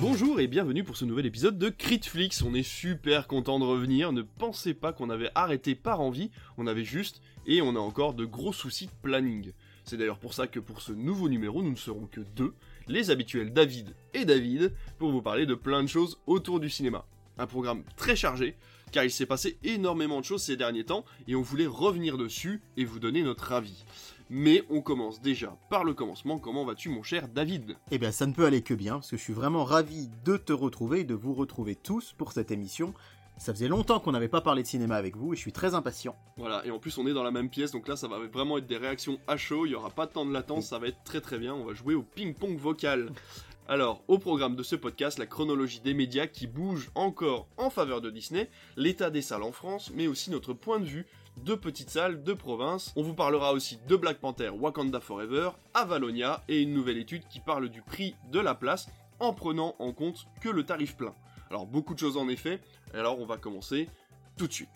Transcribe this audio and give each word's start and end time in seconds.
Bonjour 0.00 0.38
et 0.38 0.46
bienvenue 0.46 0.84
pour 0.84 0.96
ce 0.96 1.04
nouvel 1.04 1.26
épisode 1.26 1.58
de 1.58 1.70
Critflix. 1.70 2.42
On 2.42 2.54
est 2.54 2.62
super 2.62 3.26
content 3.26 3.58
de 3.58 3.64
revenir. 3.64 4.12
Ne 4.12 4.22
pensez 4.22 4.72
pas 4.72 4.92
qu'on 4.92 5.10
avait 5.10 5.32
arrêté 5.34 5.74
par 5.74 6.00
envie, 6.00 6.30
on 6.56 6.68
avait 6.68 6.84
juste 6.84 7.20
et 7.46 7.62
on 7.62 7.74
a 7.74 7.80
encore 7.80 8.14
de 8.14 8.24
gros 8.24 8.52
soucis 8.52 8.86
de 8.86 8.92
planning. 9.02 9.50
C'est 9.82 9.96
d'ailleurs 9.96 10.20
pour 10.20 10.34
ça 10.34 10.46
que 10.46 10.60
pour 10.60 10.82
ce 10.82 10.92
nouveau 10.92 11.28
numéro, 11.28 11.64
nous 11.64 11.72
ne 11.72 11.76
serons 11.76 12.06
que 12.06 12.20
deux, 12.20 12.54
les 12.86 13.10
habituels 13.10 13.52
David 13.52 13.96
et 14.14 14.24
David, 14.24 14.72
pour 14.98 15.10
vous 15.10 15.22
parler 15.22 15.46
de 15.46 15.56
plein 15.56 15.82
de 15.82 15.88
choses 15.88 16.20
autour 16.28 16.60
du 16.60 16.70
cinéma. 16.70 17.04
Un 17.36 17.48
programme 17.48 17.82
très 17.96 18.14
chargé, 18.14 18.56
car 18.92 19.02
il 19.02 19.10
s'est 19.10 19.26
passé 19.26 19.58
énormément 19.64 20.20
de 20.20 20.24
choses 20.24 20.42
ces 20.42 20.56
derniers 20.56 20.84
temps, 20.84 21.04
et 21.26 21.34
on 21.34 21.42
voulait 21.42 21.66
revenir 21.66 22.18
dessus 22.18 22.62
et 22.76 22.84
vous 22.84 23.00
donner 23.00 23.24
notre 23.24 23.50
avis. 23.50 23.84
Mais 24.30 24.62
on 24.68 24.82
commence 24.82 25.22
déjà 25.22 25.56
par 25.70 25.84
le 25.84 25.94
commencement. 25.94 26.38
Comment 26.38 26.64
vas-tu, 26.64 26.90
mon 26.90 27.02
cher 27.02 27.28
David? 27.28 27.76
Eh 27.90 27.98
bien, 27.98 28.12
ça 28.12 28.26
ne 28.26 28.32
peut 28.32 28.44
aller 28.44 28.60
que 28.60 28.74
bien, 28.74 28.94
parce 28.94 29.10
que 29.10 29.16
je 29.16 29.22
suis 29.22 29.32
vraiment 29.32 29.64
ravi 29.64 30.10
de 30.24 30.36
te 30.36 30.52
retrouver 30.52 31.00
et 31.00 31.04
de 31.04 31.14
vous 31.14 31.32
retrouver 31.32 31.74
tous 31.74 32.12
pour 32.12 32.32
cette 32.32 32.50
émission. 32.50 32.92
Ça 33.38 33.54
faisait 33.54 33.68
longtemps 33.68 34.00
qu'on 34.00 34.12
n'avait 34.12 34.28
pas 34.28 34.40
parlé 34.40 34.62
de 34.62 34.66
cinéma 34.66 34.96
avec 34.96 35.16
vous 35.16 35.32
et 35.32 35.36
je 35.36 35.40
suis 35.40 35.52
très 35.52 35.74
impatient. 35.74 36.16
Voilà, 36.36 36.66
et 36.66 36.72
en 36.72 36.80
plus 36.80 36.98
on 36.98 37.06
est 37.06 37.12
dans 37.12 37.22
la 37.22 37.30
même 37.30 37.48
pièce, 37.48 37.70
donc 37.70 37.86
là 37.86 37.94
ça 37.94 38.08
va 38.08 38.18
vraiment 38.18 38.58
être 38.58 38.66
des 38.66 38.76
réactions 38.76 39.20
à 39.28 39.36
chaud, 39.36 39.64
il 39.64 39.68
n'y 39.68 39.74
aura 39.76 39.90
pas 39.90 40.06
de 40.06 40.12
temps 40.12 40.26
de 40.26 40.32
latence, 40.32 40.66
ça 40.66 40.80
va 40.80 40.88
être 40.88 41.04
très 41.04 41.20
très 41.20 41.38
bien, 41.38 41.54
on 41.54 41.64
va 41.64 41.72
jouer 41.72 41.94
au 41.94 42.02
ping-pong 42.02 42.58
vocal. 42.58 43.12
Alors, 43.68 44.02
au 44.08 44.18
programme 44.18 44.56
de 44.56 44.62
ce 44.62 44.76
podcast, 44.76 45.18
la 45.18 45.26
chronologie 45.26 45.80
des 45.80 45.92
médias 45.92 46.26
qui 46.26 46.46
bouge 46.46 46.90
encore 46.94 47.46
en 47.58 47.68
faveur 47.68 48.00
de 48.00 48.08
Disney, 48.08 48.48
l'état 48.76 49.10
des 49.10 49.20
salles 49.20 49.42
en 49.42 49.52
France, 49.52 49.92
mais 49.94 50.06
aussi 50.06 50.30
notre 50.30 50.54
point 50.54 50.80
de 50.80 50.86
vue 50.86 51.06
de 51.44 51.54
petites 51.54 51.90
salles 51.90 52.22
de 52.22 52.32
province. 52.32 52.92
On 52.96 53.02
vous 53.02 53.14
parlera 53.14 53.52
aussi 53.52 53.78
de 53.86 53.96
Black 53.96 54.18
Panther 54.18 54.50
Wakanda 54.50 55.00
Forever, 55.00 55.50
Avalonia 55.74 56.42
et 56.48 56.62
une 56.62 56.72
nouvelle 56.72 56.98
étude 56.98 57.26
qui 57.28 57.40
parle 57.40 57.68
du 57.68 57.82
prix 57.82 58.14
de 58.30 58.40
la 58.40 58.54
place 58.54 58.88
en 59.20 59.32
prenant 59.32 59.74
en 59.78 59.92
compte 59.92 60.26
que 60.40 60.48
le 60.48 60.64
tarif 60.64 60.96
plein. 60.96 61.14
Alors 61.50 61.66
beaucoup 61.66 61.94
de 61.94 61.98
choses 61.98 62.16
en 62.16 62.28
effet, 62.28 62.60
alors 62.94 63.18
on 63.18 63.26
va 63.26 63.36
commencer 63.36 63.88
tout 64.36 64.46
de 64.46 64.52
suite. 64.52 64.68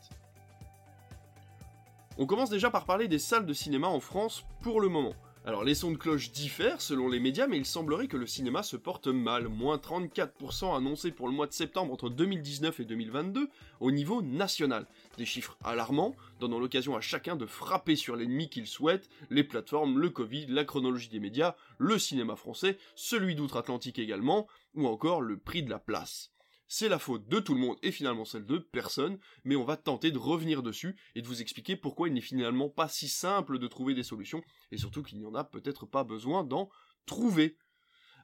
On 2.19 2.27
commence 2.27 2.51
déjà 2.51 2.71
par 2.71 2.85
parler 2.85 3.09
des 3.09 3.19
salles 3.19 3.47
de 3.47 3.55
cinéma 3.55 3.89
en 3.89 4.01
France 4.01 4.45
pour 4.63 4.81
le 4.81 4.89
moment. 4.89 5.15
Alors 5.45 5.65
les 5.65 5.75
sons 5.75 5.91
de 5.91 5.97
cloche 5.97 6.31
diffèrent 6.31 6.81
selon 6.81 7.09
les 7.09 7.19
médias, 7.19 7.49
mais 7.49 7.57
il 7.57 7.67
semblerait 7.67 8.07
que 8.07 8.17
le 8.17 8.29
cinéma 8.29 8.63
se 8.63 8.77
porte 8.77 9.09
mal, 9.09 9.49
moins 9.49 9.77
34% 9.77 10.77
annoncés 10.77 11.11
pour 11.11 11.27
le 11.27 11.35
mois 11.35 11.49
de 11.49 11.53
septembre 11.53 11.93
entre 11.93 12.11
2019 12.11 12.79
et 12.79 12.85
2022 12.85 13.49
au 13.81 13.91
niveau 13.91 14.23
national. 14.23 14.87
Des 15.19 15.27
chiffres 15.27 15.59
alarmants, 15.65 16.15
donnant 16.39 16.61
l'occasion 16.61 16.95
à 16.95 17.01
chacun 17.01 17.35
de 17.35 17.47
frapper 17.47 17.97
sur 17.97 18.15
l'ennemi 18.15 18.51
qu'il 18.51 18.69
souhaite, 18.69 19.09
les 19.31 19.43
plateformes, 19.43 19.99
le 19.99 20.11
Covid, 20.11 20.47
la 20.47 20.65
chronologie 20.65 21.09
des 21.09 21.19
médias, 21.19 21.57
le 21.77 21.99
cinéma 21.99 22.37
français, 22.37 22.79
celui 22.95 23.35
d'outre-Atlantique 23.35 23.99
également, 23.99 24.47
ou 24.77 24.87
encore 24.87 25.23
le 25.23 25.39
prix 25.39 25.65
de 25.65 25.71
la 25.71 25.81
place 25.81 26.32
c'est 26.75 26.89
la 26.89 26.99
faute 26.99 27.29
de 27.29 27.39
tout 27.39 27.53
le 27.53 27.61
monde 27.61 27.77
et 27.83 27.93
finalement 27.93 28.25
celle 28.25 28.47
de 28.47 28.57
personne, 28.57 29.19
mais 29.45 29.57
on 29.57 29.65
va 29.65 29.77
tenter 29.77 30.11
de 30.11 30.17
revenir 30.17 30.63
dessus 30.63 30.97
et 31.15 31.21
de 31.21 31.27
vous 31.27 31.43
expliquer 31.43 31.77
pourquoi 31.77 32.09
il 32.09 32.15
n'est 32.15 32.23
finalement 32.23 32.71
pas 32.71 32.89
si 32.89 33.09
simple 33.09 33.59
de 33.59 33.67
trouver 33.67 33.93
des 33.93 34.03
solutions, 34.03 34.43
et 34.71 34.79
surtout 34.79 35.03
qu'il 35.03 35.19
n'y 35.19 35.27
en 35.27 35.35
a 35.35 35.45
peut-être 35.45 35.85
pas 35.85 36.03
besoin 36.03 36.45
d'en 36.45 36.71
trouver. 37.05 37.59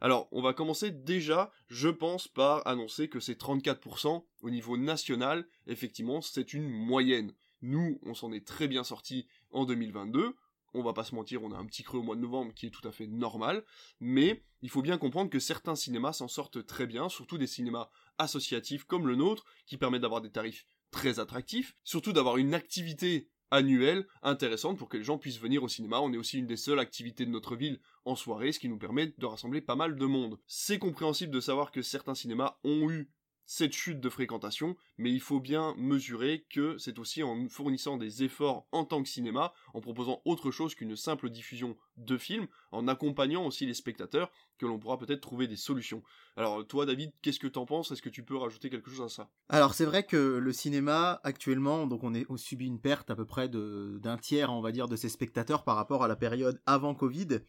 Alors, 0.00 0.28
on 0.32 0.40
va 0.40 0.54
commencer 0.54 0.90
déjà, 0.90 1.52
je 1.68 1.90
pense, 1.90 2.26
par 2.26 2.66
annoncer 2.66 3.10
que 3.10 3.20
ces 3.20 3.34
34% 3.34 4.24
au 4.40 4.48
niveau 4.48 4.78
national, 4.78 5.46
effectivement, 5.66 6.22
c'est 6.22 6.54
une 6.54 6.70
moyenne. 6.70 7.34
Nous, 7.60 8.00
on 8.02 8.14
s'en 8.14 8.32
est 8.32 8.46
très 8.46 8.66
bien 8.66 8.82
sorti 8.82 9.28
en 9.50 9.66
2022, 9.66 10.34
on 10.74 10.82
va 10.82 10.92
pas 10.92 11.04
se 11.04 11.14
mentir, 11.14 11.42
on 11.42 11.52
a 11.52 11.56
un 11.56 11.66
petit 11.66 11.82
creux 11.82 11.98
au 11.98 12.02
mois 12.02 12.16
de 12.16 12.20
novembre 12.20 12.52
qui 12.54 12.66
est 12.66 12.70
tout 12.70 12.86
à 12.86 12.92
fait 12.92 13.06
normal, 13.06 13.64
mais 14.00 14.42
il 14.62 14.70
faut 14.70 14.82
bien 14.82 14.98
comprendre 14.98 15.30
que 15.30 15.38
certains 15.38 15.74
cinémas 15.74 16.12
s'en 16.12 16.28
sortent 16.28 16.66
très 16.66 16.86
bien, 16.86 17.08
surtout 17.08 17.38
des 17.38 17.46
cinémas 17.46 17.88
associatifs 18.18 18.84
comme 18.84 19.06
le 19.06 19.16
nôtre, 19.16 19.44
qui 19.66 19.76
permettent 19.76 20.02
d'avoir 20.02 20.20
des 20.20 20.30
tarifs 20.30 20.66
très 20.90 21.18
attractifs, 21.18 21.74
surtout 21.84 22.12
d'avoir 22.12 22.36
une 22.36 22.54
activité 22.54 23.28
annuelle 23.50 24.06
intéressante 24.22 24.78
pour 24.78 24.88
que 24.88 24.96
les 24.96 25.04
gens 25.04 25.18
puissent 25.18 25.40
venir 25.40 25.62
au 25.62 25.68
cinéma. 25.68 26.00
On 26.00 26.12
est 26.12 26.18
aussi 26.18 26.38
une 26.38 26.46
des 26.46 26.56
seules 26.56 26.78
activités 26.78 27.24
de 27.24 27.30
notre 27.30 27.56
ville 27.56 27.80
en 28.04 28.14
soirée, 28.14 28.52
ce 28.52 28.58
qui 28.58 28.68
nous 28.68 28.78
permet 28.78 29.14
de 29.16 29.26
rassembler 29.26 29.60
pas 29.60 29.76
mal 29.76 29.96
de 29.96 30.06
monde. 30.06 30.38
C'est 30.46 30.78
compréhensible 30.78 31.32
de 31.32 31.40
savoir 31.40 31.70
que 31.70 31.82
certains 31.82 32.14
cinémas 32.14 32.58
ont 32.64 32.90
eu 32.90 33.10
cette 33.50 33.72
chute 33.72 33.98
de 33.98 34.10
fréquentation, 34.10 34.76
mais 34.98 35.10
il 35.10 35.22
faut 35.22 35.40
bien 35.40 35.74
mesurer 35.78 36.44
que 36.50 36.76
c'est 36.76 36.98
aussi 36.98 37.22
en 37.22 37.48
fournissant 37.48 37.96
des 37.96 38.22
efforts 38.22 38.66
en 38.72 38.84
tant 38.84 39.02
que 39.02 39.08
cinéma, 39.08 39.54
en 39.72 39.80
proposant 39.80 40.20
autre 40.26 40.50
chose 40.50 40.74
qu'une 40.74 40.96
simple 40.96 41.30
diffusion 41.30 41.74
de 41.96 42.18
films, 42.18 42.46
en 42.72 42.86
accompagnant 42.88 43.46
aussi 43.46 43.64
les 43.64 43.72
spectateurs, 43.72 44.30
que 44.58 44.66
l'on 44.66 44.78
pourra 44.78 44.98
peut-être 44.98 45.22
trouver 45.22 45.48
des 45.48 45.56
solutions. 45.56 46.02
Alors 46.36 46.66
toi 46.66 46.84
David, 46.84 47.10
qu'est-ce 47.22 47.40
que 47.40 47.46
t'en 47.46 47.64
penses? 47.64 47.90
Est-ce 47.90 48.02
que 48.02 48.10
tu 48.10 48.22
peux 48.22 48.36
rajouter 48.36 48.68
quelque 48.68 48.90
chose 48.90 49.00
à 49.00 49.08
ça? 49.08 49.30
Alors 49.48 49.72
c'est 49.72 49.86
vrai 49.86 50.02
que 50.02 50.36
le 50.36 50.52
cinéma 50.52 51.18
actuellement, 51.24 51.86
donc 51.86 52.04
on, 52.04 52.12
est, 52.12 52.26
on 52.28 52.36
subit 52.36 52.66
une 52.66 52.80
perte 52.80 53.08
à 53.10 53.16
peu 53.16 53.24
près 53.24 53.48
d'un 53.48 54.18
tiers, 54.18 54.52
on 54.52 54.60
va 54.60 54.72
dire, 54.72 54.88
de 54.88 54.96
ses 54.96 55.08
spectateurs 55.08 55.64
par 55.64 55.76
rapport 55.76 56.04
à 56.04 56.08
la 56.08 56.16
période 56.16 56.60
avant 56.66 56.94
Covid. 56.94 57.40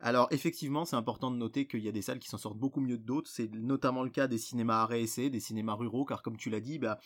Alors 0.00 0.28
effectivement, 0.30 0.84
c'est 0.84 0.96
important 0.96 1.30
de 1.30 1.36
noter 1.36 1.66
qu'il 1.66 1.80
y 1.80 1.88
a 1.88 1.92
des 1.92 2.02
salles 2.02 2.20
qui 2.20 2.28
s'en 2.28 2.38
sortent 2.38 2.58
beaucoup 2.58 2.80
mieux 2.80 2.96
que 2.96 3.02
d'autres. 3.02 3.30
C'est 3.30 3.52
notamment 3.52 4.02
le 4.04 4.10
cas 4.10 4.28
des 4.28 4.38
cinémas 4.38 4.84
à 4.84 4.96
essai, 4.96 5.28
des 5.28 5.40
cinémas 5.40 5.74
ruraux, 5.74 6.04
car 6.04 6.22
comme 6.22 6.36
tu 6.36 6.50
l'as 6.50 6.60
dit, 6.60 6.78
bah, 6.78 6.98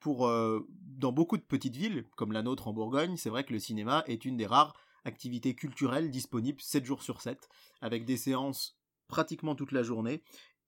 pour 0.00 0.26
euh, 0.26 0.66
dans 0.98 1.12
beaucoup 1.12 1.36
de 1.36 1.42
petites 1.42 1.76
villes, 1.76 2.04
comme 2.16 2.32
la 2.32 2.42
nôtre 2.42 2.66
en 2.66 2.72
Bourgogne, 2.72 3.16
c'est 3.16 3.30
vrai 3.30 3.44
que 3.44 3.52
le 3.52 3.60
cinéma 3.60 4.02
est 4.08 4.24
une 4.24 4.36
des 4.36 4.46
rares 4.46 4.74
activités 5.04 5.54
culturelles 5.54 6.10
disponibles 6.10 6.60
7 6.60 6.84
jours 6.84 7.02
sur 7.02 7.20
7, 7.20 7.48
avec 7.80 8.04
des 8.04 8.16
séances 8.16 8.76
pratiquement 9.06 9.54
toute 9.54 9.72
la 9.72 9.84
journée, 9.84 10.22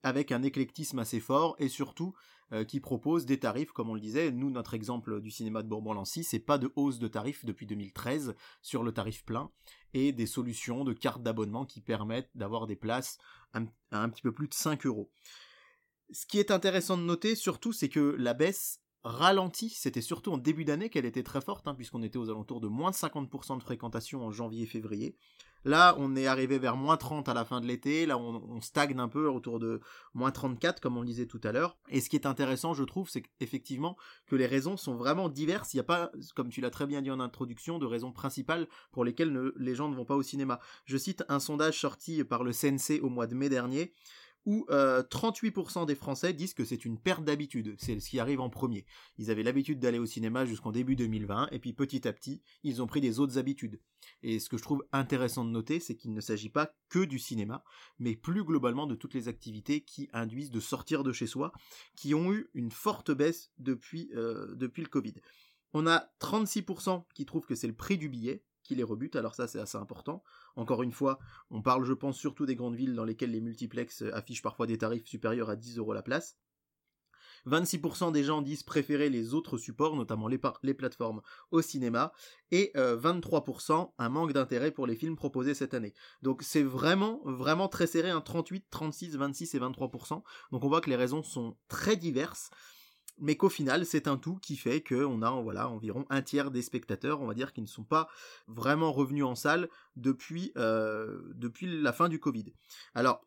avec 0.05 0.31
un 0.31 0.43
éclectisme 0.43 1.01
assez 1.01 1.19
fort 1.19 1.57
et 1.59 1.69
surtout 1.69 2.15
euh, 2.53 2.65
qui 2.65 2.81
propose 2.81 3.27
des 3.27 3.39
tarifs, 3.39 3.73
comme 3.73 3.91
on 3.91 3.95
le 3.95 4.01
disait. 4.01 4.31
Nous, 4.31 4.51
notre 4.51 4.75
exemple 4.75 5.21
du 5.21 5.31
cinéma 5.31 5.63
de 5.63 5.69
Bourbon-Lancy, 5.69 6.25
c'est 6.25 6.39
pas 6.39 6.59
de 6.59 6.73
hausse 6.77 6.99
de 6.99 7.09
tarifs 7.09 7.45
depuis 7.45 7.67
2013 7.67 8.35
sur 8.63 8.83
le 8.83 8.93
tarif 8.93 9.25
plein 9.25 9.51
et 9.95 10.13
des 10.13 10.27
solutions 10.27 10.85
de 10.85 10.93
cartes 10.93 11.23
d'abonnement 11.23 11.65
qui 11.65 11.81
permettent 11.81 12.31
d'avoir 12.35 12.67
des 12.67 12.77
places 12.77 13.19
à 13.53 13.61
un 13.93 14.09
petit 14.09 14.23
peu 14.23 14.33
plus 14.33 14.49
de 14.49 14.55
5 14.55 14.87
euros. 14.87 15.11
Ce 16.11 16.27
qui 16.27 16.39
est 16.39 16.51
intéressant 16.51 16.97
de 16.97 17.03
noter 17.03 17.35
surtout, 17.35 17.73
c'est 17.73 17.89
que 17.89 18.17
la 18.19 18.35
baisse 18.35 18.81
ralentit, 19.05 19.71
c'était 19.71 20.01
surtout 20.01 20.33
en 20.33 20.39
début 20.39 20.65
d'année 20.65 20.89
qu'elle 20.89 21.05
était 21.05 21.23
très 21.23 21.41
forte, 21.41 21.69
hein, 21.69 21.75
puisqu'on 21.75 22.03
était 22.03 22.19
aux 22.19 22.31
alentours 22.31 22.61
de 22.61 22.69
moins 22.69 22.91
de 22.91 22.97
50% 22.97 23.59
de 23.59 23.63
fréquentation 23.63 24.25
en 24.25 24.31
janvier-février. 24.31 25.17
Là, 25.65 25.95
on 25.99 26.15
est 26.15 26.27
arrivé 26.27 26.59
vers 26.59 26.77
moins 26.77 26.97
30 26.97 27.29
à 27.29 27.35
la 27.35 27.45
fin 27.45 27.61
de 27.61 27.67
l'été. 27.67 28.07
Là, 28.07 28.19
on, 28.19 28.61
stagne 28.61 28.99
un 28.99 29.09
peu 29.09 29.29
autour 29.29 29.59
de 29.59 29.81
moins 30.13 30.31
34, 30.31 30.81
comme 30.81 30.97
on 30.97 31.05
disait 31.05 31.27
tout 31.27 31.41
à 31.43 31.53
l'heure. 31.53 31.77
Et 31.89 32.01
ce 32.01 32.11
qui 32.11 32.17
est 32.17 32.27
intéressant, 32.27 32.75
je 32.75 32.85
trouve, 32.85 33.09
c'est 33.09 33.25
effectivement 33.41 33.97
que 34.27 34.37
les 34.37 34.47
raisons 34.47 34.77
sont 34.77 34.95
vraiment 34.95 35.29
diverses. 35.29 35.73
Il 35.73 35.79
n'y 35.79 35.81
a 35.81 35.85
pas, 35.85 36.13
comme 36.35 36.51
tu 36.51 36.61
l'as 36.61 36.71
très 36.71 36.87
bien 36.87 37.03
dit 37.03 37.11
en 37.11 37.21
introduction, 37.21 37.79
de 37.79 37.87
raisons 37.87 38.13
principales 38.13 38.69
pour 38.93 39.05
lesquelles 39.05 39.53
les 39.57 39.75
gens 39.75 39.89
ne 39.89 39.97
vont 39.97 40.05
pas 40.05 40.17
au 40.17 40.23
cinéma. 40.23 40.61
Je 40.85 40.97
cite 40.97 41.25
un 41.29 41.41
sondage 41.41 41.81
sorti 41.81 42.23
par 42.25 42.45
le 42.45 42.53
CNC 42.53 43.03
au 43.03 43.09
mois 43.09 43.27
de 43.27 43.35
mai 43.35 43.49
dernier 43.49 43.93
où 44.47 44.67
38% 44.69 45.83
euh, 45.83 45.85
des 45.87 45.95
Français 45.95 46.33
disent 46.33 46.55
que 46.55 46.65
c'est 46.65 46.85
une 46.85 46.99
perte 46.99 47.25
d'habitude, 47.25 47.75
c'est 47.79 47.99
ce 47.99 48.11
qui 48.11 48.21
arrive 48.21 48.41
en 48.41 48.51
premier. 48.51 48.85
Ils 49.19 49.31
avaient 49.31 49.43
l'habitude 49.43 49.81
d'aller 49.81 49.99
au 49.99 50.07
cinéma 50.07 50.45
jusqu'en 50.45 50.73
début 50.73 50.97
2020, 50.97 51.49
et 51.53 51.59
puis 51.59 51.73
petit 51.73 52.07
à 52.07 52.13
petit, 52.13 52.43
ils 52.63 52.83
ont 52.83 52.87
pris 52.87 53.01
des 53.01 53.21
autres 53.21 53.39
habitudes. 53.39 53.81
Et 54.23 54.39
ce 54.39 54.49
que 54.49 54.59
je 54.59 54.63
trouve 54.63 54.85
intéressant 54.93 55.45
de 55.45 55.51
noter, 55.51 55.81
c'est 55.81 55.97
qu'il 55.97 56.13
ne 56.13 56.21
s'agit 56.21 56.51
pas 56.51 56.75
que 56.89 57.05
du 57.05 57.19
cinéma, 57.19 57.65
mais 57.99 58.17
plus 58.17 58.45
globalement 58.45 58.87
de 58.87 58.95
toutes 58.95 59.15
les 59.15 59.29
activités 59.29 59.83
qui 59.83 60.09
induisent 60.13 60.51
de 60.51 60.61
sortir 60.61 61.03
de 61.05 61.13
chez 61.13 61.27
soi, 61.27 61.53
qui 61.97 62.15
ont 62.15 62.33
eu 62.33 62.51
une 62.55 62.71
forte 62.71 63.11
baisse 63.11 63.51
depuis, 63.59 64.11
euh, 64.15 64.55
depuis 64.55 64.83
le 64.83 64.89
Covid. 64.89 65.15
On 65.73 65.87
a 65.87 66.11
36% 66.21 67.05
qui 67.15 67.27
trouvent 67.27 67.47
que 67.47 67.55
c'est 67.55 67.67
le 67.67 67.75
prix 67.75 67.99
du 67.99 68.09
billet, 68.09 68.45
qui 68.63 68.75
les 68.75 68.83
rebute, 68.83 69.17
alors 69.17 69.35
ça 69.35 69.47
c'est 69.47 69.61
assez 69.61 69.77
important. 69.77 70.23
Encore 70.57 70.83
une 70.83 70.93
fois, 70.93 71.19
on 71.51 71.63
parle 71.63 71.85
je 71.85 71.93
pense 71.93 72.19
surtout 72.19 72.47
des 72.47 72.57
grandes 72.57 72.77
villes 72.77 72.95
dans 72.95 73.05
lesquelles 73.05 73.33
les 73.33 73.41
multiplex 73.41 74.03
affichent 74.13 74.43
parfois 74.43 74.67
des 74.67 74.79
tarifs 74.79 75.07
supérieurs 75.07 75.51
à 75.51 75.57
10 75.57 75.79
euros 75.79 75.93
la 75.93 76.03
place. 76.03 76.37
26% 77.47 78.13
des 78.13 78.25
gens 78.25 78.43
disent 78.43 78.63
préférer 78.63 79.11
les 79.11 79.35
autres 79.35 79.59
supports, 79.59 79.97
notamment 79.97 80.29
les, 80.29 80.41
les 80.63 80.75
plateformes 80.75 81.21
au 81.51 81.61
cinéma, 81.63 82.13
et 82.51 82.73
23% 82.75 83.73
euh, 83.73 83.85
un 83.99 84.09
manque 84.09 84.33
d'intérêt 84.33 84.71
pour 84.71 84.87
les 84.87 84.97
films 84.97 85.17
proposés 85.17 85.55
cette 85.55 85.75
année. 85.75 85.95
Donc 86.23 86.43
c'est 86.43 86.63
vraiment, 86.63 87.21
vraiment 87.25 87.69
très 87.69 87.87
serré, 87.87 88.11
un 88.11 88.21
38, 88.21 88.67
36, 88.71 89.17
26 89.17 89.55
et 89.55 89.61
23%. 89.61 90.23
Donc 90.53 90.65
on 90.65 90.69
voit 90.69 90.81
que 90.81 90.91
les 90.91 90.97
raisons 90.97 91.23
sont 91.23 91.57
très 91.69 91.97
diverses 91.97 92.51
mais 93.19 93.37
qu'au 93.37 93.49
final 93.49 93.87
c'est 93.87 94.09
un 94.09 94.17
tout 94.17 94.37
qui 94.37 94.57
fait 94.57 94.83
qu'on 94.83 95.23
a 95.23 95.31
environ 95.31 96.07
un 96.11 96.23
tiers 96.23 96.51
des 96.51 96.63
spectateurs 96.63 97.21
on 97.21 97.27
va 97.27 97.35
dire 97.35 97.53
qui 97.53 97.63
ne 97.63 97.67
sont 97.67 97.85
pas 97.85 98.09
vraiment 98.49 98.93
revenus 98.93 99.25
en 99.25 99.35
salle 99.35 99.69
depuis 99.97 100.53
euh, 100.57 101.21
la 101.63 101.93
fin 101.93 102.09
du 102.09 102.19
Covid. 102.19 102.53
Alors 102.95 103.25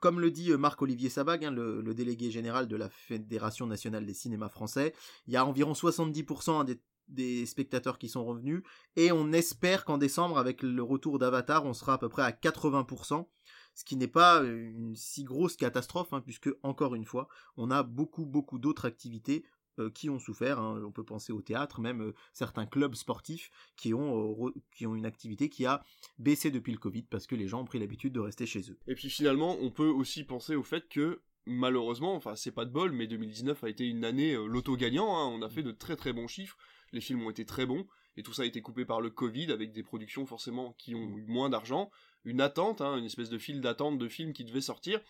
comme 0.00 0.18
le 0.18 0.30
dit 0.30 0.50
euh, 0.50 0.56
Marc-Olivier 0.56 1.10
Sabag, 1.10 1.44
hein, 1.44 1.50
le, 1.50 1.94
délégué 1.94 2.30
général 2.30 2.66
de 2.66 2.76
la 2.76 2.88
Fédération 2.88 3.66
nationale 3.66 4.06
des 4.06 4.14
cinémas 4.14 4.48
français, 4.48 4.94
il 5.26 5.34
y 5.34 5.36
a 5.36 5.44
environ 5.44 5.72
70% 5.72 6.64
des, 6.64 6.80
des 7.08 7.46
spectateurs 7.46 7.98
qui 7.98 8.08
sont 8.08 8.24
revenus, 8.24 8.62
et 8.96 9.12
on 9.12 9.32
espère 9.32 9.84
qu'en 9.84 9.98
décembre, 9.98 10.38
avec 10.38 10.62
le 10.62 10.82
retour 10.82 11.18
d'Avatar, 11.18 11.64
on 11.64 11.74
sera 11.74 11.94
à 11.94 11.98
peu 11.98 12.08
près 12.08 12.22
à 12.22 12.30
80%, 12.30 13.26
ce 13.74 13.84
qui 13.84 13.96
n'est 13.96 14.08
pas 14.08 14.42
une 14.42 14.94
si 14.96 15.24
grosse 15.24 15.56
catastrophe, 15.56 16.12
hein, 16.12 16.20
puisque 16.20 16.50
encore 16.62 16.94
une 16.94 17.04
fois, 17.04 17.28
on 17.56 17.70
a 17.70 17.82
beaucoup 17.82 18.26
beaucoup 18.26 18.58
d'autres 18.58 18.84
activités 18.84 19.44
euh, 19.80 19.90
qui 19.90 20.10
ont 20.10 20.18
souffert. 20.18 20.58
Hein. 20.58 20.82
On 20.84 20.92
peut 20.92 21.04
penser 21.04 21.32
au 21.32 21.40
théâtre, 21.40 21.80
même 21.80 22.02
euh, 22.02 22.14
certains 22.32 22.66
clubs 22.66 22.94
sportifs 22.94 23.50
qui 23.76 23.94
ont, 23.94 24.46
euh, 24.46 24.52
une 24.80 25.06
activité 25.06 25.48
qui 25.48 25.64
a 25.64 25.82
baissé 26.18 26.50
depuis 26.50 26.72
le 26.72 26.78
Covid 26.78 27.02
parce 27.02 27.26
que 27.26 27.34
les 27.34 27.48
gens 27.48 27.62
ont 27.62 27.64
pris 27.64 27.78
l'habitude 27.78 28.12
de 28.12 28.20
rester 28.20 28.46
chez 28.46 28.70
eux. 28.70 28.78
Et 28.86 28.94
puis 28.94 29.08
finalement, 29.08 29.56
on 29.60 29.70
peut 29.70 29.88
aussi 29.88 30.24
penser 30.24 30.56
au 30.56 30.62
fait 30.62 30.88
que 30.88 31.20
malheureusement, 31.46 32.14
enfin 32.14 32.34
c'est 32.36 32.50
pas 32.50 32.64
de 32.64 32.70
bol, 32.70 32.92
mais 32.92 33.06
2019 33.06 33.64
a 33.64 33.68
été 33.68 33.86
une 33.86 34.04
année 34.04 34.34
loto 34.34 34.76
gagnant. 34.76 35.16
Hein. 35.16 35.26
On 35.26 35.42
a 35.42 35.48
fait 35.48 35.62
de 35.62 35.72
très 35.72 35.96
très 35.96 36.12
bons 36.12 36.28
chiffres. 36.28 36.58
Les 36.92 37.00
films 37.00 37.22
ont 37.22 37.30
été 37.30 37.46
très 37.46 37.64
bons. 37.64 37.86
Et 38.16 38.22
tout 38.22 38.32
ça 38.32 38.42
a 38.42 38.44
été 38.44 38.60
coupé 38.60 38.84
par 38.84 39.00
le 39.00 39.08
Covid 39.08 39.52
avec 39.52 39.72
des 39.72 39.82
productions 39.82 40.26
forcément 40.26 40.74
qui 40.78 40.94
ont 40.94 41.16
eu 41.16 41.24
moins 41.26 41.48
d'argent, 41.48 41.90
une 42.24 42.40
attente, 42.40 42.80
hein, 42.80 42.96
une 42.96 43.04
espèce 43.04 43.30
de 43.30 43.38
file 43.38 43.60
d'attente 43.60 43.98
de 43.98 44.08
films 44.08 44.32
qui 44.32 44.44
devaient 44.44 44.60
sortir. 44.60 45.00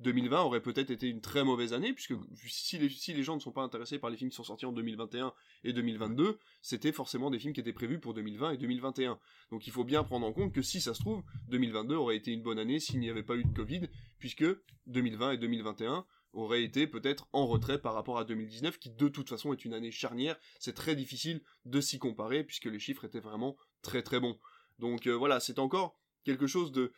2020 0.00 0.42
aurait 0.42 0.62
peut-être 0.62 0.90
été 0.90 1.08
une 1.08 1.20
très 1.20 1.44
mauvaise 1.44 1.72
année, 1.72 1.92
puisque 1.92 2.14
si 2.46 2.78
les, 2.78 2.88
si 2.88 3.12
les 3.12 3.22
gens 3.22 3.34
ne 3.34 3.40
sont 3.40 3.52
pas 3.52 3.62
intéressés 3.62 3.98
par 3.98 4.10
les 4.10 4.16
films 4.16 4.30
qui 4.30 4.36
sont 4.36 4.44
sortis 4.44 4.66
en 4.66 4.72
2021 4.72 5.32
et 5.64 5.72
2022, 5.72 6.38
c'était 6.62 6.92
forcément 6.92 7.30
des 7.30 7.38
films 7.38 7.52
qui 7.52 7.60
étaient 7.60 7.72
prévus 7.72 8.00
pour 8.00 8.14
2020 8.14 8.52
et 8.52 8.56
2021. 8.56 9.18
Donc 9.50 9.66
il 9.66 9.72
faut 9.72 9.84
bien 9.84 10.02
prendre 10.02 10.26
en 10.26 10.32
compte 10.32 10.54
que 10.54 10.62
si 10.62 10.80
ça 10.80 10.94
se 10.94 11.00
trouve, 11.00 11.22
2022 11.48 11.94
aurait 11.96 12.16
été 12.16 12.32
une 12.32 12.42
bonne 12.42 12.58
année 12.58 12.80
s'il 12.80 12.98
n'y 13.00 13.10
avait 13.10 13.22
pas 13.22 13.36
eu 13.36 13.44
de 13.44 13.52
Covid, 13.52 13.82
puisque 14.18 14.46
2020 14.86 15.32
et 15.32 15.38
2021 15.38 16.06
auraient 16.32 16.62
été 16.62 16.86
peut-être 16.86 17.28
en 17.32 17.46
retrait 17.46 17.80
par 17.80 17.92
rapport 17.92 18.18
à 18.18 18.24
2019, 18.24 18.78
qui 18.78 18.90
de 18.90 19.08
toute 19.08 19.28
façon 19.28 19.52
est 19.52 19.64
une 19.64 19.74
année 19.74 19.90
charnière. 19.90 20.36
C'est 20.58 20.74
très 20.74 20.96
difficile 20.96 21.42
de 21.66 21.80
s'y 21.80 21.98
comparer, 21.98 22.44
puisque 22.44 22.66
les 22.66 22.78
chiffres 22.78 23.04
étaient 23.04 23.20
vraiment 23.20 23.56
très 23.82 24.02
très 24.02 24.20
bons. 24.20 24.38
Donc 24.78 25.06
euh, 25.06 25.12
voilà, 25.12 25.40
c'est 25.40 25.58
encore 25.58 25.99
quelque 26.24 26.46
chose 26.46 26.72
de, 26.72 26.92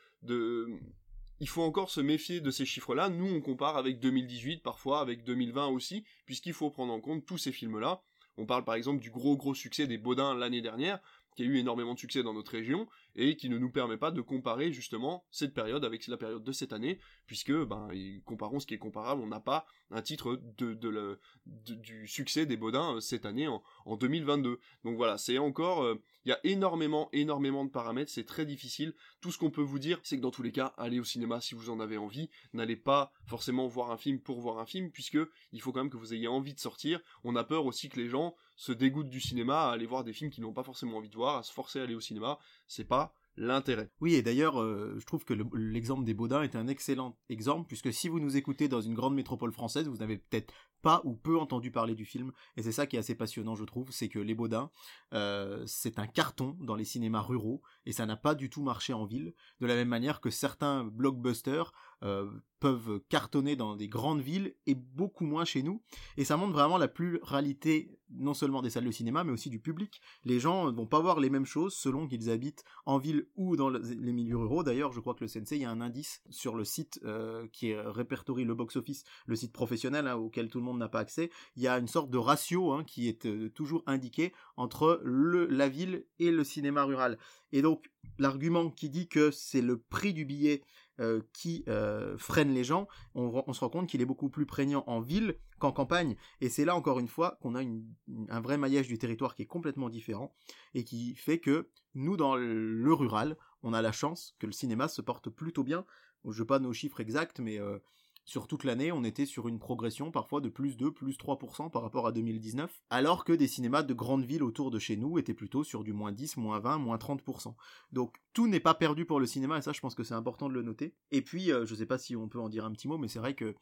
il 1.40 1.48
faut 1.48 1.62
encore 1.62 1.90
se 1.90 2.00
méfier 2.00 2.40
de 2.40 2.50
ces 2.50 2.64
chiffres-là. 2.64 3.08
Nous, 3.08 3.26
on 3.26 3.40
compare 3.40 3.76
avec 3.76 3.98
2018, 3.98 4.62
parfois 4.62 5.00
avec 5.00 5.24
2020 5.24 5.66
aussi, 5.66 6.04
puisqu'il 6.24 6.52
faut 6.52 6.70
prendre 6.70 6.92
en 6.92 7.00
compte 7.00 7.26
tous 7.26 7.38
ces 7.38 7.52
films-là. 7.52 8.02
On 8.38 8.46
parle 8.46 8.64
par 8.64 8.76
exemple 8.76 9.00
du 9.00 9.10
gros 9.10 9.36
gros 9.36 9.54
succès 9.54 9.86
des 9.86 9.98
Baudins 9.98 10.34
l'année 10.34 10.62
dernière, 10.62 11.00
qui 11.36 11.42
a 11.42 11.46
eu 11.46 11.56
énormément 11.56 11.94
de 11.94 11.98
succès 11.98 12.22
dans 12.22 12.34
notre 12.34 12.52
région, 12.52 12.88
et 13.14 13.36
qui 13.36 13.48
ne 13.48 13.58
nous 13.58 13.70
permet 13.70 13.96
pas 13.96 14.10
de 14.10 14.20
comparer 14.20 14.72
justement 14.72 15.24
cette 15.30 15.54
période 15.54 15.84
avec 15.84 16.06
la 16.06 16.16
période 16.16 16.44
de 16.44 16.52
cette 16.52 16.72
année, 16.72 16.98
puisque, 17.26 17.52
ben, 17.52 17.88
comparons 18.24 18.60
ce 18.60 18.66
qui 18.66 18.74
est 18.74 18.78
comparable, 18.78 19.22
on 19.22 19.26
n'a 19.26 19.40
pas 19.40 19.66
un 19.90 20.02
titre 20.02 20.40
de, 20.56 21.18
du 21.46 22.06
succès 22.06 22.46
des 22.46 22.56
Baudins 22.56 22.96
euh, 22.96 23.00
cette 23.00 23.26
année 23.26 23.48
en, 23.48 23.62
en 23.84 23.96
2022. 23.96 24.58
Donc 24.84 24.96
voilà, 24.96 25.18
c'est 25.18 25.38
encore, 25.38 25.82
euh, 25.82 26.02
il 26.24 26.30
y 26.30 26.32
a 26.32 26.40
énormément, 26.44 27.08
énormément 27.12 27.64
de 27.64 27.70
paramètres, 27.70 28.10
c'est 28.10 28.24
très 28.24 28.46
difficile. 28.46 28.94
Tout 29.20 29.30
ce 29.30 29.38
qu'on 29.38 29.50
peut 29.50 29.62
vous 29.62 29.78
dire, 29.78 30.00
c'est 30.02 30.16
que 30.16 30.22
dans 30.22 30.30
tous 30.30 30.42
les 30.42 30.52
cas, 30.52 30.72
allez 30.76 31.00
au 31.00 31.04
cinéma 31.04 31.40
si 31.40 31.54
vous 31.54 31.70
en 31.70 31.80
avez 31.80 31.98
envie, 31.98 32.30
n'allez 32.52 32.76
pas 32.76 33.12
forcément 33.26 33.66
voir 33.66 33.90
un 33.90 33.96
film 33.96 34.20
pour 34.20 34.40
voir 34.40 34.58
un 34.58 34.66
film, 34.66 34.90
puisque 34.90 35.18
il 35.52 35.60
faut 35.60 35.72
quand 35.72 35.80
même 35.80 35.90
que 35.90 35.96
vous 35.96 36.14
ayez 36.14 36.28
envie 36.28 36.54
de 36.54 36.60
sortir. 36.60 37.00
On 37.24 37.36
a 37.36 37.44
peur 37.44 37.66
aussi 37.66 37.88
que 37.88 38.00
les 38.00 38.08
gens 38.08 38.34
se 38.62 38.70
dégoûtent 38.70 39.10
du 39.10 39.20
cinéma 39.20 39.64
à 39.64 39.72
aller 39.72 39.86
voir 39.86 40.04
des 40.04 40.12
films 40.12 40.30
qu'ils 40.30 40.44
n'ont 40.44 40.52
pas 40.52 40.62
forcément 40.62 40.98
envie 40.98 41.08
de 41.08 41.16
voir, 41.16 41.38
à 41.38 41.42
se 41.42 41.52
forcer 41.52 41.80
à 41.80 41.82
aller 41.82 41.96
au 41.96 42.00
cinéma. 42.00 42.38
C'est 42.68 42.84
pas 42.84 43.12
l'intérêt. 43.36 43.90
Oui, 44.00 44.14
et 44.14 44.22
d'ailleurs, 44.22 44.62
euh, 44.62 44.94
je 44.98 45.04
trouve 45.04 45.24
que 45.24 45.34
l'exemple 45.54 46.04
des 46.04 46.14
Baudins 46.14 46.42
est 46.42 46.54
un 46.54 46.68
excellent 46.68 47.18
exemple, 47.28 47.66
puisque 47.66 47.92
si 47.92 48.08
vous 48.08 48.20
nous 48.20 48.36
écoutez 48.36 48.68
dans 48.68 48.80
une 48.80 48.94
grande 48.94 49.16
métropole 49.16 49.50
française, 49.50 49.88
vous 49.88 49.96
n'avez 49.96 50.18
peut-être 50.18 50.54
pas 50.80 51.00
ou 51.02 51.14
peu 51.14 51.38
entendu 51.40 51.72
parler 51.72 51.96
du 51.96 52.04
film, 52.04 52.30
et 52.56 52.62
c'est 52.62 52.70
ça 52.70 52.86
qui 52.86 52.94
est 52.94 52.98
assez 53.00 53.16
passionnant, 53.16 53.56
je 53.56 53.64
trouve, 53.64 53.90
c'est 53.90 54.08
que 54.08 54.20
Les 54.20 54.34
Baudins, 54.34 54.70
euh, 55.12 55.64
c'est 55.66 55.98
un 55.98 56.06
carton 56.06 56.56
dans 56.60 56.76
les 56.76 56.84
cinémas 56.84 57.22
ruraux, 57.22 57.62
et 57.84 57.92
ça 57.92 58.06
n'a 58.06 58.16
pas 58.16 58.36
du 58.36 58.48
tout 58.48 58.62
marché 58.62 58.92
en 58.92 59.06
ville, 59.06 59.34
de 59.60 59.66
la 59.66 59.74
même 59.74 59.88
manière 59.88 60.20
que 60.20 60.30
certains 60.30 60.84
blockbusters 60.84 61.72
euh, 62.02 62.30
peuvent 62.62 63.00
cartonner 63.08 63.56
dans 63.56 63.74
des 63.74 63.88
grandes 63.88 64.20
villes 64.20 64.54
et 64.66 64.76
beaucoup 64.76 65.24
moins 65.24 65.44
chez 65.44 65.64
nous. 65.64 65.82
Et 66.16 66.24
ça 66.24 66.36
montre 66.36 66.52
vraiment 66.52 66.78
la 66.78 66.86
pluralité 66.86 67.98
non 68.08 68.34
seulement 68.34 68.62
des 68.62 68.70
salles 68.70 68.84
de 68.84 68.90
cinéma, 68.92 69.24
mais 69.24 69.32
aussi 69.32 69.50
du 69.50 69.58
public. 69.58 70.00
Les 70.24 70.38
gens 70.38 70.70
vont 70.72 70.86
pas 70.86 71.00
voir 71.00 71.18
les 71.18 71.28
mêmes 71.28 71.44
choses 71.44 71.74
selon 71.74 72.06
qu'ils 72.06 72.30
habitent 72.30 72.62
en 72.86 72.98
ville 72.98 73.26
ou 73.34 73.56
dans 73.56 73.68
les 73.68 74.12
milieux 74.12 74.36
ruraux. 74.36 74.62
D'ailleurs, 74.62 74.92
je 74.92 75.00
crois 75.00 75.14
que 75.14 75.24
le 75.24 75.28
Sensei, 75.28 75.56
il 75.56 75.62
y 75.62 75.64
a 75.64 75.70
un 75.70 75.80
indice 75.80 76.22
sur 76.30 76.54
le 76.54 76.64
site 76.64 77.00
euh, 77.04 77.48
qui 77.52 77.74
répertorie 77.74 78.44
le 78.44 78.54
box-office, 78.54 79.02
le 79.26 79.34
site 79.34 79.52
professionnel 79.52 80.06
hein, 80.06 80.14
auquel 80.14 80.48
tout 80.48 80.58
le 80.58 80.64
monde 80.64 80.78
n'a 80.78 80.88
pas 80.88 81.00
accès. 81.00 81.30
Il 81.56 81.62
y 81.62 81.68
a 81.68 81.78
une 81.78 81.88
sorte 81.88 82.10
de 82.10 82.18
ratio 82.18 82.72
hein, 82.72 82.84
qui 82.84 83.08
est 83.08 83.26
euh, 83.26 83.50
toujours 83.50 83.82
indiqué 83.86 84.32
entre 84.56 85.00
le, 85.02 85.46
la 85.46 85.68
ville 85.68 86.06
et 86.20 86.30
le 86.30 86.44
cinéma 86.44 86.84
rural. 86.84 87.18
Et 87.50 87.62
donc, 87.62 87.90
l'argument 88.18 88.70
qui 88.70 88.88
dit 88.88 89.08
que 89.08 89.30
c'est 89.30 89.62
le 89.62 89.78
prix 89.78 90.12
du 90.12 90.24
billet 90.24 90.62
euh, 91.00 91.22
qui 91.32 91.64
euh, 91.68 92.18
freine 92.18 92.52
les 92.52 92.64
gens, 92.64 92.86
on, 93.14 93.52
se 93.52 93.60
rend 93.60 93.70
compte 93.70 93.88
qu'il 93.88 94.02
est 94.02 94.06
beaucoup 94.06 94.28
plus 94.28 94.46
prégnant 94.46 94.84
en 94.86 95.00
ville 95.00 95.38
qu'en 95.58 95.72
campagne. 95.72 96.16
Et 96.40 96.48
c'est 96.48 96.64
là 96.64 96.76
encore 96.76 96.98
une 97.00 97.08
fois 97.08 97.38
qu'on 97.40 97.54
a 97.54 97.62
un 97.62 98.40
vrai 98.40 98.58
maillage 98.58 98.88
du 98.88 98.98
territoire 98.98 99.34
qui 99.34 99.42
est 99.42 99.46
complètement 99.46 99.88
différent 99.88 100.34
et 100.74 100.84
qui 100.84 101.14
fait 101.14 101.38
que 101.38 101.70
nous, 101.94 102.16
dans 102.16 102.36
le 102.36 102.92
rural, 102.92 103.36
on 103.62 103.72
a 103.72 103.82
la 103.82 103.92
chance 103.92 104.34
que 104.38 104.46
le 104.46 104.52
cinéma 104.52 104.88
se 104.88 105.00
porte 105.00 105.30
plutôt 105.30 105.64
bien. 105.64 105.84
Je 106.24 106.38
veux 106.38 106.46
pas 106.46 106.58
nos 106.58 106.72
chiffres 106.72 107.00
exacts, 107.00 107.40
mais 107.40 107.58
euh, 107.58 107.78
sur 108.24 108.46
toute 108.46 108.64
l'année, 108.64 108.92
on 108.92 109.02
était 109.02 109.26
sur 109.26 109.48
une 109.48 109.58
progression 109.58 110.12
parfois 110.12 110.40
de 110.40 110.48
plus 110.48 110.76
2, 110.76 110.92
plus 110.92 111.16
3% 111.16 111.70
par 111.70 111.82
rapport 111.82 112.06
à 112.06 112.12
2019, 112.12 112.82
alors 112.88 113.24
que 113.24 113.32
des 113.32 113.48
cinémas 113.48 113.82
de 113.82 113.94
grandes 113.94 114.24
villes 114.24 114.44
autour 114.44 114.70
de 114.70 114.78
chez 114.78 114.96
nous 114.96 115.18
étaient 115.18 115.34
plutôt 115.34 115.64
sur 115.64 115.82
du 115.82 115.92
moins 115.92 116.12
10, 116.12 116.36
moins 116.36 116.60
20, 116.60 116.78
moins 116.78 116.96
30%. 116.96 117.54
Donc 117.90 118.16
tout 118.32 118.46
n'est 118.46 118.60
pas 118.60 118.74
perdu 118.74 119.04
pour 119.04 119.18
le 119.18 119.26
cinéma, 119.26 119.58
et 119.58 119.62
ça 119.62 119.72
je 119.72 119.80
pense 119.80 119.94
que 119.94 120.04
c'est 120.04 120.14
important 120.14 120.48
de 120.48 120.54
le 120.54 120.62
noter. 120.62 120.94
Et 121.10 121.22
puis, 121.22 121.46
je 121.46 121.52
euh, 121.52 121.66
je 121.66 121.74
sais 121.74 121.86
pas 121.86 121.98
si 121.98 122.14
on 122.16 122.28
peut 122.28 122.38
en 122.38 122.48
dire 122.48 122.64
un 122.64 122.72
petit 122.72 122.86
mot, 122.86 122.98
mais 122.98 123.08
c'est 123.08 123.18
vrai 123.18 123.34
que 123.34 123.54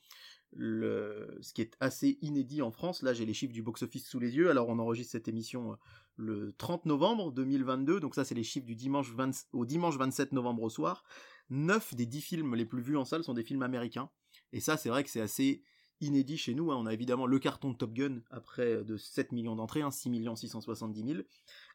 ce 0.52 1.52
qui 1.52 1.62
est 1.62 1.76
assez 1.80 2.18
inédit 2.22 2.60
en 2.60 2.70
France, 2.70 3.02
là 3.02 3.14
j'ai 3.14 3.24
les 3.24 3.34
chiffres 3.34 3.52
du 3.52 3.62
box-office 3.62 4.08
sous 4.08 4.18
les 4.18 4.34
yeux, 4.34 4.50
alors 4.50 4.68
on 4.68 4.78
enregistre 4.78 5.12
cette 5.12 5.28
émission 5.28 5.72
euh, 5.72 5.76
le 6.16 6.52
30 6.58 6.86
novembre 6.86 7.32
2022, 7.32 8.00
donc 8.00 8.14
ça 8.14 8.24
c'est 8.24 8.34
les 8.34 8.42
chiffres 8.42 8.66
du 8.66 8.74
dimanche 8.74 9.14
au 9.52 9.64
dimanche 9.64 9.96
27 9.96 10.32
novembre 10.32 10.64
au 10.64 10.70
soir. 10.70 11.04
9 11.50 11.94
des 11.94 12.06
10 12.06 12.20
films 12.20 12.54
les 12.54 12.64
plus 12.64 12.82
vus 12.82 12.96
en 12.96 13.04
salle 13.04 13.24
sont 13.24 13.34
des 13.34 13.42
films 13.42 13.62
américains. 13.62 14.10
Et 14.52 14.60
ça, 14.60 14.76
c'est 14.76 14.88
vrai 14.88 15.04
que 15.04 15.10
c'est 15.10 15.20
assez 15.20 15.62
inédit 16.00 16.38
chez 16.38 16.54
nous. 16.54 16.72
Hein. 16.72 16.76
On 16.78 16.86
a 16.86 16.92
évidemment 16.92 17.26
le 17.26 17.38
carton 17.38 17.70
de 17.70 17.76
Top 17.76 17.92
Gun 17.92 18.20
après 18.30 18.76
euh, 18.76 18.84
de 18.84 18.96
7 18.96 19.32
millions 19.32 19.56
d'entrées, 19.56 19.82
6 19.88 20.10
670 20.36 21.06
000. 21.06 21.20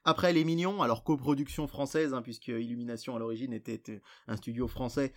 Après 0.03 0.33
Les 0.33 0.43
Mignons, 0.43 0.81
alors 0.81 1.03
coproduction 1.03 1.67
française, 1.67 2.13
hein, 2.13 2.21
puisque 2.21 2.47
Illumination 2.47 3.15
à 3.15 3.19
l'origine 3.19 3.53
était 3.53 3.81
euh, 3.89 3.99
un 4.27 4.37
studio 4.37 4.67
français, 4.67 5.13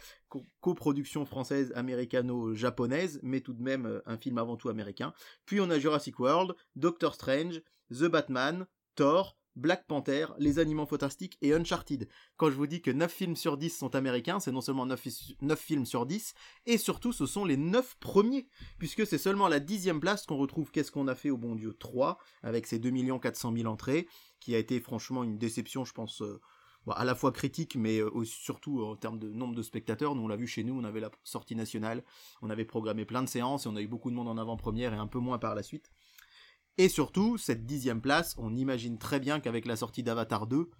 coproduction 0.60 1.24
française 1.24 1.72
américano-japonaise, 1.74 3.20
mais 3.22 3.40
tout 3.40 3.54
de 3.54 3.62
même 3.62 3.86
euh, 3.86 4.00
un 4.06 4.18
film 4.18 4.38
avant 4.38 4.56
tout 4.56 4.68
américain. 4.68 5.12
Puis 5.46 5.60
on 5.60 5.70
a 5.70 5.78
Jurassic 5.78 6.18
World, 6.18 6.54
Doctor 6.76 7.14
Strange, 7.14 7.62
The 7.90 8.04
Batman, 8.04 8.66
Thor, 8.94 9.36
Black 9.58 9.88
Panther, 9.88 10.26
Les 10.38 10.60
Animaux 10.60 10.86
Fantastiques 10.86 11.36
et 11.42 11.52
Uncharted. 11.52 12.08
Quand 12.36 12.48
je 12.48 12.54
vous 12.54 12.68
dis 12.68 12.80
que 12.80 12.92
9 12.92 13.12
films 13.12 13.36
sur 13.36 13.56
10 13.56 13.76
sont 13.76 13.96
américains, 13.96 14.38
c'est 14.38 14.52
non 14.52 14.60
seulement 14.60 14.86
9, 14.86 15.00
films 15.56 15.84
sur 15.84 16.06
10, 16.06 16.34
et 16.66 16.78
surtout 16.78 17.12
ce 17.12 17.26
sont 17.26 17.44
les 17.44 17.56
9 17.56 17.96
premiers, 17.98 18.48
puisque 18.78 19.04
c'est 19.04 19.18
seulement 19.18 19.46
à 19.46 19.50
la 19.50 19.58
dixième 19.58 19.98
place 19.98 20.26
qu'on 20.26 20.36
retrouve 20.36 20.70
Qu'est-ce 20.70 20.92
qu'on 20.92 21.08
a 21.08 21.16
fait 21.16 21.30
au 21.30 21.36
bon 21.36 21.56
Dieu 21.56 21.74
3, 21.76 22.18
avec 22.44 22.68
ses 22.68 22.78
2 22.78 23.18
400 23.18 23.52
000 23.56 23.66
entrées, 23.68 24.06
qui 24.38 24.54
a 24.54 24.58
été 24.58 24.80
franchement 24.80 25.24
une 25.24 25.38
déception, 25.38 25.84
je 25.84 25.92
pense... 25.92 26.22
Euh, 26.22 26.40
à 26.90 27.04
la 27.04 27.14
fois 27.14 27.32
critique, 27.32 27.76
mais 27.76 28.00
euh, 28.00 28.24
surtout 28.24 28.82
en 28.82 28.96
termes 28.96 29.18
de 29.18 29.28
nombre 29.28 29.54
de 29.54 29.62
spectateurs. 29.62 30.14
Nous, 30.14 30.22
on 30.22 30.28
l'a 30.28 30.36
vu 30.36 30.46
chez 30.46 30.64
nous, 30.64 30.78
on 30.78 30.84
avait 30.84 31.00
la 31.00 31.10
sortie 31.22 31.54
nationale, 31.54 32.02
on 32.40 32.48
avait 32.48 32.64
programmé 32.64 33.04
plein 33.04 33.22
de 33.22 33.28
séances 33.28 33.66
et 33.66 33.68
on 33.68 33.76
a 33.76 33.82
eu 33.82 33.88
beaucoup 33.88 34.10
de 34.10 34.16
monde 34.16 34.28
en 34.28 34.38
avant-première 34.38 34.94
et 34.94 34.96
un 34.96 35.06
peu 35.06 35.18
moins 35.18 35.38
par 35.38 35.54
la 35.54 35.62
suite. 35.62 35.92
Et 36.78 36.88
surtout, 36.88 37.36
cette 37.38 37.66
dixième 37.66 38.00
place, 38.00 38.36
on 38.38 38.54
imagine 38.54 38.98
très 38.98 39.18
bien 39.18 39.40
qu'avec 39.40 39.66
la 39.66 39.74
sortie 39.74 40.04
d'Avatar 40.04 40.46
2, 40.46 40.70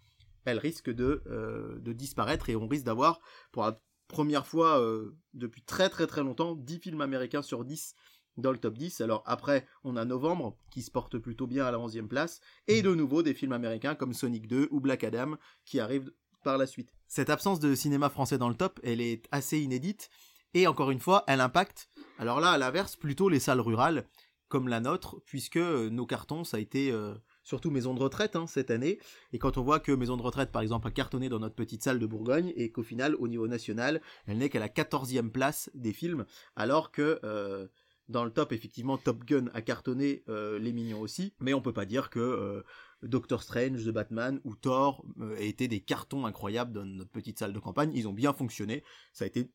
elle 0.45 0.59
risque 0.59 0.91
de, 0.91 1.23
euh, 1.27 1.77
de 1.81 1.93
disparaître 1.93 2.49
et 2.49 2.55
on 2.57 2.69
risque 2.69 2.85
d'avoir, 2.85 3.21
pour 3.51 3.65
la 3.65 3.83
première 4.07 4.47
fois 4.47 4.81
euh, 4.81 5.17
depuis 5.35 5.63
très 5.63 5.91
très 5.91 6.07
très 6.07 6.23
longtemps, 6.23 6.55
10 6.55 6.79
films 6.79 7.01
américains 7.01 7.43
sur 7.43 7.65
10 7.65 7.97
dans 8.37 8.53
le 8.53 8.59
top 8.59 8.79
10. 8.79 9.01
Alors 9.01 9.25
après, 9.27 9.67
on 9.83 9.97
a 9.97 10.05
Novembre 10.05 10.57
qui 10.71 10.83
se 10.83 10.91
porte 10.93 11.19
plutôt 11.19 11.49
bien 11.49 11.67
à 11.67 11.73
la 11.73 11.79
11e 11.79 12.07
place, 12.07 12.41
et 12.69 12.81
de 12.81 12.95
nouveau 12.95 13.25
des 13.25 13.35
films 13.35 13.53
américains 13.53 13.97
comme 13.97 14.15
Sonic 14.15 14.47
2 14.47 14.69
ou 14.71 14.81
Black 14.81 15.03
Adam 15.03 15.35
qui 15.65 15.81
arrivent 15.81 16.13
par 16.45 16.59
la 16.59 16.69
suite. 16.69 16.93
Cette 17.09 17.29
absence 17.29 17.59
de 17.59 17.75
cinéma 17.75 18.09
français 18.09 18.39
dans 18.39 18.49
le 18.49 18.55
top, 18.55 18.79
elle 18.85 19.01
est 19.01 19.27
assez 19.33 19.59
inédite, 19.59 20.11
et 20.55 20.69
encore 20.69 20.93
une 20.93 21.01
fois, 21.01 21.25
elle 21.27 21.41
impacte, 21.41 21.89
alors 22.19 22.41
là 22.41 22.53
à 22.53 22.59
l'inverse, 22.59 22.95
plutôt 22.95 23.29
les 23.29 23.41
salles 23.41 23.61
rurales, 23.61 24.07
comme 24.49 24.69
la 24.69 24.81
nôtre, 24.81 25.21
puisque 25.27 25.57
euh, 25.57 25.91
nos 25.91 26.07
cartons, 26.07 26.45
ça 26.45 26.57
a 26.57 26.61
été 26.61 26.91
euh, 26.91 27.15
surtout 27.43 27.71
maison 27.71 27.95
de 27.95 28.01
retraite 28.01 28.37
hein, 28.37 28.47
cette 28.47 28.71
année. 28.71 28.99
Et 29.33 29.39
quand 29.39 29.59
on 29.59 29.63
voit 29.63 29.81
que 29.81 29.93
maison 29.93 30.17
de 30.17 30.23
retraite, 30.23 30.51
par 30.51 30.63
exemple, 30.63 30.89
a 30.89 30.91
cartonné 30.91 31.29
dans 31.29 31.39
notre 31.39 31.55
petite 31.55 31.83
salle 31.83 31.99
de 31.99 32.07
Bourgogne, 32.07 32.53
et 32.57 32.73
qu'au 32.73 32.83
final, 32.83 33.15
au 33.17 33.29
niveau 33.29 33.47
national, 33.47 34.01
elle 34.27 34.39
n'est 34.39 34.49
qu'à 34.49 34.61
la 34.61 34.69
14e 34.69 35.31
place 35.31 35.71
des 35.75 35.93
films, 35.93 36.25
alors 36.57 36.91
que 36.91 37.21
euh, 37.25 37.69
dans 38.09 38.25
le 38.25 38.31
top, 38.31 38.53
effectivement, 38.53 38.97
Top 38.97 39.25
Gun 39.25 39.51
a 39.53 39.61
cartonné 39.61 40.25
Les 40.29 40.73
Mignons 40.73 41.03
aussi, 41.03 41.35
mais 41.41 41.53
on 41.53 41.61
peut 41.61 41.75
pas 41.75 41.85
dire 41.85 42.09
que 42.09 42.65
Doctor 43.03 43.43
Strange, 43.43 43.85
The 43.85 43.91
Batman 43.91 44.41
ou 44.45 44.57
Thor 44.57 45.05
étaient 45.37 45.69
des 45.69 45.81
cartons 45.81 46.25
incroyables 46.25 46.73
dans 46.73 46.87
notre 46.87 47.11
petite 47.11 47.39
salle 47.39 47.53
de 47.53 47.59
campagne. 47.59 47.93
Ils 47.95 48.09
ont 48.09 48.15
bien 48.15 48.33
fonctionné. 48.33 48.83
Ça 49.13 49.25
a 49.25 49.29
été 49.29 49.51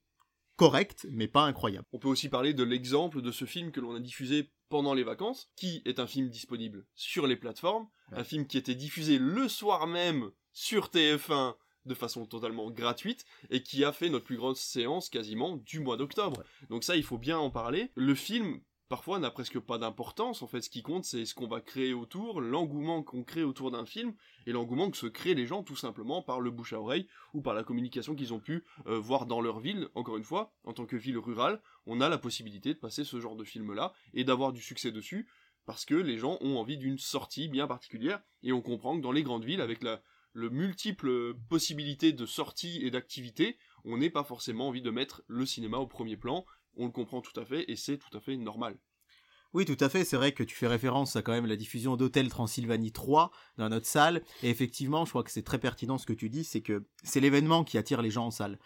correct, 0.56 1.08
mais 1.12 1.28
pas 1.28 1.44
incroyable. 1.44 1.86
On 1.94 2.00
peut 2.00 2.08
aussi 2.08 2.30
parler 2.30 2.54
de 2.54 2.64
l'exemple 2.64 3.22
de 3.22 3.32
ce 3.32 3.46
film 3.46 3.72
que 3.72 3.80
l'on 3.80 3.96
a 3.96 4.00
diffusé 4.00 4.52
pendant 4.70 4.94
les 4.94 5.04
vacances, 5.04 5.52
qui 5.56 5.82
est 5.86 6.00
un 6.00 6.08
film 6.08 6.30
disponible 6.30 6.86
sur 6.96 7.28
les 7.28 7.36
plateformes, 7.36 7.88
un 8.12 8.24
film 8.24 8.48
qui 8.48 8.58
était 8.58 8.76
diffusé 8.76 9.18
le 9.20 9.48
soir 9.48 9.88
même 9.88 10.32
sur 10.52 10.88
TF1 10.88 11.56
de 11.86 11.94
façon 11.94 12.26
totalement 12.26 12.72
gratuite 12.72 13.26
et 13.50 13.62
qui 13.62 13.84
a 13.84 13.92
fait 13.92 14.10
notre 14.10 14.26
plus 14.26 14.38
grosse 14.38 14.62
séance 14.62 15.10
quasiment 15.10 15.58
du 15.58 15.80
mois 15.80 15.98
d'octobre. 15.98 16.44
Donc 16.70 16.84
ça, 16.84 16.96
il 16.96 17.04
faut 17.04 17.18
bien 17.18 17.38
en 17.38 17.50
parler. 17.50 17.92
Le 17.96 18.16
film 18.16 18.62
parfois 18.90 19.20
n'a 19.20 19.32
presque 19.32 19.60
pas 19.60 19.78
d'importance. 19.78 20.42
En 20.42 20.48
fait, 20.48 20.62
ce 20.62 20.70
qui 20.70 20.82
compte, 20.82 21.06
c'est 21.06 21.26
ce 21.26 21.34
qu'on 21.34 21.48
va 21.48 21.62
créer 21.62 21.94
autour, 21.94 22.42
l'engouement 22.42 23.04
qu'on 23.04 23.24
crée 23.24 23.44
autour 23.44 23.72
d'un 23.72 23.86
film, 23.86 24.14
et 24.46 24.52
l'engouement 24.52 24.90
que 24.92 24.98
se 24.98 25.08
créent 25.08 25.34
les 25.34 25.46
gens 25.46 25.64
tout 25.64 25.76
simplement 25.76 26.22
par 26.22 26.40
le 26.40 26.52
bouche 26.52 26.74
à 26.74 26.80
oreille 26.80 27.08
ou 27.34 27.42
par 27.42 27.54
la 27.54 27.64
communication 27.64 28.16
qu'ils 28.16 28.34
ont 28.34 28.40
pu 28.40 28.64
euh, 28.88 29.00
voir 29.00 29.26
dans 29.26 29.42
leur 29.42 29.60
ville. 29.60 29.90
Encore 29.96 30.18
une 30.18 30.24
fois, 30.24 30.54
en 30.64 30.74
tant 30.74 30.86
que 30.86 30.96
ville 30.96 31.18
rurale, 31.18 31.62
on 31.86 32.02
a 32.02 32.10
la 32.10 32.18
possibilité 32.18 32.74
de 32.74 32.80
passer 32.80 33.04
ce 33.04 33.20
genre 33.20 33.36
de 33.36 33.44
film-là 33.44 33.94
et 34.14 34.24
d'avoir 34.24 34.54
du 34.54 34.62
succès 34.62 34.92
dessus 34.92 35.28
parce 35.66 35.86
que 35.86 35.96
les 35.96 36.18
gens 36.18 36.38
ont 36.42 36.58
envie 36.58 36.78
d'une 36.78 36.98
sortie 36.98 37.48
bien 37.48 37.68
particulière 37.68 38.22
et 38.42 38.52
on 38.52 38.62
comprend 38.62 38.98
que 38.98 39.02
dans 39.02 39.12
les 39.12 39.24
grandes 39.24 39.46
villes, 39.46 39.62
avec 39.62 39.82
la, 39.82 40.02
le 40.34 40.50
multiple 40.50 41.36
possibilités 41.50 42.12
de 42.12 42.26
sorties 42.26 42.82
et 42.84 42.92
d'activités, 42.92 43.58
on 43.86 43.98
n'est 43.98 44.10
pas 44.10 44.24
forcément 44.24 44.68
envie 44.68 44.82
de 44.82 44.90
mettre 44.90 45.24
le 45.28 45.46
cinéma 45.46 45.78
au 45.78 45.88
premier 45.88 46.18
plan 46.18 46.46
on 46.78 46.86
le 46.86 46.92
comprend 46.92 47.22
tout 47.22 47.38
à 47.40 47.46
fait 47.46 47.66
et 47.72 47.76
c'est 47.76 47.98
tout 47.98 48.16
à 48.16 48.20
fait 48.20 48.38
normal. 48.38 48.78
Oui, 49.54 49.66
tout 49.66 49.78
à 49.80 49.88
fait. 49.88 50.04
C'est 50.04 50.18
vrai 50.18 50.32
que 50.32 50.44
tu 50.44 50.56
fais 50.56 50.68
référence 50.68 51.16
à 51.16 51.22
quand 51.22 51.32
même 51.32 51.46
la 51.46 51.56
diffusion 51.56 51.96
d'Hôtel 51.96 52.28
Transylvanie 52.28 52.92
3 52.92 53.32
dans 53.58 53.70
notre 53.70 53.86
salle. 53.86 54.24
Et 54.42 54.50
effectivement, 54.50 55.06
je 55.06 55.12
crois 55.12 55.24
que 55.24 55.30
c'est 55.30 55.44
très 55.44 55.60
pertinent 55.60 56.00
ce 56.00 56.08
que 56.08 56.14
tu 56.14 56.30
dis, 56.30 56.44
c'est 56.44 56.62
que 56.62 56.86
c'est 57.04 57.20
l'événement 57.20 57.64
qui 57.64 57.78
attire 57.78 58.02
les 58.02 58.10
gens 58.10 58.26
en 58.26 58.32
salle 58.32 58.58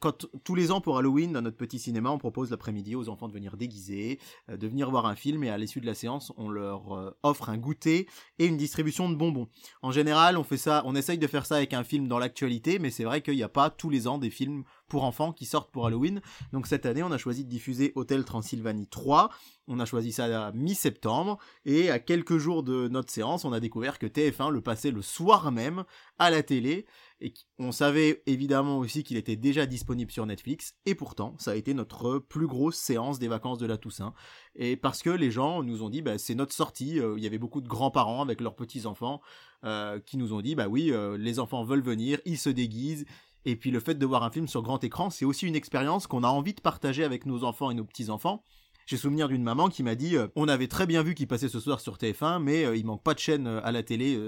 quand 0.00 0.26
tous 0.44 0.54
les 0.54 0.72
ans 0.72 0.80
pour 0.80 0.96
Halloween, 0.98 1.32
dans 1.32 1.42
notre 1.42 1.58
petit 1.58 1.78
cinéma, 1.78 2.10
on 2.10 2.18
propose 2.18 2.50
l'après-midi 2.50 2.96
aux 2.96 3.10
enfants 3.10 3.28
de 3.28 3.34
venir 3.34 3.58
déguiser, 3.58 4.18
euh, 4.48 4.56
de 4.56 4.66
venir 4.66 4.90
voir 4.90 5.04
un 5.06 5.14
film, 5.14 5.44
et 5.44 5.50
à 5.50 5.58
l'issue 5.58 5.80
de 5.80 5.86
la 5.86 5.94
séance, 5.94 6.32
on 6.38 6.48
leur 6.48 6.92
euh, 6.92 7.16
offre 7.22 7.50
un 7.50 7.58
goûter 7.58 8.08
et 8.38 8.46
une 8.46 8.56
distribution 8.56 9.10
de 9.10 9.14
bonbons. 9.14 9.48
En 9.82 9.92
général, 9.92 10.38
on 10.38 10.42
fait 10.42 10.56
ça, 10.56 10.82
on 10.86 10.96
essaye 10.96 11.18
de 11.18 11.26
faire 11.26 11.44
ça 11.44 11.56
avec 11.56 11.74
un 11.74 11.84
film 11.84 12.08
dans 12.08 12.18
l'actualité, 12.18 12.78
mais 12.78 12.90
c'est 12.90 13.04
vrai 13.04 13.20
qu'il 13.20 13.36
n'y 13.36 13.42
a 13.42 13.48
pas 13.48 13.68
tous 13.68 13.90
les 13.90 14.08
ans 14.08 14.16
des 14.16 14.30
films 14.30 14.64
pour 14.88 15.04
enfants 15.04 15.32
qui 15.32 15.44
sortent 15.44 15.70
pour 15.70 15.86
Halloween. 15.86 16.20
Donc 16.52 16.66
cette 16.66 16.86
année, 16.86 17.02
on 17.02 17.12
a 17.12 17.18
choisi 17.18 17.44
de 17.44 17.50
diffuser 17.50 17.92
Hôtel 17.94 18.24
Transylvanie 18.24 18.88
3. 18.88 19.30
On 19.68 19.78
a 19.78 19.84
choisi 19.84 20.12
ça 20.12 20.46
à 20.46 20.52
mi-septembre, 20.52 21.38
et 21.64 21.90
à 21.90 21.98
quelques 21.98 22.38
jours 22.38 22.62
de 22.62 22.88
notre 22.88 23.10
séance, 23.12 23.44
on 23.44 23.52
a 23.52 23.60
découvert 23.60 23.98
que 23.98 24.06
TF1 24.06 24.50
le 24.50 24.62
passait 24.62 24.90
le 24.90 25.02
soir 25.02 25.52
même 25.52 25.84
à 26.18 26.30
la 26.30 26.42
télé 26.42 26.86
et 27.20 27.34
on 27.58 27.72
savait 27.72 28.22
évidemment 28.26 28.78
aussi 28.78 29.04
qu'il 29.04 29.16
était 29.16 29.36
déjà 29.36 29.66
disponible 29.66 30.10
sur 30.10 30.24
Netflix, 30.24 30.74
et 30.86 30.94
pourtant, 30.94 31.34
ça 31.38 31.52
a 31.52 31.54
été 31.54 31.74
notre 31.74 32.18
plus 32.18 32.46
grosse 32.46 32.76
séance 32.76 33.18
des 33.18 33.28
vacances 33.28 33.58
de 33.58 33.66
la 33.66 33.76
Toussaint. 33.76 34.14
Et 34.54 34.76
parce 34.76 35.02
que 35.02 35.10
les 35.10 35.30
gens 35.30 35.62
nous 35.62 35.82
ont 35.82 35.90
dit, 35.90 36.02
bah, 36.02 36.18
c'est 36.18 36.34
notre 36.34 36.54
sortie, 36.54 36.98
euh, 36.98 37.14
il 37.18 37.22
y 37.22 37.26
avait 37.26 37.38
beaucoup 37.38 37.60
de 37.60 37.68
grands-parents 37.68 38.22
avec 38.22 38.40
leurs 38.40 38.56
petits-enfants 38.56 39.20
euh, 39.64 40.00
qui 40.00 40.16
nous 40.16 40.32
ont 40.32 40.40
dit, 40.40 40.54
bah 40.54 40.68
oui, 40.68 40.90
euh, 40.92 41.18
les 41.18 41.38
enfants 41.38 41.64
veulent 41.64 41.82
venir, 41.82 42.18
ils 42.24 42.38
se 42.38 42.50
déguisent, 42.50 43.04
et 43.44 43.56
puis 43.56 43.70
le 43.70 43.80
fait 43.80 43.94
de 43.94 44.06
voir 44.06 44.22
un 44.22 44.30
film 44.30 44.48
sur 44.48 44.62
grand 44.62 44.82
écran, 44.82 45.10
c'est 45.10 45.24
aussi 45.24 45.46
une 45.46 45.56
expérience 45.56 46.06
qu'on 46.06 46.24
a 46.24 46.28
envie 46.28 46.54
de 46.54 46.60
partager 46.60 47.04
avec 47.04 47.26
nos 47.26 47.44
enfants 47.44 47.70
et 47.70 47.74
nos 47.74 47.84
petits-enfants. 47.84 48.44
J'ai 48.90 48.96
souvenir 48.96 49.28
d'une 49.28 49.44
maman 49.44 49.68
qui 49.68 49.84
m'a 49.84 49.94
dit 49.94 50.16
on 50.34 50.48
avait 50.48 50.66
très 50.66 50.84
bien 50.84 51.04
vu 51.04 51.14
qu'il 51.14 51.28
passait 51.28 51.48
ce 51.48 51.60
soir 51.60 51.78
sur 51.78 51.96
TF1 51.96 52.42
mais 52.42 52.76
il 52.76 52.84
manque 52.84 53.04
pas 53.04 53.14
de 53.14 53.20
chaîne 53.20 53.46
à 53.46 53.70
la 53.70 53.84
télé 53.84 54.18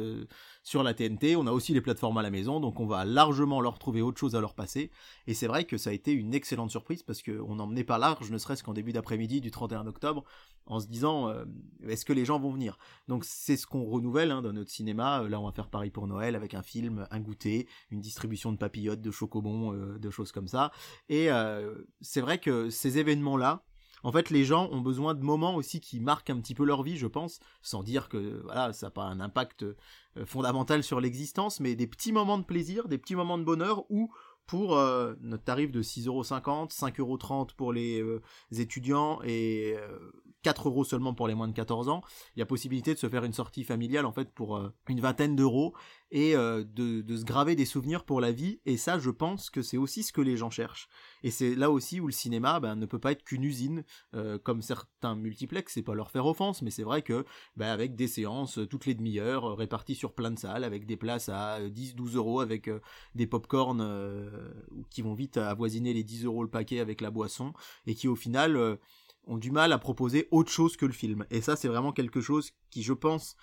sur 0.63 0.83
la 0.85 0.95
TNT, 0.95 1.35
on 1.35 1.47
a 1.47 1.53
aussi 1.53 1.75
les 1.75 1.81
plateformes 1.81 2.19
à 2.19 2.23
la 2.23 2.31
maison, 2.31 2.61
donc 2.61 2.79
on 2.79 2.87
va 2.87 3.05
largement 3.05 3.61
leur 3.61 3.79
trouver 3.79 4.01
autre 4.01 4.21
chose 4.21 4.37
à 4.37 4.41
leur 4.41 4.55
passer. 4.55 4.93
Et 5.27 5.35
c'est 5.35 5.49
vrai 5.49 5.65
que 5.65 5.77
ça 5.77 5.91
a 5.91 5.93
été 5.93 6.13
une 6.13 6.35
excellente 6.35 6.71
surprise 6.71 7.03
parce 7.03 7.23
qu'on 7.23 7.57
n'emmenait 7.57 7.83
pas 7.83 7.99
large, 7.99 8.31
ne 8.31 8.39
serait-ce 8.39 8.63
qu'en 8.63 8.73
début 8.73 8.93
d'après-midi 8.93 9.41
du 9.41 9.51
31 9.51 9.87
octobre, 9.87 10.23
en 10.67 10.79
se 10.79 10.87
disant 10.87 11.29
euh, 11.29 11.45
est-ce 11.89 12.05
que 12.05 12.13
les 12.13 12.25
gens 12.25 12.39
vont 12.39 12.53
venir? 12.53 12.79
Donc 13.09 13.25
c'est 13.25 13.57
ce 13.57 13.67
qu'on 13.67 13.85
renouvelle 13.85 14.31
hein, 14.31 14.43
dans 14.43 14.53
notre 14.53 14.71
cinéma. 14.71 15.25
Là, 15.29 15.41
on 15.41 15.47
va 15.47 15.53
faire 15.53 15.69
pareil 15.69 15.91
pour 15.91 16.07
Noël 16.07 16.37
avec 16.37 16.55
un 16.55 16.63
film, 16.63 17.07
un 17.11 17.21
goûter, 17.21 17.67
une 17.91 18.01
distribution 18.01 18.53
de 18.53 18.57
papillotes, 18.57 19.01
de 19.01 19.11
chocobons, 19.11 19.75
euh, 19.75 19.99
de 19.99 20.11
choses 20.11 20.31
comme 20.31 20.49
ça. 20.49 20.71
Et 21.09 21.31
euh, 21.33 21.75
c'est 22.01 22.21
vrai 22.21 22.39
que 22.39 22.71
ces 22.71 22.99
événements-là, 22.99 23.65
en 24.03 24.13
fait, 24.13 24.31
les 24.31 24.45
gens 24.45 24.69
ont 24.71 24.81
besoin 24.81 25.15
de 25.15 25.23
moments 25.23 25.55
aussi 25.55 25.81
qui 25.81 26.01
marquent 26.01 26.31
un 26.31 26.41
petit 26.41 26.55
peu 26.55 26.65
leur 26.65 26.83
vie, 26.83 26.97
je 26.97 27.07
pense, 27.07 27.41
sans 27.63 27.83
dire 27.83 28.09
que 28.09 28.43
voilà, 28.45 28.73
ça 28.73 28.87
n'a 28.87 28.91
pas 28.91 29.05
un 29.05 29.21
impact 29.21 29.63
euh, 29.63 29.77
fondamental 30.25 30.83
sur 30.83 31.01
l'existence, 31.01 31.61
mais 31.61 31.75
des 31.75 31.87
petits 31.87 32.13
moments 32.13 32.39
de 32.39 32.45
plaisir, 32.45 32.89
des 32.89 32.99
petits 32.99 33.17
moments 33.17 33.39
de 33.39 33.45
bonheur 33.45 33.85
où 33.91 34.11
pour 34.47 34.77
euh, 34.77 35.15
notre 35.21 35.45
tarif 35.45 35.71
de 35.71 35.83
6,50€, 35.83 36.71
5,30€ 36.71 37.55
pour 37.55 37.73
les 37.73 38.03
euh, 38.03 38.21
étudiants 38.51 39.21
et 39.25 39.77
4 40.43 40.69
euros 40.69 40.85
seulement 40.85 41.15
pour 41.15 41.29
les 41.29 41.35
moins 41.35 41.49
de 41.49 41.55
14 41.55 41.89
ans. 41.89 42.03
Il 42.37 42.41
y 42.41 42.43
a 42.43 42.47
possibilité 42.47 42.95
de 42.95 42.99
se 42.99 43.09
faire 43.09 43.25
une 43.25 43.33
sortie 43.33 43.65
familiale 43.65 44.07
en 44.07 44.13
fait 44.13 44.31
pour 44.33 44.57
euh, 44.57 44.73
une 44.89 45.01
vingtaine 45.01 45.37
d'euros 45.37 45.75
et 46.13 46.37
euh, 46.37 46.63
de, 46.63 47.17
se 47.17 47.25
graver 47.25 47.57
des 47.57 47.65
souvenirs 47.65 48.05
pour 48.05 48.21
la 48.21 48.31
vie. 48.31 48.61
Et 48.67 48.77
ça, 48.77 48.99
je 48.99 49.11
pense 49.11 49.51
que 49.51 49.63
c'est 49.63 49.79
aussi 49.79 50.03
ce 50.03 50.13
que 50.13 50.21
les 50.21 50.37
gens 50.37 50.51
cherchent. 50.51 50.89
Et 51.23 51.31
c'est 51.31 51.55
là 51.55 51.71
aussi 51.71 52.01
où 52.01 52.07
le 52.07 52.13
cinéma 52.13 52.61
ben, 52.61 52.77
ne 52.77 52.87
peut 52.87 52.99
pas 52.99 53.13
être 53.13 53.25
qu'une 53.25 53.43
usine, 53.43 53.83
euh, 54.15 54.39
comme 54.39 54.61
certains 54.61 55.17
multiplex, 55.17 55.73
c'est 55.73 55.83
pas 55.83 55.95
leur 55.95 56.11
faire 56.11 56.27
offense, 56.27 56.61
mais 56.61 56.71
c'est 56.71 56.83
vrai 56.83 57.01
que 57.01 57.25
ben, 57.57 57.69
avec 57.69 57.97
des 57.97 58.09
séances 58.09 58.61
toutes 58.69 58.85
les 58.85 58.95
demi-heures, 58.95 59.57
réparties 59.57 59.95
sur 59.95 60.13
plein 60.13 60.31
de 60.31 60.39
salles, 60.39 60.65
avec 60.65 60.85
des 60.87 60.97
places 60.97 61.31
à 61.31 61.61
10-12 61.61 62.17
euros, 62.17 62.41
avec 62.41 62.71
des 63.15 63.27
pop-corn 63.27 63.83
qui 64.91 65.01
vont 65.01 65.15
vite 65.15 65.39
avoisiner 65.39 65.95
les 65.95 66.05
10 66.05 66.27
euros 66.27 66.43
le 66.43 66.51
paquet 66.51 66.81
avec 66.81 67.01
la 67.01 67.11
boisson, 67.11 67.55
et 67.87 67.95
qui 67.95 68.07
au 68.07 68.17
final 68.17 68.79
ont 69.27 69.39
du 69.39 69.51
mal 69.51 69.73
à 69.73 69.79
proposer 69.79 70.29
autre 70.31 70.51
chose 70.51 70.77
que 70.77 70.87
le 70.87 70.93
film. 70.93 71.25
Et 71.31 71.41
ça, 71.41 71.57
c'est 71.57 71.69
vraiment 71.69 71.93
quelque 71.93 72.21
chose 72.21 72.53
qui, 72.71 72.83
je 72.83 72.93
pense, 72.93 73.37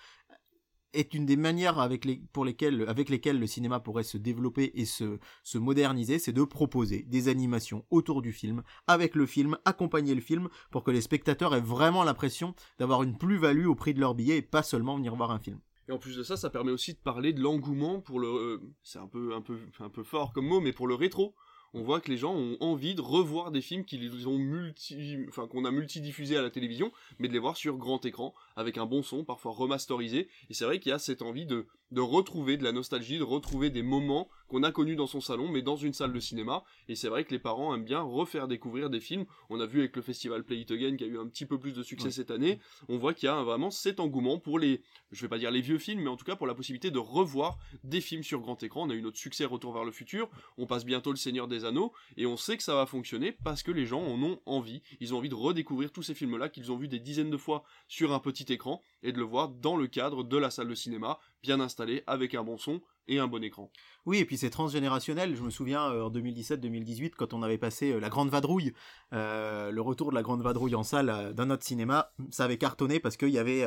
est 0.92 1.14
une 1.14 1.26
des 1.26 1.36
manières 1.36 1.78
avec, 1.78 2.06
pour 2.32 2.44
lesquelles, 2.44 2.84
avec 2.88 3.08
lesquelles 3.08 3.38
le 3.38 3.46
cinéma 3.46 3.80
pourrait 3.80 4.02
se 4.02 4.18
développer 4.18 4.72
et 4.74 4.84
se, 4.84 5.18
se 5.42 5.58
moderniser, 5.58 6.18
c'est 6.18 6.32
de 6.32 6.44
proposer 6.44 7.02
des 7.02 7.28
animations 7.28 7.84
autour 7.90 8.22
du 8.22 8.32
film, 8.32 8.62
avec 8.86 9.14
le 9.14 9.26
film, 9.26 9.56
accompagner 9.64 10.14
le 10.14 10.20
film, 10.20 10.48
pour 10.70 10.84
que 10.84 10.90
les 10.90 11.00
spectateurs 11.00 11.54
aient 11.54 11.60
vraiment 11.60 12.04
l'impression 12.04 12.54
d'avoir 12.78 13.02
une 13.02 13.16
plus-value 13.16 13.66
au 13.66 13.74
prix 13.74 13.94
de 13.94 14.00
leur 14.00 14.14
billet 14.14 14.38
et 14.38 14.42
pas 14.42 14.62
seulement 14.62 14.96
venir 14.96 15.14
voir 15.14 15.30
un 15.30 15.38
film. 15.38 15.60
Et 15.88 15.92
en 15.92 15.98
plus 15.98 16.16
de 16.16 16.22
ça, 16.22 16.36
ça 16.36 16.50
permet 16.50 16.70
aussi 16.70 16.92
de 16.92 16.98
parler 16.98 17.32
de 17.32 17.40
l'engouement 17.40 18.00
pour 18.00 18.20
le, 18.20 18.28
euh, 18.28 18.58
c'est 18.84 18.98
un 18.98 19.08
peu, 19.08 19.34
un 19.34 19.40
peu, 19.40 19.58
un 19.80 19.88
peu 19.88 20.04
fort 20.04 20.32
comme 20.32 20.46
mot, 20.46 20.60
mais 20.60 20.72
pour 20.72 20.86
le 20.86 20.94
rétro 20.94 21.34
on 21.72 21.82
voit 21.82 22.00
que 22.00 22.10
les 22.10 22.16
gens 22.16 22.34
ont 22.34 22.56
envie 22.60 22.94
de 22.94 23.00
revoir 23.00 23.50
des 23.50 23.60
films 23.60 23.84
qu'ils 23.84 24.28
ont 24.28 24.38
multi, 24.38 25.18
enfin 25.28 25.46
qu'on 25.46 25.64
a 25.64 25.70
multidiffusés 25.70 26.36
à 26.36 26.42
la 26.42 26.50
télévision, 26.50 26.92
mais 27.18 27.28
de 27.28 27.32
les 27.32 27.38
voir 27.38 27.56
sur 27.56 27.76
grand 27.76 28.04
écran 28.04 28.34
avec 28.60 28.78
un 28.78 28.86
bon 28.86 29.02
son, 29.02 29.24
parfois 29.24 29.52
remasterisé. 29.52 30.28
Et 30.48 30.54
c'est 30.54 30.64
vrai 30.64 30.78
qu'il 30.78 30.90
y 30.90 30.92
a 30.92 30.98
cette 30.98 31.22
envie 31.22 31.46
de 31.46 31.66
de 31.90 32.00
retrouver 32.00 32.56
de 32.56 32.64
la 32.64 32.72
nostalgie, 32.72 33.18
de 33.18 33.24
retrouver 33.24 33.70
des 33.70 33.82
moments 33.82 34.28
qu'on 34.48 34.62
a 34.62 34.72
connus 34.72 34.96
dans 34.96 35.06
son 35.06 35.20
salon, 35.20 35.48
mais 35.48 35.62
dans 35.62 35.76
une 35.76 35.92
salle 35.92 36.12
de 36.12 36.20
cinéma. 36.20 36.64
Et 36.88 36.94
c'est 36.94 37.08
vrai 37.08 37.24
que 37.24 37.30
les 37.30 37.38
parents 37.38 37.74
aiment 37.74 37.84
bien 37.84 38.00
refaire 38.00 38.48
découvrir 38.48 38.90
des 38.90 39.00
films. 39.00 39.26
On 39.48 39.60
a 39.60 39.66
vu 39.66 39.80
avec 39.80 39.94
le 39.96 40.02
festival 40.02 40.44
Play 40.44 40.60
It 40.60 40.70
Again 40.70 40.96
qui 40.96 41.04
a 41.04 41.06
eu 41.06 41.18
un 41.18 41.26
petit 41.26 41.46
peu 41.46 41.58
plus 41.58 41.72
de 41.72 41.82
succès 41.82 42.10
cette 42.10 42.30
année. 42.30 42.60
On 42.88 42.98
voit 42.98 43.14
qu'il 43.14 43.26
y 43.26 43.28
a 43.28 43.42
vraiment 43.42 43.70
cet 43.70 44.00
engouement 44.00 44.38
pour 44.38 44.58
les, 44.58 44.82
je 45.12 45.22
vais 45.22 45.28
pas 45.28 45.38
dire 45.38 45.50
les 45.50 45.60
vieux 45.60 45.78
films, 45.78 46.02
mais 46.02 46.10
en 46.10 46.16
tout 46.16 46.24
cas 46.24 46.36
pour 46.36 46.46
la 46.46 46.54
possibilité 46.54 46.90
de 46.90 46.98
revoir 46.98 47.58
des 47.84 48.00
films 48.00 48.22
sur 48.22 48.40
grand 48.40 48.60
écran. 48.62 48.86
On 48.86 48.90
a 48.90 48.94
eu 48.94 49.02
notre 49.02 49.18
succès 49.18 49.44
Retour 49.44 49.72
vers 49.72 49.84
le 49.84 49.92
futur. 49.92 50.28
On 50.58 50.66
passe 50.66 50.84
bientôt 50.84 51.10
Le 51.10 51.16
Seigneur 51.16 51.48
des 51.48 51.64
Anneaux. 51.64 51.92
Et 52.16 52.26
on 52.26 52.36
sait 52.36 52.56
que 52.56 52.62
ça 52.62 52.74
va 52.74 52.86
fonctionner 52.86 53.32
parce 53.32 53.62
que 53.62 53.72
les 53.72 53.86
gens 53.86 54.02
en 54.02 54.22
ont 54.22 54.40
envie. 54.46 54.82
Ils 55.00 55.14
ont 55.14 55.18
envie 55.18 55.28
de 55.28 55.34
redécouvrir 55.34 55.90
tous 55.90 56.02
ces 56.02 56.14
films-là 56.14 56.48
qu'ils 56.48 56.70
ont 56.70 56.76
vus 56.76 56.88
des 56.88 57.00
dizaines 57.00 57.30
de 57.30 57.36
fois 57.36 57.64
sur 57.88 58.12
un 58.12 58.20
petit 58.20 58.49
écran 58.50 58.82
et 59.02 59.12
de 59.12 59.18
le 59.18 59.24
voir 59.24 59.48
dans 59.48 59.76
le 59.76 59.86
cadre 59.86 60.24
de 60.24 60.36
la 60.36 60.50
salle 60.50 60.68
de 60.68 60.74
cinéma, 60.74 61.18
bien 61.42 61.60
installé, 61.60 62.02
avec 62.06 62.34
un 62.34 62.42
bon 62.42 62.58
son 62.58 62.80
et 63.10 63.18
un 63.18 63.26
bon 63.26 63.42
écran. 63.42 63.70
Oui, 64.06 64.18
et 64.18 64.24
puis 64.24 64.38
c'est 64.38 64.50
transgénérationnel. 64.50 65.36
Je 65.36 65.42
me 65.42 65.50
souviens 65.50 65.90
euh, 65.90 66.04
en 66.04 66.10
2017-2018, 66.10 67.12
quand 67.16 67.34
on 67.34 67.42
avait 67.42 67.58
passé 67.58 67.92
euh, 67.92 68.00
La 68.00 68.08
Grande 68.08 68.30
Vadrouille, 68.30 68.72
euh, 69.12 69.70
le 69.70 69.80
retour 69.80 70.10
de 70.10 70.14
La 70.14 70.22
Grande 70.22 70.42
Vadrouille 70.42 70.74
en 70.74 70.84
salle 70.84 71.34
dans 71.34 71.46
notre 71.46 71.64
cinéma, 71.64 72.12
ça 72.30 72.44
avait 72.44 72.58
cartonné 72.58 73.00
parce 73.00 73.16
qu'il 73.16 73.30
y 73.30 73.38
avait 73.38 73.66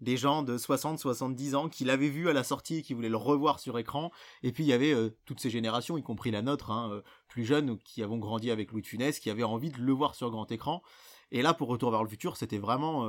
des 0.00 0.16
gens 0.16 0.42
de 0.42 0.58
60-70 0.58 1.54
ans 1.54 1.68
qui 1.68 1.84
l'avaient 1.84 2.08
vu 2.08 2.28
à 2.28 2.32
la 2.32 2.44
sortie 2.44 2.82
qui 2.82 2.92
voulaient 2.92 3.08
le 3.08 3.16
revoir 3.16 3.60
sur 3.60 3.78
écran. 3.78 4.10
Et 4.42 4.52
puis 4.52 4.64
il 4.64 4.66
y 4.66 4.72
avait 4.72 4.94
toutes 5.24 5.40
ces 5.40 5.50
générations, 5.50 5.96
y 5.96 6.02
compris 6.02 6.30
la 6.30 6.42
nôtre, 6.42 6.70
hein, 6.70 7.02
plus 7.28 7.44
jeunes, 7.44 7.78
qui 7.78 8.02
avons 8.02 8.18
grandi 8.18 8.50
avec 8.50 8.72
Louis 8.72 8.82
de 8.82 8.86
Funès, 8.86 9.18
qui 9.18 9.30
avaient 9.30 9.42
envie 9.42 9.70
de 9.70 9.78
le 9.78 9.92
voir 9.92 10.14
sur 10.14 10.30
grand 10.30 10.50
écran. 10.50 10.82
Et 11.30 11.40
là, 11.40 11.54
pour 11.54 11.68
Retour 11.68 11.90
vers 11.90 12.02
le 12.02 12.08
futur, 12.08 12.36
c'était 12.36 12.58
vraiment 12.58 13.08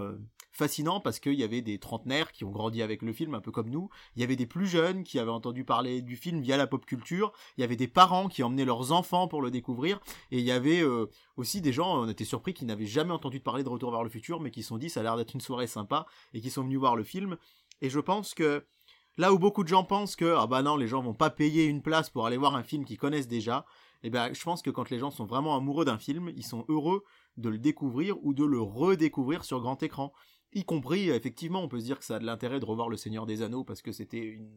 fascinant 0.53 0.99
parce 0.99 1.19
qu'il 1.19 1.33
y 1.33 1.43
avait 1.43 1.61
des 1.61 1.79
trentenaires 1.79 2.31
qui 2.31 2.45
ont 2.45 2.51
grandi 2.51 2.81
avec 2.81 3.01
le 3.01 3.11
film, 3.11 3.33
un 3.33 3.41
peu 3.41 3.51
comme 3.51 3.69
nous. 3.69 3.89
Il 4.15 4.21
y 4.21 4.23
avait 4.23 4.35
des 4.35 4.45
plus 4.45 4.67
jeunes 4.67 5.03
qui 5.03 5.19
avaient 5.19 5.31
entendu 5.31 5.65
parler 5.65 6.01
du 6.01 6.15
film 6.15 6.41
via 6.41 6.57
la 6.57 6.67
pop 6.67 6.85
culture. 6.85 7.33
Il 7.57 7.61
y 7.61 7.63
avait 7.63 7.75
des 7.75 7.87
parents 7.87 8.27
qui 8.27 8.43
emmenaient 8.43 8.65
leurs 8.65 8.91
enfants 8.91 9.27
pour 9.27 9.41
le 9.41 9.51
découvrir. 9.51 9.99
Et 10.31 10.39
il 10.39 10.45
y 10.45 10.51
avait 10.51 10.81
euh, 10.81 11.07
aussi 11.37 11.59
des 11.59 11.73
gens, 11.73 12.03
on 12.03 12.07
était 12.07 12.23
surpris, 12.23 12.53
qui 12.53 12.65
n'avaient 12.65 12.85
jamais 12.85 13.11
entendu 13.11 13.39
parler 13.39 13.63
de 13.63 13.69
Retour 13.69 13.91
vers 13.91 14.03
le 14.03 14.09
futur, 14.09 14.39
mais 14.39 14.51
qui 14.51 14.61
se 14.61 14.69
sont 14.69 14.77
dit 14.77 14.89
ça 14.89 14.99
a 14.99 15.03
l'air 15.03 15.17
d'être 15.17 15.33
une 15.33 15.41
soirée 15.41 15.65
sympa 15.65 16.05
et 16.33 16.41
qui 16.41 16.51
sont 16.51 16.63
venus 16.63 16.77
voir 16.77 16.95
le 16.95 17.03
film. 17.03 17.37
Et 17.81 17.89
je 17.89 17.99
pense 17.99 18.35
que 18.35 18.63
là 19.17 19.33
où 19.33 19.39
beaucoup 19.39 19.63
de 19.63 19.67
gens 19.67 19.83
pensent 19.83 20.15
que 20.15 20.35
ah 20.37 20.45
bah 20.45 20.61
non, 20.61 20.75
les 20.75 20.87
gens 20.87 21.01
vont 21.01 21.15
pas 21.15 21.31
payer 21.31 21.65
une 21.65 21.81
place 21.81 22.11
pour 22.11 22.27
aller 22.27 22.37
voir 22.37 22.55
un 22.55 22.63
film 22.63 22.85
qu'ils 22.85 22.99
connaissent 22.99 23.27
déjà, 23.27 23.65
Et 24.03 24.11
ben, 24.11 24.33
je 24.33 24.43
pense 24.43 24.61
que 24.61 24.69
quand 24.69 24.91
les 24.91 24.99
gens 24.99 25.09
sont 25.09 25.25
vraiment 25.25 25.55
amoureux 25.55 25.85
d'un 25.85 25.97
film, 25.97 26.31
ils 26.35 26.45
sont 26.45 26.65
heureux 26.67 27.03
de 27.37 27.49
le 27.49 27.57
découvrir 27.57 28.23
ou 28.23 28.33
de 28.33 28.45
le 28.45 28.61
redécouvrir 28.61 29.43
sur 29.43 29.61
grand 29.61 29.81
écran 29.81 30.13
y 30.55 30.63
compris 30.63 31.09
effectivement 31.09 31.63
on 31.63 31.67
peut 31.67 31.79
se 31.79 31.85
dire 31.85 31.99
que 31.99 32.05
ça 32.05 32.17
a 32.17 32.19
de 32.19 32.25
l'intérêt 32.25 32.59
de 32.59 32.65
revoir 32.65 32.89
le 32.89 32.97
Seigneur 32.97 33.25
des 33.25 33.41
Anneaux 33.41 33.63
parce 33.63 33.81
que 33.81 33.91
c'était 33.91 34.23
une, 34.23 34.49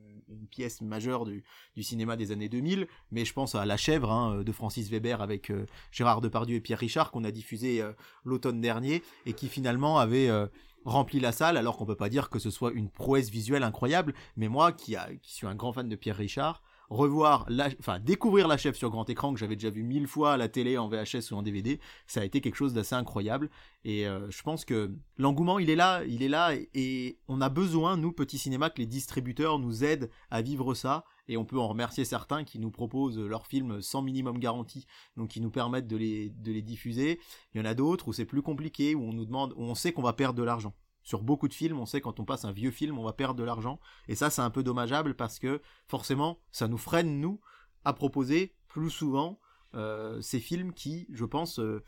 pièce 0.51 0.81
majeure 0.81 1.25
du, 1.25 1.43
cinéma 1.83 2.17
des 2.17 2.31
années 2.31 2.49
2000 2.49 2.87
mais 3.11 3.25
je 3.25 3.33
pense 3.33 3.55
à 3.55 3.67
La 3.67 3.77
Chèvre 3.77 4.11
hein, 4.11 4.43
de 4.43 4.53
Francis 4.53 4.89
Weber 4.91 5.21
avec 5.21 5.51
euh, 5.51 5.67
Gérard 5.91 6.21
Depardieu 6.21 6.57
et 6.57 6.61
Pierre 6.61 6.79
Richard 6.79 7.11
qu'on 7.11 7.25
a 7.25 7.31
diffusé 7.31 7.83
euh, 7.83 7.93
l'automne 8.25 8.61
dernier 8.61 9.03
et 9.27 9.33
qui 9.33 9.49
finalement 9.49 9.99
avait 9.99 10.29
euh, 10.29 10.47
rempli 10.87 11.21
la 11.21 11.33
salle 11.33 11.57
alors 11.57 11.77
qu'on 11.77 11.85
peut 11.85 11.97
pas 11.97 12.09
dire 12.09 12.31
que 12.31 12.39
ce 12.39 12.51
soit 12.51 12.73
une 12.73 12.89
prouesse 12.89 13.31
visuelle 13.31 13.65
incroyable. 13.65 14.15
Mais 14.37 14.49
moi 14.49 14.73
qui, 14.73 14.97
suis 15.23 15.47
un 15.47 15.55
grand 15.55 15.73
fan 15.73 15.89
de 15.89 15.97
Pierre 15.97 16.17
Richard 16.17 16.63
revoir, 16.89 17.47
la, 17.49 17.69
enfin 17.81 17.99
découvrir 17.99 18.49
la 18.49 18.57
chef 18.57 18.77
sur 18.77 18.91
grand 18.91 19.09
écran 19.09 19.33
que 19.33 19.41
j'avais 19.41 19.57
déjà 19.57 19.71
vu 19.71 19.83
mille 19.83 20.07
fois 20.07 20.35
à 20.35 20.37
la 20.37 20.49
télé, 20.49 20.79
en 20.79 20.89
VHS 20.89 21.33
ou 21.33 21.35
en 21.35 21.43
DVD, 21.43 21.81
ça 22.07 22.21
a 22.21 22.25
été 22.25 22.41
quelque 22.41 22.55
chose 22.55 22.75
d'assez 22.75 22.95
incroyable. 22.95 23.51
Et 23.85 24.07
euh, 24.07 24.31
je 24.31 24.43
pense 24.43 24.65
que 24.65 24.95
l'engouement, 25.17 25.59
il 25.59 25.71
est 25.71 25.77
là, 25.77 26.03
il 26.05 26.23
est 26.23 26.29
là, 26.29 26.55
et, 26.75 27.19
on 27.29 27.41
a 27.41 27.49
besoin, 27.49 27.97
nous, 27.97 28.13
petits 28.13 28.39
cinémas, 28.39 28.71
que 28.71 28.79
les 28.79 28.87
distributeurs 28.87 29.59
nous 29.59 29.85
aident 29.85 30.11
à 30.31 30.43
vivre 30.43 30.75
ça. 30.75 31.05
Et 31.29 31.37
on 31.37 31.45
peut 31.45 31.59
en 31.59 31.69
remercier 31.69 32.05
certains 32.05 32.45
qui 32.45 32.61
nous 32.61 32.71
proposent 32.71 33.19
leurs 33.19 33.47
films 33.47 33.83
sans 33.83 34.01
minimum 34.01 34.39
garantie, 34.39 34.87
donc 35.17 35.31
qui 35.31 35.41
nous 35.41 35.51
permettent 35.51 35.89
de 35.89 35.97
les, 35.97 36.31
de 36.31 36.53
les 36.53 36.63
diffuser. 36.63 37.19
Il 37.53 37.59
y 37.59 37.61
en 37.61 37.65
a 37.65 37.75
d'autres 37.75 38.09
où 38.09 38.13
c'est 38.13 38.25
plus 38.25 38.43
compliqué, 38.43 38.95
où 38.95 39.03
on 39.03 39.13
nous 39.13 39.25
demande, 39.25 39.53
où 39.57 39.63
on 39.63 39.75
sait 39.75 39.93
qu'on 39.93 40.03
va 40.03 40.13
perdre 40.13 40.39
de 40.39 40.45
l'argent 40.45 40.73
sur 41.07 41.23
beaucoup 41.23 41.47
de 41.47 41.55
films, 41.55 41.79
on 41.79 41.87
sait 41.87 42.01
quand 42.01 42.19
on 42.19 42.25
passe 42.25 42.45
un 42.45 42.51
vieux 42.51 42.73
film, 42.73 42.99
on 42.99 43.05
va 43.05 43.13
perdre 43.13 43.39
de 43.39 43.45
l'argent. 43.45 43.79
Et 44.09 44.17
ça, 44.17 44.29
c'est 44.29 44.43
un 44.43 44.51
peu 44.51 44.65
dommageable 44.65 45.15
parce 45.15 45.39
que 45.39 45.63
forcément, 45.87 46.41
ça 46.51 46.67
nous 46.67 46.77
freine, 46.77 47.21
nous, 47.21 47.41
à 47.85 47.93
proposer 47.93 48.57
plus 48.67 48.91
souvent 48.91 49.39
euh, 49.75 50.21
ces 50.21 50.41
films 50.41 50.73
qui, 50.73 51.07
je 51.13 51.25
pense, 51.25 51.61
euh, 51.61 51.85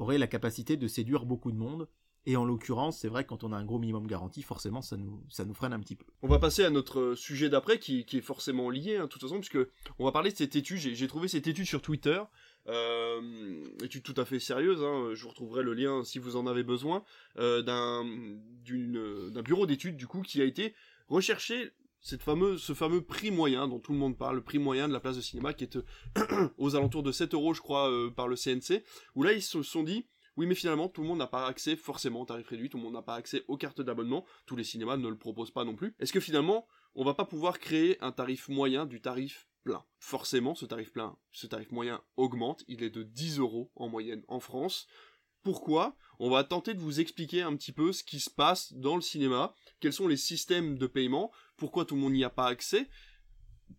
auraient 0.00 0.18
la 0.18 0.26
capacité 0.26 0.76
de 0.76 0.88
séduire 0.88 1.26
beaucoup 1.26 1.52
de 1.52 1.56
monde. 1.56 1.88
Et 2.28 2.36
en 2.36 2.44
l'occurrence, 2.44 2.98
c'est 2.98 3.08
vrai 3.08 3.24
quand 3.24 3.44
on 3.44 3.52
a 3.52 3.56
un 3.56 3.64
gros 3.64 3.78
minimum 3.78 4.08
garanti, 4.08 4.42
forcément, 4.42 4.82
ça 4.82 4.96
nous, 4.96 5.22
ça 5.28 5.44
nous 5.44 5.54
freine 5.54 5.72
un 5.72 5.78
petit 5.78 5.94
peu. 5.94 6.04
On 6.22 6.28
va 6.28 6.40
passer 6.40 6.64
à 6.64 6.70
notre 6.70 7.14
sujet 7.14 7.48
d'après, 7.48 7.78
qui, 7.78 8.04
est 8.12 8.20
forcément 8.20 8.68
lié, 8.68 8.96
hein, 8.96 9.04
de 9.04 9.08
toute 9.08 9.22
façon, 9.22 9.38
puisque 9.38 9.58
on 10.00 10.04
va 10.04 10.10
parler 10.10 10.32
de 10.32 10.36
cette 10.36 10.56
étude. 10.56 10.78
J'ai 10.78 11.06
trouvé 11.06 11.28
cette 11.28 11.46
étude 11.46 11.66
sur 11.66 11.82
Twitter, 11.82 12.20
euh, 12.20 12.24
étude 13.82 14.02
tout 14.02 14.14
à 14.16 14.24
fait 14.24 14.40
sérieuse. 14.40 14.82
Hein, 14.82 15.10
je 15.14 15.22
vous 15.22 15.28
retrouverai 15.28 15.62
le 15.62 15.74
lien 15.74 16.04
si 16.04 16.18
vous 16.18 16.36
en 16.36 16.46
avez 16.46 16.62
besoin 16.62 17.04
euh, 17.38 17.62
d'un 17.62 18.04
bureau 19.42 19.66
d'études 19.66 19.96
du 19.96 20.06
coup 20.06 20.22
qui 20.22 20.40
a 20.40 20.44
été 20.44 20.74
recherché 21.08 21.72
cette 22.00 22.22
ce 22.22 22.72
fameux 22.72 23.00
prix 23.02 23.30
moyen 23.30 23.66
dont 23.66 23.80
tout 23.80 23.92
le 23.92 23.98
monde 23.98 24.16
parle, 24.16 24.36
le 24.36 24.44
prix 24.44 24.58
moyen 24.58 24.86
de 24.86 24.92
la 24.92 25.00
place 25.00 25.16
de 25.16 25.20
cinéma 25.20 25.52
qui 25.54 25.64
est 25.64 25.78
aux 26.58 26.76
alentours 26.76 27.02
de 27.02 27.10
7 27.10 27.34
euros, 27.34 27.52
je 27.52 27.60
crois, 27.60 27.90
euh, 27.90 28.10
par 28.10 28.28
le 28.28 28.36
CNC, 28.36 28.84
où 29.16 29.22
là 29.22 29.32
ils 29.32 29.42
se 29.42 29.62
sont 29.62 29.82
dit, 29.82 30.06
oui, 30.36 30.46
mais 30.46 30.54
finalement, 30.54 30.88
tout 30.88 31.00
le 31.00 31.08
monde 31.08 31.18
n'a 31.18 31.26
pas 31.26 31.46
accès 31.46 31.76
forcément 31.76 32.20
au 32.20 32.26
tarif 32.26 32.46
réduit, 32.46 32.68
tout 32.68 32.76
le 32.76 32.82
monde 32.82 32.92
n'a 32.92 33.02
pas 33.02 33.14
accès 33.14 33.42
aux 33.48 33.56
cartes 33.56 33.80
d'abonnement, 33.80 34.24
tous 34.44 34.54
les 34.54 34.64
cinémas 34.64 34.96
ne 34.98 35.08
le 35.08 35.16
proposent 35.16 35.50
pas 35.50 35.64
non 35.64 35.74
plus. 35.74 35.94
Est-ce 35.98 36.12
que 36.12 36.20
finalement, 36.20 36.66
on 36.94 37.04
va 37.04 37.14
pas 37.14 37.24
pouvoir 37.24 37.58
créer 37.58 37.96
un 38.02 38.12
tarif 38.12 38.48
moyen 38.48 38.86
du 38.86 39.00
tarif 39.00 39.48
Forcément, 39.98 40.54
ce 40.54 40.66
tarif 40.66 40.92
plein, 40.92 41.16
ce 41.32 41.46
tarif 41.46 41.72
moyen 41.72 42.00
augmente, 42.16 42.64
il 42.68 42.82
est 42.82 42.90
de 42.90 43.02
10 43.02 43.40
euros 43.40 43.72
en 43.74 43.88
moyenne 43.88 44.22
en 44.28 44.38
France. 44.38 44.86
Pourquoi? 45.42 45.96
On 46.18 46.30
va 46.30 46.44
tenter 46.44 46.74
de 46.74 46.80
vous 46.80 47.00
expliquer 47.00 47.42
un 47.42 47.56
petit 47.56 47.72
peu 47.72 47.92
ce 47.92 48.04
qui 48.04 48.20
se 48.20 48.30
passe 48.30 48.72
dans 48.72 48.96
le 48.96 49.02
cinéma, 49.02 49.54
quels 49.80 49.92
sont 49.92 50.08
les 50.08 50.16
systèmes 50.16 50.78
de 50.78 50.86
paiement, 50.86 51.32
pourquoi 51.56 51.84
tout 51.84 51.96
le 51.96 52.00
monde 52.00 52.12
n'y 52.12 52.24
a 52.24 52.30
pas 52.30 52.46
accès, 52.46 52.88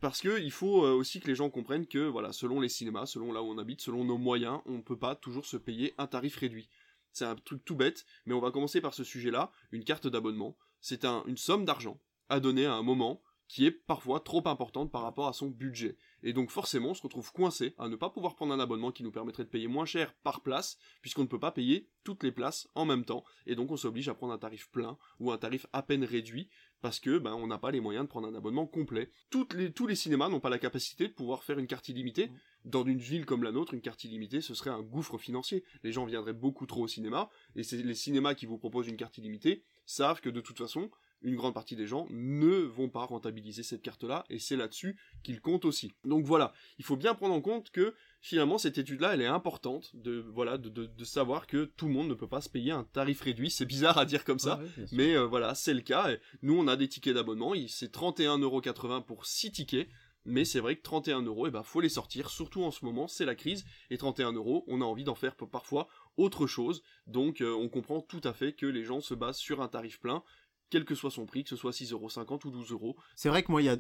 parce 0.02 0.22
que 0.22 0.42
il 0.42 0.52
faut 0.52 0.86
euh, 0.86 0.94
aussi 0.94 1.20
que 1.20 1.28
les 1.28 1.36
gens 1.36 1.50
comprennent 1.50 1.88
que 1.88 2.08
voilà, 2.08 2.34
selon 2.34 2.60
les 2.60 2.70
cinémas, 2.70 3.06
selon 3.06 3.32
là 3.32 3.42
où 3.42 3.52
on 3.52 3.58
habite, 3.58 3.82
selon 3.82 4.04
nos 4.04 4.18
moyens, 4.18 4.60
on 4.66 4.74
ne 4.74 4.82
peut 4.82 5.00
pas 5.00 5.16
toujours 5.16 5.46
se 5.46 5.58
payer 5.58 5.94
un 5.98 6.08
tarif 6.08 6.36
réduit. 6.36 6.70
C'est 7.14 7.26
un 7.26 7.36
truc 7.36 7.64
tout 7.64 7.76
bête, 7.76 8.06
mais 8.26 8.34
on 8.34 8.42
va 8.42 8.52
commencer 8.52 8.82
par 8.82 8.94
ce 8.94 9.04
sujet-là. 9.04 9.52
Une 9.72 9.84
carte 9.84 10.08
d'abonnement, 10.08 10.58
c'est 10.82 11.06
une 11.06 11.38
somme 11.38 11.66
d'argent 11.66 12.00
à 12.30 12.40
donner 12.40 12.66
à 12.66 12.74
un 12.74 12.84
moment 12.84 13.22
qui 13.48 13.66
est 13.66 13.72
parfois 13.72 14.20
trop 14.20 14.46
importante 14.48 14.92
par 14.92 15.02
rapport 15.02 15.28
à 15.28 15.34
son 15.34 15.48
budget. 15.48 15.98
Et 16.24 16.34
donc 16.34 16.52
forcément, 16.52 16.90
on 16.90 16.94
se 16.94 17.02
retrouve 17.02 17.32
coincé 17.32 17.74
à 17.78 17.88
ne 17.88 17.96
pas 17.96 18.10
pouvoir 18.10 18.36
prendre 18.36 18.54
un 18.54 18.60
abonnement 18.60 18.92
qui 18.92 19.04
nous 19.04 19.12
permettrait 19.12 19.44
de 19.44 19.50
payer 19.50 19.68
moins 19.68 19.86
cher 19.86 20.14
par 20.24 20.42
place, 20.42 20.78
puisqu'on 21.02 21.22
ne 21.22 21.28
peut 21.28 21.40
pas 21.40 21.52
payer 21.52 21.88
toutes 22.04 22.24
les 22.24 22.32
places 22.32 22.68
en 22.76 22.86
même 22.86 23.06
temps, 23.06 23.24
et 23.46 23.56
donc 23.56 23.72
on 23.72 23.78
s'oblige 23.78 24.10
à 24.10 24.14
prendre 24.14 24.34
un 24.34 24.38
tarif 24.38 24.70
plein 24.70 24.98
ou 25.20 25.32
un 25.32 25.38
tarif 25.38 25.66
à 25.74 25.82
peine 25.82 26.04
réduit, 26.04 26.50
parce 26.82 27.00
que 27.00 27.18
ben 27.18 27.34
on 27.34 27.48
n'a 27.48 27.58
pas 27.58 27.72
les 27.72 27.80
moyens 27.80 28.06
de 28.06 28.10
prendre 28.10 28.28
un 28.28 28.36
abonnement 28.36 28.68
complet. 28.68 29.12
Toutes 29.30 29.54
les, 29.54 29.72
tous 29.72 29.88
les 29.88 29.96
cinémas 29.96 30.30
n'ont 30.30 30.40
pas 30.40 30.50
la 30.50 30.60
capacité 30.60 31.08
de 31.08 31.14
pouvoir 31.14 31.44
faire 31.44 31.60
une 31.60 31.68
carte 31.68 31.90
illimitée. 31.90 32.28
Mmh. 32.28 32.40
Dans 32.66 32.84
une 32.84 33.00
ville 33.00 33.26
comme 33.26 33.44
la 33.44 33.52
nôtre, 33.52 33.74
une 33.74 33.82
carte 33.82 34.04
illimitée, 34.04 34.42
ce 34.42 34.54
serait 34.54 34.70
un 34.70 34.82
gouffre 34.82 35.18
financier. 35.18 35.64
Les 35.84 35.92
gens 35.92 36.06
viendraient 36.06 36.34
beaucoup 36.34 36.66
trop 36.66 36.84
au 36.84 36.88
cinéma, 36.88 37.30
et 37.56 37.64
c'est 37.64 37.78
les 37.78 37.96
cinémas 37.96 38.36
qui 38.36 38.46
vous 38.46 38.58
proposent 38.58 38.88
une 38.88 38.98
carte 38.98 39.18
illimitée 39.18 39.64
savent 39.86 40.22
que 40.22 40.30
de 40.30 40.42
toute 40.42 40.58
façon, 40.58 40.92
une 41.22 41.36
grande 41.36 41.54
partie 41.54 41.76
des 41.76 41.88
gens 41.88 42.08
ne 42.10 42.58
vont 42.58 42.90
pas 42.90 43.06
rentabiliser 43.06 43.64
cette 43.64 43.82
carte-là, 43.82 44.24
et 44.30 44.40
c'est 44.40 44.56
là-dessus 44.56 44.98
qu'ils 45.24 45.42
comptent 45.42 45.66
aussi. 45.66 45.94
Donc 46.04 46.26
voilà, 46.26 46.54
il 46.78 46.86
faut 46.86 46.96
bien 46.96 47.14
prendre 47.16 47.34
en 47.34 47.42
compte 47.42 47.72
que 47.72 47.96
finalement 48.22 48.58
cette 48.58 48.78
étude-là, 48.78 49.14
elle 49.14 49.22
est 49.22 49.28
importante 49.28 49.96
de 49.96 50.24
voilà 50.34 50.58
de, 50.58 51.04
savoir 51.04 51.48
que 51.48 51.66
tout 51.66 51.88
le 51.88 51.94
monde 51.94 52.10
ne 52.10 52.14
peut 52.14 52.28
pas 52.28 52.42
se 52.42 52.50
payer 52.50 52.72
un 52.72 52.84
tarif 52.84 53.22
réduit. 53.22 53.50
C'est 53.50 53.66
bizarre 53.66 53.98
à 53.98 54.06
dire 54.06 54.24
comme 54.24 54.40
ça, 54.40 54.60
mais 54.92 55.16
euh, 55.16 55.26
voilà, 55.26 55.56
c'est 55.56 55.74
le 55.74 55.82
cas. 55.82 56.10
nous, 56.42 56.58
on 56.58 56.68
a 56.68 56.76
des 56.76 56.88
tickets 56.88 57.16
d'abonnement, 57.16 57.54
c'est 57.68 57.94
31,80€ 57.94 59.04
pour 59.04 59.26
6 59.26 59.52
tickets. 59.52 59.90
Mais 60.30 60.44
c'est 60.44 60.60
vrai 60.60 60.76
que 60.76 60.82
31 60.82 61.22
euros, 61.22 61.48
eh 61.48 61.52
ben, 61.52 61.64
faut 61.64 61.80
les 61.80 61.88
sortir, 61.88 62.30
surtout 62.30 62.62
en 62.64 62.72
ce 62.72 62.84
moment, 62.84 63.08
c'est 63.08 63.24
la 63.24 63.34
crise, 63.34 63.64
et 63.90 63.98
31 63.98 64.34
euros, 64.34 64.66
on 64.68 64.82
a 64.82 64.84
envie 64.84 65.06
d'en 65.06 65.16
faire 65.16 65.38
parfois 65.38 65.88
autre 66.18 66.48
chose, 66.48 66.84
donc 67.06 67.40
euh, 67.40 67.54
on 67.54 67.70
comprend 67.70 68.02
tout 68.02 68.20
à 68.26 68.34
fait 68.34 68.52
que 68.52 68.66
les 68.66 68.84
gens 68.84 69.00
se 69.00 69.14
basent 69.14 69.38
sur 69.38 69.62
un 69.62 69.70
tarif 69.70 70.02
plein, 70.02 70.24
quel 70.70 70.86
que 70.86 70.96
soit 70.96 71.12
son 71.12 71.26
prix, 71.26 71.44
que 71.44 71.50
ce 71.50 71.56
soit 71.56 71.72
6,50€ 71.72 72.46
ou 72.46 72.52
12 72.52 72.72
euros. 72.72 72.96
C'est 73.16 73.30
vrai 73.30 73.44
que 73.44 73.52
moi, 73.52 73.62
a... 73.70 73.78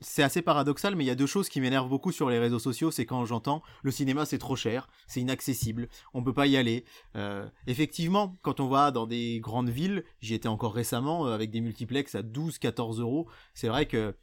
c'est 0.00 0.22
assez 0.22 0.42
paradoxal, 0.42 0.94
mais 0.94 1.04
il 1.04 1.06
y 1.06 1.10
a 1.10 1.14
deux 1.14 1.26
choses 1.26 1.48
qui 1.48 1.60
m'énervent 1.60 1.88
beaucoup 1.88 2.12
sur 2.12 2.30
les 2.30 2.38
réseaux 2.38 2.58
sociaux. 2.58 2.90
C'est 2.90 3.06
quand 3.06 3.24
j'entends 3.24 3.62
le 3.82 3.90
cinéma 3.90 4.24
c'est 4.24 4.38
trop 4.38 4.56
cher, 4.56 4.88
c'est 5.06 5.20
inaccessible, 5.20 5.88
on 6.14 6.22
peut 6.22 6.34
pas 6.34 6.46
y 6.46 6.56
aller. 6.56 6.84
Euh, 7.16 7.48
effectivement, 7.66 8.36
quand 8.42 8.60
on 8.60 8.68
va 8.68 8.90
dans 8.90 9.06
des 9.06 9.40
grandes 9.40 9.70
villes, 9.70 10.04
j'y 10.20 10.34
étais 10.34 10.48
encore 10.48 10.74
récemment 10.74 11.26
euh, 11.26 11.34
avec 11.34 11.50
des 11.50 11.60
multiplex 11.60 12.14
à 12.14 12.22
12-14 12.22 13.00
euros. 13.00 13.28
C'est 13.54 13.68
vrai 13.68 13.86
que 13.86 14.14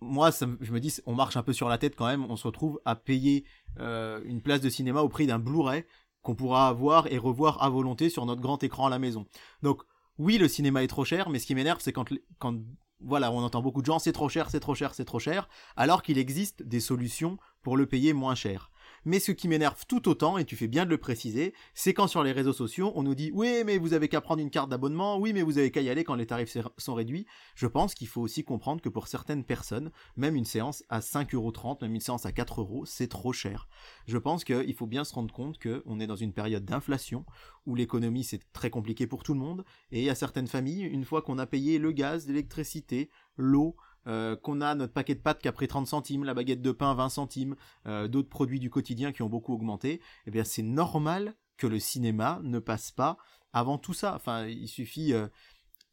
moi, 0.00 0.30
je 0.60 0.72
me 0.72 0.80
dis, 0.80 0.96
on 1.06 1.14
marche 1.14 1.36
un 1.36 1.42
peu 1.42 1.52
sur 1.52 1.68
la 1.68 1.78
tête 1.78 1.94
quand 1.94 2.06
même. 2.06 2.24
On 2.28 2.36
se 2.36 2.46
retrouve 2.46 2.80
à 2.84 2.96
payer 2.96 3.44
euh, 3.78 4.20
une 4.24 4.42
place 4.42 4.60
de 4.60 4.68
cinéma 4.68 5.02
au 5.02 5.08
prix 5.08 5.26
d'un 5.26 5.38
Blu-ray 5.38 5.84
qu'on 6.22 6.34
pourra 6.34 6.68
avoir 6.68 7.06
et 7.12 7.18
revoir 7.18 7.62
à 7.62 7.70
volonté 7.70 8.10
sur 8.10 8.26
notre 8.26 8.40
grand 8.40 8.62
écran 8.62 8.86
à 8.86 8.90
la 8.90 8.98
maison. 8.98 9.26
Donc 9.62 9.82
oui, 10.18 10.38
le 10.38 10.48
cinéma 10.48 10.82
est 10.82 10.88
trop 10.88 11.04
cher, 11.04 11.30
mais 11.30 11.38
ce 11.38 11.46
qui 11.46 11.54
m'énerve, 11.54 11.80
c'est 11.80 11.92
quand, 11.92 12.08
quand, 12.38 12.56
voilà, 13.00 13.30
on 13.30 13.42
entend 13.42 13.62
beaucoup 13.62 13.80
de 13.80 13.86
gens, 13.86 13.98
c'est 13.98 14.12
trop 14.12 14.28
cher, 14.28 14.50
c'est 14.50 14.60
trop 14.60 14.74
cher, 14.74 14.94
c'est 14.94 15.04
trop 15.04 15.20
cher, 15.20 15.48
alors 15.76 16.02
qu'il 16.02 16.18
existe 16.18 16.62
des 16.62 16.80
solutions 16.80 17.38
pour 17.62 17.76
le 17.76 17.86
payer 17.86 18.12
moins 18.12 18.34
cher. 18.34 18.70
Mais 19.08 19.20
ce 19.20 19.32
qui 19.32 19.48
m'énerve 19.48 19.86
tout 19.88 20.06
autant, 20.06 20.36
et 20.36 20.44
tu 20.44 20.54
fais 20.54 20.66
bien 20.66 20.84
de 20.84 20.90
le 20.90 20.98
préciser, 20.98 21.54
c'est 21.72 21.94
quand 21.94 22.08
sur 22.08 22.22
les 22.22 22.30
réseaux 22.30 22.52
sociaux, 22.52 22.92
on 22.94 23.02
nous 23.02 23.14
dit 23.14 23.30
oui, 23.32 23.62
mais 23.64 23.78
vous 23.78 23.94
avez 23.94 24.06
qu'à 24.06 24.20
prendre 24.20 24.42
une 24.42 24.50
carte 24.50 24.68
d'abonnement, 24.68 25.16
oui, 25.16 25.32
mais 25.32 25.40
vous 25.40 25.56
avez 25.56 25.70
qu'à 25.70 25.80
y 25.80 25.88
aller 25.88 26.04
quand 26.04 26.14
les 26.14 26.26
tarifs 26.26 26.58
sont 26.76 26.92
réduits. 26.92 27.24
Je 27.54 27.66
pense 27.66 27.94
qu'il 27.94 28.06
faut 28.06 28.20
aussi 28.20 28.44
comprendre 28.44 28.82
que 28.82 28.90
pour 28.90 29.08
certaines 29.08 29.44
personnes, 29.44 29.92
même 30.18 30.36
une 30.36 30.44
séance 30.44 30.84
à 30.90 31.00
5,30€, 31.00 31.80
même 31.80 31.94
une 31.94 32.02
séance 32.02 32.26
à 32.26 32.32
4€, 32.32 32.84
c'est 32.84 33.08
trop 33.08 33.32
cher. 33.32 33.66
Je 34.06 34.18
pense 34.18 34.44
qu'il 34.44 34.74
faut 34.74 34.86
bien 34.86 35.04
se 35.04 35.14
rendre 35.14 35.32
compte 35.32 35.58
qu'on 35.58 36.00
est 36.00 36.06
dans 36.06 36.14
une 36.14 36.34
période 36.34 36.66
d'inflation, 36.66 37.24
où 37.64 37.74
l'économie 37.74 38.24
c'est 38.24 38.42
très 38.52 38.68
compliqué 38.68 39.06
pour 39.06 39.22
tout 39.22 39.32
le 39.32 39.40
monde, 39.40 39.64
et 39.90 40.10
a 40.10 40.14
certaines 40.14 40.48
familles, 40.48 40.82
une 40.82 41.06
fois 41.06 41.22
qu'on 41.22 41.38
a 41.38 41.46
payé 41.46 41.78
le 41.78 41.92
gaz, 41.92 42.26
l'électricité, 42.26 43.08
l'eau, 43.38 43.74
euh, 44.06 44.36
qu'on 44.36 44.60
a 44.60 44.74
notre 44.74 44.92
paquet 44.92 45.14
de 45.14 45.20
pâtes 45.20 45.40
qui 45.40 45.48
a 45.48 45.52
pris 45.52 45.68
30 45.68 45.86
centimes, 45.86 46.24
la 46.24 46.34
baguette 46.34 46.62
de 46.62 46.72
pain 46.72 46.94
20 46.94 47.08
centimes, 47.08 47.56
euh, 47.86 48.08
d'autres 48.08 48.28
produits 48.28 48.60
du 48.60 48.70
quotidien 48.70 49.12
qui 49.12 49.22
ont 49.22 49.28
beaucoup 49.28 49.52
augmenté, 49.52 50.00
eh 50.26 50.30
bien 50.30 50.44
c'est 50.44 50.62
normal 50.62 51.34
que 51.56 51.66
le 51.66 51.78
cinéma 51.78 52.40
ne 52.42 52.58
passe 52.58 52.90
pas 52.90 53.18
avant 53.52 53.78
tout 53.78 53.94
ça. 53.94 54.14
Enfin, 54.14 54.46
il 54.46 54.68
suffit, 54.68 55.12
euh, 55.12 55.26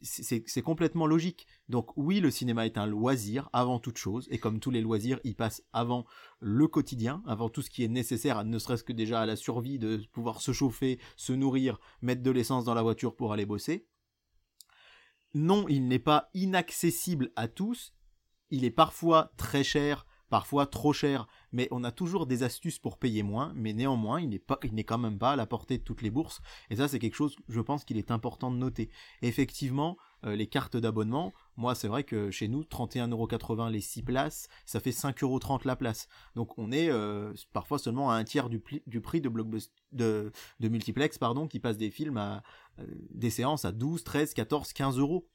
c'est 0.01 0.61
complètement 0.61 1.07
logique. 1.07 1.47
Donc 1.67 1.95
oui, 1.97 2.19
le 2.19 2.29
cinéma 2.29 2.65
est 2.65 2.77
un 2.77 2.85
loisir 2.85 3.49
avant 3.53 3.79
toute 3.79 3.97
chose, 3.97 4.27
et 4.29 4.37
comme 4.37 4.59
tous 4.59 4.71
les 4.71 4.81
loisirs, 4.81 5.19
il 5.23 5.35
passe 5.35 5.63
avant 5.73 6.05
le 6.39 6.67
quotidien, 6.67 7.23
avant 7.25 7.49
tout 7.49 7.61
ce 7.61 7.69
qui 7.69 7.83
est 7.83 7.89
nécessaire, 7.89 8.43
ne 8.43 8.59
serait-ce 8.59 8.83
que 8.83 8.93
déjà 8.93 9.21
à 9.21 9.25
la 9.25 9.35
survie 9.35 9.79
de 9.79 9.97
pouvoir 10.11 10.41
se 10.41 10.51
chauffer, 10.51 10.99
se 11.15 11.33
nourrir, 11.33 11.79
mettre 12.01 12.21
de 12.21 12.31
l'essence 12.31 12.65
dans 12.65 12.73
la 12.73 12.83
voiture 12.83 13.15
pour 13.15 13.33
aller 13.33 13.45
bosser. 13.45 13.87
Non, 15.35 15.67
il 15.67 15.89
n'est 15.89 15.99
pas 15.99 16.29
inaccessible 16.33 17.33
à 17.35 17.49
tous, 17.49 17.93
il 18.51 18.63
est 18.63 18.71
parfois 18.71 19.33
très 19.35 19.65
cher, 19.65 20.05
parfois 20.29 20.65
trop 20.65 20.93
cher, 20.93 21.27
mais 21.51 21.67
on 21.71 21.83
a 21.83 21.91
toujours 21.91 22.25
des 22.25 22.43
astuces 22.43 22.79
pour 22.79 22.97
payer 22.97 23.21
moins, 23.21 23.51
mais 23.53 23.73
néanmoins, 23.73 24.21
il 24.21 24.29
n'est 24.29 24.41
il 24.63 24.73
n'est 24.73 24.85
quand 24.85 24.97
même 24.97 25.19
pas 25.19 25.33
à 25.33 25.35
la 25.35 25.45
portée 25.45 25.77
de 25.77 25.83
toutes 25.83 26.01
les 26.03 26.09
bourses, 26.09 26.39
et 26.69 26.77
ça 26.77 26.87
c'est 26.87 26.99
quelque 26.99 27.17
chose, 27.17 27.35
je 27.49 27.59
pense 27.59 27.83
qu'il 27.83 27.97
est 27.97 28.11
important 28.11 28.49
de 28.49 28.55
noter. 28.55 28.89
Effectivement, 29.21 29.97
les 30.25 30.47
cartes 30.47 30.77
d'abonnement, 30.77 31.33
moi 31.57 31.75
c'est 31.75 31.87
vrai 31.87 32.03
que 32.03 32.31
chez 32.31 32.47
nous, 32.47 32.63
31,80€ 32.63 33.69
les 33.69 33.81
6 33.81 34.03
places, 34.03 34.47
ça 34.65 34.79
fait 34.79 34.91
5,30€ 34.91 35.65
la 35.65 35.75
place. 35.75 36.07
Donc 36.35 36.57
on 36.57 36.71
est 36.71 36.89
parfois 37.53 37.79
seulement 37.79 38.11
à 38.11 38.15
un 38.15 38.23
tiers 38.23 38.49
du, 38.49 38.59
prix 38.59 38.81
de, 39.21 39.31
de, 39.91 40.31
de 40.59 40.67
multiplex 40.69 41.17
pardon, 41.17 41.47
qui 41.47 41.59
passe 41.59 41.77
des 41.77 41.91
films 41.91 42.17
à 42.17 42.43
des 43.11 43.29
séances 43.29 43.65
à 43.65 43.71
12, 43.71 44.03
13, 44.03 44.33
14, 44.33 44.73
15 44.73 44.99
euros 44.99 45.27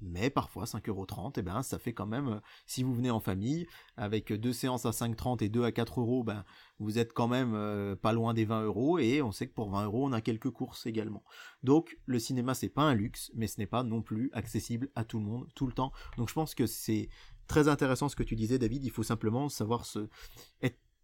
mais 0.00 0.30
parfois 0.30 0.64
5,30€, 0.64 1.38
et 1.38 1.42
ben 1.42 1.62
ça 1.62 1.78
fait 1.78 1.92
quand 1.92 2.06
même, 2.06 2.28
euh, 2.28 2.40
si 2.66 2.82
vous 2.82 2.94
venez 2.94 3.10
en 3.10 3.20
famille, 3.20 3.66
avec 3.96 4.32
deux 4.32 4.52
séances 4.52 4.86
à 4.86 4.90
5,30 4.90 5.42
et 5.42 5.48
deux 5.48 5.64
à 5.64 5.72
4 5.72 6.00
euros, 6.00 6.24
ben 6.24 6.44
vous 6.78 6.98
êtes 6.98 7.12
quand 7.12 7.28
même 7.28 7.54
euh, 7.54 7.96
pas 7.96 8.12
loin 8.12 8.34
des 8.34 8.44
20 8.44 8.64
euros, 8.64 8.98
et 8.98 9.22
on 9.22 9.32
sait 9.32 9.46
que 9.46 9.54
pour 9.54 9.70
20 9.70 9.84
euros 9.84 10.06
on 10.06 10.12
a 10.12 10.20
quelques 10.20 10.50
courses 10.50 10.86
également. 10.86 11.24
Donc 11.62 11.98
le 12.06 12.18
cinéma 12.18 12.54
c'est 12.54 12.68
pas 12.68 12.82
un 12.82 12.94
luxe, 12.94 13.30
mais 13.34 13.46
ce 13.46 13.58
n'est 13.58 13.66
pas 13.66 13.82
non 13.82 14.02
plus 14.02 14.30
accessible 14.32 14.90
à 14.94 15.04
tout 15.04 15.18
le 15.18 15.24
monde, 15.24 15.48
tout 15.54 15.66
le 15.66 15.72
temps. 15.72 15.92
Donc 16.16 16.28
je 16.28 16.34
pense 16.34 16.54
que 16.54 16.66
c'est 16.66 17.08
très 17.46 17.68
intéressant 17.68 18.08
ce 18.08 18.16
que 18.16 18.22
tu 18.22 18.36
disais 18.36 18.58
David, 18.58 18.84
il 18.84 18.90
faut 18.90 19.02
simplement 19.02 19.48
savoir 19.48 19.84
se 19.84 20.08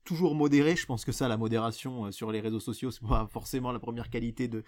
toujours 0.04 0.34
modéré. 0.34 0.76
Je 0.76 0.86
pense 0.86 1.04
que 1.04 1.12
ça, 1.12 1.28
la 1.28 1.36
modération 1.36 2.06
euh, 2.06 2.10
sur 2.10 2.32
les 2.32 2.40
réseaux 2.40 2.60
sociaux, 2.60 2.90
c'est 2.90 3.06
pas 3.06 3.28
forcément 3.30 3.72
la 3.72 3.78
première 3.78 4.10
qualité 4.10 4.48
de, 4.48 4.64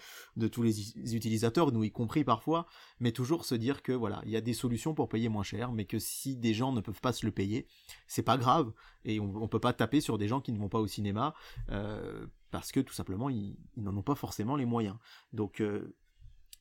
tous 0.49 0.63
les 0.63 1.15
utilisateurs, 1.15 1.73
nous 1.73 1.85
y 1.85 1.91
compris 1.91 2.25
parfois, 2.25 2.67
mais 3.01 3.13
toujours 3.13 3.45
se 3.45 3.55
dire 3.55 3.83
que 3.83 3.93
voilà, 3.93 4.21
il 4.25 4.31
y 4.31 4.37
a 4.37 4.41
des 4.41 4.55
solutions 4.55 4.95
pour 4.95 5.09
payer 5.09 5.29
moins 5.29 5.43
cher, 5.43 5.73
mais 5.73 5.85
que 5.85 5.99
si 5.99 6.37
des 6.37 6.55
gens 6.55 6.73
ne 6.73 6.81
peuvent 6.81 7.01
pas 7.01 7.13
se 7.13 7.27
le 7.27 7.33
payer, 7.33 7.67
c'est 8.07 8.23
pas 8.23 8.37
grave, 8.37 8.73
et 9.05 9.21
on, 9.21 9.35
on 9.37 9.49
peut 9.49 9.61
pas 9.61 9.73
taper 9.73 10.01
sur 10.01 10.19
des 10.19 10.29
gens 10.29 10.41
qui 10.41 10.53
ne 10.53 10.59
vont 10.59 10.69
pas 10.69 10.81
au 10.81 10.87
cinéma, 10.87 11.35
euh, 11.71 12.27
parce 12.53 12.71
que 12.71 12.81
tout 12.81 12.93
simplement, 12.93 13.31
ils, 13.31 13.57
n'en 13.77 13.97
ont 13.97 14.03
pas 14.03 14.15
forcément 14.15 14.57
les 14.57 14.67
moyens. 14.67 14.97
Donc, 15.33 15.61
euh, 15.61 15.97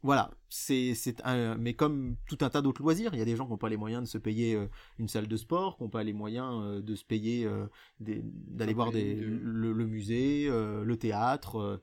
voilà, 0.03 0.31
c'est 0.49 0.95
c'est 0.95 1.21
un 1.23 1.55
mais 1.55 1.73
comme 1.73 2.15
tout 2.27 2.37
un 2.41 2.49
tas 2.49 2.61
d'autres 2.61 2.81
loisirs, 2.81 3.11
il 3.13 3.19
y 3.19 3.21
a 3.21 3.25
des 3.25 3.35
gens 3.35 3.45
qui 3.45 3.51
n'ont 3.51 3.57
pas 3.57 3.69
les 3.69 3.77
moyens 3.77 4.03
de 4.03 4.07
se 4.07 4.17
payer 4.17 4.55
euh, 4.55 4.67
une 4.97 5.07
salle 5.07 5.27
de 5.27 5.37
sport, 5.37 5.77
qui 5.77 5.83
n'ont 5.83 5.89
pas 5.89 6.03
les 6.03 6.13
moyens 6.13 6.59
euh, 6.63 6.81
de 6.81 6.95
se 6.95 7.05
payer 7.05 7.45
euh, 7.45 7.67
d'aller 7.99 8.73
voir 8.73 8.91
des, 8.91 9.15
le, 9.15 9.73
musée, 9.85 10.47
le 10.49 10.95
théâtre. 10.97 11.81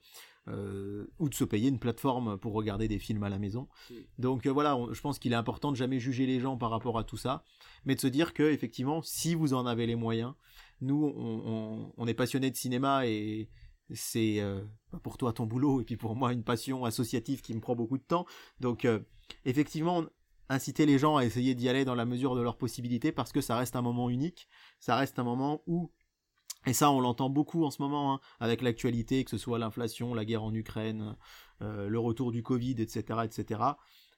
ou 1.19 1.29
de 1.29 1.35
se 1.35 1.45
payer 1.45 1.69
une 1.69 1.79
plateforme 1.79 2.39
pour 2.39 2.55
regarder 2.55 2.89
des 2.89 2.99
films 2.99 3.23
à 3.23 3.29
la 3.29 3.39
maison. 3.39 3.69
Donc 4.19 4.47
voilà, 4.47 4.77
je 4.91 5.01
pense 5.01 5.19
qu'il 5.19 5.33
est 5.33 5.37
important 5.37 5.71
de 5.71 5.77
jamais 5.77 6.01
juger 6.01 6.27
les 6.27 6.41
gens 6.41 6.57
par 6.57 6.71
rapport 6.71 6.99
à 6.99 7.05
tout 7.05 7.19
ça, 7.19 7.45
mais 7.85 7.95
de 7.95 8.01
se 8.01 8.07
dire 8.09 8.33
que 8.33 8.43
effectivement, 8.43 9.03
si 9.03 9.35
vous 9.35 9.55
en 9.55 9.67
avez 9.67 9.87
les 9.87 9.97
moyens, 9.97 10.33
nous 10.81 11.13
on, 11.17 11.93
on 11.97 12.07
est 12.07 12.15
passionnés 12.15 12.51
de 12.51 12.57
cinéma 12.57 13.07
et, 13.07 13.49
c'est 13.95 14.41
euh, 14.41 14.63
pour 15.03 15.19
toi 15.19 15.33
ton 15.33 15.47
boulot 15.47 15.81
et 15.81 15.85
puis 15.85 15.97
pour 15.97 16.15
moi 16.17 16.33
une 16.33 16.45
passion 16.45 16.85
associative 16.85 17.41
qui 17.41 17.55
me 17.55 17.61
prend 17.61 17.75
beaucoup 17.75 17.99
de 17.99 18.03
temps. 18.03 18.27
Donc 18.61 18.85
euh, 18.85 19.01
effectivement, 19.45 20.05
inciter 20.49 20.87
les 20.87 20.99
gens 20.99 21.17
à 21.17 21.25
essayer 21.25 21.55
d'y 21.55 21.69
aller 21.69 21.85
dans 21.85 21.95
la 21.95 22.05
mesure 22.05 22.35
de 22.35 22.43
leurs 22.43 22.57
possibilités 22.57 23.13
parce 23.13 23.33
que 23.33 23.41
ça 23.41 23.57
reste 23.57 23.77
un 23.77 23.83
moment 23.83 24.11
unique, 24.11 24.49
ça 24.81 24.97
reste 24.97 25.19
un 25.19 25.25
moment 25.25 25.63
où 25.67 25.91
et 26.67 26.73
ça, 26.73 26.91
on 26.91 27.01
l'entend 27.01 27.31
beaucoup 27.31 27.65
en 27.65 27.71
ce 27.71 27.81
moment, 27.81 28.13
hein, 28.13 28.21
avec 28.41 28.63
l'actualité, 28.63 29.25
que 29.25 29.31
ce 29.31 29.39
soit 29.39 29.59
l'inflation, 29.59 30.13
la 30.13 30.25
guerre 30.25 30.43
en 30.43 30.53
Ukraine, 30.53 31.17
euh, 31.63 31.89
le 31.89 31.99
retour 31.99 32.33
du 32.33 32.43
Covid, 32.43 32.75
etc., 32.79 33.21
etc. 33.25 33.61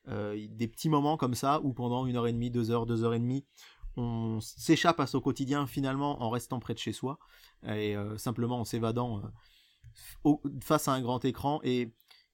des 0.08 0.66
petits 0.66 0.88
moments 0.88 1.16
comme 1.16 1.34
ça 1.34 1.60
où 1.62 1.74
pendant 1.74 2.06
une 2.06 2.16
heure 2.16 2.26
et 2.26 2.32
demie, 2.32 2.50
deux 2.50 2.70
heures, 2.70 2.86
deux 2.86 3.04
heures 3.04 3.14
et 3.14 3.20
demie, 3.20 3.44
on 3.96 4.40
s'échappe 4.40 4.98
à 4.98 5.06
son 5.06 5.20
quotidien 5.20 5.66
finalement 5.66 6.22
en 6.22 6.30
restant 6.30 6.58
près 6.58 6.74
de 6.74 6.78
chez 6.78 6.92
soi 6.92 7.18
et 7.68 7.94
simplement 8.16 8.60
en 8.60 8.64
s'évadant 8.64 9.22
face 10.62 10.88
à 10.88 10.92
un 10.92 11.00
grand 11.00 11.24
écran 11.24 11.60
et 11.62 11.92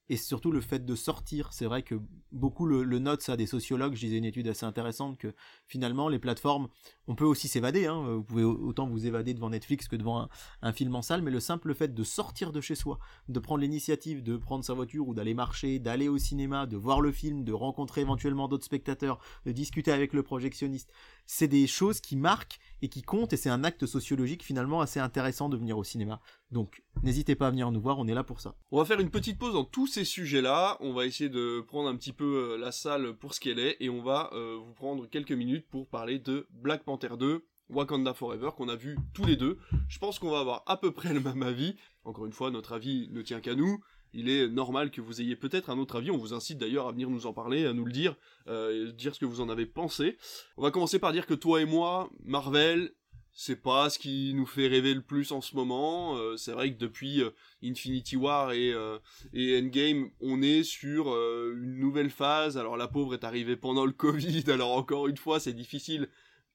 et 0.09 0.17
surtout 0.17 0.51
le 0.51 0.61
fait 0.61 0.85
de 0.85 0.95
sortir. 0.95 1.51
C'est 1.51 1.65
vrai 1.65 1.83
que 1.83 1.95
beaucoup 2.31 2.65
le, 2.65 2.83
notent 2.99 3.21
ça 3.21 3.35
des 3.35 3.45
sociologues. 3.45 3.95
Je 3.95 4.01
disais 4.01 4.17
une 4.17 4.25
étude 4.25 4.47
assez 4.47 4.65
intéressante 4.65 5.17
que 5.17 5.33
finalement 5.67 6.09
les 6.09 6.19
plateformes, 6.19 6.67
on 7.07 7.15
peut 7.15 7.25
aussi 7.25 7.47
s'évader. 7.47 7.87
Hein. 7.87 8.01
Vous 8.01 8.23
pouvez 8.23 8.43
autant 8.43 8.87
vous 8.87 9.05
évader 9.05 9.33
devant 9.33 9.49
Netflix 9.49 9.87
que 9.87 9.95
devant 9.95 10.29
un, 10.61 10.73
film 10.73 10.95
en 10.95 11.01
salle, 11.01 11.21
mais 11.21 11.31
le 11.31 11.39
simple 11.39 11.73
fait 11.73 11.93
de 11.93 12.03
sortir 12.03 12.51
de 12.51 12.61
chez 12.61 12.75
soi, 12.75 12.99
de 13.27 13.39
prendre 13.39 13.61
l'initiative, 13.61 14.23
de 14.23 14.37
prendre 14.37 14.63
sa 14.63 14.73
voiture 14.73 15.07
ou 15.07 15.13
d'aller 15.13 15.33
marcher, 15.33 15.79
d'aller 15.79 16.07
au 16.07 16.17
cinéma, 16.17 16.65
de 16.65 16.77
voir 16.77 17.01
le 17.01 17.11
film, 17.11 17.43
de 17.43 17.53
rencontrer 17.53 18.01
éventuellement 18.01 18.47
d'autres 18.47 18.65
spectateurs, 18.65 19.19
de 19.45 19.51
discuter 19.51 19.91
avec 19.91 20.13
le 20.13 20.23
projectionniste, 20.23 20.91
c'est 21.27 21.47
des 21.47 21.67
choses 21.67 21.99
qui 21.99 22.15
marquent 22.15 22.59
et 22.81 22.89
qui 22.89 23.01
comptent 23.01 23.33
et 23.33 23.37
c'est 23.37 23.49
un 23.49 23.63
acte 23.63 23.85
sociologique 23.85 24.43
finalement 24.43 24.81
assez 24.81 24.99
intéressant 24.99 25.49
de 25.49 25.57
venir 25.57 25.77
au 25.77 25.83
cinéma. 25.83 26.19
Donc 26.51 26.83
n'hésitez 27.03 27.35
pas 27.35 27.47
à 27.47 27.51
venir 27.51 27.69
nous 27.71 27.81
voir, 27.81 27.99
on 27.99 28.07
est 28.07 28.13
là 28.13 28.23
pour 28.23 28.39
ça. 28.39 28.55
On 28.71 28.77
va 28.77 28.85
faire 28.85 28.99
une 28.99 29.09
petite 29.09 29.37
pause 29.37 29.53
dans 29.53 29.65
tous 29.65 29.87
ces 29.87 30.05
sujets-là, 30.05 30.77
on 30.79 30.93
va 30.93 31.05
essayer 31.05 31.29
de 31.29 31.61
prendre 31.61 31.89
un 31.89 31.95
petit 31.95 32.13
peu 32.13 32.53
euh, 32.53 32.57
la 32.57 32.71
salle 32.71 33.13
pour 33.13 33.33
ce 33.33 33.39
qu'elle 33.39 33.59
est 33.59 33.77
et 33.79 33.89
on 33.89 34.01
va 34.01 34.29
euh, 34.33 34.57
vous 34.63 34.73
prendre 34.73 35.05
quelques 35.07 35.31
minutes 35.31 35.67
pour 35.69 35.87
parler 35.87 36.19
de 36.19 36.47
Black 36.51 36.83
Panther 36.83 37.17
2, 37.19 37.45
Wakanda 37.69 38.13
Forever 38.13 38.51
qu'on 38.55 38.69
a 38.69 38.75
vu 38.75 38.97
tous 39.13 39.25
les 39.25 39.35
deux. 39.35 39.57
Je 39.89 39.99
pense 39.99 40.19
qu'on 40.19 40.31
va 40.31 40.39
avoir 40.39 40.63
à 40.65 40.77
peu 40.77 40.91
près 40.91 41.13
le 41.13 41.19
même 41.19 41.43
avis. 41.43 41.75
Encore 42.05 42.25
une 42.25 42.31
fois, 42.31 42.51
notre 42.51 42.73
avis 42.73 43.09
ne 43.11 43.21
tient 43.21 43.41
qu'à 43.41 43.55
nous. 43.55 43.83
Il 44.13 44.29
est 44.29 44.47
normal 44.47 44.91
que 44.91 45.01
vous 45.01 45.21
ayez 45.21 45.35
peut-être 45.35 45.69
un 45.69 45.77
autre 45.77 45.97
avis. 45.97 46.11
On 46.11 46.17
vous 46.17 46.33
incite 46.33 46.57
d'ailleurs 46.57 46.87
à 46.87 46.91
venir 46.91 47.09
nous 47.09 47.25
en 47.25 47.33
parler, 47.33 47.65
à 47.65 47.73
nous 47.73 47.85
le 47.85 47.91
dire, 47.91 48.15
euh, 48.47 48.91
dire 48.91 49.13
ce 49.13 49.19
que 49.19 49.25
vous 49.25 49.41
en 49.41 49.49
avez 49.49 49.65
pensé. 49.65 50.17
On 50.57 50.63
va 50.63 50.71
commencer 50.71 50.99
par 50.99 51.11
dire 51.11 51.25
que 51.25 51.33
toi 51.33 51.61
et 51.61 51.65
moi, 51.65 52.09
Marvel, 52.23 52.91
c'est 53.39 53.61
pas 53.61 53.91
ce 53.91 53.99
qui 53.99 54.33
nous 54.33 54.47
fait 54.47 54.67
rêver 54.67 54.95
le 54.95 55.03
plus 55.03 55.31
en 55.31 55.41
ce 55.41 55.55
moment. 55.55 56.17
Euh, 56.17 56.37
c'est 56.37 56.53
vrai 56.53 56.73
que 56.73 56.79
depuis 56.79 57.21
euh, 57.21 57.29
Infinity 57.63 58.15
War 58.15 58.51
et, 58.51 58.73
euh, 58.73 58.97
et, 59.31 59.59
Endgame, 59.59 60.09
on 60.21 60.41
est 60.41 60.63
sur 60.63 61.09
une 61.09 61.77
nouvelle 61.77 62.09
phase. 62.09 62.57
Alors 62.57 62.77
la 62.77 62.87
pauvre 62.87 63.13
est 63.13 63.23
arrivée 63.23 63.55
pendant 63.55 63.85
le 63.85 63.91
Covid, 63.93 64.43
alors 64.47 64.71
encore 64.71 65.07
une 65.07 65.17
fois, 65.17 65.39
c'est 65.39 65.53
difficile 65.53 66.09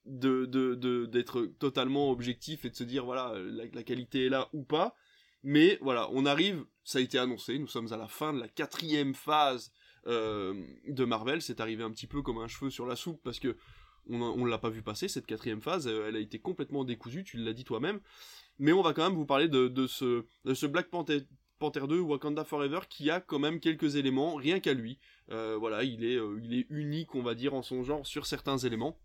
de 0.05 0.43
d'être 1.05 1.41
de, 1.41 1.45
totalement 1.45 2.11
objectif 2.11 2.65
et 2.65 2.69
de 2.69 2.75
se 2.75 2.83
dire 2.83 3.05
voilà 3.05 3.33
la, 3.37 3.83
qualité 3.83 4.25
est 4.25 4.29
là 4.29 4.49
ou 4.51 4.63
pas. 4.63 4.93
Mais 5.41 5.77
voilà, 5.81 6.09
on 6.11 6.25
arrive, 6.25 6.65
ça 6.83 6.99
a 6.99 7.01
été 7.01 7.17
annoncé, 7.17 7.57
nous 7.59 7.67
sommes 7.67 7.91
à 7.93 7.97
la 7.97 8.07
fin 8.07 8.33
de 8.33 8.39
la 8.39 8.47
quatrième 8.47 9.13
phase 9.13 9.71
de 10.05 11.05
Marvel. 11.05 11.41
C'est 11.41 11.61
arrivé 11.61 11.81
un 11.81 11.91
petit 11.91 12.07
peu 12.07 12.21
comme 12.21 12.39
un 12.39 12.49
cheveu 12.49 12.69
sur 12.69 12.85
la 12.85 12.97
soupe 12.97 13.21
parce 13.23 13.39
que 13.39 13.55
on 14.09 14.37
ne 14.37 14.49
l'a 14.49 14.57
pas 14.57 14.69
vu 14.69 14.81
passer, 14.81 15.07
cette 15.07 15.25
quatrième 15.25 15.61
phase, 15.61 15.87
euh, 15.87 16.07
elle 16.07 16.15
a 16.15 16.19
été 16.19 16.39
complètement 16.39 16.83
décousue, 16.83 17.23
tu 17.23 17.37
l'as 17.37 17.53
dit 17.53 17.63
toi-même. 17.63 17.99
Mais 18.59 18.73
on 18.73 18.81
va 18.81 18.93
quand 18.93 19.03
même 19.03 19.17
vous 19.17 19.25
parler 19.25 19.47
de, 19.47 19.87
ce, 19.87 20.65
Black 20.65 20.89
Panther, 20.89 21.21
Panther 21.59 21.87
2 21.87 21.99
Wakanda 21.99 22.43
Forever 22.43 22.79
qui 22.89 23.09
a 23.09 23.19
quand 23.19 23.39
même 23.39 23.59
quelques 23.59 23.95
éléments, 23.95 24.35
rien 24.35 24.59
qu'à 24.59 24.73
lui. 24.73 24.99
Euh, 25.31 25.55
voilà, 25.57 25.83
il 25.83 26.03
est, 26.03 26.17
euh, 26.17 26.39
il 26.43 26.53
est 26.53 26.67
unique, 26.69 27.15
on 27.15 27.23
va 27.23 27.33
dire, 27.33 27.53
en 27.53 27.61
son 27.61 27.83
genre 27.83 28.05
sur 28.05 28.25
certains 28.25 28.57
éléments. 28.57 28.99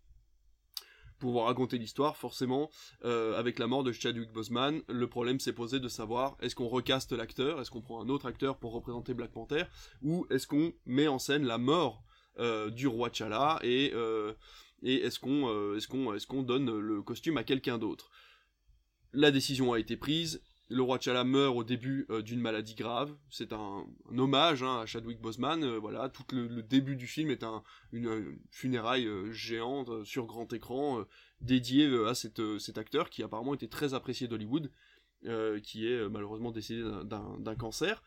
Pour 1.19 1.31
vous 1.33 1.39
raconter 1.39 1.77
l'histoire, 1.77 2.15
forcément, 2.15 2.69
avec 3.03 3.59
la 3.59 3.67
mort 3.67 3.83
de 3.83 3.91
Chadwick 3.91 4.31
Boseman, 4.31 4.81
le 4.87 5.07
problème 5.07 5.39
s'est 5.39 5.53
posé 5.53 5.79
de 5.79 5.87
savoir 5.87 6.37
est-ce 6.41 6.55
qu'on 6.55 6.67
recaste 6.67 7.11
l'acteur, 7.11 7.59
est-ce 7.59 7.71
qu'on 7.71 7.81
prend 7.81 8.01
un 8.01 8.09
autre 8.09 8.25
acteur 8.25 8.57
pour 8.57 8.71
représenter 8.71 9.13
Black 9.13 9.31
Panther, 9.31 9.63
ou 10.01 10.25
est-ce 10.29 10.47
qu'on 10.47 10.73
met 10.85 11.07
en 11.07 11.19
scène 11.19 11.45
la 11.45 11.57
mort 11.57 12.03
du 12.71 12.87
roi 12.87 13.09
T'Challa 13.09 13.59
et 13.63 13.91
euh, 13.93 14.33
est-ce 14.83 15.19
qu'on 15.19 16.43
donne 16.43 16.79
le 16.79 17.01
costume 17.01 17.37
à 17.37 17.43
quelqu'un 17.43 17.77
d'autre? 17.77 18.09
La 19.11 19.31
décision 19.31 19.73
a 19.73 19.79
été 19.79 19.97
prise. 19.97 20.41
Le 20.69 20.83
roi 20.83 20.99
T'Challa 20.99 21.23
meurt 21.23 21.55
au 21.55 21.63
début 21.63 22.05
euh, 22.09 22.21
d'une 22.21 22.39
maladie 22.39 22.75
grave. 22.75 23.15
C'est 23.29 23.53
un, 23.53 23.85
hommage 24.15 24.61
hein, 24.61 24.79
à 24.81 24.85
Chadwick 24.85 25.19
Boseman. 25.19 25.63
Euh, 25.63 25.79
voilà, 25.79 26.09
tout 26.09 26.23
le, 26.31 26.61
début 26.61 26.95
du 26.95 27.07
film 27.07 27.31
est 27.31 27.43
un, 27.43 27.63
une, 27.91 28.37
funéraille 28.51 29.09
géante 29.31 30.03
sur 30.03 30.25
grand 30.25 30.51
écran 30.53 31.03
dédiée 31.41 31.87
à 32.07 32.13
cet 32.13 32.77
acteur 32.77 33.09
qui 33.09 33.23
apparemment 33.23 33.53
était 33.53 33.67
très 33.67 33.93
apprécié 33.93 34.27
d'Hollywood, 34.27 34.71
qui 35.63 35.87
est 35.87 36.09
malheureusement 36.09 36.51
décédé 36.51 36.83
d'un 37.05 37.55
cancer. 37.55 38.03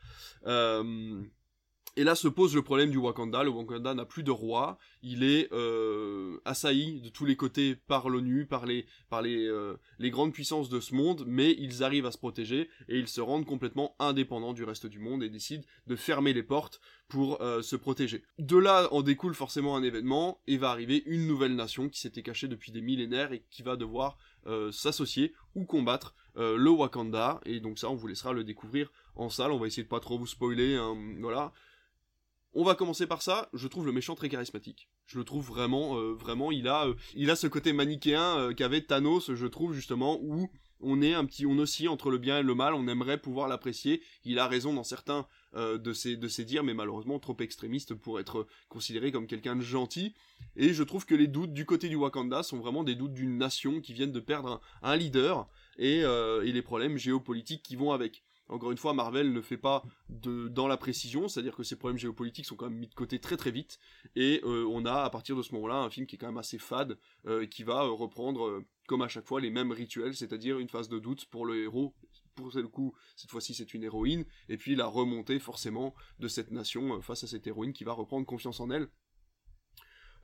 Et 1.97 2.05
là 2.05 2.15
se 2.15 2.27
pose 2.27 2.55
le 2.55 2.63
problème 2.63 2.91
du 2.91 2.97
Wakanda. 2.97 3.45
Le 3.45 3.51
Wakanda 3.51 3.93
n'a 3.93 4.07
plus 4.07 4.23
de 4.23 4.31
roi. 4.31 4.79
Il 5.03 5.23
est 5.25 5.53
euh, 5.53 6.39
assailli 6.47 7.03
de 7.03 7.11
tous 7.11 7.27
les 7.27 7.37
côtés 7.37 7.77
par 7.77 8.09
l'ONU, 8.09 8.47
par 8.47 8.65
les 8.65 8.87
par 9.11 9.21
les, 9.21 9.47
euh, 9.47 9.77
les 9.99 10.11
grandes 10.11 10.33
puissances 10.33 10.71
de 10.71 10.81
ce 10.81 10.95
monde, 10.95 11.25
mais 11.27 11.55
ils 11.59 11.85
arrivent 11.85 12.07
à 12.07 12.13
se 12.13 12.17
protéger 12.17 12.71
et 12.89 12.99
ils 12.99 13.09
se 13.09 13.21
rendent 13.21 13.45
complètement 13.45 13.95
indépendants 13.99 14.55
du 14.55 14.65
reste 14.65 14.87
du 14.87 15.01
monde 15.01 15.23
et 15.23 15.29
décident 15.29 15.65
de 15.87 15.95
fermer 15.95 16.33
les 16.33 16.43
portes 16.43 16.81
pour 17.09 17.43
euh, 17.43 17.61
se 17.61 17.77
protéger. 17.77 18.23
De 18.39 18.57
là 18.57 18.89
en 18.91 19.03
découle 19.03 19.35
forcément 19.35 19.77
un 19.77 19.83
événement 19.83 20.41
et 20.47 20.57
va 20.57 20.71
arriver 20.71 21.03
une 21.05 21.27
nouvelle 21.27 21.55
nation 21.55 21.91
qui 21.91 22.01
s'était 22.01 22.23
cachée 22.23 22.49
depuis 22.49 22.73
des 22.73 22.81
millénaires 22.81 23.33
et 23.33 23.45
qui 23.51 23.63
va 23.63 23.77
devoir 23.77 24.17
s'associer 24.73 25.35
ou 25.55 25.65
combattre 25.65 26.17
le 26.35 26.69
Wakanda. 26.69 27.41
Et 27.45 27.61
donc 27.61 27.79
ça, 27.79 27.89
on 27.91 27.95
vous 27.95 28.09
laissera 28.09 28.33
le 28.33 28.43
découvrir 28.43 28.91
en 29.15 29.29
salle. 29.29 29.53
On 29.53 29.59
va 29.59 29.69
essayer 29.69 29.85
de 29.85 29.89
pas 29.89 30.01
trop 30.01 30.19
vous 30.19 30.27
spoiler. 30.27 30.75
Hein, 30.75 30.97
voilà 31.21 31.53
On 32.55 32.65
va 32.65 32.75
commencer 32.75 33.07
par 33.07 33.23
ça. 33.23 33.49
Je 33.55 33.67
trouve 33.67 33.87
le 33.87 33.93
méchant 33.93 34.15
très 34.15 34.29
charismatique. 34.29 34.89
Je 35.07 35.19
le 35.19 35.25
trouve 35.25 35.47
vraiment, 35.47 35.97
euh, 35.97 36.13
vraiment, 36.13 36.53
il 36.53 36.69
a, 36.69 36.87
euh, 36.87 36.95
il 37.15 37.31
a 37.31 37.37
ce 37.37 37.47
côté 37.47 37.73
manichéen 37.73 38.39
euh, 38.39 38.53
qu'avait 38.53 38.83
Thanos, 38.83 39.33
je 39.33 39.47
trouve 39.47 39.73
justement, 39.73 40.19
où 40.21 40.51
on 40.81 41.01
est 41.01 41.15
un 41.15 41.25
petit, 41.25 41.47
on 41.47 41.59
oscille 41.59 41.89
entre 41.89 42.11
le 42.11 42.19
bien 42.19 42.41
et 42.41 42.43
le 42.43 42.55
mal. 42.55 42.75
On 42.75 42.89
aimerait 42.89 43.17
pouvoir 43.17 43.49
l'apprécier. 43.49 44.03
Il 44.25 44.39
a 44.39 44.49
raison 44.49 44.75
dans 44.75 44.85
certains 44.85 45.27
de 45.55 45.93
ses 45.93 46.17
de 46.17 46.29
ses 46.29 46.47
dires, 46.47 46.65
mais 46.65 46.73
malheureusement 46.73 47.19
trop 47.19 47.37
extrémiste 47.39 47.95
pour 47.95 48.19
être 48.19 48.47
considéré 48.71 49.13
comme 49.13 49.27
quelqu'un 49.27 49.55
de 49.55 49.61
gentil. 49.61 50.15
Et 50.57 50.73
je 50.73 50.83
trouve 50.83 51.05
que 51.05 51.15
les 51.15 51.29
doutes 51.29 51.53
du 51.53 51.67
côté 51.67 51.91
du 51.91 51.95
Wakanda 51.95 52.43
sont 52.43 52.59
vraiment 52.59 52.85
des 52.85 52.95
doutes 52.95 53.13
d'une 53.13 53.37
nation 53.37 53.83
qui 53.83 53.93
viennent 53.93 54.13
de 54.13 54.19
perdre 54.19 54.63
un, 54.83 54.97
leader 54.97 55.47
et, 55.79 55.99
et 55.99 56.53
les 56.53 56.63
problèmes 56.63 56.97
géopolitiques 56.97 57.63
qui 57.63 57.77
vont 57.77 57.93
avec. 57.93 58.25
Encore 58.53 58.71
une 58.71 58.77
fois, 58.77 58.93
Marvel 58.93 59.33
ne 59.33 59.41
fait 59.41 59.57
pas 59.57 59.83
dans 60.11 60.69
la 60.69 60.77
précision, 60.77 61.27
c'est-à-dire 61.27 61.57
que 61.57 61.63
ces 61.63 61.77
problèmes 61.77 61.99
géopolitiques 61.99 62.45
sont 62.45 62.55
quand 62.55 62.69
même 62.69 62.79
mis 62.79 62.87
de 62.87 62.95
côté 62.95 63.19
très 63.19 63.39
très 63.39 63.51
vite, 63.51 63.79
et 64.15 64.43
euh, 64.45 64.67
on 64.71 64.85
a 64.85 65.03
à 65.03 65.11
partir 65.11 65.37
de 65.37 65.43
ce 65.43 65.55
moment-là 65.55 65.77
un 65.77 65.89
film 65.89 66.07
qui 66.07 66.17
est 66.17 66.19
quand 66.19 66.27
même 66.27 66.37
assez 66.37 66.59
fade, 66.59 66.99
euh, 67.27 67.47
qui 67.47 67.63
va 67.63 67.85
euh, 67.85 67.91
reprendre 67.91 68.63
comme 68.87 69.01
à 69.01 69.09
chaque 69.09 69.27
fois 69.27 69.41
les 69.41 69.51
mêmes 69.51 69.73
rituels, 69.73 70.15
c'est-à-dire 70.15 70.59
une 70.59 70.69
phase 70.69 70.91
de 70.91 70.99
doute 70.99 71.25
pour 71.27 71.47
le 71.47 71.63
héros. 71.63 71.95
Pour 72.35 72.51
le 72.55 72.69
coup, 72.69 72.95
cette 73.17 73.31
fois-ci 73.31 73.55
c'est 73.55 73.73
une 73.73 73.85
héroïne, 73.85 74.27
et 74.51 74.59
puis 74.59 74.75
la 74.75 74.87
remontée 74.87 75.39
forcément 75.39 75.95
de 76.19 76.29
cette 76.29 76.51
nation 76.51 77.01
face 77.01 77.25
à 77.25 77.27
cette 77.27 77.47
héroïne 77.47 77.73
qui 77.73 77.85
va 77.85 77.93
reprendre 77.93 78.27
confiance 78.27 78.61
en 78.61 78.71
elle 78.71 78.89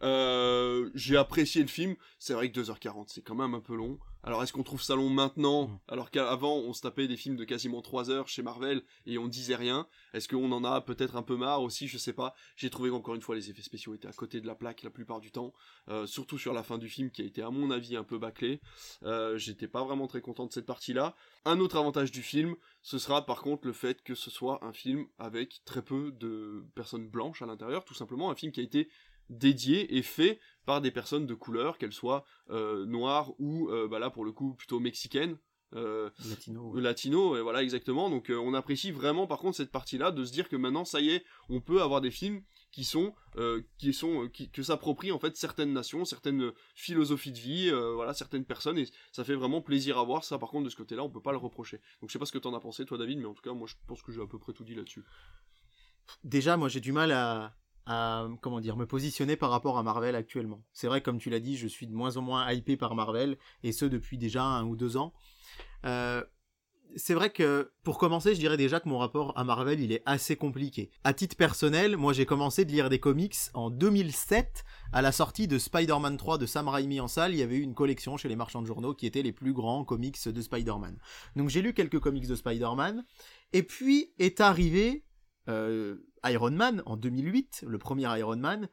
euh, 0.03 0.91
j'ai 0.95 1.17
apprécié 1.17 1.63
le 1.63 1.69
film. 1.69 1.97
C'est 2.19 2.35
vrai 2.35 2.51
que 2.51 2.61
2h40, 2.61 3.07
c'est 3.09 3.23
quand 3.23 3.35
même 3.35 3.55
un 3.55 3.61
peu 3.61 3.75
long. 3.75 3.99
Alors 4.25 4.43
est-ce 4.43 4.53
qu'on 4.53 4.63
trouve 4.63 4.83
ça 4.83 4.97
long 4.97 5.09
maintenant 5.09 5.69
mm. 5.69 5.79
Alors 5.89 6.11
qu'avant 6.11 6.57
on 6.57 6.73
se 6.73 6.83
tapait 6.83 7.09
des 7.09 7.17
films 7.17 7.37
de 7.37 7.45
quasiment 7.45 7.81
3 7.81 8.11
heures 8.11 8.29
chez 8.29 8.43
Marvel 8.43 8.83
et 9.07 9.17
on 9.17 9.29
disait 9.29 9.55
rien 9.55 9.87
Est-ce 10.13 10.29
qu'on 10.29 10.51
en 10.51 10.65
a 10.65 10.81
peut-être 10.81 11.17
un 11.17 11.23
peu 11.23 11.37
marre 11.37 11.63
aussi? 11.63 11.89
Je 11.89 11.99
sais 11.99 12.13
pas. 12.13 12.35
J'ai 12.57 12.69
trouvé 12.69 12.91
qu'encore 12.91 13.15
une 13.15 13.23
fois 13.23 13.37
les 13.37 13.49
effets 13.49 13.63
spéciaux 13.63 13.95
étaient 13.95 14.09
à 14.09 14.13
côté 14.13 14.41
de 14.41 14.47
la 14.47 14.55
plaque 14.55 14.83
la 14.83 14.91
plupart 14.91 15.21
du 15.21 15.31
temps. 15.31 15.55
Euh, 15.89 16.07
surtout 16.07 16.39
sur 16.39 16.53
la 16.53 16.63
fin 16.63 16.79
du 16.79 16.89
film 16.89 17.11
qui 17.11 17.23
a 17.23 17.25
été 17.25 17.43
à 17.43 17.51
mon 17.51 17.71
avis 17.71 17.97
un 17.97 18.05
peu 18.05 18.19
bâclé. 18.19 18.61
Euh, 19.05 19.39
J'étais 19.39 19.69
pas 19.69 19.85
vraiment 19.85 20.09
très 20.09 20.21
content 20.21 20.47
de 20.47 20.53
cette 20.53 20.67
partie-là. 20.67 21.15
Un 21.45 21.61
autre 21.61 21.77
avantage 21.77 22.11
du 22.11 22.23
film, 22.23 22.57
ce 22.83 22.99
sera 22.99 23.25
par 23.25 23.41
contre 23.41 23.67
le 23.67 23.73
fait 23.73 24.03
que 24.03 24.15
ce 24.15 24.31
soit 24.31 24.65
un 24.65 24.73
film 24.73 25.07
avec 25.19 25.63
très 25.65 25.83
peu 25.83 26.11
de 26.13 26.65
personnes 26.75 27.09
blanches 27.09 27.41
à 27.43 27.47
l'intérieur. 27.47 27.85
Tout 27.85 27.95
simplement 27.95 28.31
un 28.31 28.35
film 28.35 28.53
qui 28.53 28.61
a 28.61 28.65
été 28.65 28.89
dédié 29.31 29.97
et 29.97 30.03
fait 30.03 30.41
par 30.69 30.83
des 30.83 30.91
personnes 30.91 31.27
de 31.27 31.33
couleur, 31.33 31.79
qu'elles 31.79 31.95
soient 31.95 32.27
euh, 32.51 32.85
noires 32.85 33.33
ou, 33.39 33.71
euh, 33.71 33.89
bah 33.89 33.99
là 33.99 34.11
pour 34.11 34.25
le 34.25 34.33
coup, 34.33 34.53
plutôt 34.53 34.81
mexicaines. 34.81 35.39
Euh, 35.75 36.09
latino, 36.29 36.75
latino, 36.79 37.37
et 37.37 37.43
voilà 37.43 37.63
exactement. 37.63 38.09
Donc 38.09 38.31
on 38.31 38.55
apprécie 38.55 38.91
vraiment 38.91 39.27
par 39.27 39.39
contre 39.39 39.57
cette 39.57 39.71
partie-là 39.71 40.11
de 40.13 40.25
se 40.25 40.33
dire 40.33 40.49
que 40.49 40.57
maintenant 40.57 40.85
ça 40.85 41.01
y 41.01 41.11
est, 41.11 41.25
on 41.51 41.61
peut 41.61 41.83
avoir 41.83 42.01
des 42.01 42.11
films 42.11 42.43
qui 42.71 42.85
sont 42.85 43.15
qui 43.77 43.93
sont 43.93 44.29
qui, 44.29 44.51
que 44.51 44.63
s'approprient 44.63 45.13
en 45.13 45.19
fait 45.19 45.37
certaines 45.37 45.75
nations, 45.75 46.07
certaines 46.07 46.53
philosophies 46.75 47.33
de 47.33 47.39
vie, 47.39 47.71
voilà 47.71 48.15
certaines 48.15 48.47
personnes 48.47 48.79
et 48.79 48.87
ça 49.13 49.25
fait 49.25 49.35
vraiment 49.35 49.61
plaisir 49.61 49.99
à 49.99 50.05
voir. 50.05 50.25
Ça 50.25 50.39
par 50.39 50.49
contre 50.49 50.65
de 50.65 50.71
ce 50.71 50.77
côté-là, 50.77 51.03
on 51.03 51.11
peut 51.11 51.21
pas 51.21 51.33
le 51.33 51.39
reprocher. 51.39 51.83
Donc 52.01 52.09
je 52.09 52.15
sais 52.15 52.19
pas 52.19 52.25
ce 52.27 52.33
que 52.33 52.39
t'en 52.39 52.55
as 52.55 52.61
pensé 52.61 52.87
toi 52.87 52.97
David, 52.97 53.19
mais 53.19 53.27
en 53.27 53.35
tout 53.35 53.43
cas 53.43 53.53
moi 53.53 53.69
je 53.69 53.75
pense 53.87 54.01
que 54.01 54.11
j'ai 54.11 54.23
à 54.23 54.27
peu 54.27 54.39
près 54.39 54.55
tout 54.55 54.65
dit 54.65 54.75
là-dessus. 54.75 55.05
Déjà 56.25 56.57
moi 56.57 56.71
j'ai 56.71 56.81
du 56.81 56.93
mal 56.93 57.13
à 57.13 57.55
comment 58.41 58.61
dire 58.61 58.77
me 58.77 58.87
positionner 58.87 59.37
par 59.37 59.51
rapport 59.51 59.79
à 59.79 59.83
Marvel 59.83 60.15
actuellement. 60.15 60.63
C'est 60.73 60.87
vrai 60.87 61.01
comme 61.01 61.19
tu 61.19 61.31
l'as 61.31 61.41
dit, 61.41 61.57
je 61.57 61.67
suis 61.67 61.87
de 61.87 61.95
moins 61.95 62.17
en 62.17 62.23
moins 62.23 62.51
hypé 62.53 62.77
par 62.77 62.95
Marvel 62.95 63.39
et 63.63 63.73
ce 63.73 63.85
depuis 63.85 64.19
déjà 64.19 64.43
un 64.43 64.65
ou 64.65 64.77
deux 64.77 64.97
ans. 64.97 65.13
Euh, 65.85 66.23
c'est 66.97 67.15
vrai 67.15 67.31
que 67.31 67.71
pour 67.83 67.99
commencer, 67.99 68.35
je 68.35 68.41
dirais 68.41 68.57
déjà 68.57 68.81
que 68.81 68.89
mon 68.89 68.99
rapport 68.99 69.37
à 69.37 69.45
Marvel, 69.45 69.81
il 69.81 69.93
est 69.93 70.03
assez 70.07 70.37
compliqué. 70.37 70.91
À 71.05 71.13
titre 71.13 71.37
personnel, 71.37 71.97
moi 71.97 72.13
j'ai 72.13 72.27
commencé 72.27 72.65
de 72.65 72.73
lire 72.73 72.89
des 72.89 72.99
comics 72.99 73.37
en 73.55 73.71
2007 73.71 74.65
à 74.93 75.03
la 75.03 75.13
sortie 75.13 75.49
de 75.49 75.59
Spider-Man 75.59 76.17
3 76.17 76.39
de 76.39 76.47
Sam 76.47 76.69
Raimi 76.69 77.01
en 77.01 77.09
salle, 77.09 77.33
il 77.33 77.39
y 77.39 77.43
avait 77.43 77.57
eu 77.57 77.63
une 77.63 77.75
collection 77.75 78.17
chez 78.17 78.29
les 78.29 78.37
marchands 78.37 78.63
de 78.63 78.67
journaux 78.67 78.95
qui 78.95 79.07
étaient 79.07 79.23
les 79.23 79.33
plus 79.33 79.53
grands 79.53 79.85
comics 79.85 80.29
de 80.29 80.41
Spider-Man. 80.41 80.99
Donc 81.37 81.49
j'ai 81.49 81.63
lu 81.63 81.75
quelques 81.75 82.01
comics 82.01 82.27
de 82.27 82.35
Spider-Man 82.35 83.05
et 83.53 83.63
puis 83.63 84.13
est 84.19 84.41
arrivé 84.41 85.05
euh, 85.49 85.97
Iron 86.25 86.51
Man 86.51 86.83
en 86.87 86.97
2008, 86.97 87.65
le 87.67 87.79
premier 87.79 88.19
Iron 88.19 88.37
Man. 88.37 88.69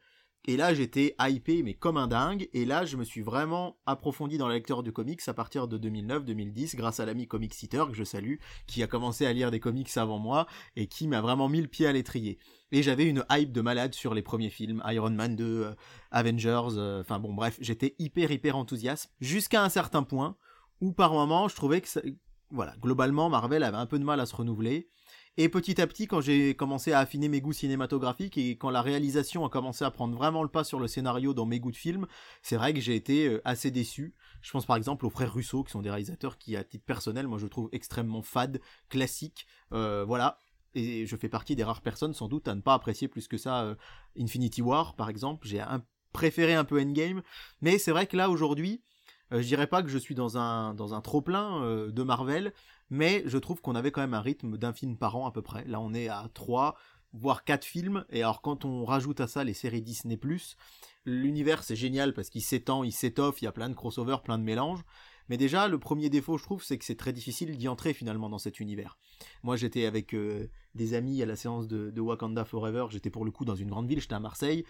Et 0.47 0.57
là, 0.57 0.75
j'étais 0.75 1.15
hypé, 1.19 1.63
mais 1.63 1.73
comme 1.73 1.97
un 1.97 2.07
dingue. 2.07 2.49
Et 2.53 2.65
là, 2.65 2.85
je 2.85 2.97
me 2.97 3.03
suis 3.03 3.21
vraiment 3.21 3.77
approfondi 3.87 4.37
dans 4.37 4.47
la 4.47 4.53
lecture 4.53 4.83
de 4.83 4.91
comics 4.91 5.21
à 5.27 5.33
partir 5.33 5.67
de 5.67 5.77
2009-2010, 5.79 6.75
grâce 6.75 6.99
à 6.99 7.05
l'ami 7.05 7.27
Comic 7.27 7.53
Seater, 7.55 7.87
que 7.87 7.95
je 7.95 8.03
salue, 8.03 8.35
qui 8.67 8.83
a 8.83 8.87
commencé 8.87 9.25
à 9.25 9.33
lire 9.33 9.49
des 9.49 9.59
comics 9.59 9.89
avant 9.97 10.19
moi, 10.19 10.45
et 10.75 10.85
qui 10.85 11.07
m'a 11.07 11.21
vraiment 11.21 11.49
mis 11.49 11.61
le 11.61 11.67
pied 11.67 11.87
à 11.87 11.91
l'étrier. 11.91 12.37
Et 12.71 12.83
j'avais 12.83 13.07
une 13.07 13.25
hype 13.31 13.51
de 13.51 13.61
malade 13.61 13.95
sur 13.95 14.13
les 14.13 14.21
premiers 14.21 14.51
films, 14.51 14.83
Iron 14.85 15.09
Man 15.09 15.35
2, 15.35 15.43
euh, 15.43 15.73
Avengers, 16.11 16.77
euh, 16.77 17.01
enfin 17.01 17.19
bon, 17.19 17.33
bref, 17.33 17.57
j'étais 17.59 17.95
hyper, 17.97 18.29
hyper 18.29 18.55
enthousiaste, 18.55 19.11
jusqu'à 19.19 19.63
un 19.63 19.69
certain 19.69 20.03
point, 20.03 20.37
où 20.79 20.91
par 20.93 21.13
moment, 21.13 21.47
je 21.47 21.55
trouvais 21.55 21.81
que, 21.81 21.87
voilà, 22.51 22.75
globalement, 22.79 23.29
Marvel 23.29 23.63
avait 23.63 23.77
un 23.77 23.87
peu 23.87 23.97
de 23.97 24.03
mal 24.03 24.19
à 24.19 24.27
se 24.27 24.35
renouveler, 24.35 24.89
et 25.37 25.49
petit 25.49 25.81
à 25.81 25.87
petit, 25.87 26.07
quand 26.07 26.21
j'ai 26.21 26.55
commencé 26.55 26.93
à 26.93 26.99
affiner 26.99 27.27
mes 27.27 27.41
goûts 27.41 27.51
cinématographiques 27.51 28.37
et 28.37 28.51
quand 28.51 28.69
la 28.69 28.81
réalisation 28.81 29.43
a 29.45 29.49
commencé 29.49 29.83
à 29.83 29.91
prendre 29.91 30.15
vraiment 30.15 30.43
le 30.43 30.49
pas 30.49 30.63
sur 30.63 30.79
le 30.79 30.87
scénario 30.87 31.33
dans 31.33 31.45
mes 31.45 31.59
goûts 31.59 31.71
de 31.71 31.75
film, 31.75 32.07
c'est 32.41 32.55
vrai 32.55 32.73
que 32.73 32.79
j'ai 32.79 32.95
été 32.95 33.27
euh, 33.27 33.41
assez 33.43 33.69
déçu. 33.69 34.13
Je 34.41 34.51
pense 34.51 34.65
par 34.65 34.77
exemple 34.77 35.05
aux 35.05 35.09
frères 35.09 35.33
Russo, 35.33 35.63
qui 35.65 35.71
sont 35.71 35.81
des 35.81 35.89
réalisateurs 35.89 36.37
qui, 36.37 36.55
à 36.55 36.63
titre 36.63 36.85
personnel, 36.85 37.27
moi 37.27 37.37
je 37.37 37.47
trouve 37.47 37.67
extrêmement 37.73 38.21
fades, 38.21 38.61
classiques. 38.87 39.45
Euh, 39.73 40.05
voilà, 40.07 40.39
et 40.73 41.05
je 41.05 41.15
fais 41.17 41.27
partie 41.27 41.57
des 41.57 41.65
rares 41.65 41.81
personnes 41.81 42.13
sans 42.13 42.29
doute 42.29 42.47
à 42.47 42.55
ne 42.55 42.61
pas 42.61 42.73
apprécier 42.73 43.09
plus 43.09 43.27
que 43.27 43.37
ça 43.37 43.63
euh, 43.63 43.75
Infinity 44.17 44.61
War 44.61 44.95
par 44.95 45.09
exemple 45.09 45.47
j'ai 45.47 45.63
préféré 46.11 46.53
un 46.53 46.65
peu 46.65 46.81
Endgame 46.81 47.23
mais 47.61 47.77
c'est 47.77 47.91
vrai 47.91 48.07
que 48.07 48.17
là 48.17 48.29
aujourd'hui 48.29 48.81
je 49.31 49.39
dirais 49.39 49.67
pas 49.67 49.81
que 49.83 49.89
je 49.89 49.97
suis 49.97 50.15
dans 50.15 50.37
un 50.37 50.73
dans 50.73 50.93
un 50.93 51.01
trop 51.01 51.21
plein 51.21 51.87
de 51.87 52.03
Marvel 52.03 52.53
mais 52.89 53.23
je 53.25 53.37
trouve 53.37 53.61
qu'on 53.61 53.75
avait 53.75 53.91
quand 53.91 54.01
même 54.01 54.13
un 54.13 54.21
rythme 54.21 54.57
d'un 54.57 54.73
film 54.73 54.97
par 54.97 55.15
an 55.15 55.27
à 55.27 55.31
peu 55.31 55.41
près. 55.41 55.65
Là, 55.65 55.79
on 55.79 55.93
est 55.93 56.07
à 56.07 56.29
3, 56.33 56.75
voire 57.13 57.43
4 57.43 57.65
films, 57.65 58.05
et 58.09 58.23
alors 58.23 58.41
quand 58.41 58.65
on 58.65 58.85
rajoute 58.85 59.21
à 59.21 59.27
ça 59.27 59.43
les 59.43 59.53
séries 59.53 59.81
Disney+, 59.81 60.19
l'univers 61.05 61.63
c'est 61.63 61.75
génial 61.75 62.13
parce 62.13 62.29
qu'il 62.29 62.41
s'étend, 62.41 62.83
il 62.83 62.91
s'étoffe, 62.91 63.41
il 63.41 63.45
y 63.45 63.47
a 63.47 63.51
plein 63.51 63.69
de 63.69 63.75
crossovers, 63.75 64.21
plein 64.23 64.37
de 64.37 64.43
mélanges, 64.43 64.83
mais 65.29 65.37
déjà, 65.37 65.67
le 65.67 65.79
premier 65.79 66.09
défaut, 66.09 66.37
je 66.37 66.43
trouve, 66.43 66.63
c'est 66.63 66.77
que 66.77 66.85
c'est 66.85 66.95
très 66.95 67.13
difficile 67.13 67.57
d'y 67.57 67.67
entrer 67.67 67.93
finalement 67.93 68.29
dans 68.29 68.37
cet 68.37 68.59
univers. 68.59 68.97
Moi, 69.43 69.55
j'étais 69.55 69.85
avec 69.85 70.13
euh, 70.13 70.47
des 70.75 70.93
amis 70.93 71.21
à 71.21 71.25
la 71.25 71.35
séance 71.35 71.67
de, 71.67 71.99
Wakanda 71.99 72.45
Forever, 72.45 72.85
j'étais 72.89 73.09
pour 73.09 73.25
le 73.25 73.31
coup 73.31 73.45
dans 73.45 73.55
une 73.55 73.69
grande 73.69 73.87
ville, 73.87 73.99
j'étais 73.99 74.13
à 74.13 74.19
Marseille, 74.19 74.65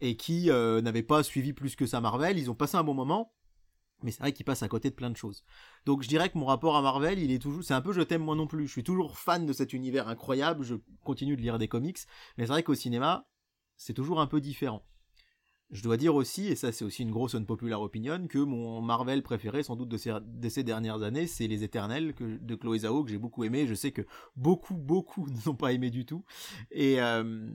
et 0.00 0.16
qui 0.16 0.50
euh, 0.50 0.82
n'avaient 0.82 1.02
pas 1.02 1.22
suivi 1.22 1.54
plus 1.54 1.76
que 1.76 1.86
ça 1.86 2.00
Marvel, 2.00 2.38
ils 2.38 2.50
ont 2.50 2.54
passé 2.54 2.76
un 2.76 2.84
bon 2.84 2.94
moment, 2.94 3.32
mais 4.02 4.10
c'est 4.10 4.20
vrai 4.20 4.32
qu'il 4.32 4.44
passe 4.44 4.62
à 4.62 4.68
côté 4.68 4.90
de 4.90 4.94
plein 4.94 5.10
de 5.10 5.16
choses. 5.16 5.44
Donc 5.84 6.02
je 6.02 6.08
dirais 6.08 6.28
que 6.28 6.38
mon 6.38 6.46
rapport 6.46 6.76
à 6.76 6.82
Marvel, 6.82 7.18
il 7.18 7.30
est 7.30 7.38
toujours, 7.38 7.64
c'est 7.64 7.74
un 7.74 7.80
peu 7.80 7.92
je 7.92 8.02
t'aime 8.02 8.22
moi 8.22 8.36
non 8.36 8.46
plus. 8.46 8.66
Je 8.66 8.72
suis 8.72 8.84
toujours 8.84 9.18
fan 9.18 9.46
de 9.46 9.52
cet 9.52 9.72
univers 9.72 10.08
incroyable. 10.08 10.64
Je 10.64 10.76
continue 11.02 11.36
de 11.36 11.42
lire 11.42 11.58
des 11.58 11.68
comics, 11.68 11.98
mais 12.36 12.44
c'est 12.44 12.52
vrai 12.52 12.62
qu'au 12.62 12.74
cinéma, 12.74 13.28
c'est 13.76 13.94
toujours 13.94 14.20
un 14.20 14.26
peu 14.26 14.40
différent. 14.40 14.86
Je 15.70 15.82
dois 15.82 15.96
dire 15.96 16.14
aussi, 16.14 16.46
et 16.46 16.54
ça 16.54 16.70
c'est 16.70 16.84
aussi 16.84 17.02
une 17.02 17.10
grosse 17.10 17.34
unpopular 17.34 17.80
opinion, 17.80 18.28
que 18.28 18.38
mon 18.38 18.80
Marvel 18.80 19.24
préféré 19.24 19.64
sans 19.64 19.74
doute 19.74 19.88
de 19.88 20.48
ces, 20.48 20.62
dernières 20.62 21.02
années, 21.02 21.26
c'est 21.26 21.48
Les 21.48 21.64
Éternels 21.64 22.14
de 22.20 22.54
Chloé 22.54 22.80
Zhao 22.80 23.02
que 23.02 23.10
j'ai 23.10 23.18
beaucoup 23.18 23.42
aimé. 23.42 23.66
Je 23.66 23.74
sais 23.74 23.90
que 23.90 24.02
beaucoup, 24.36 24.76
beaucoup 24.76 25.26
ne 25.30 25.36
sont 25.40 25.56
pas 25.56 25.72
aimés 25.72 25.90
du 25.90 26.06
tout, 26.06 26.24
et 26.70 27.00
euh, 27.00 27.50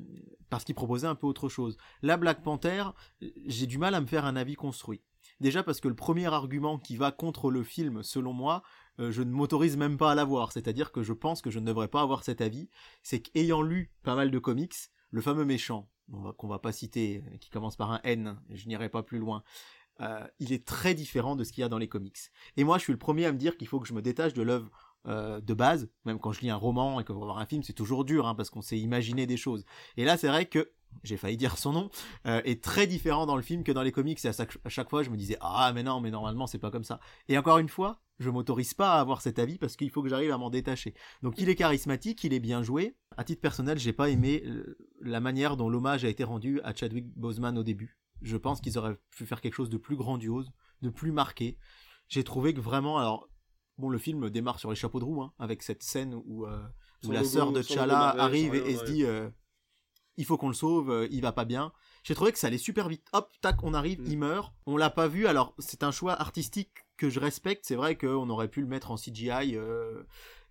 parce 0.50 0.66
qu'ils 0.66 0.76
proposaient 0.76 1.08
un 1.08 1.16
peu 1.16 1.26
autre 1.26 1.48
chose. 1.48 1.78
La 2.02 2.18
Black 2.18 2.44
Panther, 2.44 2.84
j'ai 3.46 3.66
du 3.66 3.78
mal 3.78 3.96
à 3.96 4.02
me 4.02 4.08
faire 4.08 4.26
un 4.26 4.36
avis 4.36 4.56
construit. 4.56 5.02
Déjà 5.42 5.64
parce 5.64 5.82
que 5.82 5.88
le 5.88 5.96
premier 5.96 6.28
argument 6.28 6.78
qui 6.78 6.98
va 6.98 7.12
contre 7.12 7.50
le 7.50 7.64
film, 7.64 8.04
selon 8.04 8.32
moi, 8.32 8.62
euh, 9.00 9.12
je 9.12 9.24
ne 9.24 9.32
m'autorise 9.32 9.76
même 9.76 9.98
pas 9.98 10.12
à 10.12 10.16
l'avoir. 10.16 10.52
C'est-à-dire 10.52 10.92
que 10.92 11.02
je 11.02 11.14
pense 11.14 11.42
que 11.42 11.50
je 11.50 11.58
ne 11.58 11.66
devrais 11.66 11.88
pas 11.88 12.02
avoir 12.02 12.24
cet 12.24 12.42
avis. 12.42 12.70
C'est 13.02 13.22
qu'ayant 13.22 13.64
lu 13.64 13.92
pas 14.04 14.14
mal 14.14 14.30
de 14.30 14.38
comics, 14.38 14.76
le 15.10 15.20
fameux 15.20 15.44
méchant, 15.44 15.90
qu'on 16.38 16.48
va, 16.48 16.60
pas 16.60 16.72
citer, 16.72 17.24
qui 17.40 17.50
commence 17.50 17.76
par 17.76 17.92
un 17.92 18.00
N, 18.04 18.40
je 18.52 18.68
n'irai 18.68 18.88
pas 18.90 19.02
plus 19.02 19.18
loin, 19.18 19.44
euh, 20.00 20.26
il 20.38 20.54
est 20.54 20.64
très 20.64 20.94
différent 20.94 21.36
de 21.36 21.44
ce 21.44 21.52
qu'il 21.52 21.62
y 21.62 21.66
a 21.66 21.70
dans 21.70 21.80
les 21.80 21.90
comics. 21.90 22.18
Et 22.56 22.64
moi, 22.64 22.78
je 22.78 22.84
suis 22.84 22.94
le 22.94 23.00
premier 23.00 23.26
à 23.26 23.32
me 23.32 23.38
dire 23.40 23.58
qu'il 23.58 23.68
faut 23.68 23.80
que 23.80 23.88
je 23.88 23.94
me 23.94 24.02
détache 24.04 24.34
de 24.34 24.44
l'œuvre 24.44 24.70
euh, 25.08 25.42
de 25.42 25.56
base, 25.56 25.90
même 26.06 26.20
quand 26.20 26.34
je 26.34 26.42
lis 26.42 26.52
un 26.52 26.56
roman 26.56 27.00
et 27.00 27.04
que 27.04 27.14
voir 27.14 27.40
un 27.40 27.48
film, 27.48 27.64
c'est 27.64 27.74
toujours 27.74 28.06
dur, 28.06 28.28
hein, 28.28 28.36
parce 28.36 28.52
qu'on 28.52 28.62
sait 28.62 28.78
imaginer 28.78 29.26
des 29.26 29.38
choses. 29.38 29.66
Et 29.98 30.06
là, 30.06 30.18
c'est 30.18 30.28
vrai 30.28 30.46
que 30.46 30.72
j'ai 31.04 31.18
failli 31.18 31.38
dire 31.38 31.58
son 31.58 31.72
nom, 31.72 31.90
euh, 32.26 32.42
est 32.46 32.64
très 32.64 32.88
différent 32.88 33.26
dans 33.26 33.36
le 33.36 33.42
film 33.42 33.64
que 33.64 33.72
dans 33.72 33.82
les 33.82 33.92
comics. 33.92 34.24
Et 34.24 34.28
à 34.28 34.32
chaque, 34.68 34.90
fois, 34.90 35.04
je 35.04 35.10
me 35.10 35.18
disais, 35.18 35.38
ah, 35.42 35.72
mais 35.74 35.84
non, 35.84 36.00
mais 36.00 36.12
normalement, 36.12 36.48
c'est 36.48 36.60
pas 36.60 36.72
comme 36.72 36.84
ça. 36.84 37.00
Et 37.28 37.38
encore 37.38 37.58
une 37.58 37.70
fois, 37.70 38.02
je 38.20 38.30
m'autorise 38.30 38.74
pas 38.74 38.94
à 38.94 39.00
avoir 39.00 39.22
cet 39.22 39.40
avis 39.40 39.58
parce 39.58 39.76
qu'il 39.76 39.90
faut 39.90 40.04
que 40.04 40.10
j'arrive 40.10 40.32
à 40.32 40.38
m'en 40.38 40.50
détacher. 40.50 40.94
Donc, 41.24 41.36
il 41.38 41.50
est 41.50 41.56
charismatique, 41.56 42.24
il 42.24 42.34
est 42.34 42.40
bien 42.40 42.64
joué. 42.64 42.96
À 43.18 43.24
titre 43.24 43.42
personnel, 43.42 43.80
j'ai 43.80 43.94
pas 43.94 44.10
aimé 44.10 44.44
euh, 44.46 44.78
la 45.02 45.20
manière 45.20 45.58
dont 45.58 45.70
l'hommage 45.70 46.06
a 46.06 46.10
été 46.10 46.24
rendu 46.24 46.62
à 46.64 46.74
Chadwick 46.74 47.08
Boseman 47.16 47.58
au 47.58 47.64
début. 47.64 47.98
Je 48.22 48.38
pense 48.38 48.62
qu'ils 48.62 48.78
auraient 48.78 48.98
pu 49.10 49.26
faire 49.26 49.42
quelque 49.42 49.56
chose 49.56 49.70
de 49.70 49.78
plus 49.78 49.96
grandiose, 49.96 50.52
de 50.84 50.90
plus 50.90 51.12
marqué. 51.12 51.58
J'ai 52.08 52.24
trouvé 52.24 52.54
que 52.54 52.62
vraiment, 52.62 53.00
alors, 53.00 53.28
bon, 53.80 53.90
le 53.90 53.98
film 53.98 54.30
démarre 54.30 54.60
sur 54.60 54.70
les 54.70 54.76
chapeaux 54.76 55.00
de 55.00 55.06
roue, 55.06 55.24
hein, 55.24 55.34
avec 55.40 55.64
cette 55.64 55.82
scène 55.82 56.14
où, 56.26 56.46
euh, 56.46 56.62
où 57.04 57.12
la 57.12 57.24
sœur 57.24 57.52
de 57.52 57.64
Chala 57.64 58.10
arrive 58.10 58.54
et, 58.54 58.76
se 58.76 58.84
dit, 58.84 59.04
il 60.18 60.26
faut 60.26 60.38
qu'on 60.38 60.48
le 60.50 60.54
sauve, 60.54 60.92
euh, 60.92 61.08
il 61.12 61.22
va 61.22 61.32
pas 61.32 61.46
bien. 61.46 61.72
J'ai 62.04 62.16
trouvé 62.16 62.32
que 62.32 62.40
ça 62.40 62.48
allait 62.48 62.58
super 62.58 62.88
vite. 62.90 63.08
Hop, 63.14 63.30
tac, 63.42 63.64
on 63.64 63.74
arrive, 63.74 64.02
Mm. 64.02 64.06
il 64.08 64.18
meurt. 64.18 64.54
On 64.66 64.78
l'a 64.78 64.90
pas 64.90 65.08
vu. 65.08 65.28
Alors, 65.28 65.54
c'est 65.60 65.84
un 65.84 65.92
choix 65.92 66.14
artistique 66.20 66.72
que 66.98 67.10
je 67.10 67.20
respecte. 67.20 67.66
C'est 67.66 67.76
vrai 67.76 67.98
qu'on 67.98 68.30
aurait 68.30 68.48
pu 68.50 68.62
le 68.62 68.68
mettre 68.68 68.92
en 68.92 68.98
CGI. 68.98 69.56
euh, 69.56 70.04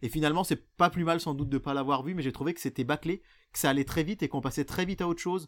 Et 0.02 0.08
finalement, 0.08 0.44
c'est 0.44 0.64
pas 0.76 0.88
plus 0.88 1.04
mal 1.04 1.20
sans 1.20 1.34
doute 1.34 1.50
de 1.50 1.58
pas 1.58 1.74
l'avoir 1.74 2.02
vu, 2.02 2.14
mais 2.14 2.22
j'ai 2.22 2.32
trouvé 2.32 2.54
que 2.54 2.60
c'était 2.60 2.84
bâclé, 2.84 3.20
que 3.52 3.58
ça 3.58 3.68
allait 3.70 3.84
très 3.84 4.02
vite 4.02 4.22
et 4.22 4.28
qu'on 4.28 4.40
passait 4.40 4.64
très 4.64 4.86
vite 4.86 5.02
à 5.02 5.08
autre 5.08 5.20
chose. 5.20 5.46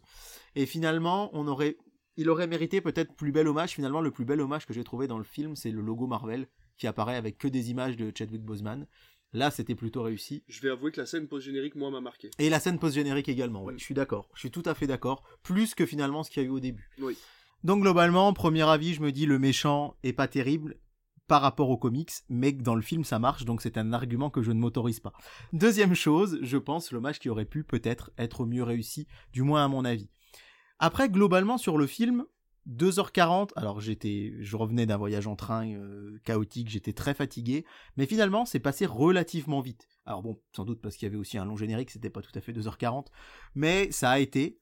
Et 0.55 0.67
finalement, 0.67 1.31
on 1.33 1.47
aurait, 1.47 1.75
il 2.17 2.29
aurait 2.29 2.45
mérité 2.45 2.79
peut-être 2.79 3.15
plus 3.15 3.31
bel 3.31 3.47
hommage. 3.47 3.71
Finalement, 3.71 3.99
le 3.99 4.11
plus 4.11 4.25
bel 4.25 4.39
hommage 4.41 4.67
que 4.67 4.73
j'ai 4.73 4.83
trouvé 4.83 5.07
dans 5.07 5.17
le 5.17 5.23
film, 5.23 5.55
c'est 5.55 5.71
le 5.71 5.81
logo 5.81 6.05
Marvel 6.05 6.47
qui 6.77 6.85
apparaît 6.85 7.15
avec 7.15 7.37
que 7.39 7.47
des 7.47 7.71
images 7.71 7.97
de 7.97 8.11
Chadwick 8.15 8.43
Boseman. 8.43 8.85
Là, 9.33 9.49
c'était 9.51 9.75
plutôt 9.75 10.03
réussi. 10.03 10.43
Je 10.47 10.61
vais 10.61 10.69
avouer 10.69 10.91
que 10.91 11.01
la 11.01 11.07
scène 11.07 11.27
post-générique, 11.27 11.75
moi, 11.75 11.89
m'a 11.89 12.01
marqué. 12.01 12.29
Et 12.39 12.49
la 12.49 12.59
scène 12.59 12.77
post-générique 12.79 13.29
également, 13.29 13.63
ouais, 13.63 13.73
Mm. 13.73 13.79
je 13.79 13.83
suis 13.83 13.93
d'accord. 13.95 14.29
Je 14.35 14.39
suis 14.41 14.51
tout 14.51 14.63
à 14.65 14.75
fait 14.75 14.85
d'accord. 14.87 15.23
Plus 15.41 15.73
que 15.75 15.85
finalement 15.85 16.23
ce 16.23 16.29
qu'il 16.29 16.43
y 16.43 16.45
a 16.45 16.49
eu 16.49 16.51
au 16.51 16.59
début. 16.59 16.89
Oui. 16.99 17.17
Donc 17.63 17.81
globalement, 17.81 18.31
premier 18.33 18.61
avis, 18.63 18.93
je 18.93 19.01
me 19.01 19.11
dis 19.11 19.25
le 19.25 19.39
méchant 19.39 19.95
est 20.03 20.13
pas 20.13 20.27
terrible 20.27 20.77
par 21.27 21.41
rapport 21.41 21.69
aux 21.69 21.77
comics, 21.77 22.11
mais 22.27 22.51
dans 22.51 22.75
le 22.75 22.81
film 22.81 23.05
ça 23.05 23.17
marche, 23.17 23.45
donc 23.45 23.61
c'est 23.61 23.77
un 23.77 23.93
argument 23.93 24.29
que 24.29 24.41
je 24.43 24.51
ne 24.51 24.59
m'autorise 24.59 24.99
pas. 24.99 25.13
Deuxième 25.53 25.95
chose, 25.95 26.37
je 26.41 26.57
pense 26.57 26.91
l'hommage 26.91 27.19
qui 27.19 27.29
aurait 27.29 27.45
pu 27.45 27.63
peut-être 27.63 28.11
être 28.17 28.45
mieux 28.45 28.63
réussi, 28.63 29.07
du 29.31 29.41
moins 29.41 29.63
à 29.63 29.67
mon 29.69 29.85
avis. 29.85 30.09
Après, 30.79 31.07
globalement 31.09 31.57
sur 31.57 31.77
le 31.77 31.87
film, 31.87 32.25
2h40, 32.69 33.49
alors 33.55 33.81
j'étais, 33.81 34.33
je 34.39 34.55
revenais 34.55 34.85
d'un 34.85 34.97
voyage 34.97 35.27
en 35.27 35.35
train 35.35 35.67
euh, 35.67 36.17
chaotique, 36.23 36.69
j'étais 36.69 36.93
très 36.93 37.13
fatigué, 37.13 37.65
mais 37.97 38.05
finalement 38.05 38.45
c'est 38.45 38.59
passé 38.59 38.85
relativement 38.85 39.59
vite. 39.59 39.87
Alors 40.05 40.23
bon, 40.23 40.39
sans 40.55 40.63
doute 40.63 40.81
parce 40.81 40.95
qu'il 40.95 41.07
y 41.07 41.09
avait 41.09 41.17
aussi 41.17 41.37
un 41.37 41.45
long 41.45 41.57
générique, 41.57 41.91
c'était 41.91 42.09
pas 42.09 42.21
tout 42.21 42.31
à 42.35 42.41
fait 42.41 42.53
2h40, 42.53 43.07
mais 43.55 43.91
ça 43.91 44.11
a 44.11 44.19
été. 44.19 44.59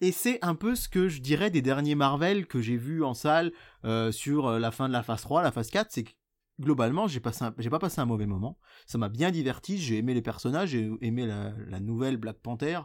Et 0.00 0.12
c'est 0.12 0.44
un 0.44 0.54
peu 0.54 0.74
ce 0.74 0.88
que 0.88 1.08
je 1.08 1.20
dirais 1.20 1.50
des 1.50 1.62
derniers 1.62 1.94
Marvel 1.94 2.46
que 2.46 2.60
j'ai 2.60 2.76
vus 2.76 3.02
en 3.02 3.14
salle 3.14 3.52
euh, 3.84 4.12
sur 4.12 4.46
euh, 4.46 4.58
la 4.58 4.70
fin 4.70 4.88
de 4.88 4.92
la 4.92 5.02
phase 5.02 5.22
3, 5.22 5.42
la 5.42 5.52
phase 5.52 5.70
4, 5.70 5.88
c'est 5.90 6.04
que 6.04 6.12
globalement 6.60 7.06
j'ai 7.06 7.20
passé 7.20 7.44
j'ai 7.58 7.70
pas 7.70 7.78
passé 7.78 8.00
un 8.00 8.06
mauvais 8.06 8.26
moment. 8.26 8.58
Ça 8.86 8.98
m'a 8.98 9.08
bien 9.08 9.30
diverti, 9.30 9.78
j'ai 9.78 9.98
aimé 9.98 10.14
les 10.14 10.22
personnages, 10.22 10.70
j'ai 10.70 10.90
aimé 11.00 11.26
la 11.26 11.80
nouvelle 11.80 12.16
Black 12.16 12.38
Panther. 12.38 12.80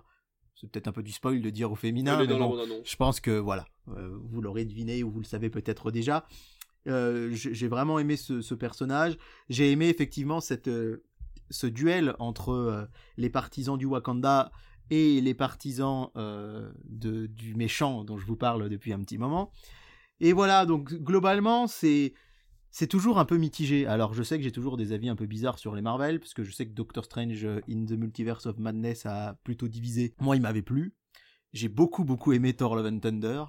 C'est 0.62 0.70
peut-être 0.70 0.88
un 0.88 0.92
peu 0.92 1.02
du 1.02 1.12
spoil 1.12 1.42
de 1.42 1.50
dire 1.50 1.72
au 1.72 1.76
féminin, 1.76 2.20
mais 2.20 2.28
bon, 2.28 2.56
je 2.84 2.96
pense 2.96 3.20
que 3.20 3.32
voilà, 3.32 3.66
euh, 3.88 4.16
vous 4.30 4.42
l'aurez 4.42 4.64
deviné 4.64 5.02
ou 5.02 5.10
vous 5.10 5.20
le 5.20 5.26
savez 5.26 5.50
peut-être 5.50 5.90
déjà. 5.90 6.28
Euh, 6.88 7.32
j'ai 7.32 7.68
vraiment 7.68 7.98
aimé 7.98 8.16
ce, 8.16 8.42
ce 8.42 8.54
personnage. 8.54 9.18
J'ai 9.50 9.72
aimé 9.72 9.90
effectivement 9.90 10.40
cette, 10.40 10.68
euh, 10.68 11.04
ce 11.50 11.66
duel 11.66 12.16
entre 12.20 12.88
les 13.18 13.32
partisans 13.32 13.76
du 13.76 13.88
Wakanda 13.88 14.52
et 14.92 15.20
les 15.20 15.34
partisans 15.34 16.12
de, 16.16 17.26
du 17.26 17.56
méchant 17.56 18.04
dont 18.04 18.20
je 18.20 18.28
vous 18.28 18.36
parle 18.36 18.70
depuis 18.70 18.94
un 18.94 19.00
petit 19.00 19.18
moment. 19.18 19.52
Et 20.20 20.32
voilà, 20.32 20.68
donc 20.68 20.94
globalement, 20.94 21.66
c'est 21.66 22.14
c'est 22.72 22.88
toujours 22.88 23.20
un 23.20 23.26
peu 23.26 23.38
mitigé. 23.38 23.86
Alors 23.86 24.14
je 24.14 24.24
sais 24.24 24.38
que 24.38 24.44
j'ai 24.44 24.52
toujours 24.52 24.78
des 24.78 24.94
avis 24.94 25.10
un 25.10 25.16
peu 25.16 25.26
bizarres 25.26 25.60
sur 25.60 25.76
les 25.76 25.82
Marvel, 25.82 26.20
parce 26.20 26.34
que 26.34 26.44
je 26.44 26.52
sais 26.52 26.66
que 26.66 26.74
Doctor 26.74 27.06
Strange 27.06 27.46
in 27.70 27.86
the 27.86 27.92
Multiverse 27.92 28.46
of 28.46 28.58
Madness 28.58 29.06
a 29.06 29.38
plutôt 29.44 29.68
divisé. 29.68 30.14
Moi, 30.20 30.36
il 30.38 30.42
m'avait 30.42 30.62
plu. 30.62 30.94
J'ai 31.54 31.68
beaucoup 31.68 32.06
beaucoup 32.06 32.32
aimé 32.32 32.54
Thor 32.54 32.76
Love 32.76 33.00
Thunder. 33.00 33.44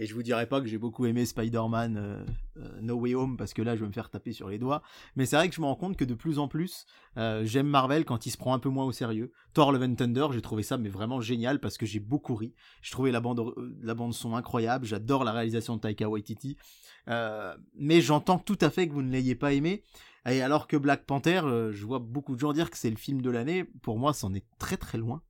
Et 0.00 0.06
je 0.06 0.14
vous 0.14 0.22
dirais 0.22 0.46
pas 0.46 0.60
que 0.60 0.68
j'ai 0.68 0.78
beaucoup 0.78 1.06
aimé 1.06 1.26
Spider-Man 1.26 1.96
euh, 1.96 2.24
euh, 2.58 2.80
No 2.80 2.94
Way 2.94 3.16
Home 3.16 3.36
parce 3.36 3.52
que 3.52 3.62
là 3.62 3.74
je 3.74 3.80
vais 3.80 3.88
me 3.88 3.92
faire 3.92 4.10
taper 4.10 4.32
sur 4.32 4.48
les 4.48 4.56
doigts. 4.56 4.80
Mais 5.16 5.26
c'est 5.26 5.34
vrai 5.34 5.48
que 5.48 5.54
je 5.56 5.60
me 5.60 5.66
rends 5.66 5.74
compte 5.74 5.96
que 5.96 6.04
de 6.04 6.14
plus 6.14 6.38
en 6.38 6.46
plus 6.46 6.86
euh, 7.16 7.44
j'aime 7.44 7.66
Marvel 7.66 8.04
quand 8.04 8.24
il 8.24 8.30
se 8.30 8.36
prend 8.36 8.54
un 8.54 8.60
peu 8.60 8.68
moins 8.68 8.84
au 8.84 8.92
sérieux. 8.92 9.32
Thor 9.54 9.72
Love 9.72 9.82
and 9.82 9.94
Thunder, 9.96 10.28
j'ai 10.30 10.40
trouvé 10.40 10.62
ça 10.62 10.78
mais 10.78 10.88
vraiment 10.88 11.20
génial 11.20 11.58
parce 11.58 11.76
que 11.76 11.84
j'ai 11.84 11.98
beaucoup 11.98 12.36
ri. 12.36 12.54
Je 12.80 12.92
trouvais 12.92 13.10
la 13.10 13.18
bande 13.18 13.52
la 13.82 13.94
bande 13.94 14.14
son 14.14 14.36
incroyable. 14.36 14.86
J'adore 14.86 15.24
la 15.24 15.32
réalisation 15.32 15.74
de 15.74 15.80
Taika 15.80 16.08
Waititi. 16.08 16.56
Mais 17.74 18.00
j'entends 18.00 18.38
tout 18.38 18.58
à 18.60 18.70
fait 18.70 18.86
que 18.86 18.92
vous 18.92 19.02
ne 19.02 19.10
l'ayez 19.10 19.34
pas 19.34 19.52
aimé. 19.52 19.82
Et 20.28 20.42
alors 20.42 20.68
que 20.68 20.76
Black 20.76 21.06
Panther, 21.06 21.40
je 21.72 21.86
vois 21.86 21.98
beaucoup 21.98 22.36
de 22.36 22.40
gens 22.40 22.52
dire 22.52 22.70
que 22.70 22.76
c'est 22.76 22.90
le 22.90 22.96
film 22.96 23.20
de 23.20 23.30
l'année. 23.30 23.64
Pour 23.82 23.98
moi, 23.98 24.12
c'en 24.12 24.32
est 24.34 24.44
très 24.58 24.76
très 24.76 24.98
loin. 24.98 25.22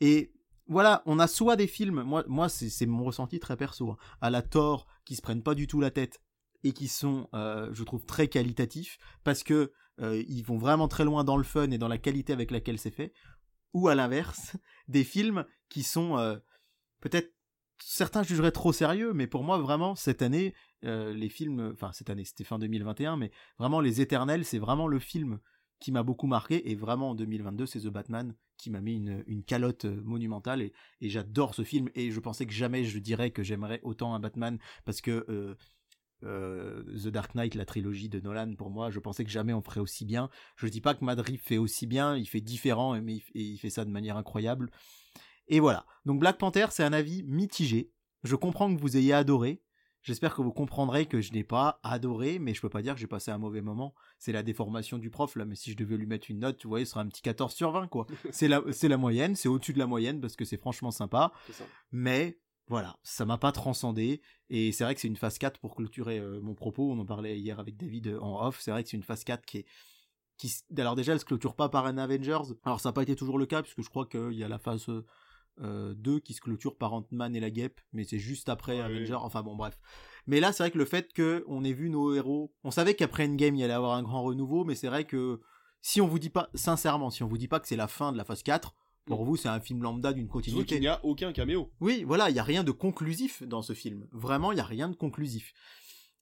Et 0.00 0.33
voilà, 0.66 1.02
on 1.06 1.18
a 1.18 1.26
soit 1.26 1.56
des 1.56 1.66
films, 1.66 2.02
moi, 2.02 2.48
c'est 2.48 2.86
mon 2.86 3.04
ressenti 3.04 3.38
très 3.38 3.56
perso, 3.56 3.90
hein, 3.90 3.96
à 4.20 4.30
la 4.30 4.42
Thor, 4.42 4.86
qui 5.04 5.16
se 5.16 5.22
prennent 5.22 5.42
pas 5.42 5.54
du 5.54 5.66
tout 5.66 5.80
la 5.80 5.90
tête 5.90 6.22
et 6.62 6.72
qui 6.72 6.88
sont, 6.88 7.28
euh, 7.34 7.68
je 7.72 7.84
trouve, 7.84 8.06
très 8.06 8.28
qualitatifs 8.28 8.98
parce 9.22 9.42
que 9.42 9.72
euh, 10.00 10.22
ils 10.26 10.42
vont 10.42 10.56
vraiment 10.56 10.88
très 10.88 11.04
loin 11.04 11.22
dans 11.22 11.36
le 11.36 11.44
fun 11.44 11.70
et 11.70 11.78
dans 11.78 11.88
la 11.88 11.98
qualité 11.98 12.32
avec 12.32 12.50
laquelle 12.50 12.78
c'est 12.78 12.90
fait. 12.90 13.12
Ou 13.74 13.88
à 13.88 13.94
l'inverse, 13.94 14.56
des 14.88 15.04
films 15.04 15.44
qui 15.68 15.82
sont 15.82 16.16
euh, 16.16 16.36
peut-être 17.00 17.32
certains 17.78 18.22
jugeraient 18.22 18.52
trop 18.52 18.72
sérieux, 18.72 19.12
mais 19.12 19.26
pour 19.26 19.44
moi 19.44 19.58
vraiment 19.58 19.94
cette 19.94 20.22
année, 20.22 20.54
les 20.82 21.30
films, 21.30 21.70
enfin 21.72 21.92
cette 21.92 22.10
année, 22.10 22.24
c'était 22.24 22.44
fin 22.44 22.58
2021, 22.58 23.16
mais 23.16 23.30
vraiment 23.58 23.80
les 23.80 24.02
Éternels, 24.02 24.44
c'est 24.44 24.58
vraiment 24.58 24.86
le 24.86 24.98
film 24.98 25.40
qui 25.84 25.92
m'a 25.92 26.02
beaucoup 26.02 26.26
marqué 26.26 26.70
et 26.70 26.74
vraiment 26.76 27.10
en 27.10 27.14
2022 27.14 27.66
c'est 27.66 27.80
The 27.80 27.88
Batman 27.88 28.34
qui 28.56 28.70
m'a 28.70 28.80
mis 28.80 28.94
une, 28.94 29.44
calotte 29.44 29.84
euh, 29.84 30.00
monumentale 30.02 30.62
et, 30.62 30.72
j'adore 31.02 31.54
ce 31.54 31.62
film 31.62 31.90
et 31.94 32.10
je 32.10 32.20
pensais 32.20 32.46
que 32.46 32.54
jamais 32.54 32.84
je 32.84 32.98
dirais 32.98 33.32
que 33.32 33.42
j'aimerais 33.42 33.80
autant 33.82 34.14
un 34.14 34.18
Batman 34.18 34.58
parce 34.86 35.02
que 35.02 35.26
euh, 35.28 35.54
euh, 36.22 36.84
The 36.84 37.08
Dark 37.08 37.34
Knight, 37.34 37.54
la 37.54 37.66
trilogie 37.66 38.08
de 38.08 38.18
Nolan, 38.18 38.54
pour 38.54 38.70
moi, 38.70 38.88
je 38.88 38.98
pensais 38.98 39.24
que 39.24 39.30
jamais 39.30 39.52
on 39.52 39.60
ferait 39.60 39.80
aussi 39.80 40.06
bien. 40.06 40.30
Je 40.56 40.68
dis 40.68 40.80
pas 40.80 40.94
que 40.94 41.04
Madrid 41.04 41.38
fait 41.38 41.58
aussi 41.58 41.86
bien, 41.86 42.16
il 42.16 42.24
fait 42.24 42.40
différent, 42.40 42.98
mais 43.02 43.16
et 43.16 43.42
il 43.42 43.58
fait 43.58 43.68
ça 43.68 43.84
de 43.84 43.90
manière 43.90 44.16
incroyable. 44.16 44.70
Et 45.48 45.60
voilà. 45.60 45.84
Donc 46.06 46.18
Black 46.18 46.38
Panther, 46.38 46.68
c'est 46.70 46.84
un 46.84 46.94
avis 46.94 47.24
mitigé. 47.24 47.92
Je 48.22 48.36
comprends 48.36 48.74
que 48.74 48.80
vous 48.80 48.96
ayez 48.96 49.12
adoré. 49.12 49.60
J'espère 50.04 50.34
que 50.34 50.42
vous 50.42 50.52
comprendrez 50.52 51.06
que 51.06 51.22
je 51.22 51.32
n'ai 51.32 51.44
pas 51.44 51.80
adoré, 51.82 52.38
mais 52.38 52.52
je 52.52 52.60
peux 52.60 52.68
pas 52.68 52.82
dire 52.82 52.92
que 52.92 53.00
j'ai 53.00 53.06
passé 53.06 53.30
un 53.30 53.38
mauvais 53.38 53.62
moment. 53.62 53.94
C'est 54.18 54.32
la 54.32 54.42
déformation 54.42 54.98
du 54.98 55.08
prof, 55.08 55.34
là, 55.34 55.46
mais 55.46 55.54
si 55.54 55.72
je 55.72 55.76
devais 55.78 55.96
lui 55.96 56.06
mettre 56.06 56.30
une 56.30 56.40
note, 56.40 56.58
tu 56.58 56.68
vois, 56.68 56.80
ce 56.80 56.84
serait 56.84 57.00
un 57.00 57.08
petit 57.08 57.22
14 57.22 57.54
sur 57.54 57.72
20, 57.72 57.88
quoi. 57.88 58.06
c'est 58.30 58.46
la, 58.46 58.60
c'est 58.70 58.88
la 58.88 58.98
moyenne, 58.98 59.34
c'est 59.34 59.48
au-dessus 59.48 59.72
de 59.72 59.78
la 59.78 59.86
moyenne, 59.86 60.20
parce 60.20 60.36
que 60.36 60.44
c'est 60.44 60.58
franchement 60.58 60.90
sympa. 60.90 61.32
Ça. 61.50 61.64
Mais 61.90 62.38
voilà, 62.68 62.98
ça 63.02 63.24
m'a 63.24 63.38
pas 63.38 63.50
transcendé. 63.50 64.20
Et 64.50 64.72
c'est 64.72 64.84
vrai 64.84 64.94
que 64.94 65.00
c'est 65.00 65.08
une 65.08 65.16
phase 65.16 65.38
4 65.38 65.58
pour 65.58 65.74
clôturer 65.74 66.18
euh, 66.18 66.38
mon 66.42 66.54
propos. 66.54 66.92
On 66.92 66.98
en 66.98 67.06
parlait 67.06 67.38
hier 67.38 67.58
avec 67.58 67.78
David 67.78 68.08
euh, 68.08 68.20
en 68.20 68.46
off. 68.46 68.60
C'est 68.60 68.72
vrai 68.72 68.84
que 68.84 68.90
c'est 68.90 68.98
une 68.98 69.02
phase 69.02 69.24
4 69.24 69.46
qui 69.46 69.58
est. 69.58 69.66
Qui, 70.36 70.52
alors 70.76 70.96
déjà, 70.96 71.12
elle 71.12 71.20
se 71.20 71.24
clôture 71.24 71.54
pas 71.54 71.70
par 71.70 71.86
un 71.86 71.96
Avengers. 71.96 72.52
Alors 72.64 72.80
ça 72.80 72.90
n'a 72.90 72.92
pas 72.92 73.04
été 73.04 73.16
toujours 73.16 73.38
le 73.38 73.46
cas, 73.46 73.62
puisque 73.62 73.82
je 73.82 73.88
crois 73.88 74.04
qu'il 74.04 74.34
y 74.34 74.44
a 74.44 74.48
la 74.48 74.58
phase 74.58 74.86
euh, 75.62 75.94
2 75.94 76.20
qui 76.20 76.34
se 76.34 76.40
clôture 76.40 76.76
par 76.76 76.92
Ant-Man 76.94 77.34
et 77.36 77.40
la 77.40 77.50
guêpe, 77.50 77.80
mais 77.92 78.04
c'est 78.04 78.18
juste 78.18 78.48
après 78.48 78.74
Ouais. 78.78 78.80
Avengers. 78.80 79.18
Enfin 79.20 79.42
bon, 79.42 79.54
bref. 79.56 79.78
Mais 80.26 80.40
là, 80.40 80.52
c'est 80.52 80.62
vrai 80.62 80.70
que 80.70 80.78
le 80.78 80.84
fait 80.84 81.12
qu'on 81.14 81.62
ait 81.64 81.72
vu 81.72 81.90
nos 81.90 82.14
héros, 82.14 82.52
on 82.64 82.70
savait 82.70 82.94
qu'après 82.94 83.26
Endgame, 83.28 83.54
il 83.54 83.60
y 83.60 83.64
allait 83.64 83.72
avoir 83.74 83.92
un 83.94 84.02
grand 84.02 84.22
renouveau, 84.22 84.64
mais 84.64 84.74
c'est 84.74 84.88
vrai 84.88 85.04
que 85.04 85.40
si 85.80 86.00
on 86.00 86.06
vous 86.06 86.18
dit 86.18 86.30
pas, 86.30 86.48
sincèrement, 86.54 87.10
si 87.10 87.22
on 87.22 87.28
vous 87.28 87.38
dit 87.38 87.48
pas 87.48 87.60
que 87.60 87.68
c'est 87.68 87.76
la 87.76 87.88
fin 87.88 88.10
de 88.10 88.16
la 88.16 88.24
phase 88.24 88.42
4, 88.42 88.74
pour 89.06 89.22
Mm. 89.22 89.26
vous, 89.26 89.36
c'est 89.36 89.48
un 89.50 89.60
film 89.60 89.82
lambda 89.82 90.14
d'une 90.14 90.28
continuité. 90.28 90.66
qu'il 90.76 90.80
n'y 90.80 90.86
a 90.88 91.04
aucun 91.04 91.32
caméo. 91.34 91.70
Oui, 91.80 92.04
voilà, 92.04 92.30
il 92.30 92.32
n'y 92.32 92.38
a 92.38 92.42
rien 92.44 92.64
de 92.64 92.70
conclusif 92.70 93.42
dans 93.42 93.60
ce 93.60 93.74
film. 93.74 94.06
Vraiment, 94.12 94.50
il 94.50 94.54
n'y 94.54 94.60
a 94.62 94.64
rien 94.64 94.88
de 94.88 94.96
conclusif. 94.96 95.52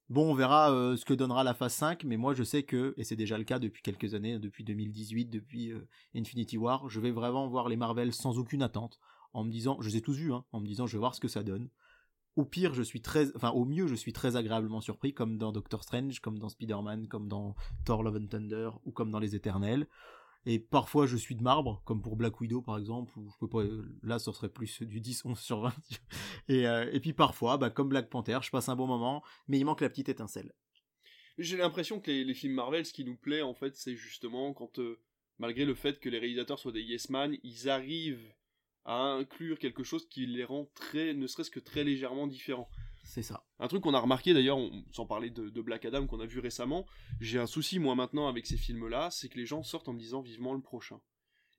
Bon, 0.09 0.29
on 0.29 0.33
verra 0.35 0.69
euh, 0.73 0.97
ce 0.97 1.05
que 1.05 1.13
donnera 1.13 1.45
la 1.45 1.53
phase 1.53 1.73
5, 1.75 2.03
mais 2.03 2.17
moi 2.17 2.33
je 2.33 2.43
sais 2.43 2.63
que, 2.63 2.93
et 2.97 3.05
c'est 3.05 3.15
déjà 3.15 3.37
le 3.37 3.45
cas 3.45 3.57
depuis 3.57 3.81
quelques 3.81 4.13
années, 4.15 4.37
depuis 4.37 4.65
2018, 4.65 5.27
depuis 5.27 5.71
euh, 5.71 5.87
Infinity 6.13 6.57
War, 6.57 6.89
je 6.89 6.99
vais 6.99 7.11
vraiment 7.11 7.47
voir 7.47 7.69
les 7.69 7.77
Marvel 7.77 8.11
sans 8.13 8.37
aucune 8.37 8.61
attente, 8.61 8.99
en 9.33 9.43
me 9.43 9.51
disant, 9.51 9.77
je 9.81 9.89
les 9.89 9.97
ai 9.97 10.01
tous 10.01 10.13
vus, 10.13 10.33
hein, 10.33 10.45
en 10.51 10.59
me 10.59 10.67
disant 10.67 10.87
je 10.87 10.93
vais 10.93 10.99
voir 10.99 11.15
ce 11.15 11.19
que 11.19 11.27
ça 11.27 11.43
donne. 11.43 11.69
Au 12.35 12.45
pire, 12.45 12.73
je 12.73 12.81
suis 12.81 13.01
très, 13.01 13.35
enfin 13.35 13.51
au 13.51 13.65
mieux, 13.65 13.87
je 13.87 13.95
suis 13.95 14.13
très 14.13 14.35
agréablement 14.35 14.81
surpris, 14.81 15.13
comme 15.13 15.37
dans 15.37 15.51
Doctor 15.51 15.83
Strange, 15.83 16.19
comme 16.19 16.39
dans 16.39 16.49
Spider-Man, 16.49 17.07
comme 17.07 17.27
dans 17.27 17.55
Thor 17.85 18.01
Love 18.01 18.17
and 18.17 18.27
Thunder, 18.27 18.69
ou 18.85 18.91
comme 18.91 19.11
dans 19.11 19.19
Les 19.19 19.35
Éternels. 19.35 19.87
Et 20.45 20.59
parfois, 20.59 21.05
je 21.05 21.15
suis 21.15 21.35
de 21.35 21.43
marbre, 21.43 21.81
comme 21.85 22.01
pour 22.01 22.17
Black 22.17 22.41
Widow, 22.41 22.61
par 22.61 22.77
exemple, 22.77 23.17
où 23.17 23.29
je 23.29 23.37
peux 23.39 23.47
pas, 23.47 23.61
euh, 23.61 23.97
là, 24.01 24.19
ça 24.19 24.33
serait 24.33 24.49
plus 24.49 24.81
du 24.81 24.99
10, 24.99 25.25
11 25.25 25.39
sur 25.39 25.61
20. 25.61 25.73
Et, 26.49 26.67
euh, 26.67 26.89
et 26.91 26.99
puis 26.99 27.13
parfois, 27.13 27.57
bah, 27.57 27.69
comme 27.69 27.87
Black 27.87 28.09
Panther, 28.09 28.39
je 28.41 28.49
passe 28.49 28.67
un 28.67 28.75
bon 28.75 28.85
moment, 28.85 29.23
mais 29.47 29.57
il 29.57 29.63
manque 29.63 29.79
la 29.79 29.89
petite 29.89 30.09
étincelle. 30.09 30.51
J'ai 31.37 31.55
l'impression 31.55 32.01
que 32.01 32.11
les, 32.11 32.33
films 32.33 32.55
Marvel, 32.55 32.85
ce 32.85 32.91
qui 32.91 33.05
nous 33.05 33.15
plaît, 33.15 33.41
en 33.41 33.53
fait, 33.53 33.75
c'est 33.75 33.95
justement 33.95 34.53
quand, 34.53 34.79
euh, 34.79 34.99
malgré 35.39 35.63
le 35.63 35.73
fait 35.73 35.99
que 36.01 36.09
les 36.09 36.19
réalisateurs 36.19 36.59
soient 36.59 36.73
des 36.73 36.81
yes 36.81 37.09
man, 37.09 37.37
ils 37.43 37.69
arrivent 37.69 38.33
à 38.85 38.95
inclure 39.13 39.59
quelque 39.59 39.83
chose 39.83 40.07
qui 40.09 40.25
les 40.25 40.43
rend 40.43 40.65
très, 40.75 41.13
ne 41.13 41.27
serait-ce 41.27 41.51
que 41.51 41.59
très 41.59 41.83
légèrement 41.83 42.27
différents. 42.27 42.69
C'est 43.03 43.21
ça. 43.23 43.45
Un 43.59 43.67
truc 43.67 43.83
qu'on 43.83 43.93
a 43.93 43.99
remarqué 43.99 44.33
d'ailleurs, 44.33 44.59
sans 44.91 45.05
parler 45.05 45.29
de, 45.29 45.49
de 45.49 45.61
Black 45.61 45.85
Adam 45.85 46.07
qu'on 46.07 46.19
a 46.19 46.25
vu 46.25 46.39
récemment, 46.39 46.85
j'ai 47.19 47.39
un 47.39 47.45
souci 47.45 47.79
moi 47.79 47.95
maintenant 47.95 48.27
avec 48.27 48.45
ces 48.45 48.57
films-là, 48.57 49.09
c'est 49.11 49.29
que 49.29 49.37
les 49.37 49.45
gens 49.45 49.63
sortent 49.63 49.89
en 49.89 49.93
me 49.93 49.99
disant 49.99 50.21
vivement 50.21 50.53
le 50.53 50.61
prochain. 50.61 50.99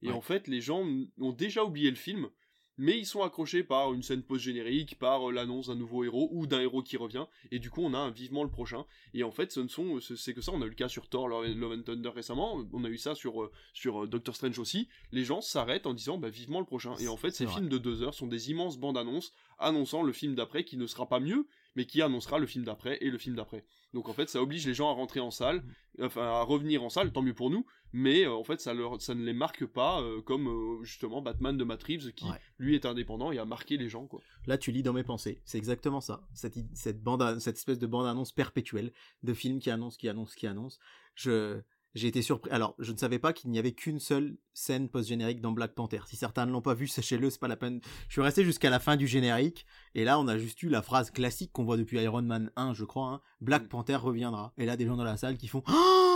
Et 0.03 0.09
Ouais. 0.09 0.13
en 0.15 0.21
fait, 0.21 0.49
les 0.49 0.61
gens 0.61 0.85
ont 1.19 1.33
déjà 1.33 1.65
oublié 1.65 1.89
le 1.91 1.97
film, 1.97 2.29
mais 2.77 2.99
ils 2.99 3.07
sont 3.07 3.23
accrochés 3.23 3.63
par 3.63 3.93
une 3.93 4.03
scène 4.03 4.23
post-générique, 4.23 4.99
par 4.99 5.29
euh, 5.29 5.33
l'annonce 5.33 5.69
d'un 5.69 5.75
nouveau 5.75 6.05
héros 6.05 6.29
ou 6.33 6.47
d'un 6.47 6.61
héros 6.61 6.83
qui 6.83 6.97
revient, 6.97 7.27
et 7.51 7.59
du 7.59 7.71
coup 7.71 7.83
on 7.83 7.95
a 7.95 7.99
un 7.99 8.11
vivement 8.11 8.43
le 8.43 8.51
prochain. 8.51 8.85
Et 9.13 9.23
en 9.23 9.31
fait, 9.31 9.53
ce 9.53 9.61
ne 9.61 9.69
sont, 9.69 10.01
c'est 10.01 10.35
que 10.35 10.41
ça. 10.41 10.53
On 10.53 10.63
a 10.63 10.67
eu 10.67 10.71
le 10.71 10.75
cas 10.75 10.89
sur 10.89 11.09
Thor, 11.09 11.29
Love 11.29 11.73
and 11.73 11.83
Thunder 11.83 12.11
récemment, 12.11 12.65
on 12.73 12.85
a 12.85 12.89
eu 12.89 12.99
ça 12.99 13.15
sur 13.15 13.43
euh, 13.43 13.53
sur 13.73 14.05
euh, 14.05 14.07
Doctor 14.07 14.35
Strange 14.35 14.59
aussi. 14.59 14.89
Les 15.13 15.25
gens 15.25 15.41
s'arrêtent 15.41 15.87
en 15.87 15.95
disant 15.95 16.19
bah 16.19 16.31
vivement 16.31 16.61
le 16.61 16.67
prochain. 16.67 16.97
Et 16.99 17.09
en 17.09 17.17
fait, 17.17 17.31
ces 17.31 17.47
films 17.47 17.69
de 17.69 17.79
deux 17.79 18.03
heures 18.03 18.15
sont 18.15 18.27
des 18.27 18.51
immenses 18.51 18.79
bandes 18.79 18.99
annonces 18.99 19.33
annonçant 19.59 20.03
le 20.03 20.13
film 20.13 20.35
d'après 20.35 20.65
qui 20.65 20.77
ne 20.77 20.87
sera 20.87 21.09
pas 21.09 21.21
mieux, 21.21 21.47
mais 21.77 21.87
qui 21.87 22.03
annoncera 22.03 22.39
le 22.39 22.47
film 22.47 22.65
d'après 22.65 22.99
et 23.01 23.11
le 23.11 23.19
film 23.19 23.37
d'après. 23.37 23.65
Donc 23.93 24.09
en 24.09 24.13
fait, 24.13 24.29
ça 24.29 24.43
oblige 24.43 24.67
les 24.67 24.75
gens 24.75 24.91
à 24.91 24.93
rentrer 24.93 25.21
en 25.21 25.31
salle, 25.31 25.59
mm. 25.99 26.05
enfin 26.05 26.23
à 26.23 26.43
revenir 26.43 26.83
en 26.83 26.89
salle, 26.89 27.13
tant 27.13 27.23
mieux 27.23 27.35
pour 27.35 27.51
nous, 27.51 27.65
mais 27.97 28.25
euh, 28.25 28.35
en 28.35 28.43
fait, 28.43 28.61
ça, 28.61 28.75
leur, 28.75 29.01
ça 29.01 29.15
ne 29.15 29.25
les 29.25 29.33
marque 29.33 29.65
pas 29.67 30.03
euh, 30.03 30.21
comme 30.21 30.49
euh, 30.49 30.83
justement 30.83 31.23
Batman 31.23 31.57
de 31.57 31.63
Matt 31.63 31.81
Reeves 31.85 32.13
qui, 32.13 32.27
lui, 32.59 32.75
est 32.75 32.87
indépendant 32.87 33.31
et 33.31 33.39
a 33.39 33.45
marqué 33.45 33.77
les 33.77 33.89
gens. 33.89 34.07
Quoi. 34.09 34.21
Là, 34.49 34.59
tu 34.59 34.73
lis 34.73 34.83
dans 34.83 34.93
mes 34.93 35.05
pensées, 35.05 35.41
c'est 35.45 35.59
exactement 35.59 36.01
ça, 36.01 36.27
cette, 36.35 36.59
cette, 36.75 37.05
bande, 37.05 37.39
cette 37.39 37.57
espèce 37.57 37.79
de 37.79 37.87
bande-annonce 37.87 38.33
perpétuelle 38.33 38.93
de 39.23 39.33
films 39.33 39.61
qui 39.61 39.71
annoncent, 39.71 39.97
qui 39.97 40.09
annoncent, 40.09 40.35
qui 40.37 40.49
annoncent. 40.49 40.81
Je, 41.15 41.61
j'ai 41.95 42.09
été 42.09 42.21
surpris. 42.21 42.51
Alors, 42.51 42.75
je 42.81 42.91
ne 42.91 42.97
savais 42.97 43.21
pas 43.21 43.33
qu'il 43.33 43.53
n'y 43.53 43.61
avait 43.61 43.71
qu'une 43.71 44.01
seule 44.01 44.37
scène 44.55 44.89
post-générique 44.89 45.41
dans 45.41 45.53
Black 45.53 45.77
Panther. 45.77 46.01
Si 46.07 46.17
certains 46.17 46.47
ne 46.47 46.51
l'ont 46.51 46.63
pas 46.63 46.75
vu, 46.75 46.89
sachez-le, 46.89 47.31
c'est 47.31 47.39
pas 47.39 47.47
la 47.47 47.57
peine. 47.57 47.81
Je 48.09 48.15
suis 48.15 48.23
resté 48.23 48.45
jusqu'à 48.45 48.71
la 48.71 48.81
fin 48.81 48.97
du 48.97 49.07
générique, 49.07 49.67
et 49.95 50.03
là, 50.03 50.19
on 50.19 50.27
a 50.27 50.37
juste 50.37 50.61
eu 50.65 50.69
la 50.69 50.83
phrase 50.83 51.13
classique 51.13 51.53
qu'on 51.53 51.65
voit 51.65 51.77
depuis 51.77 52.01
Iron 52.01 52.23
Man 52.23 52.51
1, 52.57 52.75
je 52.75 52.85
crois. 52.85 53.07
Hein. 53.07 53.21
Black 53.41 53.67
mm. 53.67 53.69
Panther 53.69 53.97
reviendra. 53.97 54.53
Et 54.59 54.67
là, 54.67 54.77
des 54.77 54.87
gens 54.87 54.97
dans 54.97 55.05
la 55.05 55.17
salle 55.17 55.37
qui 55.37 55.47
font. 55.47 55.63
Oh 55.69 56.11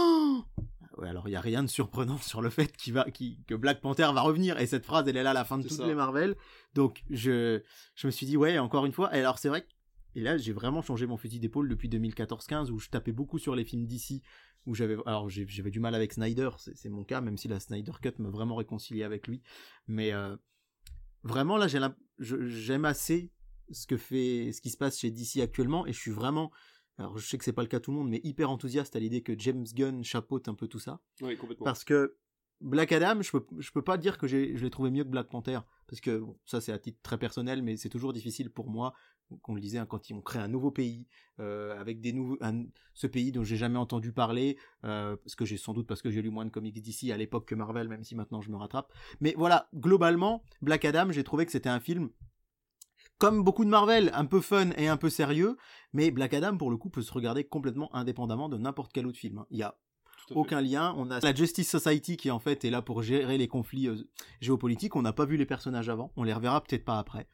ouais, 0.98 1.08
alors 1.08 1.28
il 1.28 1.32
y 1.32 1.36
a 1.36 1.40
rien 1.40 1.62
de 1.62 1.68
surprenant 1.68 2.18
sur 2.18 2.42
le 2.42 2.50
fait 2.50 2.76
qu'il 2.76 2.92
va, 2.94 3.06
que 3.10 3.54
Black 3.54 3.80
Panther 3.80 4.10
va 4.12 4.20
revenir. 4.20 4.58
Et 4.60 4.66
cette 4.66 4.84
phrase, 4.84 5.08
elle 5.08 5.16
est 5.16 5.22
là 5.22 5.30
à 5.30 5.34
la 5.34 5.44
fin 5.44 5.58
de 5.58 5.66
toutes 5.66 5.86
les 5.86 5.94
Marvel. 5.94 6.36
Donc, 6.74 7.02
je, 7.10 7.60
je 7.94 8.06
me 8.06 8.10
suis 8.10 8.26
dit, 8.26 8.36
ouais, 8.36 8.58
encore 8.58 8.86
une 8.86 8.92
fois. 8.92 9.14
Et 9.16 9.20
alors, 9.20 9.38
c'est 9.38 9.48
vrai 9.48 9.62
que 9.62 9.68
et 10.14 10.20
là, 10.20 10.36
j'ai 10.36 10.52
vraiment 10.52 10.82
changé 10.82 11.06
mon 11.06 11.16
fusil 11.16 11.38
d'épaule 11.38 11.68
depuis 11.68 11.88
2014-15 11.88 12.70
où 12.70 12.78
je 12.78 12.88
tapais 12.88 13.12
beaucoup 13.12 13.38
sur 13.38 13.54
les 13.54 13.64
films 13.64 13.86
d'ici 13.86 14.22
où 14.66 14.74
j'avais 14.74 14.96
alors 15.06 15.30
j'avais 15.30 15.70
du 15.70 15.80
mal 15.80 15.94
avec 15.94 16.12
Snyder, 16.12 16.50
c'est 16.58 16.88
mon 16.88 17.04
cas, 17.04 17.20
même 17.20 17.38
si 17.38 17.48
la 17.48 17.60
Snyder 17.60 17.92
Cut 18.02 18.12
m'a 18.18 18.28
vraiment 18.28 18.56
réconcilié 18.56 19.02
avec 19.02 19.26
lui. 19.26 19.42
Mais 19.86 20.12
euh, 20.12 20.36
vraiment 21.22 21.56
là, 21.56 21.68
j'aime 22.18 22.84
assez 22.84 23.30
ce 23.70 23.86
que 23.86 23.96
fait, 23.96 24.50
ce 24.52 24.60
qui 24.60 24.70
se 24.70 24.76
passe 24.76 24.98
chez 24.98 25.10
DC 25.10 25.38
actuellement, 25.40 25.86
et 25.86 25.92
je 25.92 25.98
suis 25.98 26.10
vraiment, 26.10 26.50
alors 26.98 27.16
je 27.18 27.26
sais 27.26 27.38
que 27.38 27.44
c'est 27.44 27.52
pas 27.52 27.62
le 27.62 27.68
cas 27.68 27.80
tout 27.80 27.90
le 27.90 27.98
monde, 27.98 28.08
mais 28.08 28.20
hyper 28.24 28.50
enthousiaste 28.50 28.96
à 28.96 28.98
l'idée 28.98 29.22
que 29.22 29.38
James 29.38 29.66
Gunn 29.74 30.02
chapeaute 30.02 30.48
un 30.48 30.54
peu 30.54 30.66
tout 30.66 30.80
ça. 30.80 31.00
Oui, 31.22 31.36
complètement. 31.36 31.64
Parce 31.64 31.84
que 31.84 32.16
Black 32.60 32.90
Adam, 32.90 33.22
je 33.22 33.30
peux, 33.30 33.46
je 33.58 33.70
peux 33.70 33.82
pas 33.82 33.98
dire 33.98 34.18
que 34.18 34.26
je 34.26 34.36
l'ai 34.36 34.70
trouvé 34.70 34.90
mieux 34.90 35.04
que 35.04 35.08
Black 35.08 35.28
Panther, 35.28 35.60
parce 35.86 36.00
que 36.00 36.24
ça 36.44 36.60
c'est 36.60 36.72
à 36.72 36.78
titre 36.78 36.98
très 37.02 37.16
personnel, 37.16 37.62
mais 37.62 37.76
c'est 37.76 37.88
toujours 37.88 38.12
difficile 38.12 38.50
pour 38.50 38.68
moi 38.68 38.94
qu'on 39.42 39.54
le 39.54 39.60
disait, 39.60 39.78
hein, 39.78 39.86
quand 39.86 40.08
ils 40.08 40.14
ont 40.14 40.22
créé 40.22 40.40
un 40.40 40.48
nouveau 40.48 40.70
pays, 40.70 41.06
euh, 41.38 41.78
avec 41.78 42.00
des 42.00 42.12
nouveaux, 42.12 42.38
ce 42.94 43.06
pays 43.06 43.30
dont 43.30 43.44
j'ai 43.44 43.56
jamais 43.56 43.78
entendu 43.78 44.12
parler, 44.12 44.56
euh, 44.84 45.16
parce 45.16 45.34
que 45.34 45.44
j'ai 45.44 45.56
sans 45.56 45.74
doute 45.74 45.86
parce 45.86 46.02
que 46.02 46.10
j'ai 46.10 46.22
lu 46.22 46.30
moins 46.30 46.46
de 46.46 46.50
comics 46.50 46.80
d'ici 46.80 47.12
à 47.12 47.16
l'époque 47.16 47.46
que 47.46 47.54
Marvel, 47.54 47.88
même 47.88 48.04
si 48.04 48.14
maintenant 48.14 48.40
je 48.40 48.50
me 48.50 48.56
rattrape. 48.56 48.92
Mais 49.20 49.34
voilà, 49.36 49.68
globalement, 49.74 50.42
Black 50.62 50.84
Adam, 50.84 51.12
j'ai 51.12 51.24
trouvé 51.24 51.46
que 51.46 51.52
c'était 51.52 51.68
un 51.68 51.80
film 51.80 52.10
comme 53.18 53.42
beaucoup 53.42 53.64
de 53.64 53.70
Marvel, 53.70 54.10
un 54.14 54.24
peu 54.24 54.40
fun 54.40 54.70
et 54.76 54.88
un 54.88 54.96
peu 54.96 55.10
sérieux, 55.10 55.56
mais 55.92 56.10
Black 56.10 56.34
Adam 56.34 56.56
pour 56.56 56.70
le 56.70 56.76
coup 56.76 56.90
peut 56.90 57.02
se 57.02 57.12
regarder 57.12 57.44
complètement 57.44 57.94
indépendamment 57.94 58.48
de 58.48 58.56
n'importe 58.56 58.92
quel 58.92 59.06
autre 59.06 59.18
film. 59.18 59.38
Hein. 59.38 59.46
Il 59.50 59.58
y 59.58 59.62
a 59.62 59.76
aucun 60.34 60.60
lien. 60.60 60.94
On 60.96 61.10
a 61.10 61.20
la 61.20 61.34
Justice 61.34 61.68
Society 61.68 62.16
qui 62.16 62.30
en 62.30 62.38
fait 62.38 62.64
est 62.64 62.70
là 62.70 62.82
pour 62.82 63.02
gérer 63.02 63.38
les 63.38 63.48
conflits 63.48 63.88
euh, 63.88 64.08
géopolitiques. 64.40 64.96
On 64.96 65.02
n'a 65.02 65.12
pas 65.12 65.24
vu 65.24 65.36
les 65.36 65.46
personnages 65.46 65.88
avant, 65.88 66.12
on 66.16 66.22
les 66.22 66.32
reverra 66.32 66.62
peut-être 66.62 66.84
pas 66.84 66.98
après. 66.98 67.26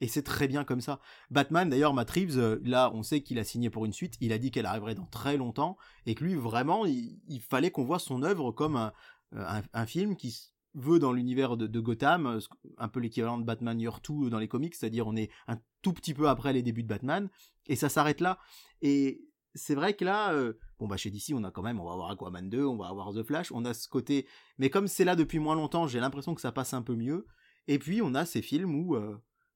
Et 0.00 0.08
c'est 0.08 0.24
très 0.24 0.48
bien 0.48 0.64
comme 0.64 0.80
ça. 0.80 0.98
Batman, 1.30 1.70
d'ailleurs, 1.70 1.94
Matt 1.94 2.10
Reeves, 2.10 2.36
euh, 2.36 2.58
là, 2.64 2.90
on 2.92 3.04
sait 3.04 3.22
qu'il 3.22 3.38
a 3.38 3.44
signé 3.44 3.70
pour 3.70 3.84
une 3.84 3.92
suite. 3.92 4.14
Il 4.20 4.32
a 4.32 4.38
dit 4.38 4.50
qu'elle 4.50 4.66
arriverait 4.66 4.96
dans 4.96 5.06
très 5.06 5.36
longtemps. 5.36 5.76
Et 6.06 6.16
que 6.16 6.24
lui, 6.24 6.34
vraiment, 6.34 6.84
il, 6.86 7.40
fallait 7.40 7.70
qu'on 7.70 7.84
voit 7.84 8.00
son 8.00 8.24
œuvre 8.24 8.50
comme 8.50 8.74
un, 8.74 8.92
euh, 9.36 9.86
film 9.86 10.16
qui 10.16 10.51
veut 10.74 10.98
dans 10.98 11.12
l'univers 11.12 11.56
de, 11.56 11.80
Gotham, 11.80 12.26
euh, 12.26 12.40
un 12.78 12.88
peu 12.88 13.00
l'équivalent 13.00 13.38
de 13.38 13.44
Batman 13.44 13.78
Year 13.80 14.00
2 14.00 14.30
dans 14.30 14.38
les 14.38 14.48
comics, 14.48 14.74
c'est-à-dire 14.74 15.06
on 15.06 15.16
est 15.16 15.30
un 15.48 15.58
tout 15.82 15.92
petit 15.92 16.14
peu 16.14 16.28
après 16.28 16.52
les 16.52 16.62
débuts 16.62 16.82
de 16.82 16.88
Batman, 16.88 17.28
et 17.66 17.76
ça 17.76 17.88
s'arrête 17.88 18.20
là. 18.20 18.38
Et 18.80 19.28
c'est 19.54 19.74
vrai 19.74 19.94
que 19.94 20.04
là, 20.04 20.34
bon 20.78 20.86
bah 20.86 20.96
chez 20.96 21.10
DC 21.10 21.34
on 21.34 21.44
a 21.44 21.50
quand 21.50 21.62
même, 21.62 21.78
on 21.78 21.84
va 21.84 21.92
avoir 21.92 22.10
Aquaman 22.10 22.48
2, 22.48 22.64
on 22.64 22.76
va 22.76 22.88
avoir 22.88 23.12
The 23.12 23.22
Flash, 23.22 23.52
on 23.52 23.66
a 23.66 23.74
ce 23.74 23.86
côté, 23.86 24.26
mais 24.56 24.70
comme 24.70 24.88
c'est 24.88 25.04
là 25.04 25.14
depuis 25.14 25.38
moins 25.38 25.54
longtemps, 25.54 25.86
j'ai 25.86 26.00
l'impression 26.00 26.34
que 26.34 26.40
ça 26.40 26.52
passe 26.52 26.72
un 26.72 26.80
peu 26.80 26.94
mieux. 26.94 27.26
Et 27.68 27.78
puis 27.78 28.00
on 28.00 28.14
a 28.14 28.24
ces 28.24 28.40
films 28.40 28.74
où 28.74 28.96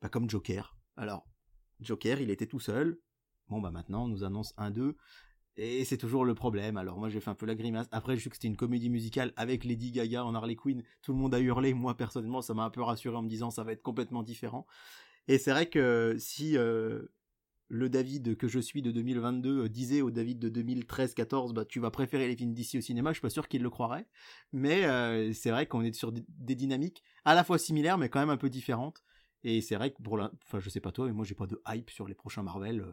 bah, 0.02 0.08
comme 0.08 0.28
Joker. 0.28 0.76
Alors, 0.96 1.26
Joker, 1.80 2.20
il 2.20 2.30
était 2.30 2.46
tout 2.46 2.60
seul. 2.60 2.98
Bon, 3.48 3.60
bah 3.60 3.70
maintenant, 3.70 4.04
on 4.04 4.08
nous 4.08 4.24
annonce 4.24 4.54
un 4.56 4.70
2. 4.70 4.96
Et 5.58 5.84
c'est 5.84 5.96
toujours 5.96 6.24
le 6.24 6.34
problème. 6.34 6.76
Alors 6.76 6.98
moi 6.98 7.08
j'ai 7.08 7.20
fait 7.20 7.30
un 7.30 7.34
peu 7.34 7.46
la 7.46 7.54
grimace. 7.54 7.86
Après 7.90 8.16
je 8.16 8.22
sais 8.22 8.30
que 8.30 8.36
c'était 8.36 8.48
une 8.48 8.56
comédie 8.56 8.90
musicale 8.90 9.32
avec 9.36 9.64
Lady 9.64 9.90
Gaga 9.90 10.24
en 10.24 10.34
Harley 10.34 10.54
Quinn. 10.54 10.82
Tout 11.02 11.12
le 11.12 11.18
monde 11.18 11.34
a 11.34 11.40
hurlé. 11.40 11.72
Moi 11.72 11.96
personnellement 11.96 12.42
ça 12.42 12.52
m'a 12.54 12.64
un 12.64 12.70
peu 12.70 12.82
rassuré 12.82 13.16
en 13.16 13.22
me 13.22 13.28
disant 13.28 13.50
ça 13.50 13.64
va 13.64 13.72
être 13.72 13.82
complètement 13.82 14.22
différent. 14.22 14.66
Et 15.28 15.38
c'est 15.38 15.50
vrai 15.50 15.66
que 15.66 16.16
si 16.18 16.58
euh, 16.58 17.06
le 17.68 17.88
David 17.88 18.36
que 18.36 18.48
je 18.48 18.60
suis 18.60 18.82
de 18.82 18.90
2022 18.90 19.64
euh, 19.64 19.68
disait 19.68 20.02
au 20.02 20.10
David 20.10 20.38
de 20.38 20.62
2013-14 20.62 21.52
bah 21.54 21.64
tu 21.64 21.80
vas 21.80 21.90
préférer 21.90 22.28
les 22.28 22.36
films 22.36 22.52
d'ici 22.52 22.76
au 22.76 22.82
cinéma, 22.82 23.10
je 23.10 23.14
suis 23.14 23.22
pas 23.22 23.30
sûr 23.30 23.48
qu'il 23.48 23.62
le 23.62 23.70
croirait. 23.70 24.06
Mais 24.52 24.84
euh, 24.84 25.32
c'est 25.32 25.50
vrai 25.50 25.66
qu'on 25.66 25.82
est 25.82 25.94
sur 25.94 26.12
des 26.12 26.54
dynamiques 26.54 27.02
à 27.24 27.34
la 27.34 27.44
fois 27.44 27.58
similaires 27.58 27.96
mais 27.96 28.10
quand 28.10 28.20
même 28.20 28.30
un 28.30 28.36
peu 28.36 28.50
différentes. 28.50 29.02
Et 29.42 29.62
c'est 29.62 29.76
vrai 29.76 29.90
que 29.90 30.02
pour 30.02 30.18
la, 30.18 30.30
enfin 30.44 30.60
je 30.60 30.68
sais 30.68 30.80
pas 30.80 30.92
toi, 30.92 31.06
mais 31.06 31.12
moi 31.12 31.24
j'ai 31.24 31.34
pas 31.34 31.46
de 31.46 31.60
hype 31.68 31.88
sur 31.88 32.06
les 32.06 32.14
prochains 32.14 32.42
Marvel. 32.42 32.84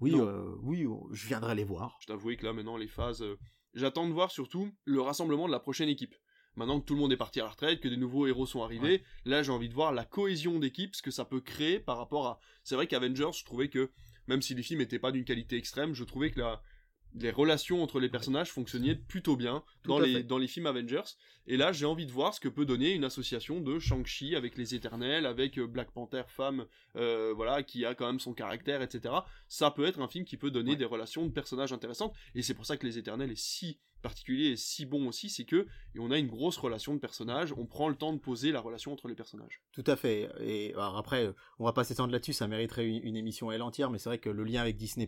Oui, 0.00 0.12
euh, 0.14 0.54
oui, 0.62 0.86
je 1.12 1.26
viendrai 1.26 1.54
les 1.54 1.64
voir. 1.64 1.96
Je 2.00 2.06
t'avoue 2.06 2.34
que 2.36 2.44
là 2.44 2.52
maintenant 2.52 2.76
les 2.76 2.88
phases, 2.88 3.22
euh, 3.22 3.38
j'attends 3.74 4.06
de 4.06 4.12
voir 4.12 4.30
surtout 4.30 4.70
le 4.84 5.00
rassemblement 5.00 5.46
de 5.46 5.52
la 5.52 5.60
prochaine 5.60 5.88
équipe. 5.88 6.14
Maintenant 6.54 6.80
que 6.80 6.86
tout 6.86 6.94
le 6.94 7.00
monde 7.00 7.12
est 7.12 7.18
parti 7.18 7.40
à 7.40 7.44
la 7.44 7.50
retraite, 7.50 7.80
que 7.80 7.88
des 7.88 7.98
nouveaux 7.98 8.26
héros 8.26 8.46
sont 8.46 8.62
arrivés, 8.62 9.02
là 9.26 9.42
j'ai 9.42 9.52
envie 9.52 9.68
de 9.68 9.74
voir 9.74 9.92
la 9.92 10.06
cohésion 10.06 10.58
d'équipe, 10.58 10.94
ce 10.94 11.02
que 11.02 11.10
ça 11.10 11.26
peut 11.26 11.42
créer 11.42 11.78
par 11.78 11.98
rapport 11.98 12.26
à. 12.26 12.40
C'est 12.64 12.76
vrai 12.76 12.86
qu'Avengers, 12.86 13.32
je 13.34 13.44
trouvais 13.44 13.68
que 13.68 13.90
même 14.26 14.40
si 14.40 14.54
les 14.54 14.62
films 14.62 14.80
n'étaient 14.80 14.98
pas 14.98 15.12
d'une 15.12 15.24
qualité 15.24 15.56
extrême, 15.56 15.92
je 15.92 16.04
trouvais 16.04 16.30
que 16.30 16.40
la 16.40 16.62
les 17.18 17.30
relations 17.30 17.82
entre 17.82 17.98
les 17.98 18.08
personnages 18.08 18.50
fonctionnaient 18.50 18.94
plutôt 18.94 19.36
bien 19.36 19.62
dans 19.84 19.98
les, 19.98 20.22
dans 20.22 20.38
les 20.38 20.46
films 20.46 20.66
Avengers. 20.66 21.16
Et 21.46 21.56
là, 21.56 21.72
j'ai 21.72 21.86
envie 21.86 22.06
de 22.06 22.12
voir 22.12 22.34
ce 22.34 22.40
que 22.40 22.48
peut 22.48 22.66
donner 22.66 22.92
une 22.92 23.04
association 23.04 23.60
de 23.60 23.78
Shang-Chi 23.78 24.34
avec 24.34 24.56
les 24.56 24.74
Éternels, 24.74 25.26
avec 25.26 25.58
euh, 25.58 25.66
Black 25.66 25.90
Panther 25.92 26.24
femme, 26.26 26.66
euh, 26.96 27.32
voilà, 27.34 27.62
qui 27.62 27.84
a 27.84 27.94
quand 27.94 28.06
même 28.06 28.20
son 28.20 28.34
caractère, 28.34 28.82
etc. 28.82 29.14
Ça 29.48 29.70
peut 29.70 29.86
être 29.86 30.00
un 30.00 30.08
film 30.08 30.24
qui 30.24 30.36
peut 30.36 30.50
donner 30.50 30.76
des 30.76 30.84
relations 30.84 31.24
de 31.24 31.30
personnages 31.30 31.72
intéressantes. 31.72 32.14
Et 32.34 32.42
c'est 32.42 32.54
pour 32.54 32.66
ça 32.66 32.76
que 32.76 32.86
les 32.86 32.98
Éternels 32.98 33.30
est 33.30 33.40
si 33.40 33.78
particulier 34.02 34.50
et 34.50 34.56
si 34.56 34.84
bon 34.84 35.08
aussi, 35.08 35.30
c'est 35.30 35.44
que 35.44 35.66
et 35.94 35.98
on 35.98 36.10
a 36.10 36.18
une 36.18 36.28
grosse 36.28 36.58
relation 36.58 36.94
de 36.94 37.00
personnages, 37.00 37.52
on 37.56 37.66
prend 37.66 37.88
le 37.88 37.96
temps 37.96 38.12
de 38.12 38.18
poser 38.18 38.52
la 38.52 38.60
relation 38.60 38.92
entre 38.92 39.08
les 39.08 39.14
personnages. 39.14 39.62
Tout 39.72 39.84
à 39.86 39.96
fait. 39.96 40.30
Et 40.40 40.72
alors 40.74 40.96
après, 40.96 41.32
on 41.58 41.64
va 41.64 41.72
pas 41.72 41.82
s'étendre 41.82 42.12
là-dessus, 42.12 42.34
ça 42.34 42.46
mériterait 42.46 42.86
une, 42.86 43.02
une 43.02 43.16
émission 43.16 43.48
à 43.48 43.54
elle 43.54 43.62
entière, 43.62 43.90
mais 43.90 43.98
c'est 43.98 44.10
vrai 44.10 44.18
que 44.18 44.28
le 44.28 44.44
lien 44.44 44.60
avec 44.60 44.76
Disney 44.76 45.06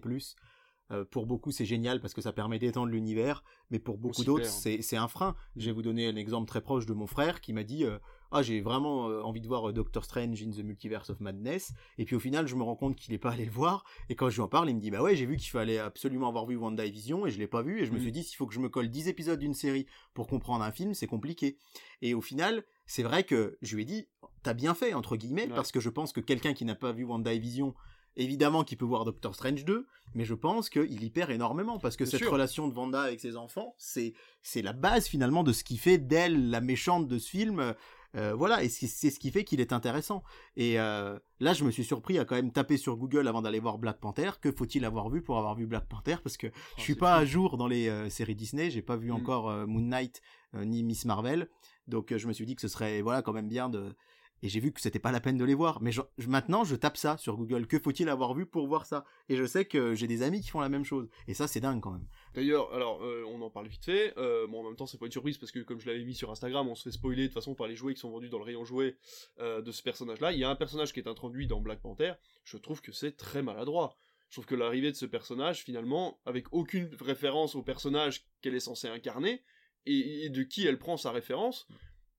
euh, 0.90 1.04
pour 1.04 1.26
beaucoup, 1.26 1.50
c'est 1.50 1.66
génial 1.66 2.00
parce 2.00 2.14
que 2.14 2.20
ça 2.20 2.32
permet 2.32 2.58
d'étendre 2.58 2.90
l'univers, 2.90 3.44
mais 3.70 3.78
pour 3.78 3.98
beaucoup 3.98 4.24
d'autres, 4.24 4.46
c'est 4.46 4.96
un 4.96 5.08
frein. 5.08 5.36
Je 5.56 5.66
vais 5.66 5.72
vous 5.72 5.82
donner 5.82 6.06
un 6.06 6.16
exemple 6.16 6.48
très 6.48 6.60
proche 6.60 6.86
de 6.86 6.94
mon 6.94 7.06
frère 7.06 7.40
qui 7.40 7.52
m'a 7.52 7.62
dit 7.62 7.84
euh, 7.84 7.98
Ah, 8.30 8.42
j'ai 8.42 8.60
vraiment 8.60 9.08
euh, 9.08 9.20
envie 9.22 9.40
de 9.40 9.46
voir 9.46 9.72
Doctor 9.72 10.04
Strange 10.04 10.42
in 10.42 10.50
the 10.50 10.64
Multiverse 10.64 11.10
of 11.10 11.20
Madness. 11.20 11.72
Et 11.98 12.04
puis 12.04 12.16
au 12.16 12.20
final, 12.20 12.46
je 12.46 12.54
me 12.54 12.62
rends 12.62 12.76
compte 12.76 12.96
qu'il 12.96 13.12
n'est 13.12 13.18
pas 13.18 13.32
allé 13.32 13.44
le 13.44 13.50
voir. 13.50 13.84
Et 14.08 14.14
quand 14.14 14.30
je 14.30 14.36
lui 14.36 14.42
en 14.42 14.48
parle, 14.48 14.70
il 14.70 14.76
me 14.76 14.80
dit 14.80 14.90
Bah 14.90 15.02
ouais, 15.02 15.14
j'ai 15.14 15.26
vu 15.26 15.36
qu'il 15.36 15.50
fallait 15.50 15.78
absolument 15.78 16.28
avoir 16.28 16.46
vu 16.46 16.56
WandaVision 16.56 17.26
et 17.26 17.30
je 17.30 17.38
l'ai 17.38 17.48
pas 17.48 17.62
vu. 17.62 17.82
Et 17.82 17.86
je 17.86 17.92
me 17.92 17.98
mm. 17.98 18.02
suis 18.02 18.12
dit 18.12 18.24
S'il 18.24 18.36
faut 18.36 18.46
que 18.46 18.54
je 18.54 18.60
me 18.60 18.68
colle 18.68 18.88
10 18.88 19.08
épisodes 19.08 19.38
d'une 19.38 19.54
série 19.54 19.86
pour 20.14 20.26
comprendre 20.26 20.64
un 20.64 20.72
film, 20.72 20.94
c'est 20.94 21.06
compliqué. 21.06 21.58
Et 22.00 22.14
au 22.14 22.20
final, 22.22 22.64
c'est 22.86 23.02
vrai 23.02 23.24
que 23.24 23.58
je 23.60 23.76
lui 23.76 23.82
ai 23.82 23.86
dit 23.86 24.06
T'as 24.42 24.54
bien 24.54 24.74
fait, 24.74 24.94
entre 24.94 25.16
guillemets, 25.16 25.48
parce 25.48 25.72
que 25.72 25.80
je 25.80 25.90
pense 25.90 26.12
que 26.12 26.20
quelqu'un 26.20 26.54
qui 26.54 26.64
n'a 26.64 26.74
pas 26.74 26.92
vu 26.92 27.04
WandaVision 27.04 27.74
Évidemment 28.18 28.64
qu'il 28.64 28.76
peut 28.76 28.84
voir 28.84 29.04
Doctor 29.04 29.32
Strange 29.32 29.64
2, 29.64 29.86
mais 30.14 30.24
je 30.24 30.34
pense 30.34 30.68
qu'il 30.68 31.04
y 31.04 31.10
perd 31.10 31.30
énormément 31.30 31.78
parce 31.78 31.96
que 31.96 32.04
cette 32.04 32.24
relation 32.24 32.66
de 32.66 32.74
Wanda 32.74 33.00
avec 33.02 33.20
ses 33.20 33.36
enfants, 33.36 33.76
c'est 33.78 34.12
c'est 34.42 34.60
la 34.60 34.72
base 34.72 35.06
finalement 35.06 35.44
de 35.44 35.52
ce 35.52 35.62
qui 35.62 35.78
fait 35.78 35.98
d'elle 35.98 36.50
la 36.50 36.60
méchante 36.60 37.06
de 37.06 37.16
ce 37.18 37.30
film. 37.30 37.74
Euh, 38.16 38.34
voilà, 38.34 38.64
et 38.64 38.68
c'est 38.68 39.10
ce 39.10 39.20
qui 39.20 39.30
fait 39.30 39.44
qu'il 39.44 39.60
est 39.60 39.72
intéressant. 39.72 40.24
Et 40.56 40.80
euh, 40.80 41.16
là, 41.38 41.52
je 41.52 41.62
me 41.62 41.70
suis 41.70 41.84
surpris 41.84 42.18
à 42.18 42.24
quand 42.24 42.34
même 42.34 42.50
taper 42.50 42.76
sur 42.76 42.96
Google 42.96 43.28
avant 43.28 43.42
d'aller 43.42 43.60
voir 43.60 43.78
Black 43.78 44.00
Panther. 44.00 44.30
Que 44.40 44.50
faut-il 44.50 44.84
avoir 44.84 45.10
vu 45.10 45.22
pour 45.22 45.38
avoir 45.38 45.54
vu 45.54 45.66
Black 45.66 45.86
Panther? 45.88 46.16
Parce 46.24 46.36
que 46.36 46.48
oh, 46.48 46.74
je 46.78 46.82
suis 46.82 46.96
pas 46.96 47.14
à 47.14 47.24
jour 47.24 47.56
dans 47.56 47.68
les 47.68 47.88
euh, 47.88 48.08
séries 48.08 48.34
Disney. 48.34 48.70
J'ai 48.70 48.82
pas 48.82 48.96
vu 48.96 49.10
mm. 49.10 49.14
encore 49.14 49.52
Moon 49.68 49.82
Knight 49.82 50.22
ni 50.54 50.82
Miss 50.82 51.04
Marvel. 51.04 51.48
Donc 51.86 52.16
je 52.16 52.26
me 52.26 52.32
suis 52.32 52.46
dit 52.46 52.56
que 52.56 52.62
ce 52.62 52.68
serait 52.68 53.00
voilà 53.00 53.22
quand 53.22 53.32
même 53.32 53.48
bien 53.48 53.68
de 53.68 53.94
et 54.42 54.48
j'ai 54.48 54.60
vu 54.60 54.72
que 54.72 54.80
c'était 54.80 54.98
pas 54.98 55.12
la 55.12 55.20
peine 55.20 55.36
de 55.36 55.44
les 55.44 55.54
voir. 55.54 55.82
Mais 55.82 55.90
maintenant, 56.26 56.64
je 56.64 56.76
tape 56.76 56.96
ça 56.96 57.16
sur 57.16 57.36
Google. 57.36 57.66
Que 57.66 57.78
faut-il 57.78 58.08
avoir 58.08 58.34
vu 58.34 58.46
pour 58.46 58.66
voir 58.66 58.86
ça? 58.86 59.04
Et 59.28 59.36
je 59.36 59.44
sais 59.44 59.64
que 59.64 59.94
j'ai 59.94 60.06
des 60.06 60.22
amis 60.22 60.40
qui 60.40 60.48
font 60.48 60.60
la 60.60 60.68
même 60.68 60.84
chose. 60.84 61.08
Et 61.26 61.34
ça, 61.34 61.48
c'est 61.48 61.60
dingue 61.60 61.80
quand 61.80 61.90
même. 61.90 62.06
D'ailleurs, 62.34 62.72
alors, 62.72 63.02
euh, 63.02 63.24
on 63.28 63.40
en 63.42 63.50
parle 63.50 63.66
vite 63.66 63.84
fait. 63.84 64.14
Euh, 64.16 64.46
bon, 64.46 64.60
en 64.60 64.64
même 64.64 64.76
temps, 64.76 64.86
c'est 64.86 64.98
pas 64.98 65.06
une 65.06 65.12
surprise 65.12 65.38
parce 65.38 65.50
que, 65.50 65.60
comme 65.60 65.80
je 65.80 65.86
l'avais 65.86 66.04
mis 66.04 66.14
sur 66.14 66.30
Instagram, 66.30 66.68
on 66.68 66.74
se 66.74 66.84
fait 66.84 66.92
spoiler 66.92 67.22
de 67.22 67.26
toute 67.26 67.34
façon 67.34 67.54
par 67.54 67.66
les 67.66 67.74
jouets 67.74 67.94
qui 67.94 68.00
sont 68.00 68.10
vendus 68.10 68.28
dans 68.28 68.38
le 68.38 68.44
rayon 68.44 68.64
jouets 68.64 68.96
euh, 69.40 69.60
de 69.60 69.72
ce 69.72 69.82
personnage-là. 69.82 70.32
Il 70.32 70.38
y 70.38 70.44
a 70.44 70.50
un 70.50 70.56
personnage 70.56 70.92
qui 70.92 71.00
est 71.00 71.08
introduit 71.08 71.46
dans 71.46 71.60
Black 71.60 71.80
Panther. 71.80 72.12
Je 72.44 72.56
trouve 72.56 72.80
que 72.80 72.92
c'est 72.92 73.16
très 73.16 73.42
maladroit. 73.42 73.96
Je 74.28 74.34
trouve 74.34 74.46
que 74.46 74.54
l'arrivée 74.54 74.92
de 74.92 74.96
ce 74.96 75.06
personnage, 75.06 75.64
finalement, 75.64 76.20
avec 76.26 76.52
aucune 76.52 76.90
référence 77.00 77.54
au 77.54 77.62
personnage 77.62 78.26
qu'elle 78.42 78.54
est 78.54 78.60
censée 78.60 78.88
incarner 78.88 79.42
et 79.86 80.28
de 80.28 80.42
qui 80.42 80.66
elle 80.66 80.78
prend 80.78 80.98
sa 80.98 81.10
référence, 81.12 81.66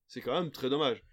c'est 0.07 0.22
quand 0.22 0.34
même 0.34 0.49
très 0.49 0.72
dommage 0.72 1.03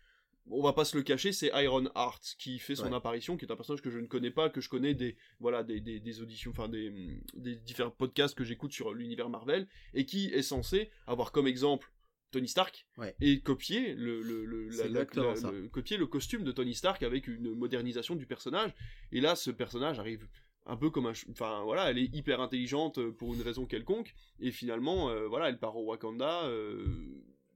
on 0.51 0.63
va 0.63 0.73
pas 0.73 0.85
se 0.85 0.97
le 0.97 1.03
cacher, 1.03 1.33
c'est 1.33 1.51
Iron 1.55 1.87
Heart 1.97 2.37
qui 2.39 2.59
fait 2.59 2.77
son 2.77 2.93
apparition, 2.93 3.37
qui 3.37 3.45
est 3.45 3.53
un 3.53 3.57
personnage 3.57 3.83
que 3.83 3.91
je 3.91 3.99
ne 3.99 4.07
connais 4.07 4.31
pas, 4.31 4.49
que 4.49 4.61
je 4.61 4.69
connais 4.69 4.95
des 4.95 5.17
voilà 5.41 5.63
des, 5.65 5.81
des, 5.81 6.21
auditions, 6.21 6.51
enfin 6.53 6.69
des, 6.69 6.93
des, 7.35 7.57
différents 7.57 7.91
podcasts 7.91 8.37
que 8.37 8.45
j'écoute 8.45 8.73
sur 8.73 8.95
l'univers 8.95 9.29
Marvel, 9.29 9.67
et 9.95 10.07
qui 10.07 10.27
est 10.27 10.43
censé 10.43 10.91
avoir 11.07 11.33
comme 11.33 11.47
exemple 11.47 11.93
Tony 12.31 12.49
Stark 12.49 12.87
et 13.21 13.41
copier 13.41 13.95
le, 13.95 14.23
le, 14.23 14.45
le, 14.45 15.69
copier 15.69 15.97
le 15.97 16.07
costume 16.07 16.45
de 16.45 16.53
Tony 16.53 16.75
Stark 16.75 17.03
avec 17.03 17.29
une 17.29 17.55
modernisation 17.55 18.15
du 18.15 18.27
personnage. 18.27 18.75
Et 19.13 19.21
là, 19.21 19.37
ce 19.37 19.51
personnage 19.51 19.99
arrive 19.99 20.29
un 20.67 20.77
peu 20.77 20.91
comme 20.91 21.07
un 21.07 21.13
enfin 21.31 21.63
voilà 21.63 21.91
elle 21.91 21.99
est 21.99 22.13
hyper 22.13 22.41
intelligente 22.41 23.01
pour 23.11 23.35
une 23.35 23.43
raison 23.43 23.67
quelconque. 23.67 24.15
Et 24.41 24.51
finalement 24.51 25.11
euh, 25.11 25.27
voilà 25.29 25.49
elle 25.49 25.59
part 25.59 25.77
au 25.77 25.85
Wakanda 25.85 26.45
euh, 26.45 26.85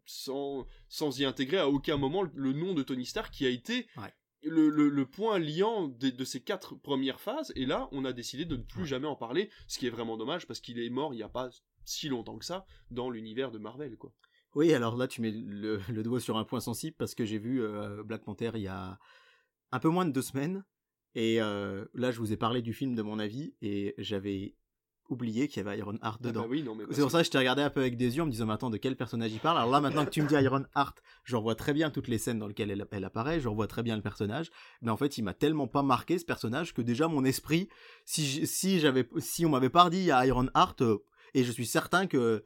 sans, 0.06 0.66
sans 0.88 1.18
y 1.18 1.24
intégrer 1.24 1.58
à 1.58 1.68
aucun 1.68 1.96
moment 1.96 2.22
le, 2.22 2.52
nom 2.52 2.74
de 2.74 2.82
Tony 2.82 3.06
Stark 3.06 3.32
qui 3.32 3.46
a 3.46 3.50
été 3.50 3.86
le, 4.42 5.04
point 5.04 5.38
liant 5.38 5.88
de, 5.88 6.24
ces 6.24 6.40
quatre 6.40 6.74
premières 6.74 7.20
phases. 7.20 7.52
Et 7.56 7.66
là, 7.66 7.88
on 7.92 8.04
a 8.04 8.12
décidé 8.12 8.44
de 8.44 8.56
ne 8.56 8.62
plus 8.62 8.86
jamais 8.86 9.06
en 9.06 9.16
parler, 9.16 9.50
ce 9.68 9.78
qui 9.78 9.86
est 9.86 9.90
vraiment 9.90 10.16
dommage 10.16 10.46
parce 10.46 10.60
qu'il 10.60 10.78
est 10.78 10.90
mort 10.90 11.14
il 11.14 11.18
n'y 11.18 11.22
a 11.22 11.28
pas 11.28 11.50
si 11.84 12.08
longtemps 12.08 12.38
que 12.38 12.44
ça 12.44 12.66
dans 12.90 13.10
l'univers 13.10 13.50
de 13.50 13.58
Marvel, 13.58 13.96
quoi. 13.96 14.12
Oui, 14.56 14.74
alors 14.74 14.96
là, 14.96 15.06
tu 15.06 15.20
mets 15.20 15.30
le, 15.30 15.78
doigt 16.02 16.18
sur 16.18 16.36
un 16.36 16.44
point 16.44 16.58
sensible 16.58 16.96
parce 16.98 17.14
que 17.14 17.24
j'ai 17.24 17.38
vu 17.38 17.62
euh, 17.62 18.02
Black 18.02 18.24
Panther 18.24 18.50
il 18.54 18.62
y 18.62 18.68
a 18.68 18.98
un 19.70 19.78
peu 19.78 19.88
moins 19.88 20.04
de 20.04 20.12
deux 20.12 20.22
semaines. 20.22 20.64
Et 21.14 21.40
euh, 21.40 21.84
là, 21.94 22.10
je 22.10 22.18
vous 22.18 22.32
ai 22.32 22.36
parlé 22.36 22.62
du 22.62 22.72
film 22.72 22.94
de 22.94 23.02
mon 23.02 23.18
avis 23.18 23.54
et 23.62 23.94
j'avais 23.98 24.56
oublié 25.10 25.48
qu'il 25.48 25.62
y 25.62 25.66
avait 25.66 25.78
Iron 25.78 25.98
Heart 26.02 26.02
ah 26.02 26.16
bah 26.20 26.28
dedans. 26.28 26.48
c'est 26.90 27.00
pour 27.02 27.10
ça 27.10 27.18
que 27.18 27.24
je 27.24 27.30
t'ai 27.30 27.38
regardé 27.38 27.62
un 27.62 27.70
peu 27.70 27.80
avec 27.80 27.96
des 27.96 28.16
yeux 28.16 28.22
en 28.22 28.26
me 28.26 28.30
disant 28.30 28.46
mais 28.46 28.54
attends 28.54 28.70
de 28.70 28.76
quel 28.76 28.96
personnage 28.96 29.32
il 29.32 29.40
parle? 29.40 29.58
Alors 29.58 29.70
là 29.70 29.80
maintenant 29.80 30.04
que 30.04 30.10
tu 30.10 30.22
me 30.22 30.28
dis 30.28 30.34
Iron 30.34 30.64
Heart, 30.76 31.02
je 31.24 31.36
revois 31.36 31.54
très 31.54 31.72
bien 31.72 31.90
toutes 31.90 32.08
les 32.08 32.18
scènes 32.18 32.38
dans 32.38 32.46
lesquelles 32.46 32.70
elle, 32.90 33.04
apparaît, 33.04 33.40
je 33.40 33.48
revois 33.48 33.66
très 33.66 33.82
bien 33.82 33.96
le 33.96 34.02
personnage, 34.02 34.50
mais 34.82 34.90
en 34.90 34.96
fait 34.96 35.18
il 35.18 35.22
m'a 35.22 35.34
tellement 35.34 35.66
pas 35.66 35.82
marqué 35.82 36.18
ce 36.18 36.24
personnage 36.24 36.72
que 36.72 36.82
déjà 36.82 37.08
mon 37.08 37.24
esprit, 37.24 37.68
si 38.04 38.46
si 38.46 38.80
j'avais 38.80 39.06
si 39.18 39.44
on 39.44 39.50
m'avait 39.50 39.70
pas 39.70 39.90
dit 39.90 40.10
à 40.10 40.26
Iron 40.26 40.48
Heart 40.54 40.82
euh, 40.82 40.98
et 41.34 41.44
je 41.44 41.52
suis 41.52 41.66
certain 41.66 42.06
que 42.06 42.44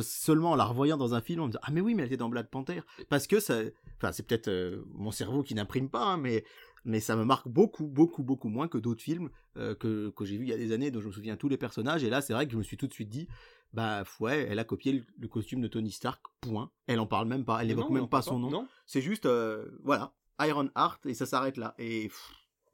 seulement 0.00 0.52
en 0.52 0.56
la 0.56 0.64
revoyant 0.64 0.96
dans 0.96 1.14
un 1.14 1.20
film, 1.20 1.42
on 1.42 1.46
me 1.46 1.52
dit 1.52 1.58
ah 1.62 1.70
mais 1.70 1.80
oui 1.80 1.94
mais 1.94 2.02
elle 2.02 2.08
était 2.08 2.16
dans 2.16 2.28
Black 2.28 2.50
Panther 2.50 2.80
parce 3.08 3.26
que 3.26 3.38
ça, 3.38 3.58
enfin 3.96 4.12
c'est 4.12 4.26
peut-être 4.26 4.48
euh, 4.48 4.82
mon 4.92 5.12
cerveau 5.12 5.42
qui 5.42 5.54
n'imprime 5.54 5.88
pas, 5.88 6.04
hein, 6.04 6.16
mais 6.16 6.44
mais 6.84 7.00
ça 7.00 7.16
me 7.16 7.24
marque 7.24 7.48
beaucoup, 7.48 7.86
beaucoup, 7.86 8.22
beaucoup 8.22 8.48
moins 8.48 8.68
que 8.68 8.78
d'autres 8.78 9.02
films 9.02 9.30
euh, 9.56 9.74
que, 9.74 10.10
que 10.10 10.24
j'ai 10.24 10.36
vu 10.36 10.44
il 10.44 10.50
y 10.50 10.52
a 10.52 10.56
des 10.56 10.72
années, 10.72 10.90
dont 10.90 11.00
je 11.00 11.08
me 11.08 11.12
souviens 11.12 11.36
tous 11.36 11.48
les 11.48 11.56
personnages. 11.56 12.02
Et 12.04 12.10
là, 12.10 12.20
c'est 12.20 12.32
vrai 12.32 12.46
que 12.46 12.52
je 12.52 12.58
me 12.58 12.62
suis 12.62 12.76
tout 12.76 12.86
de 12.86 12.92
suite 12.92 13.08
dit, 13.08 13.28
bah 13.72 14.04
ouais, 14.20 14.46
elle 14.48 14.58
a 14.58 14.64
copié 14.64 15.04
le, 15.18 15.28
costume 15.28 15.60
de 15.60 15.68
Tony 15.68 15.90
Stark, 15.90 16.22
point. 16.40 16.70
Elle 16.86 17.00
en 17.00 17.06
parle 17.06 17.28
même 17.28 17.44
pas, 17.44 17.60
elle 17.60 17.68
n'évoque 17.68 17.90
même 17.90 18.08
pas 18.08 18.22
son 18.22 18.38
nom. 18.38 18.66
C'est 18.86 19.02
juste, 19.02 19.26
euh, 19.26 19.68
voilà, 19.82 20.14
Iron 20.40 20.70
Heart, 20.76 21.06
et 21.06 21.14
ça 21.14 21.26
s'arrête 21.26 21.56
là. 21.56 21.74
Et 21.78 22.10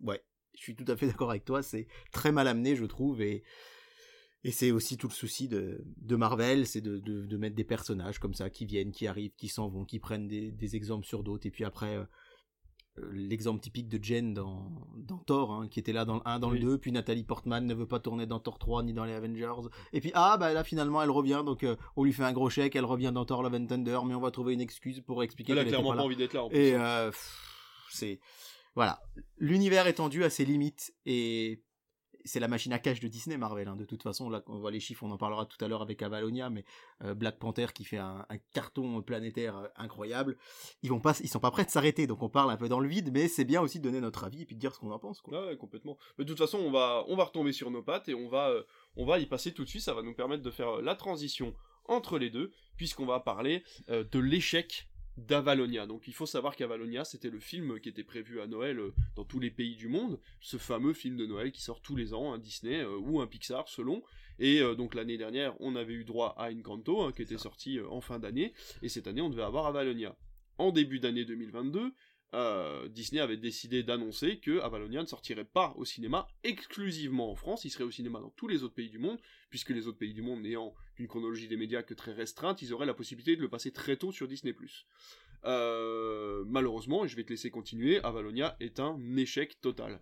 ouais, 0.01 0.23
je 0.55 0.63
suis 0.63 0.75
tout 0.75 0.91
à 0.91 0.97
fait 0.97 1.07
d'accord 1.07 1.31
avec 1.31 1.45
toi, 1.45 1.63
c'est 1.63 1.87
très 2.13 2.33
mal 2.33 2.49
amené, 2.49 2.77
je 2.77 2.85
trouve, 2.85 3.21
et... 3.21 3.45
Et 4.45 4.53
c'est 4.53 4.71
aussi 4.71 4.97
tout 4.97 5.09
le 5.09 5.13
souci 5.13 5.49
de, 5.49 5.85
de 5.97 6.15
Marvel, 6.15 6.65
c'est 6.65 6.81
de, 6.81 6.99
de, 6.99 7.27
de, 7.27 7.37
mettre 7.37 7.57
des 7.57 7.65
personnages 7.65 8.21
comme 8.21 8.35
ça 8.35 8.51
qui 8.51 8.67
viennent, 8.67 8.93
qui 8.93 9.09
arrivent, 9.09 9.33
qui 9.37 9.49
s'en 9.49 9.69
vont, 9.69 9.85
qui 9.85 9.99
prennent 9.99 10.29
des, 10.29 10.53
des 10.53 10.77
exemples 10.77 11.05
sur 11.05 11.25
d'autres, 11.25 11.49
et 11.49 11.51
puis 11.51 11.65
après, 11.65 11.97
euh, 11.97 12.05
l'exemple 13.13 13.61
typique 13.61 13.89
de 13.89 14.03
Jen 14.03 14.35
dans, 14.35 14.71
dans 14.97 15.19
Thor, 15.19 15.53
hein, 15.53 15.69
qui 15.69 15.79
était 15.79 15.93
là 15.93 16.05
dans 16.05 16.17
le 16.17 16.21
1, 16.25 16.39
dans 16.39 16.51
le 16.51 16.59
2, 16.59 16.79
puis 16.79 16.93
Nathalie 16.93 17.25
Portman 17.25 17.65
ne 17.65 17.75
veut 17.75 17.87
pas 17.87 18.01
tourner 18.01 18.27
dans 18.27 18.41
Thor 18.41 18.59
3 18.59 18.83
ni 18.83 18.93
dans 18.93 19.05
les 19.05 19.13
Avengers. 19.13 19.69
Et 19.93 20.01
puis, 20.01 20.11
ah, 20.15 20.37
bah 20.39 20.53
là 20.53 20.65
finalement 20.65 21.03
elle 21.03 21.11
revient, 21.11 21.43
donc 21.45 21.65
euh, 21.65 21.77
on 21.97 22.05
lui 22.05 22.13
fait 22.13 22.25
un 22.25 22.33
gros 22.33 22.51
chèque, 22.51 22.77
elle 22.77 22.85
revient 22.85 23.13
dans 23.13 23.25
Thor 23.25 23.43
Love 23.43 23.55
and 23.55 23.67
Thunder, 23.67 24.01
mais 24.07 24.15
on 24.15 24.21
va 24.21 24.31
trouver 24.31 24.55
une 24.55 24.61
excuse 24.61 25.01
pour 25.01 25.23
expliquer 25.23 25.53
Elle 25.53 25.61
a 25.61 25.65
clairement 25.65 25.95
pas, 25.95 26.03
envie 26.03 26.17
d'être 26.17 26.35
là. 26.35 26.45
En 26.45 26.51
et 26.51 26.75
euh, 26.75 27.11
c'est. 27.91 28.21
Voilà. 28.75 29.01
L'univers 29.39 29.87
est 29.87 29.95
tendu 29.95 30.25
à 30.25 30.31
ses 30.31 30.45
limites, 30.45 30.93
et 31.05 31.63
c'est 32.29 32.41
la 32.41 32.49
machine 32.49 32.73
à 32.73 32.79
cash 32.79 33.01
de 33.01 33.09
Disney 33.09 33.37
Marvel. 33.37 33.67
Hein. 33.67 33.77
De 33.77 33.85
toute 33.85 34.03
façon, 34.03 34.31
on 34.47 34.59
voit 34.59 34.71
les 34.71 34.81
chiffres, 34.81 35.03
on 35.03 35.11
en 35.11 35.19
parlera 35.19 35.47
tout 35.47 35.63
à 35.65 35.69
l'heure 35.69 35.83
avec 35.83 36.03
Avalonia, 36.03 36.51
mais 36.51 36.65
euh, 37.03 37.15
Black 37.15 37.39
Panther 37.39 37.67
qui 37.75 37.85
fait 37.85 37.99
un, 37.99 38.27
carton 38.53 39.03
planétaire 39.03 39.57
euh, 39.57 39.69
incroyable. 39.77 40.37
Ils 40.83 40.91
vont 40.91 41.01
sont 41.03 41.41
pas 41.41 41.51
prêts 41.51 41.65
de 41.65 41.71
s'arrêter, 41.71 42.07
donc 42.07 42.23
on 42.23 42.29
parle 42.29 42.51
un 42.51 42.57
peu 42.57 42.69
dans 42.69 42.81
le 42.81 42.89
vide, 42.89 43.11
mais 43.13 43.29
c'est 43.29 43.45
bien 43.45 43.61
aussi 43.61 43.79
de 43.79 43.85
donner 43.85 44.01
notre 44.01 44.25
avis 44.25 44.43
et 44.43 44.45
puis 44.45 44.55
de 44.55 44.61
dire 44.61 44.75
ce 44.75 44.81
qu'on 44.81 44.91
en 44.91 44.99
pense. 44.99 45.23
Ouais, 45.27 45.57
complètement. 45.57 45.97
Mais 46.19 46.25
de 46.25 46.29
toute 46.29 46.39
façon, 46.39 46.59
on 46.59 46.71
va, 46.71 47.05
on 47.09 47.17
va 47.17 47.25
retomber 47.25 47.53
sur 47.53 47.71
nos 47.71 47.83
pattes 47.83 48.09
et 48.09 48.15
on 48.15 48.29
va, 48.29 48.51
euh, 48.51 48.63
on 48.97 49.07
va 49.07 49.19
y 49.19 49.27
passer 49.27 49.53
tout 49.53 49.65
de 49.65 49.69
suite. 49.69 49.83
Ça 49.83 49.95
va 49.95 50.03
nous 50.03 50.15
permettre 50.15 50.43
de 50.43 50.51
faire 50.51 50.83
la 50.83 50.95
transition 50.95 51.55
entre 51.87 52.19
les 52.19 52.29
deux, 52.29 52.53
puisqu'on 52.77 53.07
va 53.07 53.19
parler 53.19 53.65
de 53.89 54.19
l'échec 54.19 54.88
d'Avalonia. 55.27 55.87
Donc 55.87 56.07
il 56.07 56.15
faut 56.15 56.27
savoir 56.27 56.57
qu'Avalonia, 56.57 57.05
c'était 57.05 57.31
le 57.31 57.41
film 57.41 57.81
qui 57.81 57.89
était 57.89 58.05
prévu 58.05 58.41
à 58.41 58.47
Noël 58.47 58.79
euh, 58.79 58.95
dans 59.17 59.25
tous 59.25 59.41
les 59.41 59.51
pays 59.51 59.77
du 59.77 59.89
monde, 59.89 60.21
ce 60.41 60.57
fameux 60.57 60.93
film 60.93 61.17
de 61.17 61.27
Noël 61.27 61.53
qui 61.53 61.63
sort 61.63 61.81
tous 61.81 61.97
les 61.97 62.15
ans, 62.15 62.33
un 62.33 62.39
Disney 62.39 62.81
euh, 62.81 62.97
ou 62.99 63.21
un 63.21 63.27
Pixar 63.27 63.69
selon. 63.69 64.03
Et 64.39 64.61
euh, 64.61 64.75
donc 64.75 64.95
l'année 64.95 65.19
dernière, 65.19 65.55
on 65.61 65.75
avait 65.75 65.95
eu 65.95 66.05
droit 66.05 66.35
à 66.39 66.51
Encanto, 66.53 67.03
hein, 67.03 67.13
qui 67.13 67.23
était 67.23 67.39
sorti 67.39 67.81
en 67.81 68.01
fin 68.01 68.19
d'année, 68.19 68.55
et 68.83 68.89
cette 68.89 69.09
année, 69.09 69.21
on 69.21 69.31
devait 69.31 69.43
avoir 69.43 69.67
Avalonia. 69.67 70.17
En 70.59 70.73
début 70.73 71.01
d'année 71.01 71.25
2022, 71.25 71.93
euh, 72.35 72.89
Disney 72.89 73.21
avait 73.21 73.39
décidé 73.39 73.83
d'annoncer 73.83 74.39
que 74.39 74.61
Avalonia 74.61 75.01
ne 75.01 75.07
sortirait 75.07 75.45
pas 75.47 75.73
au 75.77 75.85
cinéma 75.85 76.29
exclusivement 76.45 77.31
en 77.31 77.35
France, 77.35 77.65
il 77.65 77.71
serait 77.71 77.85
au 77.85 77.91
cinéma 77.91 78.21
dans 78.21 78.31
tous 78.31 78.49
les 78.49 78.63
autres 78.63 78.75
pays 78.75 78.91
du 78.91 78.99
monde, 78.99 79.19
puisque 79.49 79.71
les 79.71 79.87
autres 79.87 79.99
pays 79.99 80.13
du 80.13 80.23
monde 80.23 80.43
n'ayant 80.43 80.75
une 80.99 81.09
chronologie 81.09 81.49
des 81.49 81.57
médias 81.57 81.83
que 81.83 81.95
très 81.95 82.13
restreinte, 82.13 82.61
ils 82.61 82.73
auraient 82.75 82.87
la 82.87 82.95
possibilité 82.95 83.37
de 83.37 83.41
le 83.41 83.49
passer 83.49 83.73
très 83.73 83.97
tôt 83.97 84.13
sur 84.13 84.29
Disney+. 84.29 84.55
Euh, 85.45 86.45
malheureusement, 86.47 87.05
et 87.05 87.09
je 87.09 87.17
vais 87.17 87.25
te 87.25 87.31
laisser 87.31 87.51
continuer, 87.51 88.03
Avalonia 88.05 88.57
est 88.61 88.81
un 88.81 88.99
échec 89.17 89.61
total. 89.61 90.01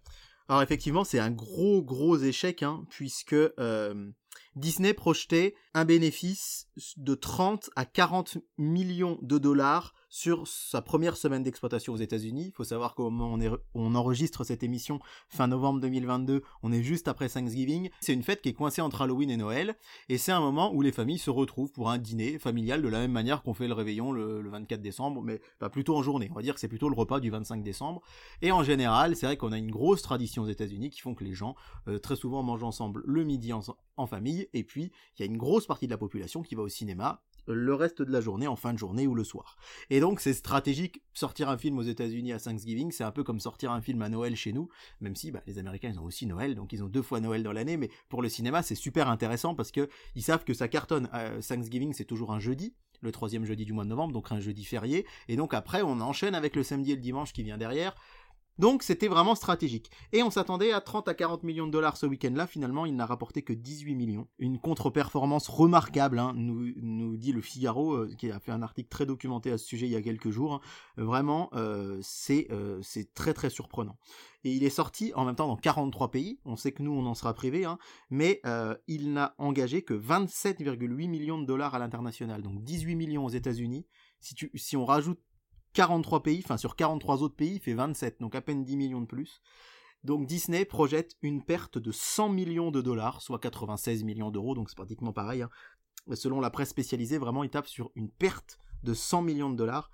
Alors 0.49 0.63
effectivement, 0.63 1.05
c'est 1.05 1.19
un 1.19 1.31
gros 1.31 1.83
gros 1.83 2.17
échec, 2.17 2.63
hein, 2.63 2.85
puisque 2.91 3.35
euh, 3.35 4.11
Disney 4.57 4.95
projetait 4.95 5.55
un 5.75 5.85
bénéfice 5.85 6.69
de 6.97 7.15
30 7.15 7.69
à 7.77 7.85
40 7.85 8.39
millions 8.57 9.19
de 9.21 9.37
dollars 9.37 9.93
sur 10.09 10.49
sa 10.49 10.81
première 10.81 11.19
semaine 11.19 11.43
d'exploitation 11.43 11.93
aux 11.93 11.99
États-Unis. 11.99 12.47
Il 12.47 12.53
faut 12.53 12.65
savoir 12.65 12.95
qu'au 12.95 13.11
moment 13.11 13.37
où 13.37 13.59
on, 13.75 13.95
enregistre 13.95 14.45
cette 14.45 14.63
émission 14.63 14.99
fin 15.29 15.47
novembre 15.47 15.81
2022, 15.81 16.43
on 16.63 16.73
est 16.73 16.83
juste 16.83 17.09
après 17.09 17.29
Thanksgiving. 17.29 17.91
C'est 18.01 18.15
une 18.15 18.23
fête 18.23 18.41
qui 18.41 18.49
est 18.49 18.55
coincée 18.55 18.81
entre 18.81 19.03
Halloween 19.03 19.31
et 19.31 19.37
Noël, 19.37 19.77
et 20.09 20.17
c'est 20.17 20.33
un 20.33 20.41
moment 20.41 20.73
où 20.73 20.81
les 20.81 20.93
familles 20.93 21.19
se 21.19 21.29
retrouvent 21.29 21.73
pour 21.73 21.91
un 21.91 21.99
dîner 21.99 22.39
familial 22.39 22.81
de 22.81 22.89
la 22.89 23.01
même 23.01 23.13
manière 23.13 23.43
qu'on 23.43 23.53
fait 23.53 23.69
le 23.69 23.75
réveillon 23.75 24.13
le, 24.13 24.49
24 24.49 24.81
décembre, 24.81 25.21
mais 25.23 25.41
pas 25.59 25.69
plutôt 25.69 25.97
en 25.97 26.03
journée. 26.03 26.29
On 26.33 26.37
va 26.37 26.43
dire 26.43 26.55
que 26.55 26.61
c'est 26.61 26.69
plutôt 26.69 26.89
le 26.89 26.95
repas 26.95 27.21
du 27.21 27.29
25 27.29 27.63
décembre. 27.63 28.01
Et 28.41 28.53
en 28.53 28.63
général, 28.63 29.17
c'est 29.17 29.27
vrai 29.27 29.37
qu'on 29.37 29.53
a 29.53 29.59
une 29.59 29.71
grosse 29.71 30.01
tradition 30.01 30.45
aux 30.45 30.49
États-Unis 30.49 30.89
qui 30.89 31.01
font 31.01 31.15
que 31.15 31.25
les 31.25 31.35
gens 31.35 31.57
euh, 31.89 31.99
très 31.99 32.17
souvent 32.17 32.43
mangent 32.43 32.65
ensemble 32.65 33.03
le 33.05 33.25
midi 33.25 33.53
en 33.53 34.07
famille, 34.07 34.46
et 34.53 34.65
puis 34.65 34.93
il 35.17 35.21
y 35.21 35.23
a 35.23 35.27
une 35.27 35.37
grosse 35.37 35.67
partie 35.67 35.87
de 35.87 35.93
la 35.93 35.99
population 35.99 36.43
qui 36.43 36.55
va 36.55 36.63
au 36.63 36.69
cinéma 36.69 37.23
le 37.47 37.75
reste 37.75 38.03
de 38.03 38.11
la 38.11 38.21
journée, 38.21 38.47
en 38.47 38.57
fin 38.57 38.73
de 38.73 38.79
journée 38.79 39.07
ou 39.07 39.15
le 39.15 39.25
soir. 39.25 39.57
Et 39.91 40.01
donc 40.01 40.21
c'est 40.21 40.33
stratégique, 40.33 41.03
sortir 41.15 41.49
un 41.49 41.57
film 41.57 41.79
aux 41.79 41.83
États-Unis 41.83 42.33
à 42.33 42.41
Thanksgiving, 42.41 42.91
c'est 42.91 43.05
un 43.05 43.13
peu 43.13 43.23
comme 43.23 43.41
sortir 43.41 43.73
un 43.73 43.81
film 43.81 44.03
à 44.03 44.09
Noël 44.09 44.37
chez 44.37 44.53
nous, 44.53 44.69
même 45.01 45.17
si 45.17 45.31
bah, 45.31 45.43
les 45.47 45.59
Américains 45.59 45.91
ils 45.93 46.01
ont 46.01 46.05
aussi 46.05 46.27
Noël, 46.27 46.55
donc 46.55 46.73
ils 46.73 46.83
ont 46.83 46.89
deux 46.89 47.03
fois 47.03 47.21
Noël 47.21 47.43
dans 47.43 47.53
l'année, 47.53 47.77
mais 47.77 47.91
pour 48.09 48.23
le 48.23 48.29
cinéma 48.29 48.63
c'est 48.63 48.75
super 48.75 49.09
intéressant 49.09 49.55
parce 49.55 49.71
que 49.71 49.89
ils 50.15 50.23
savent 50.23 50.45
que 50.45 50.55
ça 50.55 50.69
cartonne. 50.69 51.09
Euh, 51.15 51.41
Thanksgiving 51.41 51.93
c'est 51.93 52.05
toujours 52.05 52.33
un 52.33 52.41
jeudi, 52.41 52.75
le 53.01 53.13
troisième 53.13 53.45
jeudi 53.45 53.65
du 53.65 53.73
mois 53.73 53.85
de 53.85 53.91
novembre, 53.91 54.13
donc 54.13 54.33
un 54.33 54.41
jeudi 54.41 54.65
férié, 54.65 55.07
et 55.29 55.37
donc 55.37 55.55
après 55.55 55.83
on 55.83 56.01
enchaîne 56.01 56.35
avec 56.35 56.57
le 56.57 56.63
samedi 56.63 56.93
et 56.93 56.97
le 56.97 57.01
dimanche 57.01 57.33
qui 57.33 57.43
vient 57.43 57.59
derrière. 57.59 57.95
Donc 58.59 58.83
c'était 58.83 59.09
vraiment 59.09 59.35
stratégique. 59.35 59.91
Et 60.13 60.23
on 60.23 60.31
s'attendait 60.31 60.73
à 60.73 60.81
30 60.81 61.09
à 61.09 61.15
40 61.15 61.43
millions 61.43 61.67
de 61.67 61.73
dollars 61.73 61.97
ce 61.97 62.07
week-end-là. 62.07 62.47
Finalement, 62.47 62.87
il 62.87 62.97
n'a 62.97 63.05
rapporté 63.05 63.43
que 63.43 63.53
18 63.53 63.95
millions. 63.95 64.29
Une 64.39 64.59
contre-performance 64.59 65.49
remarquable, 65.49 66.19
hein, 66.19 66.33
nous, 66.35 66.73
nous 66.77 67.17
dit 67.17 67.33
le 67.33 67.43
Figaro, 67.43 67.95
euh, 67.95 68.15
qui 68.17 68.31
a 68.31 68.41
fait 68.41 68.53
un 68.53 68.63
article 68.63 68.89
très 68.89 69.05
documenté 69.05 69.51
à 69.51 69.59
ce 69.59 69.67
sujet 69.67 69.87
il 69.87 69.93
y 69.93 69.97
a 69.97 70.03
quelques 70.03 70.31
jours. 70.31 70.55
Hein. 70.55 70.61
Vraiment, 70.97 71.51
euh, 71.55 72.01
euh, 72.31 72.79
c'est 72.83 73.15
très 73.15 73.35
très 73.35 73.51
surprenant. 73.51 73.99
Et 74.45 74.53
il 74.53 74.65
est 74.65 74.71
sorti 74.71 75.13
en 75.15 75.25
même 75.25 75.35
temps 75.35 75.49
dans 75.49 75.57
43 75.57 76.11
pays. 76.11 76.39
On 76.45 76.57
sait 76.57 76.73
que 76.73 76.83
nous, 76.83 76.93
on 76.93 77.05
en 77.07 77.15
sera 77.15 77.35
privé, 77.35 77.65
hein, 77.65 77.79
mais 78.11 78.41
il 78.87 79.13
n'a 79.13 79.35
engagé 79.39 79.83
que 79.83 79.93
27,8 79.93 81.09
millions 81.09 81.39
de 81.39 81.45
dollars 81.45 81.75
à 81.75 81.81
l'international. 81.81 82.43
Donc 82.43 82.63
18 82.63 82.95
millions 82.95 83.25
aux 83.25 83.31
États-Unis. 83.31 83.87
Si, 84.21 84.35
si 84.55 84.77
on 84.77 84.85
rajoute 84.85 85.19
43 85.77 86.23
pays, 86.23 86.41
enfin 86.43 86.57
sur 86.57 86.75
43 86.75 87.23
autres 87.23 87.37
pays, 87.37 87.57
il 87.57 87.61
fait 87.61 87.75
27, 87.75 88.19
donc 88.21 88.35
à 88.35 88.41
peine 88.41 88.65
10 88.65 88.79
millions 88.79 89.03
de 89.03 89.07
plus. 89.07 89.43
Donc 90.05 90.27
Disney 90.27 90.65
projette 90.65 91.17
une 91.21 91.45
perte 91.45 91.77
de 91.77 91.93
100 91.93 92.31
millions 92.31 92.71
de 92.71 92.81
dollars, 92.81 93.21
soit 93.21 93.39
96 93.39 94.03
millions 94.03 94.31
d'euros, 94.31 94.55
donc 94.55 94.71
c'est 94.71 94.77
pratiquement 94.77 95.13
pareil. 95.13 95.43
Hein. 95.43 95.51
Selon 96.15 96.41
la 96.41 96.49
presse 96.49 96.71
spécialisée, 96.71 97.19
vraiment, 97.19 97.45
il 97.45 97.51
tape 97.51 97.67
sur 97.67 97.91
une 97.95 98.09
perte 98.09 98.59
de 98.85 98.95
100 98.95 99.21
millions 99.21 99.51
de 99.51 99.57
dollars, 99.57 99.91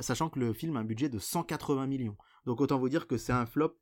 sachant 0.00 0.30
que 0.30 0.40
le 0.40 0.52
film 0.52 0.76
a 0.76 0.80
un 0.80 0.84
budget 0.84 1.08
de 1.08 1.20
180 1.20 1.86
millions. 1.86 2.16
Donc 2.44 2.60
autant 2.60 2.80
vous 2.80 2.88
dire 2.88 3.06
que 3.06 3.16
c'est 3.16 3.32
un 3.32 3.46
flop 3.46 3.76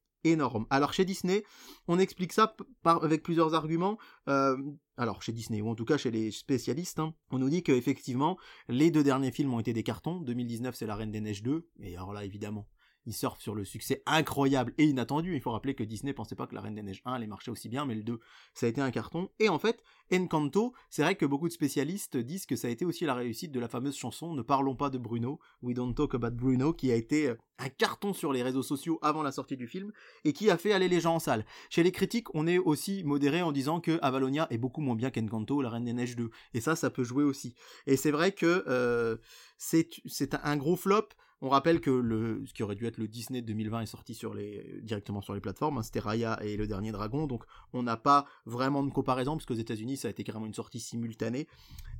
Alors 0.70 0.92
chez 0.92 1.04
Disney, 1.04 1.44
on 1.86 1.98
explique 1.98 2.32
ça 2.32 2.54
avec 2.84 3.22
plusieurs 3.22 3.54
arguments. 3.54 3.98
Euh, 4.28 4.56
alors 4.96 5.22
chez 5.22 5.32
Disney, 5.32 5.62
ou 5.62 5.68
en 5.68 5.74
tout 5.74 5.84
cas 5.84 5.96
chez 5.96 6.10
les 6.10 6.30
spécialistes, 6.30 6.98
hein, 6.98 7.14
on 7.30 7.38
nous 7.38 7.48
dit 7.48 7.62
qu'effectivement, 7.62 8.36
les 8.68 8.90
deux 8.90 9.04
derniers 9.04 9.32
films 9.32 9.54
ont 9.54 9.60
été 9.60 9.72
des 9.72 9.82
cartons. 9.82 10.20
2019, 10.20 10.74
c'est 10.74 10.86
La 10.86 10.96
Reine 10.96 11.12
des 11.12 11.20
Neiges 11.20 11.42
2, 11.42 11.68
et 11.80 11.96
alors 11.96 12.12
là, 12.12 12.24
évidemment, 12.24 12.66
il 13.08 13.14
surfe 13.14 13.40
sur 13.40 13.54
le 13.54 13.64
succès 13.64 14.02
incroyable 14.04 14.74
et 14.76 14.84
inattendu. 14.84 15.34
Il 15.34 15.40
faut 15.40 15.50
rappeler 15.50 15.74
que 15.74 15.82
Disney 15.82 16.12
pensait 16.12 16.34
pas 16.34 16.46
que 16.46 16.54
La 16.54 16.60
Reine 16.60 16.74
des 16.74 16.82
Neiges 16.82 17.00
1 17.06 17.14
allait 17.14 17.26
marcher 17.26 17.50
aussi 17.50 17.70
bien, 17.70 17.86
mais 17.86 17.94
le 17.94 18.02
2, 18.02 18.20
ça 18.52 18.66
a 18.66 18.68
été 18.68 18.82
un 18.82 18.90
carton. 18.90 19.30
Et 19.40 19.48
en 19.48 19.58
fait, 19.58 19.82
Encanto, 20.12 20.74
c'est 20.90 21.02
vrai 21.02 21.14
que 21.14 21.24
beaucoup 21.24 21.48
de 21.48 21.52
spécialistes 21.52 22.18
disent 22.18 22.44
que 22.44 22.54
ça 22.54 22.68
a 22.68 22.70
été 22.70 22.84
aussi 22.84 23.06
la 23.06 23.14
réussite 23.14 23.50
de 23.50 23.60
la 23.60 23.68
fameuse 23.68 23.96
chanson 23.96 24.34
Ne 24.34 24.42
parlons 24.42 24.76
pas 24.76 24.90
de 24.90 24.98
Bruno, 24.98 25.40
We 25.62 25.74
Don't 25.74 25.94
Talk 25.94 26.14
About 26.14 26.32
Bruno, 26.32 26.74
qui 26.74 26.92
a 26.92 26.96
été 26.96 27.28
euh, 27.28 27.38
un 27.58 27.70
carton 27.70 28.12
sur 28.12 28.30
les 28.30 28.42
réseaux 28.42 28.62
sociaux 28.62 28.98
avant 29.00 29.22
la 29.22 29.32
sortie 29.32 29.56
du 29.56 29.66
film 29.66 29.90
et 30.26 30.34
qui 30.34 30.50
a 30.50 30.58
fait 30.58 30.74
aller 30.74 30.88
les 30.88 31.00
gens 31.00 31.14
en 31.14 31.18
salle. 31.18 31.46
Chez 31.70 31.82
les 31.82 31.92
critiques, 31.92 32.34
on 32.34 32.46
est 32.46 32.58
aussi 32.58 33.04
modéré 33.04 33.40
en 33.40 33.52
disant 33.52 33.80
que 33.80 33.98
Avalonia 34.02 34.48
est 34.50 34.58
beaucoup 34.58 34.82
moins 34.82 34.96
bien 34.96 35.10
qu'Encanto, 35.10 35.62
La 35.62 35.70
Reine 35.70 35.86
des 35.86 35.94
Neiges 35.94 36.16
2. 36.16 36.28
Et 36.52 36.60
ça, 36.60 36.76
ça 36.76 36.90
peut 36.90 37.04
jouer 37.04 37.24
aussi. 37.24 37.54
Et 37.86 37.96
c'est 37.96 38.10
vrai 38.10 38.32
que 38.32 38.64
euh, 38.68 39.16
c'est 39.56 40.34
un 40.42 40.58
gros 40.58 40.76
flop 40.76 41.08
on 41.40 41.48
rappelle 41.48 41.80
que 41.80 42.42
ce 42.46 42.52
qui 42.52 42.62
aurait 42.62 42.74
dû 42.74 42.86
être 42.86 42.98
le 42.98 43.06
Disney 43.06 43.42
2020 43.42 43.82
est 43.82 43.86
sorti 43.86 44.18
directement 44.82 45.20
sur 45.20 45.34
les 45.34 45.40
plateformes. 45.40 45.78
Hein, 45.78 45.82
C'était 45.82 46.00
Raya 46.00 46.38
et 46.42 46.56
le 46.56 46.66
dernier 46.66 46.90
dragon. 46.90 47.26
Donc, 47.26 47.44
on 47.72 47.82
n'a 47.82 47.96
pas 47.96 48.26
vraiment 48.44 48.82
de 48.82 48.90
comparaison, 48.90 49.36
parce 49.36 49.46
qu'aux 49.46 49.54
États-Unis, 49.54 49.98
ça 49.98 50.08
a 50.08 50.10
été 50.10 50.24
carrément 50.24 50.46
une 50.46 50.54
sortie 50.54 50.80
simultanée. 50.80 51.46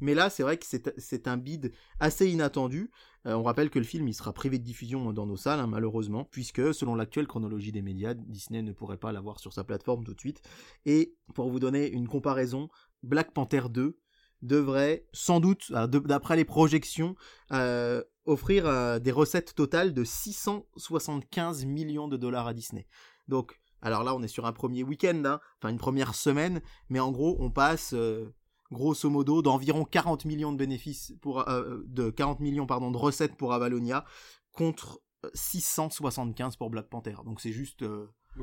Mais 0.01 0.15
là, 0.15 0.29
c'est 0.29 0.43
vrai 0.43 0.59
que 0.59 0.67
c'est 0.97 1.29
un 1.29 1.37
bid 1.37 1.73
assez 2.01 2.29
inattendu. 2.29 2.91
Euh, 3.27 3.35
on 3.35 3.43
rappelle 3.43 3.71
que 3.71 3.79
le 3.79 3.85
film, 3.85 4.09
il 4.09 4.15
sera 4.15 4.33
privé 4.33 4.59
de 4.59 4.65
diffusion 4.65 5.13
dans 5.13 5.27
nos 5.27 5.37
salles, 5.37 5.61
hein, 5.61 5.67
malheureusement, 5.69 6.25
puisque, 6.25 6.75
selon 6.75 6.97
l'actuelle 6.97 7.29
chronologie 7.29 7.73
des 7.73 7.83
médias, 7.83 8.15
Disney 8.15 8.63
ne 8.63 8.73
pourrait 8.73 8.97
pas 8.97 9.13
l'avoir 9.13 9.39
sur 9.39 9.53
sa 9.53 9.63
plateforme 9.63 10.05
tout 10.05 10.15
de 10.15 10.21
suite. 10.21 10.43
Et, 10.85 11.15
pour 11.35 11.49
vous 11.49 11.61
donner 11.61 11.89
une 11.89 12.09
comparaison, 12.09 12.69
Black 13.05 13.33
Panther 13.33 13.63
2 13.71 13.99
devrait 14.43 15.07
sans 15.13 15.41
doute, 15.41 15.73
d'après 15.73 16.37
les 16.37 16.45
projections, 16.45 17.17
euh, 17.53 18.03
offrir 18.25 18.67
euh, 18.67 18.99
des 18.99 19.13
recettes 19.13 19.55
totales 19.55 19.95
de 19.95 20.05
675 20.05 21.65
millions 21.65 22.09
de 22.09 22.17
dollars 22.17 22.47
à 22.47 22.55
Disney. 22.55 22.87
Donc, 23.27 23.61
alors 23.83 24.05
là, 24.05 24.15
on 24.15 24.23
est 24.23 24.29
sur 24.29 24.47
un 24.47 24.53
premier 24.53 24.83
week-end, 24.83 25.23
hein, 25.25 25.41
enfin 25.59 25.71
une 25.71 25.79
première 25.79 26.15
semaine, 26.15 26.61
mais 26.89 27.01
en 27.01 27.11
gros, 27.11 27.37
on 27.41 27.51
passe 27.51 27.93
euh, 27.95 28.35
grosso 28.71 29.09
modo 29.09 29.43
d'environ 29.43 29.85
40 29.85 30.25
millions 30.25 30.53
de 30.53 30.59
bénéfices 30.59 31.15
pour 31.23 31.45
de 31.47 32.11
40 32.11 32.41
millions 32.41 32.67
pardon 32.67 32.91
de 32.91 32.99
recettes 32.99 33.35
pour 33.35 33.55
Avalonia 33.55 34.05
contre 34.53 35.01
675 35.33 36.57
pour 36.57 36.69
Black 36.69 36.91
Panther. 36.91 37.15
Donc 37.25 37.41
c'est 37.41 37.53
juste 37.53 37.83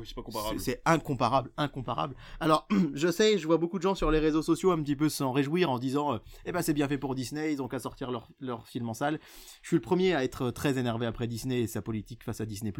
c'est 0.04 0.14
pas 0.14 0.22
comparable. 0.22 0.60
C'est 0.60 0.82
incomparable, 0.84 1.50
incomparable. 1.56 2.16
Alors, 2.40 2.66
je 2.94 3.10
sais, 3.10 3.38
je 3.38 3.46
vois 3.46 3.58
beaucoup 3.58 3.78
de 3.78 3.82
gens 3.82 3.94
sur 3.94 4.10
les 4.10 4.18
réseaux 4.18 4.42
sociaux 4.42 4.70
un 4.72 4.82
petit 4.82 4.96
peu 4.96 5.08
s'en 5.08 5.32
réjouir 5.32 5.70
en 5.70 5.78
disant 5.78 6.14
euh, 6.14 6.18
Eh 6.44 6.52
ben, 6.52 6.62
c'est 6.62 6.74
bien 6.74 6.88
fait 6.88 6.98
pour 6.98 7.14
Disney, 7.14 7.52
ils 7.52 7.62
ont 7.62 7.68
qu'à 7.68 7.78
sortir 7.78 8.10
leur, 8.10 8.28
leur 8.40 8.66
film 8.66 8.88
en 8.88 8.94
salle. 8.94 9.18
Je 9.62 9.68
suis 9.68 9.76
le 9.76 9.82
premier 9.82 10.14
à 10.14 10.24
être 10.24 10.50
très 10.50 10.78
énervé 10.78 11.06
après 11.06 11.26
Disney 11.26 11.62
et 11.62 11.66
sa 11.66 11.82
politique 11.82 12.24
face 12.24 12.40
à 12.40 12.46
Disney, 12.46 12.72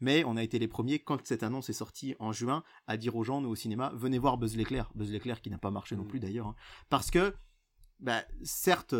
mais 0.00 0.24
on 0.24 0.36
a 0.36 0.42
été 0.42 0.58
les 0.58 0.68
premiers, 0.68 0.98
quand 0.98 1.24
cette 1.26 1.42
annonce 1.42 1.70
est 1.70 1.74
sortie 1.74 2.14
en 2.18 2.32
juin, 2.32 2.62
à 2.86 2.96
dire 2.96 3.16
aux 3.16 3.24
gens, 3.24 3.40
nous 3.40 3.48
au 3.48 3.54
cinéma, 3.54 3.92
venez 3.94 4.18
voir 4.18 4.36
Buzz 4.36 4.56
l'éclair. 4.56 4.90
Buzz 4.94 5.10
l'éclair 5.10 5.40
qui 5.40 5.50
n'a 5.50 5.58
pas 5.58 5.70
marché 5.70 5.96
non 5.96 6.04
mm. 6.04 6.08
plus 6.08 6.20
d'ailleurs. 6.20 6.48
Hein. 6.48 6.54
Parce 6.90 7.10
que, 7.10 7.34
bah, 8.00 8.24
certes, 8.42 8.94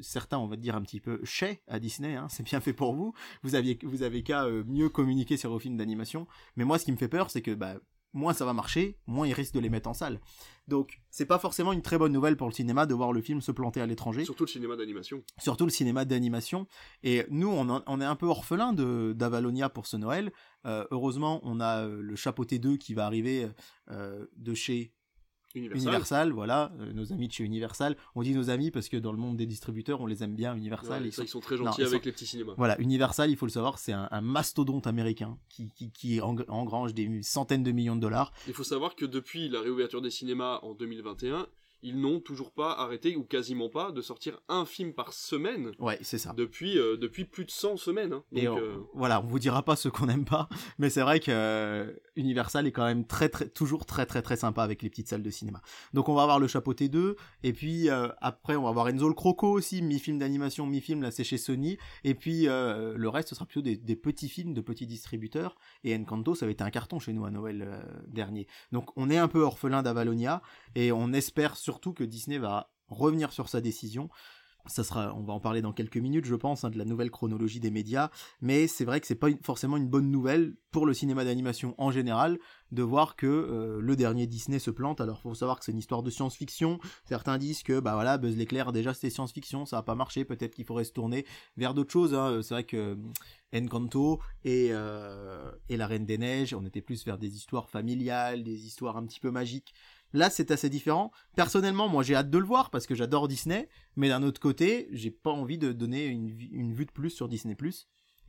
certains, 0.00 0.38
on 0.38 0.46
va 0.46 0.56
dire 0.56 0.76
un 0.76 0.82
petit 0.82 1.00
peu 1.00 1.20
chez 1.24 1.62
à 1.68 1.78
Disney, 1.78 2.14
hein, 2.14 2.28
c'est 2.30 2.42
bien 2.42 2.60
fait 2.60 2.72
pour 2.72 2.94
vous. 2.94 3.14
Vous 3.42 3.54
aviez, 3.54 3.78
vous 3.82 4.02
avez 4.02 4.22
qu'à 4.22 4.44
euh, 4.44 4.64
mieux 4.66 4.88
communiquer 4.88 5.36
sur 5.36 5.50
vos 5.50 5.58
films 5.58 5.76
d'animation. 5.76 6.26
Mais 6.56 6.64
moi, 6.64 6.78
ce 6.78 6.84
qui 6.84 6.92
me 6.92 6.96
fait 6.96 7.08
peur, 7.08 7.30
c'est 7.30 7.42
que 7.42 7.52
bah, 7.52 7.76
moins 8.12 8.32
ça 8.32 8.44
va 8.44 8.52
marcher, 8.52 8.98
moins 9.06 9.26
ils 9.26 9.32
risquent 9.32 9.54
de 9.54 9.60
les 9.60 9.68
mettre 9.68 9.88
en 9.88 9.94
salle. 9.94 10.20
Donc, 10.66 11.00
c'est 11.10 11.26
pas 11.26 11.38
forcément 11.38 11.72
une 11.72 11.82
très 11.82 11.98
bonne 11.98 12.12
nouvelle 12.12 12.36
pour 12.36 12.46
le 12.46 12.52
cinéma 12.52 12.86
de 12.86 12.94
voir 12.94 13.12
le 13.12 13.22
film 13.22 13.40
se 13.40 13.52
planter 13.52 13.80
à 13.80 13.86
l'étranger. 13.86 14.24
Surtout 14.24 14.44
le 14.44 14.50
cinéma 14.50 14.76
d'animation. 14.76 15.22
Surtout 15.38 15.64
le 15.64 15.70
cinéma 15.70 16.04
d'animation. 16.04 16.66
Et 17.02 17.24
nous, 17.30 17.48
on, 17.48 18.00
est 18.00 18.04
un 18.04 18.16
peu 18.16 18.26
orphelin 18.26 18.72
de 18.72 19.14
d'Avalonia 19.16 19.68
pour 19.68 19.86
ce 19.86 19.96
Noël. 19.96 20.30
Euh, 20.66 20.84
heureusement, 20.90 21.40
on 21.44 21.60
a 21.60 21.84
euh, 21.84 22.00
le 22.02 22.16
Chapeauté 22.16 22.58
2 22.58 22.76
qui 22.76 22.94
va 22.94 23.06
arriver 23.06 23.48
de 23.88 24.54
chez 24.54 24.92
Universal, 25.54 26.32
voilà, 26.32 26.72
euh, 26.80 26.92
nos 26.92 27.12
amis 27.12 27.28
de 27.28 27.32
chez 27.32 27.44
Universal. 27.44 27.96
On 28.14 28.22
dit 28.22 28.34
nos 28.34 28.50
amis 28.50 28.70
parce 28.70 28.88
que 28.88 28.96
dans 28.96 29.12
le 29.12 29.18
monde 29.18 29.36
des 29.36 29.46
distributeurs, 29.46 30.00
on 30.00 30.06
les 30.06 30.22
aime 30.22 30.34
bien, 30.34 30.54
Universal. 30.54 31.06
ils, 31.06 31.12
sont... 31.12 31.40
très 31.40 31.56
gentils 31.56 31.82
avec 31.82 32.04
les 32.04 32.12
petits 32.12 32.26
cinémas. 32.26 32.54
Voilà, 32.56 32.78
Universal, 32.80 33.30
il 33.30 33.36
faut 33.36 33.46
le 33.46 33.52
savoir, 33.52 33.78
c'est 33.78 33.92
un, 33.92 34.20
mastodonte 34.20 34.86
américain 34.86 35.38
qui, 35.48 35.70
qui, 35.70 35.90
qui 35.90 36.20
engrange 36.20 36.92
des 36.92 37.22
centaines 37.22 37.62
de 37.62 37.72
millions 37.72 37.96
de 37.96 38.00
dollars. 38.00 38.32
Il 38.46 38.54
faut 38.54 38.64
savoir 38.64 38.94
que 38.94 39.06
depuis 39.06 39.48
la 39.48 39.60
réouverture 39.60 40.02
des 40.02 40.10
cinémas 40.10 40.60
en 40.62 40.74
2021, 40.74 41.46
ils 41.82 42.00
n'ont 42.00 42.20
toujours 42.20 42.50
pas 42.50 42.72
arrêté 42.72 43.16
ou 43.16 43.22
quasiment 43.22 43.68
pas 43.68 43.92
de 43.92 44.02
sortir 44.02 44.40
un 44.48 44.64
film 44.64 44.92
par 44.92 45.12
semaine. 45.12 45.72
Ouais, 45.78 45.98
c'est 46.02 46.18
ça. 46.18 46.32
Depuis 46.36 46.78
euh, 46.78 46.96
depuis 46.96 47.24
plus 47.24 47.44
de 47.44 47.50
100 47.50 47.76
semaines. 47.76 48.12
Hein. 48.12 48.24
Et 48.32 48.48
on, 48.48 48.58
euh, 48.58 48.76
voilà, 48.94 49.20
on 49.20 49.26
vous 49.26 49.38
dira 49.38 49.62
pas 49.62 49.76
ce 49.76 49.88
qu'on 49.88 50.06
n'aime 50.06 50.24
pas, 50.24 50.48
mais 50.78 50.90
c'est 50.90 51.02
vrai 51.02 51.20
que 51.20 51.30
euh, 51.30 51.92
Universal 52.16 52.66
est 52.66 52.72
quand 52.72 52.84
même 52.84 53.06
très 53.06 53.28
très 53.28 53.48
toujours 53.48 53.86
très 53.86 54.06
très 54.06 54.22
très 54.22 54.36
sympa 54.36 54.62
avec 54.62 54.82
les 54.82 54.90
petites 54.90 55.08
salles 55.08 55.22
de 55.22 55.30
cinéma. 55.30 55.60
Donc 55.94 56.08
on 56.08 56.14
va 56.14 56.22
avoir 56.22 56.40
le 56.40 56.48
Chapeau 56.48 56.74
T2 56.74 57.14
et 57.44 57.52
puis 57.52 57.88
après 58.20 58.56
on 58.56 58.62
va 58.62 58.70
avoir 58.70 58.88
Enzo 58.88 59.08
le 59.08 59.14
Croco 59.14 59.50
aussi, 59.50 59.82
mi-film 59.82 60.18
d'animation, 60.18 60.66
mi-film 60.66 61.02
là 61.02 61.10
c'est 61.10 61.24
chez 61.24 61.38
Sony 61.38 61.78
et 62.04 62.14
puis 62.14 62.46
le 62.46 63.08
reste 63.08 63.28
ce 63.28 63.34
sera 63.34 63.46
plutôt 63.46 63.62
des, 63.62 63.76
des, 63.76 63.96
petits 63.96 64.28
films 64.28 64.54
de 64.54 64.60
petits 64.60 64.86
distributeurs 64.86 65.56
et 65.84 65.94
Encanto 65.96 66.34
ça 66.34 66.44
avait 66.44 66.52
été 66.52 66.64
un 66.64 66.70
carton 66.70 66.98
chez 66.98 67.12
nous 67.12 67.24
à 67.24 67.30
Noël 67.30 67.68
dernier. 68.08 68.46
Donc 68.72 68.90
on 68.96 69.10
est 69.10 69.18
un 69.18 69.28
peu 69.28 69.42
orphelin 69.42 69.82
d'Avalonia 69.82 70.42
et 70.74 70.92
on 70.92 71.12
espère 71.12 71.56
surtout 71.68 71.92
que 71.92 72.02
Disney 72.02 72.38
va 72.38 72.70
revenir 72.88 73.30
sur 73.30 73.50
sa 73.50 73.60
décision. 73.60 74.08
Ça 74.64 74.84
sera, 74.84 75.14
on 75.14 75.22
va 75.22 75.34
en 75.34 75.40
parler 75.40 75.60
dans 75.60 75.74
quelques 75.74 75.98
minutes, 75.98 76.24
je 76.24 76.34
pense, 76.34 76.64
hein, 76.64 76.70
de 76.70 76.78
la 76.78 76.86
nouvelle 76.86 77.10
chronologie 77.10 77.60
des 77.60 77.70
médias. 77.70 78.10
Mais 78.40 78.66
c'est 78.66 78.86
vrai 78.86 79.00
que 79.00 79.06
c'est 79.06 79.14
pas 79.14 79.28
forcément 79.42 79.76
une 79.76 79.86
bonne 79.86 80.10
nouvelle 80.10 80.56
pour 80.70 80.86
le 80.86 80.94
cinéma 80.94 81.24
d'animation 81.24 81.74
en 81.76 81.90
général 81.90 82.38
de 82.72 82.82
voir 82.82 83.16
que 83.16 83.26
euh, 83.26 83.80
le 83.80 83.96
dernier 83.96 84.26
Disney 84.26 84.58
se 84.58 84.70
plante. 84.70 85.02
Alors 85.02 85.20
faut 85.20 85.34
savoir 85.34 85.58
que 85.58 85.64
c'est 85.66 85.72
une 85.72 85.78
histoire 85.78 86.02
de 86.02 86.10
science-fiction. 86.10 86.78
Certains 87.04 87.36
disent 87.36 87.62
que 87.62 87.80
bah 87.80 87.94
voilà, 87.94 88.16
Buzz 88.18 88.36
l'éclair 88.36 88.72
déjà 88.72 88.94
c'était 88.94 89.10
science-fiction, 89.10 89.66
ça 89.66 89.78
a 89.78 89.82
pas 89.82 89.94
marché. 89.94 90.24
Peut-être 90.24 90.54
qu'il 90.54 90.64
faudrait 90.64 90.84
se 90.84 90.92
tourner 90.92 91.26
vers 91.56 91.74
d'autres 91.74 91.92
choses. 91.92 92.14
Hein. 92.14 92.40
C'est 92.42 92.54
vrai 92.54 92.64
que 92.64 92.76
euh, 92.76 92.96
Encanto 93.54 94.20
et 94.44 94.68
euh, 94.72 95.50
et 95.68 95.76
la 95.76 95.86
Reine 95.86 96.04
des 96.04 96.18
Neiges, 96.18 96.54
on 96.54 96.64
était 96.66 96.82
plus 96.82 97.04
vers 97.06 97.18
des 97.18 97.36
histoires 97.36 97.68
familiales, 97.70 98.42
des 98.42 98.66
histoires 98.66 98.96
un 98.96 99.06
petit 99.06 99.20
peu 99.20 99.30
magiques. 99.30 99.74
Là, 100.12 100.30
c'est 100.30 100.50
assez 100.50 100.70
différent. 100.70 101.10
Personnellement, 101.36 101.88
moi, 101.88 102.02
j'ai 102.02 102.14
hâte 102.14 102.30
de 102.30 102.38
le 102.38 102.46
voir 102.46 102.70
parce 102.70 102.86
que 102.86 102.94
j'adore 102.94 103.28
Disney, 103.28 103.68
mais 103.96 104.08
d'un 104.08 104.22
autre 104.22 104.40
côté, 104.40 104.88
j'ai 104.92 105.10
pas 105.10 105.30
envie 105.30 105.58
de 105.58 105.72
donner 105.72 106.06
une, 106.06 106.72
vue 106.72 106.86
de 106.86 106.92
plus 106.92 107.10
sur 107.10 107.28
Disney+. 107.28 107.56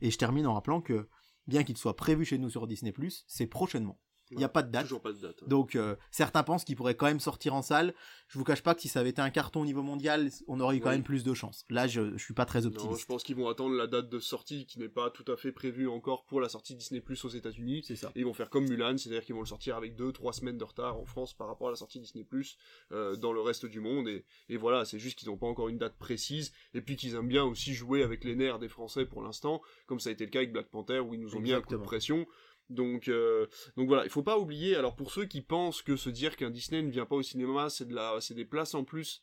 Et 0.02 0.10
je 0.10 0.18
termine 0.18 0.46
en 0.46 0.54
rappelant 0.54 0.80
que, 0.80 1.08
bien 1.46 1.64
qu'il 1.64 1.76
soit 1.76 1.96
prévu 1.96 2.24
chez 2.24 2.38
nous 2.38 2.50
sur 2.50 2.66
Disney+, 2.66 2.92
c'est 3.26 3.46
prochainement. 3.46 3.98
Il 4.30 4.38
n'y 4.38 4.44
a 4.44 4.48
pas 4.48 4.62
de 4.62 4.70
date. 4.70 4.82
Toujours 4.82 5.00
pas 5.00 5.12
de 5.12 5.18
date. 5.18 5.46
Donc 5.48 5.74
euh, 5.74 5.96
certains 6.10 6.42
pensent 6.42 6.64
qu'il 6.64 6.76
pourrait 6.76 6.94
quand 6.94 7.06
même 7.06 7.20
sortir 7.20 7.54
en 7.54 7.62
salle. 7.62 7.94
Je 8.28 8.38
vous 8.38 8.44
cache 8.44 8.62
pas 8.62 8.74
que 8.74 8.80
si 8.80 8.88
ça 8.88 9.00
avait 9.00 9.10
été 9.10 9.20
un 9.20 9.30
carton 9.30 9.62
au 9.62 9.64
niveau 9.64 9.82
mondial, 9.82 10.30
on 10.46 10.60
aurait 10.60 10.76
eu 10.76 10.80
quand 10.80 10.90
même 10.90 11.02
plus 11.02 11.24
de 11.24 11.34
chance. 11.34 11.64
Là, 11.68 11.88
je, 11.88 12.16
je 12.16 12.24
suis 12.24 12.34
pas 12.34 12.44
très 12.44 12.64
optimiste. 12.64 12.90
Non, 12.90 12.96
je 12.96 13.06
pense 13.06 13.22
qu'ils 13.24 13.34
vont 13.34 13.48
attendre 13.48 13.74
la 13.74 13.88
date 13.88 14.08
de 14.08 14.20
sortie 14.20 14.66
qui 14.66 14.78
n'est 14.78 14.88
pas 14.88 15.10
tout 15.10 15.30
à 15.30 15.36
fait 15.36 15.50
prévue 15.50 15.88
encore 15.88 16.24
pour 16.26 16.40
la 16.40 16.48
sortie 16.48 16.76
Disney 16.76 17.00
Plus 17.00 17.24
aux 17.24 17.28
États-Unis. 17.28 17.82
C'est 17.84 17.96
ça. 17.96 18.12
Et 18.14 18.20
ils 18.20 18.24
vont 18.24 18.32
faire 18.32 18.50
comme 18.50 18.68
Mulan, 18.68 18.96
c'est-à-dire 18.98 19.24
qu'ils 19.24 19.34
vont 19.34 19.40
le 19.40 19.46
sortir 19.46 19.76
avec 19.76 19.98
2-3 19.98 20.32
semaines 20.32 20.58
de 20.58 20.64
retard 20.64 20.96
en 20.96 21.04
France 21.06 21.34
par 21.34 21.48
rapport 21.48 21.68
à 21.68 21.70
la 21.70 21.76
sortie 21.76 21.98
Disney 21.98 22.24
Plus 22.24 22.56
euh, 22.92 23.16
dans 23.16 23.32
le 23.32 23.40
reste 23.40 23.66
du 23.66 23.80
monde. 23.80 24.06
Et, 24.08 24.24
et 24.48 24.56
voilà, 24.56 24.84
c'est 24.84 24.98
juste 24.98 25.18
qu'ils 25.18 25.28
n'ont 25.28 25.36
pas 25.36 25.46
encore 25.48 25.68
une 25.68 25.78
date 25.78 25.96
précise 25.98 26.52
et 26.74 26.80
puis 26.80 26.96
qu'ils 26.96 27.14
aiment 27.16 27.28
bien 27.28 27.44
aussi 27.44 27.74
jouer 27.74 28.02
avec 28.02 28.24
les 28.24 28.36
nerfs 28.36 28.58
des 28.58 28.68
Français 28.68 29.06
pour 29.06 29.22
l'instant, 29.22 29.60
comme 29.86 29.98
ça 29.98 30.10
a 30.10 30.12
été 30.12 30.24
le 30.24 30.30
cas 30.30 30.38
avec 30.38 30.52
Black 30.52 30.70
Panther 30.70 31.00
où 31.00 31.14
ils 31.14 31.20
nous 31.20 31.34
ont 31.36 31.40
mis 31.40 31.52
un 31.52 31.60
coup 31.60 31.72
de 31.72 31.78
pression. 31.78 32.26
Donc, 32.70 33.08
euh, 33.08 33.46
donc 33.76 33.88
voilà, 33.88 34.04
il 34.04 34.10
faut 34.10 34.22
pas 34.22 34.38
oublier. 34.38 34.76
Alors 34.76 34.96
pour 34.96 35.10
ceux 35.10 35.26
qui 35.26 35.42
pensent 35.42 35.82
que 35.82 35.96
se 35.96 36.08
dire 36.08 36.36
qu'un 36.36 36.50
Disney 36.50 36.82
ne 36.82 36.90
vient 36.90 37.06
pas 37.06 37.16
au 37.16 37.22
cinéma, 37.22 37.68
c'est 37.68 37.86
de 37.86 37.94
la, 37.94 38.20
c'est 38.20 38.34
des 38.34 38.44
places 38.44 38.74
en 38.74 38.84
plus 38.84 39.22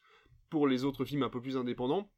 pour 0.50 0.68
les 0.68 0.84
autres 0.84 1.06
films 1.06 1.24
un 1.24 1.30
peu 1.30 1.42
plus 1.42 1.58
indépendants. 1.58 2.12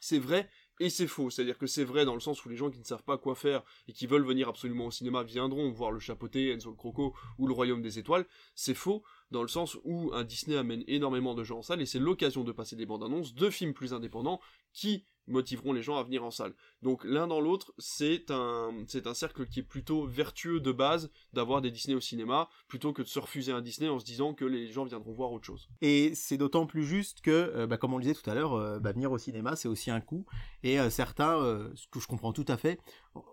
C'est 0.00 0.18
vrai 0.18 0.48
et 0.78 0.90
c'est 0.90 1.06
faux. 1.06 1.30
C'est-à-dire 1.30 1.56
que 1.56 1.66
c'est 1.66 1.84
vrai 1.84 2.04
dans 2.04 2.14
le 2.14 2.20
sens 2.20 2.44
où 2.44 2.48
les 2.50 2.56
gens 2.56 2.70
qui 2.70 2.78
ne 2.78 2.84
savent 2.84 3.02
pas 3.02 3.16
quoi 3.16 3.34
faire 3.34 3.62
et 3.88 3.92
qui 3.92 4.06
veulent 4.06 4.24
venir 4.24 4.48
absolument 4.48 4.86
au 4.86 4.90
cinéma 4.90 5.22
viendront 5.22 5.70
voir 5.70 5.90
le 5.90 5.98
Chapeauté, 5.98 6.50
Enzo 6.50 6.70
le 6.70 6.76
Croco 6.76 7.14
ou 7.38 7.46
le 7.46 7.54
Royaume 7.54 7.80
des 7.80 7.98
Étoiles. 7.98 8.26
C'est 8.54 8.74
faux 8.74 9.02
dans 9.30 9.42
le 9.42 9.48
sens 9.48 9.78
où 9.84 10.10
un 10.12 10.24
Disney 10.24 10.56
amène 10.56 10.84
énormément 10.86 11.34
de 11.34 11.44
gens 11.44 11.58
en 11.58 11.62
salle 11.62 11.80
et 11.80 11.86
c'est 11.86 11.98
l'occasion 11.98 12.44
de 12.44 12.52
passer 12.52 12.76
des 12.76 12.86
bandes 12.86 13.04
annonces 13.04 13.34
de 13.34 13.48
films 13.48 13.72
plus 13.72 13.94
indépendants 13.94 14.40
qui 14.72 15.06
motiveront 15.30 15.72
les 15.72 15.82
gens 15.82 15.96
à 15.96 16.02
venir 16.02 16.24
en 16.24 16.30
salle. 16.30 16.54
Donc 16.82 17.04
l'un 17.04 17.26
dans 17.26 17.40
l'autre, 17.40 17.72
c'est 17.78 18.30
un, 18.30 18.72
c'est 18.86 19.06
un 19.06 19.14
cercle 19.14 19.46
qui 19.46 19.60
est 19.60 19.64
plutôt 19.64 20.06
vertueux 20.06 20.60
de 20.60 20.72
base 20.72 21.10
d'avoir 21.32 21.60
des 21.60 21.70
Disney 21.70 21.96
au 21.96 22.00
cinéma, 22.00 22.48
plutôt 22.68 22.92
que 22.92 23.02
de 23.02 23.06
se 23.06 23.18
refuser 23.18 23.52
un 23.52 23.60
Disney 23.60 23.88
en 23.88 23.98
se 23.98 24.04
disant 24.04 24.34
que 24.34 24.44
les 24.44 24.70
gens 24.70 24.84
viendront 24.84 25.12
voir 25.12 25.32
autre 25.32 25.44
chose. 25.44 25.68
Et 25.80 26.14
c'est 26.14 26.36
d'autant 26.36 26.66
plus 26.66 26.84
juste 26.84 27.20
que, 27.20 27.30
euh, 27.30 27.66
bah, 27.66 27.76
comme 27.76 27.94
on 27.94 27.98
le 27.98 28.02
disait 28.02 28.14
tout 28.14 28.28
à 28.28 28.34
l'heure, 28.34 28.54
euh, 28.54 28.78
bah, 28.78 28.92
venir 28.92 29.12
au 29.12 29.18
cinéma, 29.18 29.56
c'est 29.56 29.68
aussi 29.68 29.90
un 29.90 30.00
coût. 30.00 30.26
Et 30.62 30.80
euh, 30.80 30.90
certains, 30.90 31.40
ce 31.74 31.86
que 31.88 32.00
je 32.00 32.06
comprends 32.06 32.32
tout 32.32 32.44
à 32.48 32.56
fait, 32.56 32.80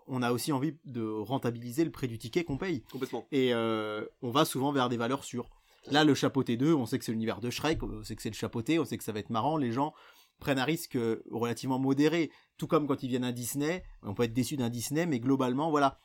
on 0.08 0.22
a 0.22 0.32
aussi 0.32 0.52
envie 0.52 0.76
de 0.86 1.06
rentabiliser 1.06 1.84
le 1.84 1.92
prix 1.92 2.08
du 2.08 2.18
ticket 2.18 2.44
qu'on 2.44 2.58
paye. 2.58 2.84
Complètement. 2.92 3.28
Et 3.32 3.54
on 3.54 4.30
va 4.30 4.46
souvent 4.46 4.72
vers 4.72 4.90
des 4.90 4.98
valeurs 4.98 5.24
sûres. 5.24 5.50
Là, 5.90 6.04
le 6.04 6.14
chapeauté 6.14 6.58
2, 6.58 6.74
on 6.74 6.86
sait 6.86 7.00
que 7.00 7.06
c'est 7.06 7.14
l'univers 7.14 7.40
de 7.40 7.50
Shrek, 7.50 7.82
on 7.82 8.04
sait 8.04 8.16
que 8.16 8.22
c'est 8.22 8.30
le 8.30 8.36
chapeauté, 8.36 8.78
on 8.78 8.84
sait 8.84 8.98
que 8.98 9.04
ça 9.04 9.14
va 9.14 9.20
être 9.20 9.30
marrant, 9.30 9.56
les 9.56 9.72
gens 9.72 9.94
prennent 10.40 10.60
un 10.60 10.66
risque 10.66 10.98
relativement 11.32 11.80
modéré, 11.80 12.32
tout 12.58 12.68
comme 12.68 12.88
quand 12.88 13.04
ils 13.04 13.10
viennent 13.10 13.24
à 13.24 13.32
Disney, 13.32 13.84
on 14.04 14.14
peut 14.14 14.24
être 14.24 14.34
déçu 14.34 14.58
d'un 14.58 14.70
Disney, 14.70 15.06
mais 15.06 15.20
globalement, 15.20 15.70
voilà, 15.70 15.98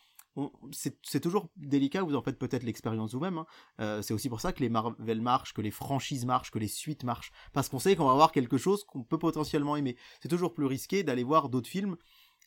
c'est 0.72 1.20
toujours 1.20 1.48
délicat, 1.56 2.02
vous 2.02 2.14
en 2.14 2.22
faites 2.22 2.38
peut-être 2.38 2.62
l'expérience 2.62 3.12
vous-même, 3.14 3.38
hein. 3.38 3.46
euh, 3.80 4.02
c'est 4.02 4.14
aussi 4.14 4.28
pour 4.28 4.40
ça 4.40 4.52
que 4.52 4.60
les 4.60 4.70
Marvel 4.70 5.20
marchent, 5.20 5.52
que 5.52 5.60
les 5.60 5.70
franchises 5.70 6.24
marchent, 6.24 6.50
que 6.50 6.58
les 6.58 6.68
suites 6.68 7.04
marchent, 7.04 7.32
parce 7.52 7.68
qu'on 7.68 7.78
sait 7.78 7.96
qu'on 7.96 8.06
va 8.06 8.14
voir 8.14 8.32
quelque 8.32 8.56
chose 8.56 8.84
qu'on 8.84 9.04
peut 9.04 9.18
potentiellement 9.18 9.76
aimer. 9.76 9.96
C'est 10.22 10.28
toujours 10.28 10.54
plus 10.54 10.66
risqué 10.66 11.02
d'aller 11.02 11.24
voir 11.24 11.48
d'autres 11.48 11.68
films 11.68 11.96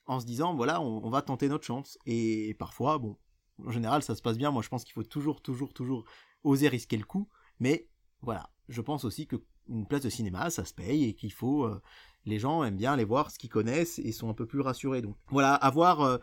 en 0.07 0.19
se 0.19 0.25
disant, 0.25 0.55
voilà, 0.55 0.81
on, 0.81 1.09
va 1.09 1.21
tenter 1.21 1.47
notre 1.47 1.65
chance, 1.65 1.97
et 2.05 2.55
parfois, 2.57 2.97
bon, 2.97 3.17
en 3.63 3.71
général 3.71 4.01
ça 4.03 4.15
se 4.15 4.21
passe 4.21 4.38
bien, 4.38 4.51
moi 4.51 4.61
je 4.61 4.69
pense 4.69 4.83
qu'il 4.83 4.93
faut 4.93 5.03
toujours, 5.03 5.41
toujours, 5.41 5.73
toujours 5.73 6.05
oser 6.43 6.67
risquer 6.67 6.97
le 6.97 7.05
coup, 7.05 7.29
mais 7.59 7.88
voilà, 8.21 8.49
je 8.67 8.81
pense 8.81 9.05
aussi 9.05 9.27
que 9.27 9.36
une 9.70 9.88
place 9.88 10.01
de 10.01 10.09
cinéma, 10.09 10.49
ça 10.49 10.66
se 10.66 10.74
paye, 10.74 11.05
et 11.05 11.13
qu'il 11.13 11.34
faut... 11.34 11.66
Euh, 11.66 11.82
les 12.26 12.39
gens 12.39 12.63
aiment 12.63 12.76
bien 12.76 12.93
aller 12.93 13.05
voir 13.05 13.32
ce 13.32 13.38
qu'ils 13.38 13.49
connaissent 13.49 13.99
et 13.99 14.11
sont 14.11 14.30
un 14.30 14.34
peu 14.34 14.45
plus 14.45 14.61
rassurés. 14.61 15.01
Donc 15.01 15.16
voilà, 15.30 15.53
à 15.53 15.70
voir 15.70 16.01
euh, 16.01 16.18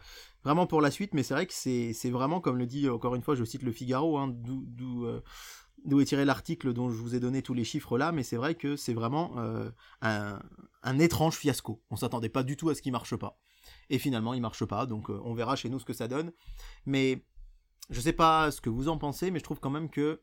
vraiment 0.45 0.67
pour 0.67 0.81
la 0.81 0.91
suite, 0.91 1.15
mais 1.15 1.23
c'est 1.23 1.35
vrai 1.35 1.47
que 1.47 1.55
c'est 1.55 2.11
vraiment, 2.11 2.41
comme 2.41 2.59
le 2.59 2.67
dit 2.67 2.89
encore 2.89 3.15
une 3.15 3.23
fois, 3.23 3.35
je 3.35 3.45
cite 3.45 3.63
le 3.63 3.73
Figaro, 3.73 4.19
hein, 4.19 4.35
euh, 4.49 5.21
d'où 5.85 6.01
est 6.01 6.05
tiré 6.05 6.25
l'article 6.25 6.73
dont 6.73 6.91
je 6.91 6.97
vous 6.97 7.15
ai 7.15 7.21
donné 7.21 7.43
tous 7.43 7.55
les 7.55 7.65
chiffres 7.65 7.99
là, 7.99 8.13
mais 8.13 8.23
c'est 8.23 8.37
vrai 8.37 8.55
que 8.55 8.77
c'est 8.77 8.95
vraiment 8.95 9.39
euh, 9.39 9.71
un, 10.03 10.99
étrange 10.99 11.37
fiasco. 11.37 11.83
On 11.91 11.97
s'attendait 11.97 12.29
pas 12.29 12.43
du 12.43 12.57
tout 12.57 12.69
à 12.69 12.75
ce 12.75 12.83
qu'il 12.83 12.93
marche 12.93 13.17
pas. 13.17 13.39
Et 13.91 13.99
finalement, 13.99 14.35
il 14.35 14.41
marche 14.41 14.65
pas, 14.65 14.87
donc 14.87 15.09
on 15.09 15.35
verra 15.35 15.55
chez 15.55 15.69
nous 15.69 15.79
ce 15.79 15.85
que 15.85 15.93
ça 15.93 16.09
donne. 16.09 16.33
Mais 16.85 17.25
je 17.91 18.01
sais 18.01 18.13
pas 18.13 18.51
ce 18.51 18.61
que 18.61 18.71
vous 18.71 18.89
en 18.89 18.99
pensez, 18.99 19.31
mais 19.31 19.39
je 19.39 19.45
trouve 19.45 19.61
quand 19.61 19.71
même 19.71 19.89
que 19.89 20.21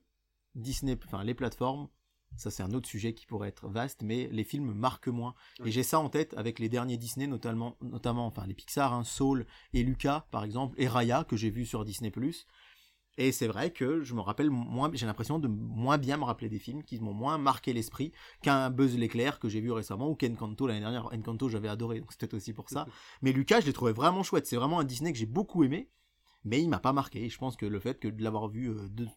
Disney, 0.56 0.98
enfin 1.06 1.24
les 1.24 1.34
plateformes, 1.34 1.88
ça, 2.36 2.52
c'est 2.52 2.64
un 2.64 2.74
autre 2.74 2.88
sujet 2.88 3.14
qui 3.14 3.26
pourrait 3.26 3.50
être 3.50 3.68
vaste, 3.68 4.02
mais 4.02 4.30
les 4.32 4.44
films 4.44 4.74
marquent 4.74 5.10
moins. 5.10 5.36
Et 5.66 5.72
j'ai 5.72 5.84
ça 5.84 6.00
en 6.00 6.10
tête 6.10 6.34
avec 6.38 6.60
les 6.60 6.70
derniers 6.70 6.98
Disney, 6.98 7.28
notamment, 7.28 7.76
notamment 7.82 8.26
enfin 8.26 8.46
les 8.48 8.54
Pixar, 8.54 8.94
hein, 8.94 9.04
Soul 9.04 9.46
et 9.74 9.84
Lucas, 9.84 10.26
par 10.32 10.44
exemple, 10.44 10.76
et 10.80 10.88
Raya, 10.88 11.26
que 11.26 11.36
j'ai 11.36 11.50
vu 11.50 11.66
sur 11.66 11.84
Disney+. 11.84 12.12
Et 13.18 13.34
c'est 13.34 13.48
vrai 13.48 13.72
que 13.72 14.02
je 14.02 14.14
me 14.14 14.22
rappelle 14.22 14.50
moins, 14.50 14.90
j'ai 14.94 15.06
l'impression 15.06 15.40
de 15.40 15.50
moins 15.50 15.98
bien 15.98 16.16
me 16.16 16.24
rappeler 16.24 16.48
des 16.48 16.60
films 16.60 16.84
qui 16.84 17.00
m'ont 17.02 17.14
moins 17.14 17.38
marqué 17.38 17.74
l'esprit 17.74 18.14
qu'un 18.42 18.70
Buzz 18.70 18.98
l'éclair 18.98 19.40
que 19.40 19.50
j'ai 19.50 19.60
vu 19.60 19.74
récemment 19.74 20.10
ou 20.10 20.16
qu'Encanto 20.16 20.68
l'année 20.68 20.80
dernière. 20.80 21.10
Encanto 21.12 21.50
j'avais 21.50 21.68
adoré, 21.68 22.00
donc 22.00 22.14
c'était 22.14 22.34
aussi 22.34 22.54
pour 22.54 22.70
ça. 22.70 22.88
Mais 23.22 23.34
Lucas, 23.34 23.60
je 23.60 23.66
l'ai 23.66 23.74
trouvé 23.74 23.92
vraiment 23.92 24.24
chouette. 24.24 24.48
C'est 24.48 24.56
vraiment 24.56 24.80
un 24.80 24.86
Disney 24.86 25.12
que 25.12 25.18
j'ai 25.18 25.26
beaucoup 25.26 25.66
aimé, 25.66 25.90
mais 26.46 26.62
il 26.62 26.70
m'a 26.70 26.80
pas 26.80 26.94
marqué. 26.94 27.28
Je 27.28 27.38
pense 27.38 27.58
que 27.58 27.66
le 27.66 27.82
fait 27.82 28.00
que 28.00 28.08
de 28.08 28.24
l'avoir 28.24 28.48
vu 28.48 28.70
euh, 28.70 28.88
deux, 28.88 29.10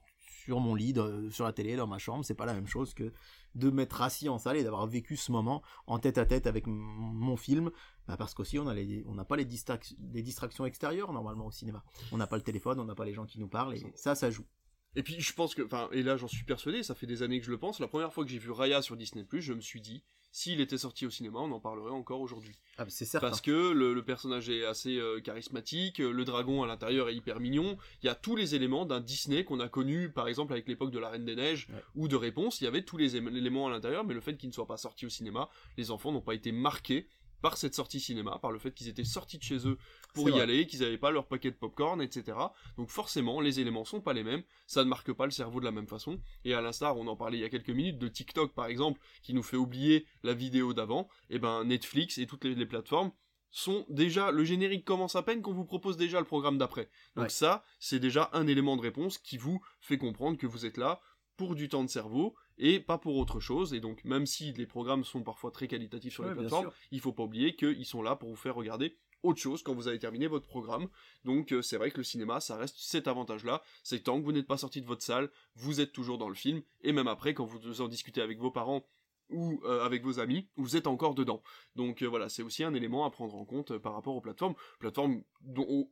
sur 0.45 0.61
mon 0.61 0.75
lit, 0.75 0.95
sur 1.31 1.45
la 1.45 1.53
télé, 1.53 1.77
dans 1.77 1.87
ma 1.87 1.99
chambre, 1.99 2.25
c'est 2.25 2.35
pas 2.35 2.47
la 2.47 2.55
même 2.55 2.67
chose 2.67 2.95
que 2.95 3.13
de 3.55 3.71
m'être 3.71 4.03
assis 4.03 4.29
en 4.29 4.39
salle 4.39 4.57
et 4.57 4.65
d'avoir 4.65 4.87
vécu 4.87 5.17
ce 5.17 5.31
moment 5.31 5.63
en 5.87 5.99
tête 5.99 6.19
à 6.19 6.27
tête 6.27 6.47
avec 6.47 6.65
mon 6.67 7.37
film, 7.37 7.71
bah, 8.07 8.17
parce 8.17 8.35
qu'aussi 8.35 8.59
on 8.59 8.65
n'a 8.65 9.25
pas 9.25 9.37
les, 9.37 9.45
distractions 9.45 10.67
extérieures 10.67 11.13
normalement 11.13 11.47
au 11.47 11.51
cinéma. 11.51 11.85
On 12.11 12.17
n'a 12.17 12.27
pas 12.27 12.37
le 12.37 12.43
téléphone, 12.43 12.81
on 12.81 12.85
n'a 12.85 12.95
pas 12.95 13.05
les 13.05 13.15
gens 13.15 13.27
qui 13.27 13.39
nous 13.39 13.49
parlent 13.49 13.75
et 13.75 13.93
ça, 13.95 14.15
ça 14.15 14.31
joue. 14.31 14.47
Et 14.95 15.03
puis 15.03 15.21
je 15.21 15.33
pense 15.33 15.55
que, 15.55 15.63
enfin, 15.63 15.89
et 15.93 16.03
là 16.03 16.17
j'en 16.17 16.29
suis 16.29 16.45
persuadé, 16.45 16.83
ça 16.83 16.95
fait 16.95 17.07
des 17.07 17.23
années 17.23 17.39
que 17.39 17.47
je 17.47 17.51
le 17.51 17.59
pense, 17.59 17.81
la 17.81 17.89
première 17.89 18.13
fois 18.13 18.25
que 18.25 18.31
j'ai 18.31 18.39
vu 18.39 18.51
Raya 18.51 18.83
sur 18.83 18.97
Disney+, 18.97 19.25
je 19.33 19.53
me 19.53 19.61
suis 19.61 19.81
dit, 19.81 20.03
s'il 20.33 20.61
était 20.61 20.79
sorti 20.79 21.07
au 21.07 21.11
cinéma, 21.11 21.39
on 21.41 21.53
en 21.53 21.61
parlerait 21.61 21.93
encore 21.93 22.21
aujourd'hui. 22.21 22.55
Ah, 22.79 22.87
c'est 22.89 23.05
certain. 23.05 23.29
Parce 23.29 23.43
que 23.43 23.71
le, 23.71 24.03
personnage 24.03 24.49
est 24.49 24.65
assez 24.65 24.97
euh, 24.97 25.21
charismatique, 25.21 25.99
le 25.99 26.25
dragon 26.25 26.63
à 26.63 26.67
l'intérieur 26.67 27.11
est 27.11 27.15
hyper 27.15 27.39
mignon, 27.39 27.77
il 28.03 28.07
y 28.07 28.09
a 28.09 28.15
tous 28.15 28.35
les 28.35 28.55
éléments 28.55 28.87
d'un 28.87 29.01
Disney 29.01 29.45
qu'on 29.45 29.61
a 29.61 29.69
connu, 29.69 30.11
par 30.11 30.29
exemple 30.29 30.55
avec 30.55 30.67
l'époque 30.67 30.91
de 30.91 30.99
la 30.99 31.11
Reine 31.11 31.27
des 31.27 31.37
Neiges, 31.37 31.69
ou 31.95 32.09
de 32.09 32.17
Réponse, 32.17 32.61
il 32.61 32.65
y 32.65 32.67
avait 32.67 32.83
tous 32.83 32.97
les 32.97 33.17
éléments 33.17 33.69
à 33.69 33.71
l'intérieur, 33.71 34.05
mais 34.05 34.15
le 34.15 34.21
fait 34.21 34.37
qu'il 34.37 34.49
ne 34.49 34.55
soit 34.55 34.67
pas 34.67 34.79
sorti 34.79 35.05
au 35.05 35.11
cinéma, 35.11 35.51
les 35.77 35.91
enfants 35.91 36.13
n'ont 36.13 36.23
pas 36.23 36.35
été 36.35 36.51
marqués 36.51 37.07
par 37.43 37.59
cette 37.59 37.75
sortie 37.75 38.01
cinéma, 38.01 38.39
par 38.41 38.53
le 38.53 38.59
fait 38.59 38.73
qu'ils 38.73 38.89
étaient 38.89 39.05
sortis 39.05 39.37
de 39.37 39.43
chez 39.43 39.67
eux 39.67 39.77
pour 40.15 40.31
y 40.31 40.41
aller, 40.41 40.67
qu'ils 40.67 40.81
n'avaient 40.81 40.97
pas 40.97 41.11
leur 41.11 41.27
paquet 41.27 41.51
de 41.51 41.57
popcorn, 41.57 42.01
etc. 42.01 42.39
Donc 42.77 42.89
forcément, 42.89 43.41
les 43.41 43.61
éléments 43.61 43.85
sont 43.85 44.01
pas 44.01 44.13
les 44.13 44.23
mêmes, 44.23 44.45
ça 44.67 44.85
ne 44.85 44.89
marque 44.89 45.13
pas 45.13 45.27
le 45.27 45.33
cerveau 45.33 45.61
de 45.61 45.65
la 45.65 45.73
même 45.73 45.89
façon. 45.89 46.21
Et 46.45 46.55
à 46.55 46.61
l'instar, 46.61 46.97
on 46.97 47.07
en 47.09 47.17
parlait 47.17 47.39
il 47.39 47.41
y 47.41 47.45
a 47.45 47.51
quelques 47.51 47.71
minutes 47.71 47.99
de 47.99 48.09
TikTok 48.09 48.55
par 48.55 48.67
exemple, 48.67 49.01
qui 49.23 49.35
nous 49.35 49.43
fait 49.43 49.57
oublier 49.57 50.07
la 50.23 50.35
vidéo 50.35 50.73
d'avant. 50.73 51.09
Et 51.29 51.37
eh 51.37 51.39
ben 51.39 51.65
Netflix 51.65 52.19
et 52.19 52.27
toutes 52.27 52.45
les, 52.45 52.67
plateformes 52.67 53.11
sont 53.51 53.85
déjà 53.89 54.31
le 54.31 54.45
générique 54.45 54.85
commence 54.85 55.17
à 55.17 55.23
peine 55.23 55.43
qu'on 55.43 55.53
vous 55.53 55.65
propose 55.65 55.97
déjà 55.97 56.21
le 56.21 56.27
programme 56.27 56.59
d'après. 56.59 56.89
Donc 57.17 57.31
ça, 57.31 57.65
c'est 57.81 57.99
déjà 57.99 58.31
un 58.33 58.47
élément 58.47 58.77
de 58.77 58.83
réponse 58.83 59.19
qui 59.19 59.37
vous 59.37 59.61
fait 59.81 59.99
comprendre 59.99 60.39
que 60.39 60.47
vous 60.47 60.65
êtes 60.65 60.77
là 60.77 61.01
pour 61.37 61.57
du 61.57 61.69
temps 61.69 61.83
de 61.83 61.91
cerveau 61.91 62.37
et 62.59 62.81
pas 62.81 62.99
pour 62.99 63.17
autre 63.17 63.41
chose. 63.41 63.75
Et 63.75 63.81
donc, 63.81 64.05
même 64.05 64.27
si 64.27 64.53
les 64.53 64.67
programmes 64.67 65.05
sont 65.05 65.23
parfois 65.23 65.51
très 65.51 65.69
qualitatifs 65.69 66.15
sur 66.15 66.25
les 66.25 66.35
plateformes, 66.35 66.71
il 66.91 67.01
faut 67.01 67.13
pas 67.13 67.25
oublier 67.25 67.57
qu'ils 67.57 67.87
sont 67.87 68.03
là 68.03 68.17
pour 68.17 68.29
vous 68.29 68.37
faire 68.37 68.55
regarder 68.55 68.97
autre 69.23 69.41
chose 69.41 69.63
quand 69.63 69.75
vous 69.75 69.89
avez 69.89 69.99
terminé 69.99 70.27
votre 70.27 70.47
programme. 70.47 70.89
Donc 71.25 71.53
euh, 71.53 71.63
c'est 71.63 71.77
vrai 71.77 71.91
que 71.91 71.99
le 71.99 72.05
cinéma, 72.05 72.41
ça 72.41 72.57
reste 72.57 72.77
cet 72.79 73.09
avantage-là, 73.09 73.63
c'est 73.83 73.99
que 73.99 74.05
tant 74.05 74.19
que 74.19 74.25
vous 74.25 74.33
n'êtes 74.33 74.47
pas 74.47 74.57
sorti 74.57 74.81
de 74.81 74.87
votre 74.87 75.03
salle, 75.03 75.31
vous 75.55 75.81
êtes 75.81 75.93
toujours 75.93 76.19
dans 76.19 76.29
le 76.29 76.35
film, 76.35 76.63
et 76.83 76.93
même 76.93 77.09
après, 77.09 77.35
quand 77.35 77.45
vous 77.45 77.81
en 77.81 77.89
discutez 77.89 78.21
avec 78.21 78.39
vos 78.39 78.51
parents 78.51 78.85
ou 79.31 79.61
euh, 79.65 79.85
avec 79.85 80.03
vos 80.03 80.21
amis, 80.21 80.49
vous 80.57 80.77
êtes 80.77 80.87
encore 80.87 81.15
dedans. 81.15 81.43
Donc 81.77 82.03
euh, 82.03 82.07
voilà, 82.07 82.29
c'est 82.29 82.43
aussi 82.43 82.65
un 82.65 82.75
élément 82.75 83.05
à 83.05 83.11
prendre 83.11 83.35
en 83.35 83.45
compte 83.45 83.73
euh, 83.73 83.79
par 83.79 83.95
rapport 83.95 84.15
aux 84.15 84.21
plateformes, 84.21 84.55
plateformes 84.79 85.23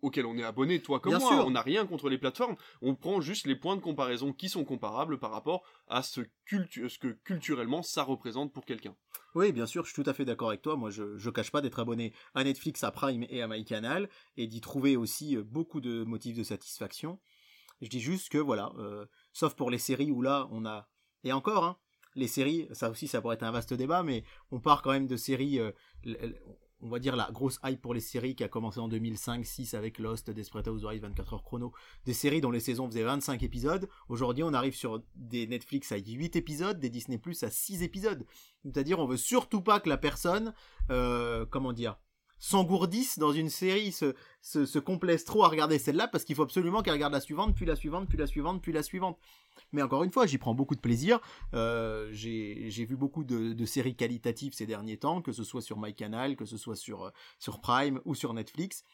auxquelles 0.03 0.26
on 0.26 0.37
est 0.37 0.45
abonné, 0.45 0.81
toi 0.81 1.01
comme 1.01 1.18
moi, 1.18 1.45
on 1.45 1.51
n'a 1.51 1.62
rien 1.62 1.87
contre 1.87 2.09
les 2.09 2.18
plateformes, 2.18 2.57
on 2.83 2.95
prend 2.95 3.20
juste 3.20 3.47
les 3.47 3.57
points 3.57 3.76
de 3.76 3.81
comparaison 3.81 4.33
qui 4.33 4.49
sont 4.49 4.64
comparables 4.64 5.18
par 5.18 5.31
rapport 5.31 5.62
à 5.89 6.03
ce, 6.03 6.20
ce 6.47 6.99
que 6.99 7.09
culturellement 7.24 7.83
ça 7.83 8.03
représente 8.03 8.53
pour 8.53 8.64
quelqu'un. 8.64 8.95
Oui, 9.35 9.53
bien 9.53 9.66
sûr, 9.66 9.85
je 9.85 9.93
suis 9.93 10.03
tout 10.03 10.11
à 10.11 10.14
fait 10.14 10.24
d'accord 10.24 10.49
avec 10.49 10.62
toi. 10.62 10.76
Moi, 10.76 10.91
je, 10.91 11.16
je 11.16 11.31
cache 11.31 11.53
pas 11.53 11.61
d'être 11.61 11.78
abonné 11.78 12.12
à 12.35 12.43
Netflix, 12.45 12.83
à 12.83 12.91
Prime 12.91 13.24
et 13.31 13.43
à 13.43 13.49
MyCanal, 13.49 14.09
et 14.37 14.49
d'y 14.49 14.61
trouver 14.61 14.97
aussi 14.97 15.37
beaucoup 15.37 15.81
de 15.81 16.03
motifs 16.03 16.37
de 16.37 16.43
satisfaction. 16.43 17.20
Je 17.81 17.89
dis 17.89 18.01
juste 18.01 18.28
que 18.28 18.39
voilà, 18.39 18.72
sauf 19.33 19.55
pour 19.55 19.70
les 19.70 19.78
séries 19.78 20.11
où 20.11 20.20
là, 20.20 20.49
on 20.51 20.66
a 20.66 20.89
et 21.24 21.33
encore, 21.33 21.64
hein, 21.64 21.76
les 22.15 22.29
séries, 22.29 22.69
ça 22.73 22.91
aussi, 22.91 23.09
ça 23.09 23.21
pourrait 23.21 23.37
être 23.37 23.43
un 23.43 23.51
vaste 23.51 23.75
débat, 23.75 24.03
mais 24.03 24.25
on 24.51 24.61
part 24.61 24.83
quand 24.83 24.93
même 24.93 25.07
de 25.07 25.17
séries, 25.17 25.59
euh, 25.59 25.73
on 26.83 26.89
va 26.89 26.99
dire 26.99 27.17
la 27.17 27.29
grosse 27.31 27.61
hype 27.65 27.81
pour 27.81 27.95
les 27.95 28.01
séries 28.01 28.35
qui 28.35 28.45
a 28.45 28.49
commencé 28.49 28.81
en 28.81 28.89
2005-6 28.89 29.77
avec 29.77 29.99
Lost, 29.99 30.31
Desperate 30.31 30.69
Housewives, 30.69 31.03
24 31.03 31.35
heures 31.35 31.43
chrono, 31.43 31.73
des 32.07 32.13
séries 32.13 32.41
dont 32.41 32.51
les 32.51 32.61
saisons 32.61 32.87
faisaient 32.89 33.03
25 33.03 33.43
épisodes. 33.43 33.89
Aujourd'hui, 34.09 34.43
on 34.43 34.55
arrive 34.55 34.75
sur 34.75 35.03
des 35.15 35.47
Netflix 35.47 35.93
à 35.93 35.99
8 35.99 36.37
épisodes, 36.37 36.81
des 36.81 36.91
Disney 36.91 37.19
Plus 37.19 37.43
à 37.43 37.51
6 37.51 37.83
épisodes. 37.83 38.25
C'est-à-dire, 38.65 38.99
on 38.99 39.07
veut 39.07 39.17
surtout 39.17 39.61
pas 39.61 39.81
que 39.81 39.89
la 39.89 39.99
personne, 39.99 40.55
euh, 40.91 41.47
comment 41.47 41.73
dire, 41.73 41.99
s'engourdisse 42.41 43.18
dans 43.18 43.32
une 43.32 43.51
série, 43.51 43.93
se, 43.93 44.14
se, 44.41 44.66
se 44.66 44.78
complaise 44.78 45.24
trop 45.24 45.45
à 45.45 45.49
regarder 45.49 45.78
celle-là 45.78 46.09
parce 46.09 46.24
qu'il 46.24 46.34
faut 46.34 46.43
absolument 46.43 46.82
qu'elle 46.82 46.95
regarde 46.95 47.12
la 47.12 47.20
suivante, 47.20 47.55
puis 47.55 47.66
la 47.66 47.76
suivante, 47.76 48.09
puis 48.09 48.18
la 48.18 48.26
suivante, 48.26 48.62
puis 48.62 48.72
la 48.72 48.82
suivante. 48.82 49.18
Mais 49.72 49.82
encore 49.82 50.03
une 50.05 50.11
fois, 50.11 50.26
j'y 50.26 50.38
prends 50.38 50.55
beaucoup 50.55 50.74
de 50.74 50.80
plaisir. 50.80 51.20
Euh, 51.55 52.09
j'ai 52.12 52.84
vu 52.84 52.97
beaucoup 52.97 53.24
de, 53.24 53.64
séries 53.66 53.95
qualitatives 53.95 54.55
ces 54.55 54.66
derniers 54.66 54.97
temps, 54.97 55.22
que 55.22 55.32
ce 55.32 55.45
soit 55.45 55.62
sur 55.62 55.78
MyCanal, 55.78 56.34
que 56.34 56.47
ce 56.47 56.57
soit 56.57 56.76
sur, 56.76 57.05
euh, 57.05 57.11
sur 57.38 57.61
Prime 57.61 58.01
ou 58.05 58.14
sur 58.14 58.32
Netflix. 58.32 58.84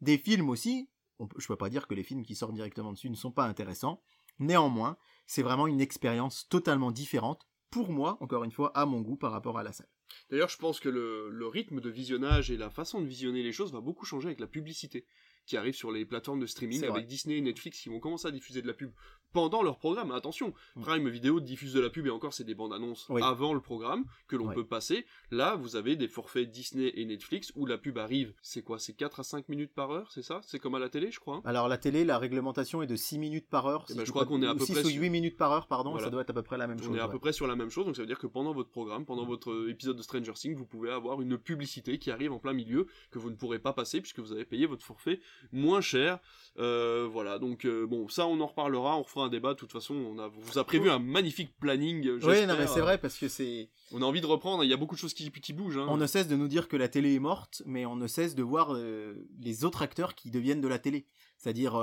Des 0.00 0.18
films 0.18 0.50
aussi. 0.50 0.90
Je 1.38 1.46
peux 1.46 1.56
pas 1.56 1.70
dire 1.70 1.86
que 1.86 1.94
les 1.94 2.02
films 2.02 2.24
qui 2.24 2.34
sortent 2.34 2.54
directement 2.54 2.92
dessus 2.92 3.08
ne 3.08 3.14
sont 3.14 3.30
pas 3.30 3.44
intéressants. 3.44 4.02
Néanmoins, 4.38 4.98
c'est 5.26 5.42
vraiment 5.42 5.66
une 5.66 5.80
expérience 5.80 6.46
totalement 6.48 6.90
différente 6.90 7.46
pour 7.70 7.90
moi, 7.90 8.18
encore 8.20 8.44
une 8.44 8.50
fois, 8.50 8.76
à 8.76 8.84
mon 8.84 9.00
goût 9.00 9.16
par 9.16 9.32
rapport 9.32 9.58
à 9.58 9.62
la 9.62 9.72
salle. 9.72 9.88
D'ailleurs, 10.30 10.48
je 10.48 10.58
pense 10.58 10.80
que 10.80 10.88
le, 10.88 11.46
rythme 11.46 11.80
de 11.80 11.90
visionnage 11.90 12.50
et 12.50 12.56
la 12.56 12.70
façon 12.70 13.00
de 13.00 13.06
visionner 13.06 13.42
les 13.42 13.52
choses 13.52 13.72
va 13.72 13.80
beaucoup 13.80 14.04
changer 14.04 14.26
avec 14.26 14.40
la 14.40 14.46
publicité 14.46 15.06
qui 15.46 15.56
arrivent 15.56 15.74
sur 15.74 15.90
les 15.92 16.04
plateformes 16.04 16.40
de 16.40 16.46
streaming 16.46 16.80
vrai. 16.80 16.88
avec 16.88 17.06
Disney 17.06 17.38
et 17.38 17.40
Netflix 17.40 17.80
qui 17.80 17.88
vont 17.88 18.00
commencer 18.00 18.28
à 18.28 18.30
diffuser 18.30 18.60
de 18.62 18.66
la 18.66 18.74
pub 18.74 18.90
pendant 19.32 19.62
leur 19.62 19.78
programme. 19.78 20.12
Attention, 20.12 20.54
Mm. 20.76 20.80
Prime 20.82 21.08
Video 21.08 21.40
diffuse 21.40 21.72
de 21.74 21.80
la 21.80 21.90
pub 21.90 22.06
et 22.06 22.10
encore 22.10 22.32
c'est 22.32 22.44
des 22.44 22.54
bandes 22.54 22.72
annonces 22.72 23.06
Oui. 23.10 23.20
avant 23.22 23.52
le 23.54 23.60
programme 23.60 24.04
que 24.28 24.36
l'on 24.36 24.48
peut 24.52 24.64
passer. 24.66 25.04
Là, 25.30 25.56
vous 25.56 25.76
avez 25.76 25.94
des 25.96 26.08
forfaits 26.08 26.50
Disney 26.50 26.90
et 26.94 27.04
Netflix 27.04 27.52
où 27.54 27.66
la 27.66 27.76
pub 27.76 27.98
arrive. 27.98 28.32
C'est 28.40 28.62
quoi 28.62 28.78
C'est 28.78 28.94
4 28.94 29.20
à 29.20 29.24
5 29.24 29.48
minutes 29.48 29.72
par 29.74 29.90
heure, 29.90 30.10
c'est 30.10 30.22
ça? 30.22 30.40
C'est 30.42 30.58
comme 30.58 30.74
à 30.74 30.78
la 30.78 30.88
télé, 30.88 31.10
je 31.10 31.20
crois. 31.20 31.36
hein 31.36 31.42
Alors 31.44 31.68
la 31.68 31.76
télé, 31.78 32.04
la 32.04 32.18
réglementation 32.18 32.82
est 32.82 32.86
de 32.86 32.96
6 32.96 33.18
minutes 33.18 33.48
par 33.48 33.66
heure. 33.66 33.84
Eh 33.88 33.92
si 33.92 33.98
ben, 33.98 34.04
je 34.06 34.10
crois 34.10 34.24
qu'on 34.26 34.42
est 34.42 34.46
à 34.46 34.54
peu 34.54 34.64
6 34.64 34.72
près 34.72 34.84
ou 34.84 34.88
sur- 34.90 35.02
8 35.02 35.10
minutes 35.10 35.36
par 35.36 35.52
heure, 35.52 35.66
pardon, 35.66 35.90
Voilà. 35.90 36.06
ça 36.06 36.10
doit 36.10 36.22
être 36.22 36.30
à 36.30 36.34
peu 36.34 36.42
près 36.42 36.56
la 36.56 36.66
même 36.66 36.78
chose. 36.78 36.88
On 36.90 36.94
est 36.94 37.00
à 37.00 37.06
ouais. 37.06 37.12
peu 37.12 37.18
près 37.18 37.32
sur 37.32 37.46
la 37.46 37.56
même 37.56 37.68
chose, 37.70 37.84
donc 37.84 37.96
ça 37.96 38.02
veut 38.02 38.06
dire 38.08 38.18
que 38.18 38.26
pendant 38.26 38.52
votre 38.54 38.70
programme, 38.70 39.04
pendant 39.04 39.26
votre 39.26 39.50
euh, 39.50 39.70
épisode 39.70 39.96
de 39.96 40.02
Stranger 40.02 40.32
Things, 40.34 40.54
vous 40.54 40.66
pouvez 40.66 40.90
avoir 40.90 41.20
une 41.20 41.36
publicité 41.36 41.98
qui 41.98 42.10
arrive 42.10 42.32
en 42.32 42.38
plein 42.38 42.52
milieu 42.54 42.86
que 43.10 43.18
vous 43.18 43.30
ne 43.30 43.36
pourrez 43.36 43.58
pas 43.58 43.72
passer 43.74 44.00
puisque 44.00 44.20
vous 44.20 44.32
avez 44.32 44.44
payé 44.46 44.66
votre 44.66 44.84
forfait 44.84 45.20
moins 45.52 45.80
cher. 45.80 46.18
Euh, 46.58 47.06
voilà, 47.12 47.38
donc 47.38 47.66
euh, 47.66 47.86
bon, 47.86 48.08
ça 48.08 48.26
on 48.26 48.40
en 48.40 48.46
reparlera, 48.46 48.96
on 48.96 49.02
refera 49.02 49.24
un 49.24 49.28
débat. 49.28 49.52
De 49.52 49.58
toute 49.58 49.72
façon, 49.72 49.94
on 49.94 50.18
a, 50.18 50.28
vous 50.28 50.58
a 50.58 50.64
prévu 50.64 50.88
un 50.88 50.98
magnifique 50.98 51.54
planning. 51.60 52.06
euh, 52.06 52.14
Oui, 52.14 52.20
j'espère. 52.22 52.48
non 52.48 52.54
mais 52.58 52.66
c'est 52.66 52.80
vrai 52.80 52.96
parce 52.98 53.18
que 53.18 53.28
c'est. 53.28 53.68
On 53.92 54.00
a 54.00 54.06
envie 54.06 54.22
de 54.22 54.26
reprendre. 54.26 54.64
Il 54.64 54.70
y 54.70 54.72
a 54.72 54.76
beaucoup 54.78 54.94
de 54.94 55.00
choses 55.00 55.12
qui, 55.14 55.30
qui 55.30 55.52
bougent. 55.52 55.76
Hein. 55.76 55.86
On 55.88 55.98
ne 55.98 56.06
cesse 56.06 56.28
de 56.28 56.36
nous 56.36 56.48
dire 56.48 56.68
que 56.68 56.76
la 56.76 56.88
télé 56.88 57.14
est 57.14 57.18
morte, 57.20 57.62
mais 57.66 57.84
on 57.84 57.96
ne 57.96 58.06
cesse 58.06 58.34
de 58.34 58.42
voir 58.42 58.74
euh, 58.74 59.14
les 59.38 59.64
autres 59.64 59.82
acteurs 59.82 60.14
qui 60.14 60.30
deviennent 60.30 60.62
de 60.62 60.68
la 60.68 60.78
télé. 60.78 61.06
C'est-à-dire 61.36 61.78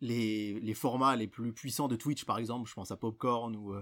les, 0.00 0.60
les 0.60 0.74
formats 0.74 1.16
les 1.16 1.26
plus 1.26 1.52
puissants 1.52 1.88
de 1.88 1.96
Twitch, 1.96 2.24
par 2.24 2.38
exemple, 2.38 2.68
je 2.68 2.74
pense 2.74 2.90
à 2.92 2.96
Popcorn 2.96 3.56
ou, 3.56 3.74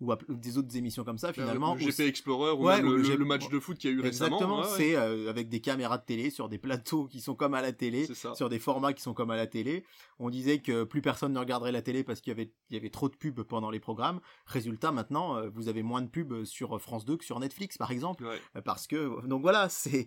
ou 0.00 0.10
à 0.12 0.18
des 0.28 0.58
autres 0.58 0.76
émissions 0.76 1.04
comme 1.04 1.18
ça, 1.18 1.32
finalement. 1.32 1.74
Euh, 1.74 1.78
le 1.78 1.84
où 1.84 1.88
GP 1.90 2.00
Explorer 2.00 2.50
ou 2.52 2.64
Ouais, 2.66 2.82
le, 2.82 2.96
le 2.96 3.02
le- 3.02 3.16
le 3.16 3.24
match 3.24 3.48
de 3.48 3.60
foot 3.60 3.78
qu'il 3.78 3.90
y 3.90 3.92
a 3.92 3.96
eu 3.96 4.00
récemment. 4.00 4.36
Exactement, 4.36 4.60
ouais, 4.62 4.76
c'est 4.76 4.96
euh, 4.96 5.30
avec 5.30 5.48
des 5.48 5.60
caméras 5.60 5.98
de 5.98 6.04
télé 6.04 6.30
sur 6.30 6.48
des 6.48 6.58
plateaux 6.58 7.06
qui 7.06 7.20
sont 7.20 7.34
comme 7.34 7.54
à 7.54 7.62
la 7.62 7.72
télé, 7.72 8.06
sur 8.34 8.48
des 8.48 8.58
formats 8.58 8.92
qui 8.92 9.02
sont 9.02 9.14
comme 9.14 9.30
à 9.30 9.36
la 9.36 9.46
télé. 9.46 9.84
On 10.18 10.30
disait 10.30 10.58
que 10.58 10.84
plus 10.84 11.00
personne 11.00 11.32
ne 11.32 11.38
regarderait 11.38 11.72
la 11.72 11.82
télé 11.82 12.02
parce 12.04 12.20
qu'il 12.20 12.30
y 12.32 12.34
avait, 12.34 12.52
il 12.70 12.74
y 12.74 12.76
avait 12.78 12.90
trop 12.90 13.08
de 13.08 13.14
pubs 13.16 13.42
pendant 13.42 13.70
les 13.70 13.80
programmes. 13.80 14.20
Résultat, 14.46 14.90
maintenant, 14.92 15.36
euh, 15.36 15.48
vous 15.48 15.68
avez 15.68 15.82
moins 15.82 16.02
de 16.02 16.08
pubs 16.08 16.44
sur 16.44 16.80
France 16.80 17.04
2 17.04 17.16
que 17.16 17.24
sur 17.24 17.38
Netflix, 17.40 17.78
par 17.78 17.90
exemple. 17.92 18.24
Euh, 18.56 18.60
Parce 18.62 18.86
que, 18.86 19.24
donc 19.26 19.42
voilà, 19.42 19.68
c'est, 19.68 20.06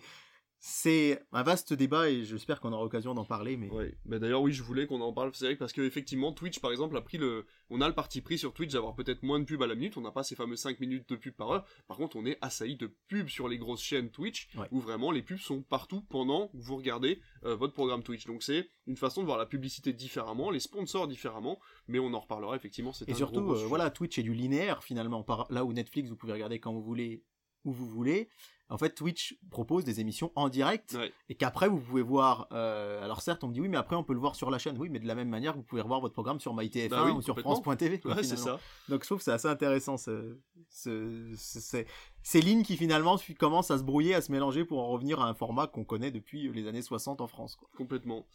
c'est 0.70 1.24
un 1.32 1.44
vaste 1.44 1.72
débat 1.72 2.10
et 2.10 2.26
j'espère 2.26 2.60
qu'on 2.60 2.74
aura 2.74 2.84
l'occasion 2.84 3.14
d'en 3.14 3.24
parler, 3.24 3.56
mais 3.56 3.70
Ouais, 3.70 3.96
bah 4.04 4.20
d'ailleurs 4.20 4.42
oui, 4.42 4.52
je 4.52 4.62
voulais 4.64 4.86
qu'on 4.86 5.00
en 5.00 5.14
parle, 5.14 5.32
c'est 5.34 5.46
vrai 5.46 5.56
parce 5.56 5.72
que 5.72 5.80
effectivement 5.82 6.34
Twitch 6.34 6.60
par 6.60 6.72
exemple 6.72 6.98
a 6.98 7.02
pris 7.02 7.18
le 7.18 7.46
on 7.70 7.80
a 7.80 7.88
le 7.88 7.94
parti 7.96 8.20
pris 8.20 8.38
sur 8.38 8.54
Twitch 8.54 8.74
d'avoir 8.74 8.94
peut-être 8.94 9.24
moins 9.24 9.40
de 9.40 9.46
pubs 9.46 9.62
à 9.64 9.68
la 9.68 9.76
minute, 9.76 9.96
on 9.96 10.02
n'a 10.02 10.12
pas 10.12 10.24
ces 10.24 10.36
fameux 10.36 10.58
5 10.58 10.82
minutes 10.82 11.08
de 11.08 11.16
pub 11.16 11.34
par 11.36 11.52
heure. 11.52 11.66
Par 11.88 11.96
contre, 11.96 12.18
on 12.18 12.26
est 12.26 12.38
assailli 12.42 12.76
de 12.76 12.94
pubs 13.08 13.30
sur 13.30 13.48
les 13.48 13.58
grosses 13.58 13.82
chaînes 13.82 14.10
Twitch 14.12 14.50
Ouais. 14.58 14.68
où 14.72 14.80
vraiment 14.82 15.12
les 15.12 15.22
pubs 15.22 15.38
sont 15.40 15.62
partout 15.62 16.02
pendant 16.02 16.50
que 16.50 16.58
vous 16.58 16.76
regardez 16.76 17.22
euh, 17.46 17.56
votre 17.56 17.74
programme 17.74 18.04
Twitch. 18.04 18.26
Donc 18.26 18.44
c'est 18.44 18.70
une 18.88 18.98
façon 18.98 19.22
de 19.22 19.26
voir 19.26 19.38
la 19.38 19.46
publicité 19.46 19.94
différemment, 19.94 20.52
les 20.52 20.60
sponsors 20.60 21.08
différemment, 21.08 21.60
mais 21.88 22.00
on 22.00 22.14
en 22.14 22.20
reparlera 22.20 22.58
effectivement, 22.58 22.92
c'est 22.92 23.08
Et 23.08 23.14
un 23.14 23.16
surtout, 23.16 23.42
gros, 23.42 23.54
gros 23.54 23.64
euh, 23.64 23.68
voilà, 23.68 23.90
Twitch 23.90 24.18
est 24.20 24.24
du 24.24 24.34
linéaire 24.34 24.84
finalement. 24.84 25.24
Par 25.24 25.48
là 25.50 25.64
où 25.64 25.72
Netflix, 25.72 26.10
vous 26.10 26.18
pouvez 26.18 26.34
regarder 26.34 26.60
quand 26.60 26.74
vous 26.74 26.84
voulez, 26.84 27.24
où 27.64 27.72
vous 27.72 27.88
voulez. 27.88 28.28
En 28.70 28.78
fait, 28.78 28.90
Twitch 28.96 29.38
propose 29.50 29.86
des 29.86 30.02
émissions 30.02 30.32
en 30.36 30.50
direct 30.50 30.94
Ouais. 31.00 31.14
et 31.30 31.36
qu'après 31.36 31.70
vous 31.70 31.80
pouvez 31.80 32.02
voir. 32.02 32.48
euh, 32.52 33.02
alors 33.04 33.22
certes, 33.22 33.44
on 33.44 33.48
me 33.48 33.54
dit 33.54 33.62
oui, 33.62 33.70
mais 33.70 33.78
après 33.78 33.96
on 33.96 34.04
peut 34.04 34.14
le 34.14 34.20
voir 34.20 34.36
sur 34.36 34.52
la 34.52 34.58
chaîne. 34.60 34.78
Oui, 34.78 34.90
mais 34.90 35.00
de 35.00 35.08
la 35.08 35.16
même 35.16 35.30
manière 35.30 35.56
vous 35.56 35.64
pouvez 35.64 35.82
revoir 35.82 36.02
votre 36.02 36.14
programme 36.14 36.40
sur 36.42 36.54
MyTF1 36.54 36.90
Bah 36.90 37.04
oui, 37.06 37.12
ou 37.12 37.22
sur. 37.22 37.40
France.tv. 37.40 38.02
Ouais, 38.06 38.24
c'est 38.24 38.36
ça. 38.38 38.60
Donc 38.90 39.04
je 39.04 39.08
trouve 39.08 39.20
que 39.20 39.24
c'est 39.24 39.32
assez 39.32 39.48
intéressant 39.48 39.96
ce, 39.96 40.38
ce, 40.70 41.34
ce- 41.38 41.86
ces- 42.24 42.42
lignes 42.42 42.64
qui 42.64 42.76
finalement 42.78 43.18
commencent 43.40 43.72
à 43.72 43.78
se 43.78 43.84
brouiller, 43.84 44.16
à 44.16 44.22
se 44.22 44.32
mélanger 44.34 44.66
pour 44.66 44.80
en 44.80 44.88
revenir 44.90 45.22
à 45.22 45.30
un 45.30 45.34
format 45.34 45.68
qu'on 45.68 45.86
connaît 45.86 46.12
depuis 46.12 46.52
les 46.52 46.68
années 46.68 46.82
60 46.82 47.22
en 47.22 47.28
France. 47.28 47.56
Quoi. 47.56 47.70
Complètement. 47.78 48.26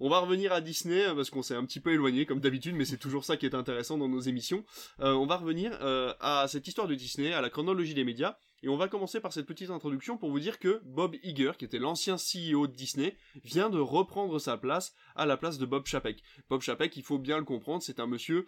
On 0.00 0.08
va 0.08 0.18
revenir 0.18 0.52
à 0.52 0.60
Disney 0.60 1.04
euh, 1.04 1.14
parce 1.14 1.30
qu'on 1.30 1.42
s'est 1.42 1.54
un 1.54 1.64
petit 1.64 1.80
peu 1.80 1.92
éloigné 1.92 2.26
comme 2.26 2.40
d'habitude, 2.40 2.74
mais 2.74 2.84
c'est 2.84 2.96
toujours 2.96 3.24
ça 3.24 3.36
qui 3.36 3.46
est 3.46 3.54
intéressant 3.54 3.96
dans 3.96 4.08
nos 4.08 4.20
émissions. 4.20 4.64
Euh, 5.00 5.12
on 5.12 5.26
va 5.26 5.36
revenir 5.36 5.76
euh, 5.82 6.12
à 6.20 6.46
cette 6.48 6.66
histoire 6.66 6.88
de 6.88 6.94
Disney, 6.94 7.32
à 7.32 7.40
la 7.40 7.50
chronologie 7.50 7.94
des 7.94 8.04
médias, 8.04 8.36
et 8.62 8.68
on 8.68 8.76
va 8.76 8.88
commencer 8.88 9.20
par 9.20 9.32
cette 9.32 9.46
petite 9.46 9.70
introduction 9.70 10.16
pour 10.16 10.30
vous 10.30 10.40
dire 10.40 10.58
que 10.58 10.80
Bob 10.84 11.14
Iger, 11.22 11.52
qui 11.58 11.64
était 11.64 11.78
l'ancien 11.78 12.16
CEO 12.16 12.66
de 12.66 12.72
Disney, 12.72 13.16
vient 13.44 13.70
de 13.70 13.78
reprendre 13.78 14.38
sa 14.38 14.56
place 14.56 14.94
à 15.14 15.26
la 15.26 15.36
place 15.36 15.58
de 15.58 15.66
Bob 15.66 15.86
Chapek. 15.86 16.22
Bob 16.48 16.62
Chapek, 16.62 16.96
il 16.96 17.02
faut 17.02 17.18
bien 17.18 17.38
le 17.38 17.44
comprendre, 17.44 17.82
c'est 17.82 18.00
un 18.00 18.06
monsieur 18.06 18.46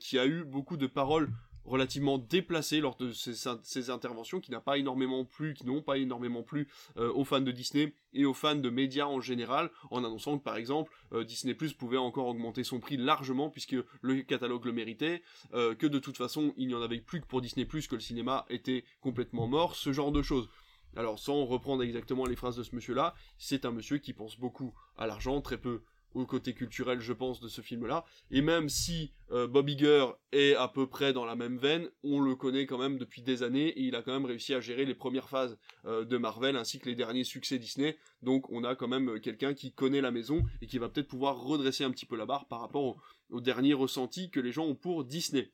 qui 0.00 0.18
a 0.18 0.26
eu 0.26 0.44
beaucoup 0.44 0.76
de 0.76 0.88
paroles 0.88 1.30
relativement 1.64 2.18
déplacées 2.18 2.80
lors 2.80 2.96
de 2.96 3.12
ses 3.12 3.90
interventions, 3.90 4.40
qui 4.40 4.50
n'a 4.50 4.60
pas 4.60 4.78
énormément 4.78 5.24
plu, 5.24 5.54
qui 5.54 5.66
n'ont 5.66 5.82
pas 5.82 5.98
énormément 5.98 6.42
plu 6.42 6.68
euh, 6.96 7.12
aux 7.12 7.24
fans 7.24 7.40
de 7.40 7.52
Disney 7.52 7.94
et 8.12 8.24
aux 8.24 8.34
fans 8.34 8.56
de 8.56 8.70
médias 8.70 9.06
en 9.06 9.20
général, 9.20 9.70
en 9.90 10.04
annonçant 10.04 10.38
que 10.38 10.44
par 10.44 10.56
exemple 10.56 10.92
euh, 11.12 11.24
Disney 11.24 11.54
Plus 11.54 11.72
pouvait 11.72 11.98
encore 11.98 12.26
augmenter 12.26 12.64
son 12.64 12.80
prix 12.80 12.96
largement 12.96 13.50
puisque 13.50 13.76
le 14.00 14.22
catalogue 14.22 14.64
le 14.64 14.72
méritait, 14.72 15.22
euh, 15.54 15.74
que 15.74 15.86
de 15.86 15.98
toute 15.98 16.16
façon 16.16 16.52
il 16.56 16.68
n'y 16.68 16.74
en 16.74 16.82
avait 16.82 17.00
plus 17.00 17.20
que 17.20 17.26
pour 17.26 17.40
Disney 17.40 17.64
Plus, 17.64 17.86
que 17.86 17.94
le 17.94 18.00
cinéma 18.00 18.44
était 18.50 18.84
complètement 19.00 19.46
mort, 19.46 19.76
ce 19.76 19.92
genre 19.92 20.12
de 20.12 20.22
choses. 20.22 20.48
Alors 20.96 21.18
sans 21.18 21.46
reprendre 21.46 21.82
exactement 21.82 22.26
les 22.26 22.36
phrases 22.36 22.56
de 22.56 22.62
ce 22.62 22.74
monsieur-là, 22.74 23.14
c'est 23.38 23.64
un 23.64 23.70
monsieur 23.70 23.98
qui 23.98 24.12
pense 24.12 24.38
beaucoup 24.38 24.74
à 24.98 25.06
l'argent, 25.06 25.40
très 25.40 25.58
peu 25.58 25.82
au 26.14 26.26
côté 26.26 26.54
culturel, 26.54 27.00
je 27.00 27.12
pense, 27.12 27.40
de 27.40 27.48
ce 27.48 27.60
film-là. 27.60 28.04
Et 28.30 28.42
même 28.42 28.68
si 28.68 29.12
euh, 29.30 29.46
Bob 29.46 29.68
Iger 29.68 30.06
est 30.32 30.54
à 30.54 30.68
peu 30.68 30.86
près 30.86 31.12
dans 31.12 31.24
la 31.24 31.36
même 31.36 31.58
veine, 31.58 31.88
on 32.02 32.20
le 32.20 32.34
connaît 32.34 32.66
quand 32.66 32.78
même 32.78 32.98
depuis 32.98 33.22
des 33.22 33.42
années 33.42 33.68
et 33.68 33.82
il 33.82 33.96
a 33.96 34.02
quand 34.02 34.12
même 34.12 34.24
réussi 34.24 34.54
à 34.54 34.60
gérer 34.60 34.84
les 34.84 34.94
premières 34.94 35.28
phases 35.28 35.58
euh, 35.84 36.04
de 36.04 36.16
Marvel 36.18 36.56
ainsi 36.56 36.78
que 36.78 36.88
les 36.88 36.94
derniers 36.94 37.24
succès 37.24 37.58
Disney. 37.58 37.96
Donc 38.22 38.50
on 38.50 38.64
a 38.64 38.74
quand 38.74 38.88
même 38.88 39.10
euh, 39.10 39.18
quelqu'un 39.18 39.54
qui 39.54 39.72
connaît 39.72 40.00
la 40.00 40.10
maison 40.10 40.42
et 40.60 40.66
qui 40.66 40.78
va 40.78 40.88
peut-être 40.88 41.08
pouvoir 41.08 41.40
redresser 41.40 41.84
un 41.84 41.90
petit 41.90 42.06
peu 42.06 42.16
la 42.16 42.26
barre 42.26 42.46
par 42.46 42.60
rapport 42.60 42.84
au, 42.84 42.96
au 43.30 43.40
dernier 43.40 43.74
ressenti 43.74 44.30
que 44.30 44.40
les 44.40 44.52
gens 44.52 44.66
ont 44.66 44.74
pour 44.74 45.04
Disney. 45.04 45.52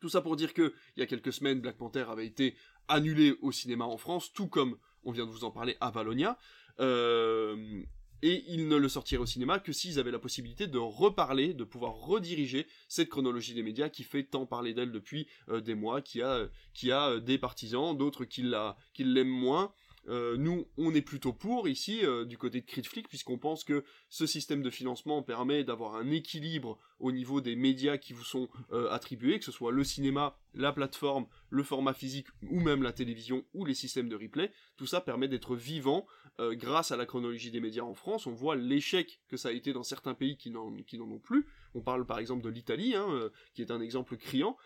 Tout 0.00 0.08
ça 0.08 0.20
pour 0.20 0.36
dire 0.36 0.52
que 0.52 0.74
il 0.96 1.00
y 1.00 1.02
a 1.02 1.06
quelques 1.06 1.32
semaines, 1.32 1.60
Black 1.60 1.76
Panther 1.76 2.04
avait 2.08 2.26
été 2.26 2.56
annulé 2.88 3.36
au 3.40 3.52
cinéma 3.52 3.84
en 3.84 3.96
France, 3.96 4.32
tout 4.32 4.48
comme 4.48 4.76
on 5.04 5.12
vient 5.12 5.26
de 5.26 5.30
vous 5.30 5.44
en 5.44 5.50
parler 5.50 5.76
à 5.80 5.90
Valonia. 5.90 6.38
Euh, 6.80 7.82
et 8.22 8.44
ils 8.48 8.68
ne 8.68 8.76
le 8.76 8.88
sortiraient 8.88 9.20
au 9.20 9.26
cinéma 9.26 9.58
que 9.58 9.72
s'ils 9.72 9.98
avaient 9.98 10.10
la 10.10 10.18
possibilité 10.18 10.66
de 10.66 10.78
reparler, 10.78 11.54
de 11.54 11.64
pouvoir 11.64 11.94
rediriger 11.94 12.66
cette 12.88 13.08
chronologie 13.08 13.54
des 13.54 13.62
médias 13.62 13.88
qui 13.88 14.04
fait 14.04 14.24
tant 14.24 14.46
parler 14.46 14.74
d'elle 14.74 14.92
depuis 14.92 15.26
euh, 15.48 15.60
des 15.60 15.74
mois, 15.74 16.00
qui 16.00 16.22
a, 16.22 16.48
a 16.90 17.10
euh, 17.10 17.20
des 17.20 17.38
partisans, 17.38 17.96
d'autres 17.96 18.24
qui 18.24 18.42
l'aiment 18.42 19.28
moins. 19.28 19.72
Euh, 20.08 20.36
nous, 20.36 20.66
on 20.76 20.94
est 20.94 21.02
plutôt 21.02 21.32
pour 21.32 21.68
ici, 21.68 22.04
euh, 22.04 22.24
du 22.24 22.36
côté 22.36 22.60
de 22.60 22.66
Critflick, 22.66 23.08
puisqu'on 23.08 23.38
pense 23.38 23.64
que 23.64 23.84
ce 24.08 24.26
système 24.26 24.62
de 24.62 24.70
financement 24.70 25.22
permet 25.22 25.64
d'avoir 25.64 25.94
un 25.94 26.10
équilibre 26.10 26.78
au 26.98 27.12
niveau 27.12 27.40
des 27.40 27.56
médias 27.56 27.98
qui 27.98 28.12
vous 28.12 28.24
sont 28.24 28.48
euh, 28.72 28.90
attribués, 28.90 29.38
que 29.38 29.44
ce 29.44 29.52
soit 29.52 29.72
le 29.72 29.84
cinéma, 29.84 30.36
la 30.54 30.72
plateforme, 30.72 31.26
le 31.50 31.62
format 31.62 31.94
physique 31.94 32.26
ou 32.50 32.60
même 32.60 32.82
la 32.82 32.92
télévision 32.92 33.44
ou 33.54 33.64
les 33.64 33.74
systèmes 33.74 34.08
de 34.08 34.16
replay. 34.16 34.52
Tout 34.76 34.86
ça 34.86 35.00
permet 35.00 35.28
d'être 35.28 35.56
vivant 35.56 36.06
grâce 36.38 36.92
à 36.92 36.96
la 36.96 37.04
chronologie 37.04 37.50
des 37.50 37.60
médias 37.60 37.82
en 37.82 37.92
France. 37.92 38.26
On 38.26 38.32
voit 38.32 38.56
l'échec 38.56 39.20
que 39.28 39.36
ça 39.36 39.50
a 39.50 39.52
été 39.52 39.74
dans 39.74 39.82
certains 39.82 40.14
pays 40.14 40.38
qui 40.38 40.50
n'en 40.50 40.72
ont 40.72 41.18
plus. 41.18 41.46
On 41.74 41.82
parle 41.82 42.06
par 42.06 42.18
exemple 42.18 42.42
de 42.42 42.48
l'Italie, 42.48 42.94
hein, 42.94 43.30
qui 43.54 43.60
est 43.60 43.70
un 43.70 43.82
exemple 43.82 44.16
criant. 44.16 44.56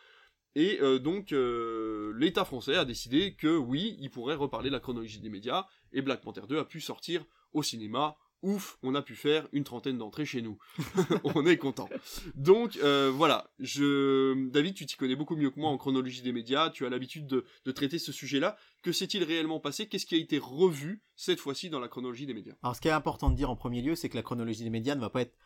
Et 0.56 0.78
euh, 0.80 0.98
donc 0.98 1.32
euh, 1.32 2.14
l'État 2.16 2.46
français 2.46 2.76
a 2.76 2.86
décidé 2.86 3.34
que 3.34 3.58
oui, 3.58 3.94
il 4.00 4.10
pourrait 4.10 4.34
reparler 4.34 4.70
la 4.70 4.80
chronologie 4.80 5.20
des 5.20 5.28
médias, 5.28 5.66
et 5.92 6.00
Black 6.00 6.22
Panther 6.22 6.40
2 6.48 6.58
a 6.58 6.64
pu 6.64 6.80
sortir 6.80 7.26
au 7.52 7.62
cinéma. 7.62 8.16
Ouf, 8.42 8.78
on 8.82 8.94
a 8.94 9.02
pu 9.02 9.16
faire 9.16 9.48
une 9.52 9.64
trentaine 9.64 9.98
d'entrées 9.98 10.24
chez 10.24 10.40
nous. 10.40 10.56
on 11.24 11.44
est 11.44 11.58
content. 11.58 11.90
Donc 12.36 12.78
euh, 12.78 13.12
voilà, 13.14 13.50
David, 13.58 14.74
tu 14.74 14.86
t'y 14.86 14.96
connais 14.96 15.16
beaucoup 15.16 15.36
mieux 15.36 15.50
que 15.50 15.60
moi 15.60 15.68
en 15.68 15.76
chronologie 15.76 16.22
des 16.22 16.32
médias, 16.32 16.70
tu 16.70 16.86
as 16.86 16.88
l'habitude 16.88 17.26
de, 17.26 17.72
traiter 17.72 17.98
ce 17.98 18.12
sujet-là. 18.12 18.56
Que 18.82 18.92
s'est-il 18.92 19.24
réellement 19.24 19.60
passé? 19.60 19.88
Qu'est-ce 19.88 20.06
qui 20.06 20.14
a 20.14 20.18
été 20.18 20.38
revu 20.38 21.02
cette 21.16 21.40
fois-ci 21.40 21.68
dans 21.68 21.80
la 21.80 21.88
chronologie 21.88 22.24
des 22.24 22.34
médias? 22.34 22.54
Alors 22.62 22.76
ce 22.76 22.80
qui 22.80 22.88
est 22.88 22.92
important 22.92 23.28
de 23.28 23.36
dire 23.36 23.50
en 23.50 23.56
premier 23.56 23.82
lieu, 23.82 23.94
c'est 23.94 24.08
que 24.08 24.16
la 24.16 24.22
chronologie 24.22 24.64
des 24.64 24.70
médias 24.70 24.94
ne 24.94 25.00
va 25.00 25.10
pas 25.10 25.20
être 25.20 25.36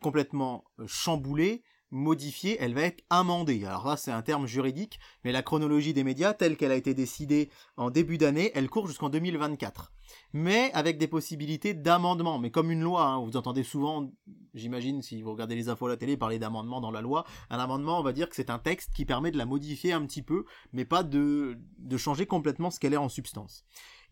complètement 0.00 0.64
chamboulée, 0.86 1.64
modifiée, 1.94 2.56
elle 2.60 2.74
va 2.74 2.82
être 2.82 3.02
amendée. 3.08 3.64
Alors 3.64 3.86
là, 3.86 3.96
c'est 3.96 4.10
un 4.10 4.22
terme 4.22 4.46
juridique, 4.46 4.98
mais 5.24 5.32
la 5.32 5.42
chronologie 5.42 5.94
des 5.94 6.04
médias, 6.04 6.34
telle 6.34 6.56
qu'elle 6.56 6.72
a 6.72 6.76
été 6.76 6.92
décidée 6.92 7.48
en 7.76 7.90
début 7.90 8.18
d'année, 8.18 8.50
elle 8.54 8.68
court 8.68 8.88
jusqu'en 8.88 9.08
2024. 9.08 9.92
Mais 10.32 10.70
avec 10.74 10.98
des 10.98 11.08
possibilités 11.08 11.72
d'amendement, 11.72 12.38
mais 12.38 12.50
comme 12.50 12.70
une 12.70 12.82
loi, 12.82 13.04
hein, 13.04 13.24
vous 13.24 13.36
entendez 13.36 13.62
souvent, 13.62 14.12
j'imagine, 14.54 15.02
si 15.02 15.22
vous 15.22 15.32
regardez 15.32 15.54
les 15.54 15.68
infos 15.68 15.86
à 15.86 15.90
la 15.90 15.96
télé, 15.96 16.16
parler 16.16 16.38
d'amendement 16.38 16.80
dans 16.80 16.90
la 16.90 17.00
loi. 17.00 17.24
Un 17.48 17.58
amendement, 17.58 18.00
on 18.00 18.02
va 18.02 18.12
dire 18.12 18.28
que 18.28 18.36
c'est 18.36 18.50
un 18.50 18.58
texte 18.58 18.92
qui 18.92 19.04
permet 19.04 19.30
de 19.30 19.38
la 19.38 19.46
modifier 19.46 19.92
un 19.92 20.04
petit 20.04 20.22
peu, 20.22 20.44
mais 20.72 20.84
pas 20.84 21.04
de, 21.04 21.58
de 21.78 21.96
changer 21.96 22.26
complètement 22.26 22.70
ce 22.70 22.80
qu'elle 22.80 22.92
est 22.92 22.98
en 22.98 23.08
substance. 23.08 23.64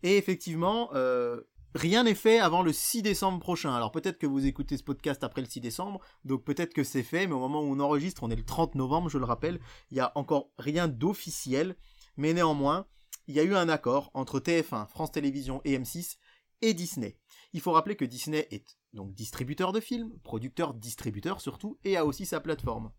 Et 0.03 0.17
effectivement, 0.17 0.89
euh, 0.93 1.41
Rien 1.75 2.03
n'est 2.03 2.13
fait 2.13 2.39
avant 2.39 2.61
le 2.61 2.71
6 2.71 3.01
décembre 3.01 3.39
prochain. 3.39 3.73
Alors 3.73 3.91
peut-être 3.91 4.19
que 4.19 4.27
vous 4.27 4.45
écoutez 4.45 4.77
ce 4.77 4.83
podcast 4.83 5.23
après 5.23 5.41
le 5.41 5.47
6 5.47 5.59
décembre, 5.59 5.99
donc 6.23 6.43
peut-être 6.43 6.73
que 6.73 6.83
c'est 6.83 7.03
fait, 7.03 7.25
mais 7.25 7.33
au 7.33 7.39
moment 7.39 7.61
où 7.61 7.65
on 7.65 7.79
enregistre, 7.79 8.21
on 8.23 8.29
est 8.29 8.35
le 8.35 8.45
30 8.45 8.75
novembre, 8.75 9.09
je 9.09 9.17
le 9.17 9.25
rappelle, 9.25 9.59
il 9.89 9.95
n'y 9.95 9.99
a 9.99 10.11
encore 10.15 10.51
rien 10.59 10.87
d'officiel, 10.87 11.75
mais 12.15 12.33
néanmoins, 12.33 12.85
il 13.27 13.35
y 13.35 13.39
a 13.39 13.43
eu 13.43 13.55
un 13.55 13.69
accord 13.69 14.11
entre 14.13 14.39
TF1, 14.39 14.87
France 14.87 15.11
Télévisions 15.11 15.61
et 15.65 15.77
M6 15.77 16.17
et 16.61 16.73
Disney. 16.75 17.17
Il 17.53 17.61
faut 17.61 17.71
rappeler 17.71 17.95
que 17.95 18.05
Disney 18.05 18.47
est 18.51 18.77
donc 18.93 19.13
distributeur 19.15 19.71
de 19.71 19.79
films, 19.79 20.11
producteur, 20.23 20.75
distributeur 20.75 21.41
surtout, 21.41 21.79
et 21.83 21.97
a 21.97 22.05
aussi 22.05 22.27
sa 22.27 22.39
plateforme. 22.39 22.91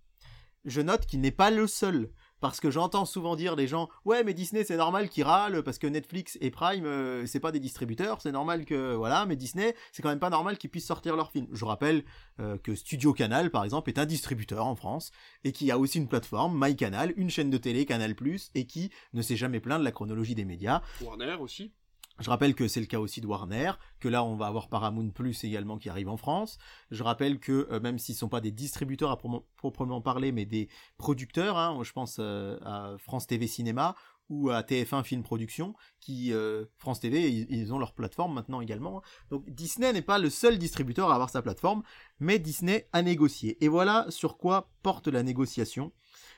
Je 0.65 0.81
note 0.81 1.07
qu'il 1.07 1.21
n'est 1.21 1.31
pas 1.31 1.51
le 1.51 1.67
seul, 1.67 2.11
parce 2.41 2.61
que 2.61 2.71
j'entends 2.71 3.05
souvent 3.05 3.37
dire 3.37 3.57
des 3.57 3.67
gens 3.67 3.89
ouais 4.05 4.25
mais 4.25 4.35
Disney 4.35 4.65
c'est 4.65 4.77
normal 4.77 5.09
qu'ils 5.09 5.25
râlent 5.25 5.63
parce 5.63 5.79
que 5.79 5.87
Netflix 5.87 6.39
et 6.41 6.51
Prime 6.51 6.85
euh, 6.87 7.27
c'est 7.27 7.41
pas 7.41 7.53
des 7.53 7.61
distributeurs, 7.61 8.21
c'est 8.21 8.33
normal 8.33 8.65
que 8.65 8.95
voilà, 8.95 9.27
mais 9.27 9.37
Disney 9.37 9.75
c'est 9.93 10.03
quand 10.03 10.09
même 10.09 10.19
pas 10.19 10.31
normal 10.31 10.59
qu'ils 10.59 10.71
puissent 10.71 10.87
sortir 10.87 11.17
leurs 11.17 11.31
films. 11.31 11.49
Je 11.53 11.65
rappelle 11.65 12.05
euh, 12.41 12.59
que 12.59 12.75
Studio 12.75 13.13
Canal 13.13 13.51
par 13.51 13.65
exemple 13.65 13.91
est 13.91 13.99
un 13.99 14.07
distributeur 14.07 14.67
en 14.67 14.77
France 14.77 15.11
et 15.45 15.53
qui 15.53 15.71
a 15.71 15.79
aussi 15.79 15.99
une 15.99 16.09
plateforme 16.09 16.59
MyCanal, 16.59 17.13
une 17.17 17.31
chaîne 17.31 17.51
de 17.51 17.59
télé 17.59 17.87
Canal+ 17.87 18.15
et 18.55 18.67
qui 18.67 18.91
ne 19.13 19.23
s'est 19.23 19.37
jamais 19.37 19.61
plaint 19.61 19.79
de 19.79 19.85
la 19.85 19.93
chronologie 19.93 20.35
des 20.35 20.45
médias. 20.45 20.83
Warner 21.01 21.37
aussi. 21.41 21.73
Je 22.21 22.31
rappelle 22.31 22.55
que 22.55 22.69
c'est 22.69 22.81
le 22.81 22.87
cas 22.87 23.01
aussi 23.01 23.21
de 23.21 23.27
Warner, 23.27 23.73
que 23.99 24.09
là 24.09 24.23
on 24.23 24.37
va 24.37 24.47
avoir 24.47 24.69
Paramount 24.69 25.11
Plus 25.11 25.43
également 25.43 25.79
qui 25.79 25.89
arrive 25.89 26.09
en 26.09 26.17
France. 26.17 26.59
Je 26.93 27.03
rappelle 27.03 27.41
que 27.41 27.67
euh, 27.73 27.81
même 27.81 27.99
s'ils 27.99 28.15
sont 28.15 28.29
pas 28.29 28.41
des 28.41 28.53
distributeurs 28.53 29.11
à 29.11 29.19
proprement 29.57 30.01
parler, 30.01 30.31
mais 30.31 30.45
des 30.45 30.69
producteurs, 30.97 31.59
hein, 31.59 31.81
je 31.83 31.93
pense 31.93 32.19
euh, 32.21 32.57
à 32.63 32.97
France 32.99 33.27
TV 33.27 33.49
Cinéma 33.49 33.97
ou 34.31 34.51
à 34.51 34.63
TF1 34.63 35.03
Film 35.03 35.23
Production, 35.23 35.75
qui 36.01 36.33
euh, 36.33 36.65
France 36.79 37.01
TV, 37.01 37.31
ils, 37.31 37.75
ont 37.75 37.79
leur 37.79 37.93
plateforme 37.93 38.33
maintenant 38.33 38.61
également. 38.61 39.03
Donc 39.31 39.49
Disney 39.51 39.93
n'est 39.93 40.01
pas 40.01 40.19
le 40.19 40.31
seul 40.31 40.59
distributeur 40.59 41.11
à 41.11 41.15
avoir 41.15 41.31
sa 41.31 41.43
plateforme, 41.43 41.83
mais 42.21 42.39
Disney 42.39 42.89
a 42.93 43.03
négocié. 43.03 43.63
Et 43.63 43.69
voilà 43.69 44.07
sur 44.09 44.39
quoi 44.39 44.71
porte 44.83 45.09
la 45.09 45.23
négociation. 45.23 45.93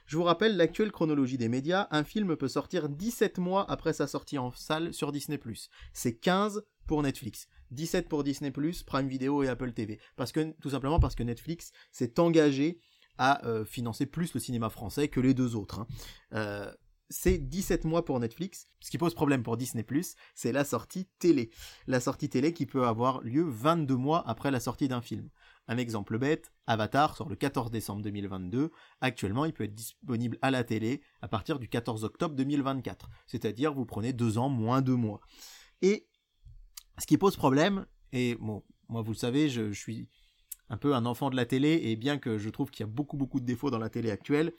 Je 0.06 0.16
vous 0.16 0.22
rappelle 0.22 0.56
l'actuelle 0.56 0.92
chronologie 0.92 1.36
des 1.36 1.48
médias, 1.48 1.88
un 1.90 2.04
film 2.04 2.36
peut 2.36 2.46
sortir 2.46 2.88
17 2.88 3.38
mois 3.38 3.68
après 3.68 3.92
sa 3.92 4.06
sortie 4.06 4.38
en 4.38 4.52
salle 4.52 4.94
sur 4.94 5.10
Disney+. 5.10 5.40
C'est 5.92 6.14
15 6.14 6.64
pour 6.86 7.02
Netflix, 7.02 7.48
17 7.72 8.08
pour 8.08 8.22
Disney+, 8.22 8.52
Prime 8.86 9.08
Video 9.08 9.42
et 9.42 9.48
Apple 9.48 9.72
TV. 9.72 9.98
Tout 10.60 10.70
simplement 10.70 11.00
parce 11.00 11.16
que 11.16 11.24
Netflix 11.24 11.72
s'est 11.90 12.20
engagé 12.20 12.78
à 13.18 13.44
euh, 13.46 13.64
financer 13.64 14.06
plus 14.06 14.32
le 14.32 14.38
cinéma 14.38 14.70
français 14.70 15.08
que 15.08 15.18
les 15.18 15.34
deux 15.34 15.56
autres. 15.56 15.80
Hein. 15.80 15.86
Euh, 16.34 16.72
c'est 17.08 17.38
17 17.38 17.84
mois 17.84 18.04
pour 18.04 18.20
Netflix. 18.20 18.68
Ce 18.80 18.90
qui 18.90 18.98
pose 18.98 19.14
problème 19.14 19.42
pour 19.42 19.56
Disney+, 19.56 19.84
c'est 20.34 20.52
la 20.52 20.64
sortie 20.64 21.08
télé. 21.18 21.50
La 21.86 22.00
sortie 22.00 22.28
télé 22.28 22.52
qui 22.52 22.66
peut 22.66 22.86
avoir 22.86 23.22
lieu 23.22 23.44
22 23.44 23.96
mois 23.96 24.22
après 24.28 24.50
la 24.50 24.60
sortie 24.60 24.88
d'un 24.88 25.02
film. 25.02 25.30
Un 25.68 25.78
exemple 25.78 26.18
bête, 26.18 26.52
Avatar 26.66 27.16
sort 27.16 27.28
le 27.28 27.36
14 27.36 27.70
décembre 27.70 28.02
2022. 28.02 28.70
Actuellement, 29.00 29.44
il 29.44 29.52
peut 29.52 29.64
être 29.64 29.74
disponible 29.74 30.38
à 30.40 30.50
la 30.50 30.62
télé 30.62 31.02
à 31.22 31.28
partir 31.28 31.58
du 31.58 31.68
14 31.68 32.04
octobre 32.04 32.36
2024. 32.36 33.08
C'est-à-dire, 33.26 33.74
vous 33.74 33.84
prenez 33.84 34.12
deux 34.12 34.38
ans 34.38 34.48
moins 34.48 34.80
deux 34.80 34.94
mois. 34.94 35.20
Et 35.82 36.06
ce 36.98 37.06
qui 37.06 37.18
pose 37.18 37.36
problème, 37.36 37.86
et 38.12 38.36
bon, 38.36 38.62
moi 38.88 39.02
vous 39.02 39.12
le 39.12 39.16
savez, 39.16 39.48
je, 39.48 39.72
suis 39.72 40.08
un 40.70 40.76
peu 40.76 40.94
un 40.94 41.04
enfant 41.04 41.30
de 41.30 41.36
la 41.36 41.46
télé, 41.46 41.80
et 41.84 41.96
bien 41.96 42.18
que 42.18 42.38
je 42.38 42.48
trouve 42.48 42.70
qu'il 42.70 42.84
y 42.84 42.88
a 42.88 42.92
beaucoup 42.92 43.16
beaucoup 43.16 43.40
de 43.40 43.44
défauts 43.44 43.70
dans 43.70 43.78
la 43.78 43.90
télé 43.90 44.10
actuelle, 44.10 44.52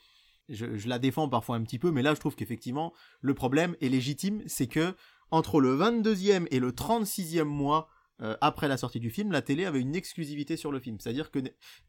je, 0.49 0.87
la 0.87 0.99
défends 0.99 1.27
parfois 1.27 1.55
un 1.55 1.63
petit 1.63 1.79
peu, 1.79 1.91
mais 1.91 2.01
là 2.01 2.13
je 2.13 2.19
trouve 2.19 2.35
qu'effectivement, 2.35 2.93
le 3.21 3.33
problème 3.33 3.75
est 3.81 3.89
légitime, 3.89 4.43
c'est 4.45 4.67
que 4.67 4.93
entre 5.31 5.59
le 5.59 5.75
22e 5.77 6.47
et 6.51 6.59
le 6.59 6.71
36e 6.71 7.43
mois 7.43 7.89
euh, 8.21 8.35
après 8.41 8.67
la 8.67 8.77
sortie 8.77 8.99
du 8.99 9.09
film, 9.09 9.31
la 9.31 9.41
télé 9.41 9.65
avait 9.65 9.81
une 9.81 9.95
exclusivité 9.95 10.57
sur 10.57 10.71
le 10.71 10.79
film. 10.79 10.99
C'est-à-dire 10.99 11.31
que 11.31 11.39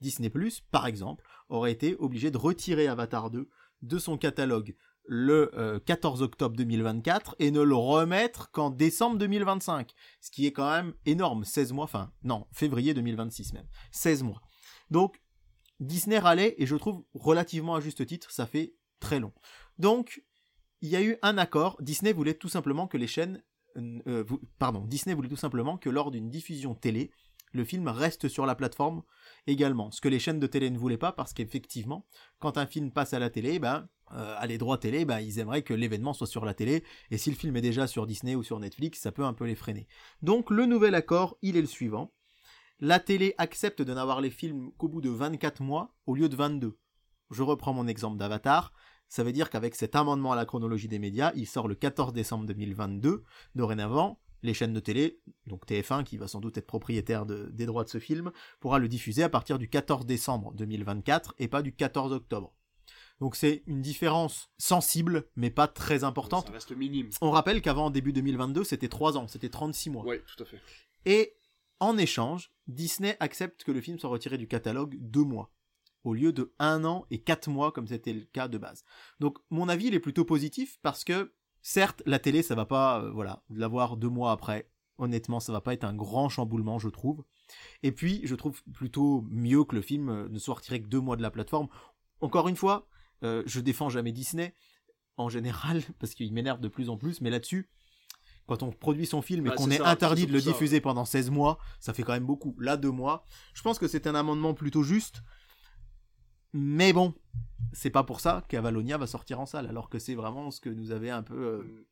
Disney⁇ 0.01 0.29
par 0.71 0.87
exemple, 0.87 1.25
aurait 1.49 1.73
été 1.73 1.97
obligé 1.99 2.31
de 2.31 2.39
retirer 2.39 2.89
Avatar 2.89 3.31
2 3.31 3.49
de 3.83 3.99
son 3.99 4.19
catalogue 4.19 4.75
le 5.11 5.81
14 5.87 6.21
euh, 6.21 6.25
octobre 6.27 6.57
2024 6.57 7.37
et 7.39 7.51
ne 7.51 7.63
le 7.63 7.75
remettre 7.75 8.51
qu'en 8.51 8.71
décembre 8.71 9.17
2025. 9.19 9.95
Ce 10.21 10.31
qui 10.31 10.47
est 10.47 10.53
quand 10.53 10.71
même 10.71 10.93
énorme, 11.07 11.45
16 11.45 11.73
mois, 11.73 11.85
enfin 11.85 12.13
non, 12.25 12.47
février 12.53 12.93
2026 12.93 13.55
même, 13.55 13.67
16 13.91 14.23
mois. 14.23 14.43
Donc 14.91 15.23
Disney 15.81 16.19
râlait, 16.19 16.55
et 16.59 16.67
je 16.67 16.77
trouve 16.77 17.05
relativement 17.15 17.75
à 17.75 17.81
juste 17.81 18.05
titre, 18.05 18.31
ça 18.31 18.47
fait 18.47 18.75
très 19.01 19.21
long. 19.21 19.33
Donc, 19.79 20.23
il 20.81 20.89
y 20.89 20.97
a 20.97 21.03
eu 21.03 21.17
un 21.23 21.39
accord, 21.39 21.77
Disney 21.81 22.13
voulait 22.13 22.35
tout 22.35 22.49
simplement 22.49 22.87
que 22.87 22.97
les 22.97 23.07
chaînes 23.07 23.43
euh, 24.07 24.25
Disney 24.87 25.15
voulait 25.15 25.29
tout 25.29 25.37
simplement 25.37 25.77
que 25.77 25.91
lors 25.91 26.11
d'une 26.11 26.31
diffusion 26.31 26.75
télé, 26.75 27.11
le 27.53 27.65
film 27.65 27.89
reste 27.89 28.29
sur 28.29 28.47
la 28.47 28.55
plateforme 28.55 29.03
également. 29.47 29.91
Ce 29.91 30.01
que 30.01 30.09
les 30.09 30.19
chaînes 30.19 30.41
de 30.41 30.47
télé 30.47 30.71
ne 30.71 30.79
voulaient 30.79 30.99
pas 30.99 31.13
parce 31.13 31.33
qu'effectivement, 31.33 32.07
quand 32.39 32.59
un 32.59 32.67
film 32.67 32.91
passe 32.91 33.15
à 33.15 33.19
la 33.19 33.31
télé, 33.31 33.59
ben, 33.59 33.89
à 34.11 34.47
les 34.47 34.59
droits 34.59 34.79
télé, 34.79 35.05
ben, 35.05 35.21
ils 35.21 35.39
aimeraient 35.39 35.63
que 35.63 35.75
l'événement 35.75 36.13
soit 36.13 36.27
sur 36.27 36.45
la 36.45 36.55
télé. 36.55 36.85
Et 37.11 37.19
si 37.19 37.31
le 37.31 37.37
film 37.37 37.57
est 37.57 37.63
déjà 37.63 37.87
sur 37.87 38.07
Disney 38.07 38.35
ou 38.35 38.43
sur 38.43 38.59
Netflix, 38.61 39.01
ça 39.01 39.13
peut 39.13 39.25
un 39.25 39.33
peu 39.33 39.47
les 39.47 39.55
freiner. 39.55 39.87
Donc 40.23 40.51
le 40.51 40.67
nouvel 40.67 40.95
accord, 40.95 41.39
il 41.43 41.57
est 41.57 41.63
le 41.63 41.67
suivant. 41.67 42.13
La 42.81 43.01
télé 43.01 43.35
accepte 43.39 43.83
de 43.83 43.93
n'avoir 43.93 44.21
les 44.21 44.31
films 44.31 44.71
qu'au 44.79 44.89
bout 44.89 45.01
de 45.01 45.11
24 45.11 45.63
mois 45.63 45.95
au 46.07 46.15
lieu 46.15 46.29
de 46.29 46.37
22. 46.37 46.79
Je 47.31 47.43
reprends 47.43 47.73
mon 47.73 47.89
exemple 47.89 48.19
d'Avatar. 48.19 48.73
Ça 49.09 49.25
veut 49.25 49.33
dire 49.33 49.51
qu'avec 49.51 49.75
cet 49.75 49.97
amendement 49.97 50.33
à 50.33 50.37
la 50.37 50.45
chronologie 50.45 50.89
des 50.89 50.99
médias, 50.99 51.33
il 51.35 51.47
sort 51.47 51.69
le 51.69 51.75
14 51.75 52.13
décembre 52.13 52.47
2022. 52.47 53.25
Dorénavant, 53.55 54.21
les 54.43 54.55
chaînes 54.55 54.73
de 54.73 54.81
télé, 54.81 55.21
donc 55.47 55.67
TF1 55.67 56.05
qui 56.05 56.17
va 56.17 56.29
sans 56.29 56.41
doute 56.41 56.59
être 56.59 56.67
propriétaire 56.67 57.27
des 57.27 57.67
droits 57.67 57.85
de 57.85 57.89
ce 57.89 57.99
film, 57.99 58.31
pourra 58.61 58.79
le 58.79 58.89
diffuser 58.89 59.23
à 59.23 59.29
partir 59.29 59.59
du 59.59 59.69
14 59.69 60.07
décembre 60.07 60.53
2024 60.55 61.35
et 61.39 61.49
pas 61.49 61.63
du 61.63 61.75
14 61.75 62.13
octobre. 62.13 62.55
Donc 63.21 63.35
c'est 63.35 63.65
une 63.67 63.83
différence 63.83 64.51
sensible, 64.59 65.29
mais 65.35 65.51
pas 65.51 65.67
très 65.67 66.05
importante. 66.05 66.47
Ça 66.47 66.53
reste 66.53 66.77
minime. 66.77 67.11
On 67.21 67.31
rappelle 67.31 67.63
qu'avant 67.63 67.91
début 67.91 68.13
2022, 68.13 68.63
c'était 68.63 68.89
3 68.89 69.17
ans, 69.17 69.27
c'était 69.27 69.49
36 69.49 69.91
mois. 69.91 70.05
Oui, 70.07 70.17
tout 70.25 70.43
à 70.43 70.47
fait. 70.47 70.61
Et 71.05 71.35
en 71.81 71.97
échange, 71.99 72.53
Disney 72.67 73.17
accepte 73.21 73.65
que 73.65 73.73
le 73.73 73.81
film 73.81 73.99
soit 73.99 74.11
retiré 74.11 74.39
du 74.39 74.47
catalogue 74.47 74.97
deux 75.01 75.25
mois 75.25 75.51
au 76.09 76.15
lieu 76.15 76.33
de 76.33 76.55
un 76.59 76.85
an 76.85 77.05
et 77.11 77.21
quatre 77.21 77.51
mois 77.51 77.71
comme 77.71 77.87
c'était 77.87 78.15
le 78.15 78.23
cas 78.23 78.49
de 78.49 78.57
base. 78.57 78.83
Donc 79.21 79.39
mon 79.51 79.69
avis 79.69 79.89
il 79.89 79.95
est 79.95 80.01
plutôt 80.01 80.25
positif 80.25 80.79
parce 80.83 81.05
que 81.05 81.35
certes 81.61 82.03
la 82.07 82.19
télé 82.19 82.43
ça 82.43 82.55
va 82.55 82.65
pas 82.65 83.03
euh, 83.03 83.11
voilà 83.11 83.43
l'avoir 83.51 83.99
deux 83.99 84.09
mois 84.09 84.33
après 84.33 84.71
honnêtement 84.97 85.39
ça 85.39 85.53
va 85.53 85.61
pas 85.61 85.75
être 85.75 85.85
un 85.85 85.95
grand 85.95 86.31
chamboulement 86.31 86.79
je 86.79 86.89
trouve 86.89 87.25
et 87.83 87.93
puis 87.93 88.23
je 88.25 88.35
trouve 88.35 88.63
plutôt 88.73 89.23
mieux 89.29 89.65
que 89.65 89.77
le 89.77 89.83
film 89.83 90.09
euh, 90.09 90.29
ne 90.31 90.39
soit 90.39 90.55
retiré 90.55 90.81
que 90.81 90.89
deux 90.89 91.01
mois 91.01 91.17
de 91.17 91.23
la 91.23 91.31
plateforme 91.31 91.69
encore 92.23 92.49
une 92.49 92.57
fois 92.57 92.89
euh, 93.23 93.43
je 93.45 93.61
défends 93.61 93.91
jamais 93.91 94.13
Disney 94.13 94.55
en 95.19 95.29
général 95.29 95.83
parce 96.01 96.15
qu'il 96.15 96.33
m'énerve 96.33 96.61
de 96.61 96.69
plus 96.69 96.89
en 96.89 96.97
plus 96.97 97.21
mais 97.21 97.29
là-dessus 97.29 97.69
quand 98.47 98.63
on 98.63 98.71
produit 98.71 99.05
son 99.05 99.21
film 99.21 99.47
et 99.47 99.51
bah, 99.51 99.57
qu'on 99.57 99.71
est, 99.71 99.81
interdit 99.81 100.27
de 100.27 100.33
le 100.33 100.41
diffuser 100.41 100.81
pendant 100.81 101.05
16 101.05 101.29
mois, 101.29 101.59
ça 101.81 101.93
fait 101.93 102.03
quand 102.03 102.15
même 102.15 102.25
beaucoup. 102.25 102.57
Là, 102.59 102.79
deux 102.79 102.91
mois. 102.91 103.27
Je 103.53 103.61
pense 103.61 103.79
que 103.79 103.87
c'est 103.87 104.07
un 104.07 104.15
amendement 104.15 104.55
plutôt 104.55 104.83
juste. 104.83 105.23
Mais 106.61 106.93
bon, 106.93 107.15
c'est 107.73 107.91
pas 107.91 108.03
pour 108.03 108.19
ça 108.19 108.45
qu'Avalonia 108.49 108.99
va 108.99 109.07
sortir 109.07 109.39
en 109.39 109.47
salle, 109.47 109.69
alors 109.69 109.89
que 109.89 110.01
c'est 110.01 110.17
vraiment 110.17 110.51
ce 110.51 110.61
que 110.61 110.69
nous 110.69 110.91
avait 110.91 111.11
un 111.11 111.23
peu 111.23 111.37
euh, 111.37 111.87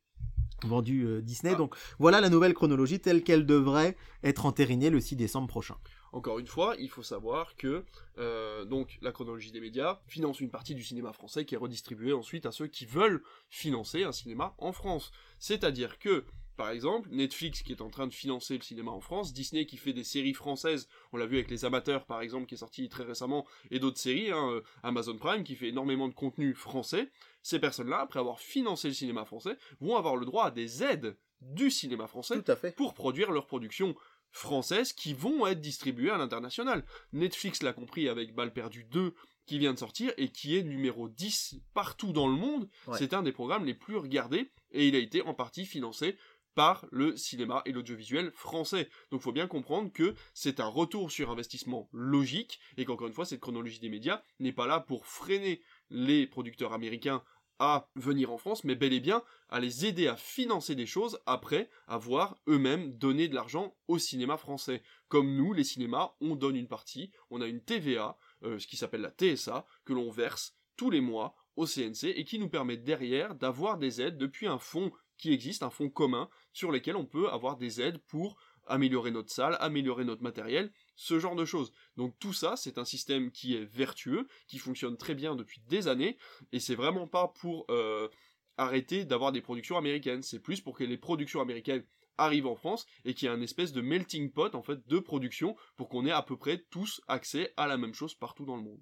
vendu 0.65 1.05
euh, 1.07 1.23
Disney. 1.23 1.53
Ah. 1.55 1.59
Donc 1.59 1.77
voilà 2.01 2.21
la 2.21 2.31
nouvelle 2.31 2.53
chronologie 2.53 2.99
telle 2.99 3.23
qu'elle 3.23 3.47
devrait 3.47 3.97
être 4.25 4.45
entérinée 4.45 4.91
le 4.91 5.01
6 5.01 5.15
décembre 5.15 5.47
prochain. 5.47 5.77
Encore 6.13 6.41
une 6.41 6.49
fois, 6.49 6.75
il 6.81 6.89
faut 6.89 7.05
savoir 7.05 7.55
que 7.55 7.85
euh, 8.19 8.65
donc 8.65 8.99
la 9.03 9.13
chronologie 9.13 9.53
des 9.53 9.61
médias 9.61 10.01
finance 10.09 10.41
une 10.41 10.51
partie 10.51 10.75
du 10.75 10.83
cinéma 10.83 11.13
français 11.13 11.45
qui 11.45 11.55
est 11.55 11.59
redistribuée 11.59 12.13
ensuite 12.13 12.45
à 12.45 12.51
ceux 12.51 12.67
qui 12.67 12.87
veulent 12.87 13.23
financer 13.49 14.03
un 14.03 14.13
cinéma 14.13 14.55
en 14.59 14.73
France. 14.73 15.13
C'est-à-dire 15.39 16.01
que 16.01 16.25
par 16.57 16.71
exemple, 16.71 17.09
Netflix 17.13 17.63
qui 17.63 17.73
est 17.73 17.83
en 17.83 17.91
train 17.91 18.07
de 18.07 18.15
financer 18.15 18.57
le 18.57 18.63
cinéma 18.63 18.91
en 18.91 19.01
France, 19.01 19.33
Disney 19.33 19.67
qui 19.67 19.77
fait 19.77 19.93
des 19.93 20.05
séries 20.05 20.35
françaises, 20.35 20.89
on 21.13 21.17
l'a 21.17 21.27
vu 21.27 21.37
avec 21.37 21.51
Les 21.51 21.65
Amateurs 21.65 22.07
par 22.07 22.21
exemple 22.21 22.47
qui 22.47 22.55
est 22.55 22.59
sorti 22.59 22.89
très 22.89 23.05
récemment, 23.05 23.47
et 23.71 23.79
d'autres 23.79 23.99
séries, 23.99 24.31
hein, 24.31 24.51
euh, 24.51 24.63
Amazon 24.83 25.17
Prime 25.17 25.45
qui 25.45 25.55
fait 25.55 25.69
énormément 25.69 26.09
de 26.09 26.15
contenu 26.15 26.55
français, 26.55 27.11
ces 27.43 27.59
personnes-là, 27.59 28.01
après 28.01 28.19
avoir 28.19 28.41
financé 28.41 28.89
le 28.89 28.95
cinéma 28.95 29.25
français, 29.25 29.57
vont 29.81 29.97
avoir 29.97 30.17
le 30.17 30.27
droit 30.27 30.47
à 30.47 30.51
des 30.51 30.83
aides 30.83 31.17
du 31.41 31.71
cinéma 31.71 32.07
français 32.07 32.43
pour 32.77 32.95
produire 32.95 33.31
leurs 33.31 33.47
productions 33.47 33.95
françaises 34.31 34.93
qui 34.93 35.15
vont 35.15 35.47
être 35.47 35.61
distribuées 35.61 36.11
à 36.11 36.19
l'international. 36.19 36.85
Netflix 37.13 37.63
l'a 37.63 37.73
compris 37.73 38.09
avec 38.09 38.35
Balle 38.35 38.53
perdue 38.53 38.85
2 38.85 39.15
qui 39.47 39.59
vient 39.59 39.73
de 39.73 39.79
sortir 39.79 40.13
et 40.17 40.31
qui 40.31 40.57
est 40.57 40.63
numéro 40.63 41.09
10 41.09 41.61
partout 41.73 42.13
dans 42.13 42.27
le 42.27 42.35
monde. 42.35 42.69
C'est 42.95 43.15
un 43.15 43.23
des 43.23 43.33
programmes 43.33 43.65
les 43.65 43.75
plus 43.75 43.97
regardés 43.97 44.51
et 44.73 44.89
il 44.89 44.97
a 44.97 44.99
été 44.99 45.23
en 45.23 45.35
partie 45.35 45.65
financé 45.65 46.17
par 46.57 46.87
le 46.91 47.17
cinéma 47.17 47.63
et 47.67 47.73
l'audiovisuel 47.73 48.33
français. 48.33 48.89
Donc 49.11 49.21
il 49.21 49.23
faut 49.23 49.33
bien 49.33 49.47
comprendre 49.47 49.93
que 49.93 50.15
c'est 50.33 50.59
un 50.59 50.67
retour 50.67 51.13
sur 51.13 51.31
investissement 51.31 51.89
logique 51.93 52.59
et 52.79 52.87
qu'encore 52.87 53.07
une 53.07 53.13
fois 53.13 53.27
cette 53.27 53.41
chronologie 53.41 53.79
des 53.79 53.91
médias 53.91 54.23
n'est 54.41 54.53
pas 54.53 54.67
là 54.67 54.81
pour 54.81 55.07
freiner 55.07 55.61
les 55.91 56.27
producteurs 56.27 56.73
américains 56.73 57.23
à 57.59 57.89
venir 57.95 58.33
en 58.33 58.39
France, 58.39 58.65
mais 58.65 58.75
bel 58.75 58.93
et 58.93 59.01
bien 59.01 59.23
à 59.49 59.61
les 59.61 59.87
aider 59.87 60.09
à 60.09 60.17
financer 60.17 60.75
des 60.75 60.87
choses 60.87 61.21
après 61.27 61.69
avoir 61.87 62.37
eux-mêmes 62.49 62.97
donné 62.97 63.29
de 63.29 63.35
l'argent 63.35 63.77
au 63.87 63.99
cinéma 63.99 64.37
français. 64.37 64.83
Comme 65.09 65.37
nous, 65.37 65.53
les 65.53 65.65
cinémas, 65.65 66.13
on 66.21 66.37
donne 66.37 66.57
une 66.57 66.69
partie, 66.69 67.13
on 67.31 67.41
a 67.41 67.47
une 67.47 67.63
TVA, 67.63 68.19
euh, 68.45 68.59
ce 68.59 68.67
qui 68.67 68.77
s'appelle 68.77 69.03
la 69.03 69.11
TSA, 69.11 69.67
que 69.85 69.93
l'on 69.93 70.11
verse 70.11 70.57
tous 70.77 70.91
les 70.91 71.01
mois 71.01 71.35
au 71.57 71.67
CNC 71.67 72.05
et 72.15 72.25
qui 72.25 72.39
nous 72.39 72.51
permet 72.51 72.77
derrière 72.77 73.35
d'avoir 73.35 73.79
des 73.79 74.01
aides 74.03 74.19
depuis 74.19 74.47
un 74.47 74.59
fonds 74.59 74.93
qui 75.19 75.33
existe, 75.33 75.63
un 75.63 75.71
fonds 75.71 75.91
commun 75.91 76.29
sur 76.53 76.73
lesquels 76.73 76.97
on 76.97 77.07
peut 77.07 77.29
avoir 77.29 77.57
des 77.57 77.81
aides 77.81 77.99
pour 78.07 78.37
améliorer 78.67 79.11
notre 79.11 79.31
salle, 79.31 79.57
améliorer 79.61 80.05
notre 80.05 80.23
matériel, 80.23 80.73
ce 80.97 81.19
genre 81.19 81.37
de 81.37 81.45
choses. 81.45 81.73
Donc 81.97 82.19
tout 82.19 82.33
ça, 82.33 82.57
c'est 82.57 82.79
un 82.79 82.85
système 82.85 83.31
qui 83.31 83.55
est 83.55 83.65
vertueux, 83.65 84.27
qui 84.49 84.59
fonctionne 84.59 84.97
très 84.97 85.15
bien 85.15 85.37
depuis 85.37 85.61
des 85.69 85.89
années, 85.89 86.19
et 86.53 86.61
c'est 86.61 86.75
vraiment 86.75 87.07
pas 87.07 87.29
pour 87.29 87.67
euh, 87.71 88.09
arrêter 88.57 89.05
d'avoir 89.05 89.33
des 89.33 89.41
productions 89.41 89.77
américaines, 89.77 90.23
c'est 90.23 90.41
plus 90.41 90.61
pour 90.61 90.77
que 90.77 90.85
les 90.85 90.99
productions 90.99 91.41
américaines 91.41 91.85
arrivent 92.19 92.47
en 92.47 92.57
France 92.57 92.87
et 93.05 93.15
qu'il 93.15 93.29
y 93.29 93.31
ait 93.31 93.35
un 93.35 93.43
espèce 93.43 93.73
de 93.73 93.83
melting 93.83 94.33
pot 94.33 94.55
en 94.55 94.63
fait 94.63 94.87
de 94.87 94.99
production 94.99 95.55
pour 95.77 95.89
qu'on 95.89 96.07
ait 96.07 96.13
à 96.13 96.23
peu 96.23 96.37
près 96.37 96.65
tous 96.71 97.03
accès 97.09 97.53
à 97.57 97.67
la 97.67 97.77
même 97.77 97.93
chose 97.93 98.15
partout 98.15 98.47
dans 98.47 98.57
le 98.57 98.63
monde 98.63 98.81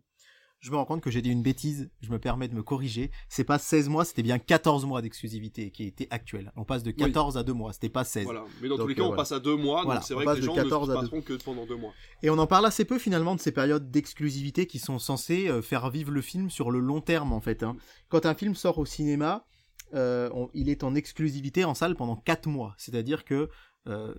je 0.64 0.70
me 0.70 0.76
rends 0.76 0.86
compte 0.86 1.02
que 1.02 1.10
j'ai 1.10 1.20
dit 1.20 1.28
une 1.28 1.42
bêtise, 1.42 1.90
je 2.00 2.10
me 2.10 2.18
permets 2.18 2.48
de 2.48 2.54
me 2.54 2.62
corriger. 2.62 3.10
C'est 3.28 3.44
pas 3.44 3.58
16 3.58 3.90
mois, 3.90 4.06
c'était 4.06 4.22
bien 4.22 4.38
14 4.38 4.86
mois 4.86 5.02
d'exclusivité 5.02 5.70
qui 5.70 5.84
était 5.84 6.08
actuel. 6.10 6.52
On 6.56 6.64
passe 6.64 6.82
de 6.82 6.90
14 6.90 7.36
à 7.36 7.42
2 7.42 7.52
mois, 7.52 7.74
c'était 7.74 7.90
pas 7.90 8.02
16. 8.02 8.24
Voilà, 8.24 8.44
mais 8.62 8.68
dans 8.68 8.78
tous 8.78 8.86
les 8.86 8.94
cas, 8.94 9.02
euh, 9.02 9.08
on 9.08 9.14
passe 9.14 9.32
à 9.32 9.40
2 9.40 9.56
mois, 9.56 9.84
donc 9.84 10.02
c'est 10.02 10.14
vrai 10.14 10.24
que 10.24 10.40
les 10.40 10.42
gens 10.42 10.54
14 10.54 10.88
ne 10.88 10.94
passeront 10.94 11.20
que 11.20 11.34
pendant 11.34 11.66
2 11.66 11.76
mois. 11.76 11.92
Et 12.22 12.30
on 12.30 12.38
en 12.38 12.46
parle 12.46 12.64
assez 12.64 12.86
peu 12.86 12.98
finalement 12.98 13.34
de 13.34 13.40
ces 13.40 13.52
périodes 13.52 13.90
d'exclusivité 13.90 14.66
qui 14.66 14.78
sont 14.78 14.98
censées 14.98 15.48
euh, 15.48 15.60
faire 15.60 15.90
vivre 15.90 16.10
le 16.10 16.22
film 16.22 16.48
sur 16.48 16.70
le 16.70 16.78
long 16.78 17.02
terme 17.02 17.34
en 17.34 17.42
fait. 17.42 17.62
Hein. 17.62 17.76
Quand 18.08 18.24
un 18.24 18.34
film 18.34 18.54
sort 18.54 18.78
au 18.78 18.86
cinéma, 18.86 19.44
euh, 19.92 20.30
il 20.54 20.70
est 20.70 20.82
en 20.82 20.94
exclusivité 20.94 21.66
en 21.66 21.74
salle 21.74 21.94
pendant 21.94 22.16
4 22.16 22.48
mois. 22.48 22.74
C'est-à-dire 22.78 23.24
que, 23.24 23.50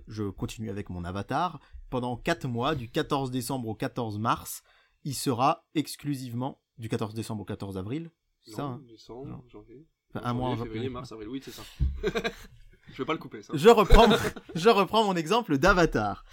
je 0.06 0.30
continue 0.30 0.70
avec 0.70 0.90
mon 0.90 1.02
avatar, 1.02 1.58
pendant 1.90 2.16
4 2.16 2.46
mois, 2.46 2.76
du 2.76 2.88
14 2.88 3.32
décembre 3.32 3.66
au 3.66 3.74
14 3.74 4.20
mars, 4.20 4.62
il 5.06 5.14
sera 5.14 5.64
exclusivement 5.76 6.60
du 6.78 6.88
14 6.88 7.14
décembre 7.14 7.42
au 7.42 7.44
14 7.44 7.78
avril. 7.78 8.10
ça, 8.42 8.64
hein 8.64 8.82
décembre, 8.88 9.44
janvier. 9.48 9.86
un 10.14 10.34
mois 10.34 10.50
en 10.50 10.56
février, 10.56 10.88
mars, 10.88 11.12
avril, 11.12 11.28
oui, 11.28 11.40
c'est 11.42 11.52
ça. 11.52 11.62
je 12.92 12.98
vais 12.98 13.04
pas 13.04 13.12
le 13.12 13.20
couper, 13.20 13.40
ça. 13.40 13.52
Je 13.56 13.68
reprends, 13.68 14.08
je 14.56 14.68
reprends 14.68 15.04
mon 15.04 15.14
exemple 15.14 15.58
d'Avatar. 15.58 16.24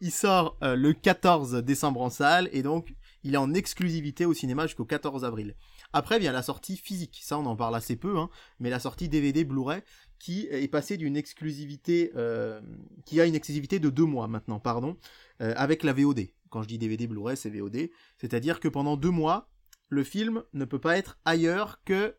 Il 0.00 0.12
sort 0.12 0.56
euh, 0.62 0.76
le 0.76 0.92
14 0.92 1.56
décembre 1.56 2.00
en 2.00 2.08
salle 2.08 2.48
et 2.52 2.62
donc 2.62 2.94
il 3.24 3.34
est 3.34 3.36
en 3.36 3.52
exclusivité 3.52 4.26
au 4.26 4.32
cinéma 4.32 4.68
jusqu'au 4.68 4.84
14 4.84 5.24
avril. 5.24 5.56
Après 5.92 6.20
vient 6.20 6.32
la 6.32 6.42
sortie 6.42 6.76
physique, 6.76 7.18
ça 7.24 7.36
on 7.36 7.46
en 7.46 7.56
parle 7.56 7.74
assez 7.74 7.96
peu, 7.96 8.16
hein, 8.16 8.30
mais 8.60 8.70
la 8.70 8.78
sortie 8.78 9.08
DVD 9.08 9.44
Blu-ray 9.44 9.82
qui 10.20 10.46
est 10.50 10.68
passée 10.68 10.98
d'une 10.98 11.16
exclusivité, 11.16 12.12
euh, 12.14 12.60
qui 13.06 13.20
a 13.20 13.26
une 13.26 13.34
exclusivité 13.34 13.80
de 13.80 13.90
deux 13.90 14.04
mois 14.04 14.28
maintenant, 14.28 14.60
pardon, 14.60 14.96
euh, 15.40 15.54
avec 15.56 15.82
la 15.82 15.94
VOD. 15.94 16.28
Quand 16.50 16.62
je 16.62 16.68
dis 16.68 16.78
DVD, 16.78 17.06
Blu-ray, 17.06 17.36
c'est 17.36 17.50
VOD. 17.50 17.90
C'est-à-dire 18.18 18.60
que 18.60 18.68
pendant 18.68 18.96
deux 18.96 19.10
mois, 19.10 19.48
le 19.88 20.04
film 20.04 20.42
ne 20.52 20.64
peut 20.64 20.78
pas 20.78 20.98
être 20.98 21.18
ailleurs 21.24 21.82
que 21.84 22.16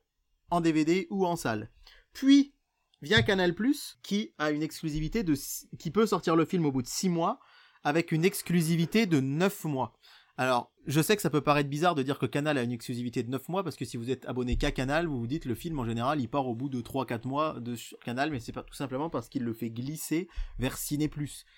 en 0.50 0.62
DVD 0.62 1.08
ou 1.10 1.26
en 1.26 1.36
salle. 1.36 1.70
Puis 2.14 2.54
vient 3.02 3.22
Canal+, 3.22 3.56
qui 4.04 4.34
a 4.38 4.52
une 4.52 4.64
exclusivité 4.64 5.24
de, 5.24 5.36
qui 5.78 5.92
peut 5.92 6.06
sortir 6.06 6.36
le 6.36 6.46
film 6.46 6.66
au 6.66 6.72
bout 6.72 6.82
de 6.82 6.88
six 6.88 7.10
mois, 7.10 7.40
avec 7.84 8.12
une 8.12 8.26
exclusivité 8.26 9.06
de 9.06 9.20
neuf 9.20 9.64
mois. 9.64 9.94
Alors, 10.38 10.72
je 10.88 11.02
sais 11.02 11.16
que 11.16 11.22
ça 11.22 11.30
peut 11.30 11.42
paraître 11.42 11.70
bizarre 11.70 11.94
de 11.94 12.04
dire 12.04 12.18
que 12.18 12.26
Canal 12.26 12.58
a 12.58 12.64
une 12.64 12.72
exclusivité 12.72 13.22
de 13.22 13.30
9 13.30 13.50
mois, 13.50 13.64
parce 13.64 13.76
que 13.76 13.86
si 13.86 13.98
vous 13.98 14.10
êtes 14.10 14.26
abonné 14.26 14.56
qu'à 14.56 14.72
Canal, 14.72 15.06
vous 15.06 15.20
vous 15.20 15.28
dites 15.28 15.46
le 15.46 15.56
film 15.56 15.80
en 15.80 15.86
général, 15.86 16.20
il 16.20 16.30
part 16.30 16.48
au 16.48 16.56
bout 16.56 16.70
de 16.70 16.82
3-4 16.82 17.28
mois 17.28 17.60
de 17.60 17.76
Canal, 18.04 18.32
mais 18.32 18.40
c'est 18.40 18.52
pas 18.52 18.64
tout 18.64 18.74
simplement 18.74 19.10
parce 19.10 19.30
qu'il 19.30 19.44
le 19.44 19.54
fait 19.54 19.70
glisser 19.70 20.28
vers 20.58 20.78
Ciné+, 20.78 21.10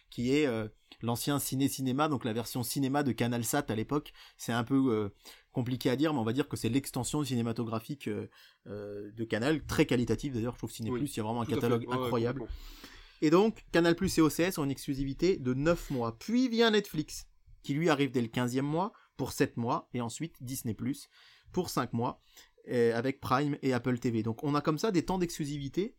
qui 0.10 0.36
est 0.36 0.48
euh, 0.48 0.68
l'ancien 1.02 1.40
ciné-cinéma, 1.40 2.10
donc 2.10 2.26
la 2.26 2.34
version 2.34 2.64
cinéma 2.64 3.04
de 3.04 3.12
Canal 3.12 3.44
Sat 3.44 3.66
à 3.70 3.76
l'époque. 3.76 4.12
C'est 4.38 4.54
un 4.54 4.64
peu 4.64 4.92
euh, 4.92 5.10
compliqué 5.52 5.90
à 5.90 5.96
dire, 5.96 6.14
mais 6.14 6.20
on 6.20 6.26
va 6.26 6.34
dire 6.34 6.50
que 6.50 6.58
c'est 6.58 6.70
l'extension 6.70 7.24
cinématographique 7.24 8.10
euh, 8.10 8.28
de 8.66 9.24
Canal, 9.24 9.64
très 9.66 9.86
qualitative 9.86 10.34
d'ailleurs, 10.34 10.54
je 10.54 10.58
trouve 10.58 10.72
Ciné+, 10.72 10.90
il 10.90 11.08
y 11.08 11.20
a 11.20 11.24
vraiment 11.24 11.42
un 11.42 11.46
catalogue 11.46 11.86
incroyable. 11.90 12.46
et 13.22 13.30
donc, 13.30 13.64
Canal+, 13.72 13.96
et 14.02 14.22
OCS 14.22 14.58
ont 14.58 14.64
une 14.64 14.72
exclusivité 14.72 15.38
de 15.38 15.54
9 15.54 15.92
mois. 15.92 16.18
Puis 16.18 16.50
vient 16.50 16.72
Netflix 16.72 17.28
qui 17.64 17.74
lui 17.74 17.90
arrive 17.90 18.12
dès 18.12 18.22
le 18.22 18.28
15e 18.28 18.62
mois 18.62 18.94
pour 19.18 19.32
7 19.32 19.58
mois, 19.58 19.90
et 19.94 20.02
ensuite 20.02 20.42
Disney⁇ 20.42 20.74
pour 21.52 21.70
5 21.70 21.94
mois, 21.94 22.22
euh, 22.72 22.98
avec 22.98 23.20
Prime 23.20 23.58
et 23.62 23.74
Apple 23.74 24.00
TV. 24.00 24.24
Donc 24.24 24.42
on 24.42 24.56
a 24.56 24.62
comme 24.62 24.78
ça 24.78 24.92
des 24.92 25.04
temps 25.04 25.18
d'exclusivité 25.18 25.98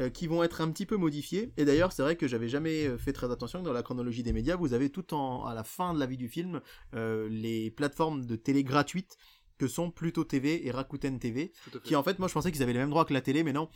euh, 0.00 0.08
qui 0.08 0.26
vont 0.26 0.42
être 0.42 0.62
un 0.62 0.70
petit 0.70 0.86
peu 0.86 0.96
modifiés. 0.96 1.52
Et 1.58 1.66
d'ailleurs, 1.66 1.92
c'est 1.92 2.00
vrai 2.00 2.16
que 2.16 2.26
j'avais 2.26 2.48
jamais 2.48 2.86
euh, 2.86 2.96
fait 2.96 3.12
très 3.12 3.30
attention 3.30 3.62
dans 3.62 3.74
la 3.74 3.82
chronologie 3.82 4.22
des 4.22 4.32
médias, 4.32 4.56
vous 4.56 4.72
avez 4.72 4.88
tout 4.88 5.12
en, 5.12 5.44
à 5.44 5.52
la 5.52 5.62
fin 5.62 5.92
de 5.92 6.00
la 6.00 6.06
vie 6.06 6.16
du 6.16 6.28
film 6.28 6.62
les 6.94 7.70
plateformes 7.70 8.24
de 8.24 8.34
télé 8.34 8.64
gratuites 8.64 9.18
que 9.58 9.68
sont 9.68 9.90
Pluto 9.90 10.24
TV 10.24 10.66
et 10.66 10.70
Rakuten 10.70 11.18
TV, 11.18 11.52
qui 11.82 11.96
en 11.96 12.02
fait, 12.02 12.18
moi 12.18 12.28
je 12.28 12.34
pensais 12.34 12.50
qu'ils 12.50 12.62
avaient 12.62 12.74
les 12.74 12.78
mêmes 12.78 12.90
droits 12.90 13.04
que 13.04 13.14
la 13.14 13.20
télé, 13.22 13.42
mais 13.42 13.52
non. 13.52 13.68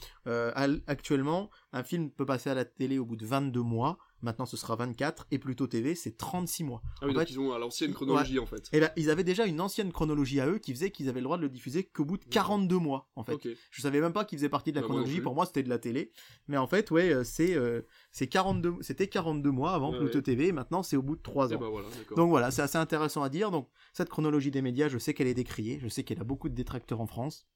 actuellement, 0.86 1.51
un 1.72 1.82
film 1.82 2.11
peut 2.11 2.26
passer 2.26 2.49
à 2.51 2.55
la 2.55 2.64
télé 2.64 2.99
au 2.99 3.05
bout 3.05 3.16
de 3.16 3.26
22 3.26 3.61
mois, 3.61 3.99
Maintenant, 4.22 4.46
ce 4.46 4.56
sera 4.56 4.76
24 4.76 5.26
et 5.30 5.38
plutôt 5.38 5.66
TV, 5.66 5.94
c'est 5.94 6.16
36 6.16 6.64
mois. 6.64 6.82
Ah 7.00 7.06
oui, 7.06 7.14
donc 7.14 7.30
ils 7.30 7.40
ont 7.40 7.56
l'ancienne 7.56 7.92
chronologie 7.92 8.38
en 8.38 8.46
fait. 8.46 8.68
Et 8.72 8.76
eh 8.76 8.80
ben, 8.80 8.90
ils 8.96 9.10
avaient 9.10 9.24
déjà 9.24 9.46
une 9.46 9.60
ancienne 9.60 9.92
chronologie 9.92 10.40
à 10.40 10.46
eux 10.46 10.58
qui 10.58 10.72
faisait 10.72 10.90
qu'ils 10.90 11.08
avaient 11.08 11.20
le 11.20 11.24
droit 11.24 11.36
de 11.36 11.42
le 11.42 11.48
diffuser 11.48 11.84
qu'au 11.84 12.04
bout 12.04 12.18
de 12.18 12.24
42 12.24 12.76
mois 12.78 13.08
en 13.16 13.24
fait. 13.24 13.38
Je 13.70 13.82
savais 13.82 14.00
même 14.00 14.12
pas 14.12 14.24
qu'ils 14.24 14.38
faisaient 14.38 14.48
partie 14.48 14.72
de 14.72 14.76
la 14.76 14.82
bah, 14.82 14.88
chronologie. 14.88 15.20
Pour 15.20 15.34
moi, 15.34 15.46
c'était 15.46 15.62
de 15.62 15.68
la 15.68 15.78
télé. 15.78 16.12
Mais 16.48 16.56
en 16.56 16.66
fait, 16.66 16.90
ouais, 16.90 17.12
euh, 17.12 17.24
c'est 17.24 17.54
euh, 17.54 17.82
c'est 18.12 18.26
42 18.26 18.74
c'était 18.80 19.08
42 19.08 19.50
mois 19.50 19.72
avant 19.72 19.92
Pluto 19.92 20.20
TV. 20.20 20.52
maintenant, 20.52 20.82
c'est 20.82 20.96
au 20.96 21.02
bout 21.02 21.16
de 21.16 21.22
3 21.22 21.54
ans. 21.54 21.58
Ben 21.58 22.16
donc 22.16 22.28
voilà, 22.30 22.50
c'est 22.50 22.62
assez 22.62 22.78
intéressant 22.78 23.22
à 23.22 23.28
dire. 23.28 23.50
Donc 23.50 23.68
cette 23.92 24.08
chronologie 24.08 24.50
des 24.50 24.62
médias, 24.62 24.88
je 24.88 24.98
sais 24.98 25.14
qu'elle 25.14 25.28
est 25.28 25.34
décriée. 25.34 25.78
Je 25.80 25.88
sais 25.88 26.04
qu'elle 26.04 26.20
a 26.20 26.24
beaucoup 26.24 26.48
de 26.48 26.54
détracteurs 26.54 27.00
en 27.00 27.06
France. 27.06 27.46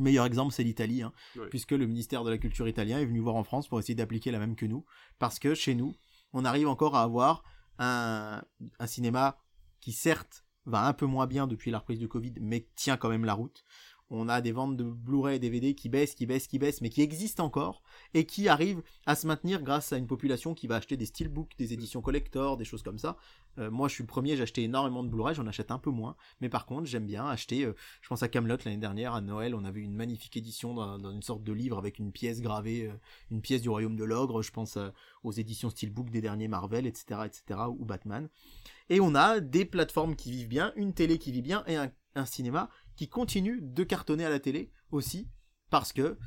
Meilleur 0.00 0.26
exemple, 0.26 0.52
c'est 0.52 0.64
l'Italie, 0.64 1.02
hein, 1.02 1.12
puisque 1.50 1.72
le 1.72 1.86
ministère 1.86 2.24
de 2.24 2.30
la 2.30 2.38
Culture 2.38 2.68
italien 2.68 2.98
est 2.98 3.06
venu 3.06 3.20
voir 3.20 3.36
en 3.36 3.44
France 3.44 3.68
pour 3.68 3.78
essayer 3.78 3.94
d'appliquer 3.94 4.30
la 4.30 4.38
même 4.38 4.56
que 4.56 4.66
nous, 4.66 4.84
parce 5.18 5.38
que 5.38 5.54
chez 5.54 5.74
nous, 5.74 5.94
on 6.32 6.44
arrive 6.44 6.68
encore 6.68 6.96
à 6.96 7.02
avoir 7.02 7.44
un, 7.78 8.42
un 8.78 8.86
cinéma 8.86 9.38
qui 9.80 9.92
certes 9.92 10.44
va 10.66 10.86
un 10.86 10.92
peu 10.92 11.06
moins 11.06 11.26
bien 11.26 11.46
depuis 11.46 11.70
la 11.70 11.78
reprise 11.78 11.98
du 11.98 12.08
Covid, 12.08 12.34
mais 12.40 12.68
tient 12.76 12.96
quand 12.96 13.08
même 13.08 13.24
la 13.24 13.34
route 13.34 13.64
on 14.10 14.28
a 14.28 14.40
des 14.40 14.52
ventes 14.52 14.76
de 14.76 14.84
Blu-ray 14.84 15.36
et 15.36 15.38
DVD 15.38 15.74
qui 15.74 15.88
baissent, 15.88 16.14
qui 16.14 16.26
baissent, 16.26 16.48
qui 16.48 16.58
baissent, 16.58 16.80
mais 16.80 16.90
qui 16.90 17.00
existent 17.00 17.44
encore 17.44 17.82
et 18.12 18.26
qui 18.26 18.48
arrivent 18.48 18.82
à 19.06 19.14
se 19.14 19.26
maintenir 19.26 19.62
grâce 19.62 19.92
à 19.92 19.96
une 19.96 20.08
population 20.08 20.52
qui 20.52 20.66
va 20.66 20.76
acheter 20.76 20.96
des 20.96 21.06
steelbooks, 21.06 21.56
des 21.56 21.72
éditions 21.72 22.02
collector, 22.02 22.56
des 22.56 22.64
choses 22.64 22.82
comme 22.82 22.98
ça. 22.98 23.16
Euh, 23.60 23.70
moi, 23.70 23.88
je 23.88 23.94
suis 23.94 24.02
le 24.02 24.06
premier, 24.08 24.36
j'ai 24.36 24.42
acheté 24.42 24.62
énormément 24.62 25.04
de 25.04 25.08
Blu-ray, 25.08 25.34
j'en 25.34 25.46
achète 25.46 25.70
un 25.70 25.78
peu 25.78 25.90
moins, 25.90 26.16
mais 26.40 26.48
par 26.48 26.66
contre, 26.66 26.86
j'aime 26.86 27.06
bien 27.06 27.26
acheter. 27.26 27.64
Euh, 27.64 27.74
je 28.00 28.08
pense 28.08 28.22
à 28.22 28.28
Camelot 28.28 28.56
l'année 28.64 28.78
dernière, 28.78 29.14
à 29.14 29.20
Noël, 29.20 29.54
on 29.54 29.64
avait 29.64 29.80
une 29.80 29.94
magnifique 29.94 30.36
édition 30.36 30.74
dans, 30.74 31.10
une 31.10 31.22
sorte 31.22 31.42
de 31.42 31.52
livre 31.52 31.76
avec 31.78 31.98
une 31.98 32.10
pièce 32.10 32.40
gravée, 32.40 32.86
euh, 32.86 32.94
une 33.30 33.42
pièce 33.42 33.60
du 33.60 33.68
Royaume 33.68 33.96
de 33.96 34.04
l'Ogre. 34.04 34.42
Je 34.42 34.50
pense 34.50 34.78
aux 35.22 35.32
éditions 35.32 35.70
steelbook 35.70 36.10
des 36.10 36.20
derniers 36.20 36.48
Marvel, 36.48 36.86
etc., 36.86 37.20
etc., 37.26 37.60
ou 37.68 37.84
Batman. 37.84 38.28
Et 38.88 39.00
on 39.00 39.14
a 39.14 39.40
des 39.40 39.64
plateformes 39.64 40.16
qui 40.16 40.30
vivent 40.30 40.48
bien, 40.48 40.72
une 40.76 40.94
télé 40.94 41.18
qui 41.18 41.30
vit 41.30 41.42
bien 41.42 41.64
et 41.66 41.76
un 41.76 42.26
cinéma 42.26 42.70
qui 42.96 43.08
continue 43.08 43.60
de 43.62 43.84
cartonner 43.84 44.24
à 44.24 44.30
la 44.30 44.40
télé 44.40 44.72
aussi, 44.90 45.28
parce 45.68 45.92
que 45.92 46.18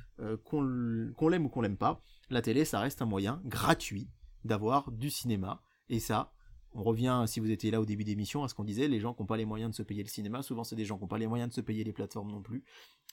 qu'on 0.45 1.27
l'aime 1.27 1.45
ou 1.45 1.49
qu'on 1.49 1.61
l'aime 1.61 1.77
pas, 1.77 2.01
la 2.29 2.41
télé 2.41 2.63
ça 2.63 2.79
reste 2.79 3.01
un 3.01 3.05
moyen 3.05 3.41
gratuit 3.43 4.09
d'avoir 4.45 4.91
du 4.91 5.09
cinéma, 5.09 5.61
et 5.89 5.99
ça, 5.99 6.31
on 6.76 6.84
revient, 6.84 7.24
si 7.28 7.39
vous 7.39 7.51
étiez 7.51 7.71
là 7.71 7.80
au 7.80 7.86
début 7.86 8.03
d'émission, 8.03 8.43
à 8.43 8.47
ce 8.47 8.53
qu'on 8.53 8.63
disait, 8.63 8.88
les 8.88 8.99
gens 8.99 9.13
qui 9.13 9.21
n'ont 9.21 9.28
pas 9.28 9.38
les 9.38 9.45
moyens 9.45 9.71
de 9.71 9.76
se 9.76 9.84
payer 9.84 10.03
le 10.03 10.09
cinéma, 10.09 10.41
souvent 10.41 10.63
c'est 10.63 10.76
des 10.76 10.86
gens 10.86 10.97
qui 10.97 11.03
n'ont 11.03 11.07
pas 11.07 11.17
les 11.17 11.28
moyens 11.28 11.49
de 11.49 11.53
se 11.53 11.61
payer 11.61 11.84
les 11.84 11.93
plateformes 11.93 12.32
non 12.32 12.41
plus, 12.41 12.63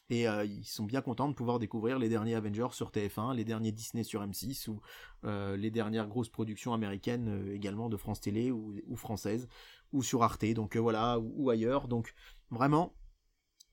et 0.08 0.28
euh, 0.28 0.44
ils 0.44 0.64
sont 0.64 0.84
bien 0.84 1.02
contents 1.02 1.28
de 1.28 1.34
pouvoir 1.34 1.58
découvrir 1.58 1.98
les 1.98 2.08
derniers 2.08 2.34
Avengers 2.34 2.72
sur 2.72 2.90
TF1, 2.90 3.34
les 3.34 3.44
derniers 3.44 3.72
Disney 3.72 4.02
sur 4.02 4.22
M6, 4.22 4.68
ou 4.68 4.80
euh, 5.24 5.56
les 5.56 5.70
dernières 5.70 6.08
grosses 6.08 6.28
productions 6.28 6.72
américaines 6.72 7.50
également 7.52 7.88
de 7.88 7.96
France 7.96 8.20
Télé 8.20 8.50
ou, 8.50 8.96
françaises, 8.96 9.48
ou 9.92 10.02
sur 10.02 10.22
Arte, 10.22 10.46
donc 10.52 10.76
voilà, 10.76 11.18
ou 11.20 11.50
ailleurs, 11.50 11.88
donc 11.88 12.14
vraiment, 12.50 12.94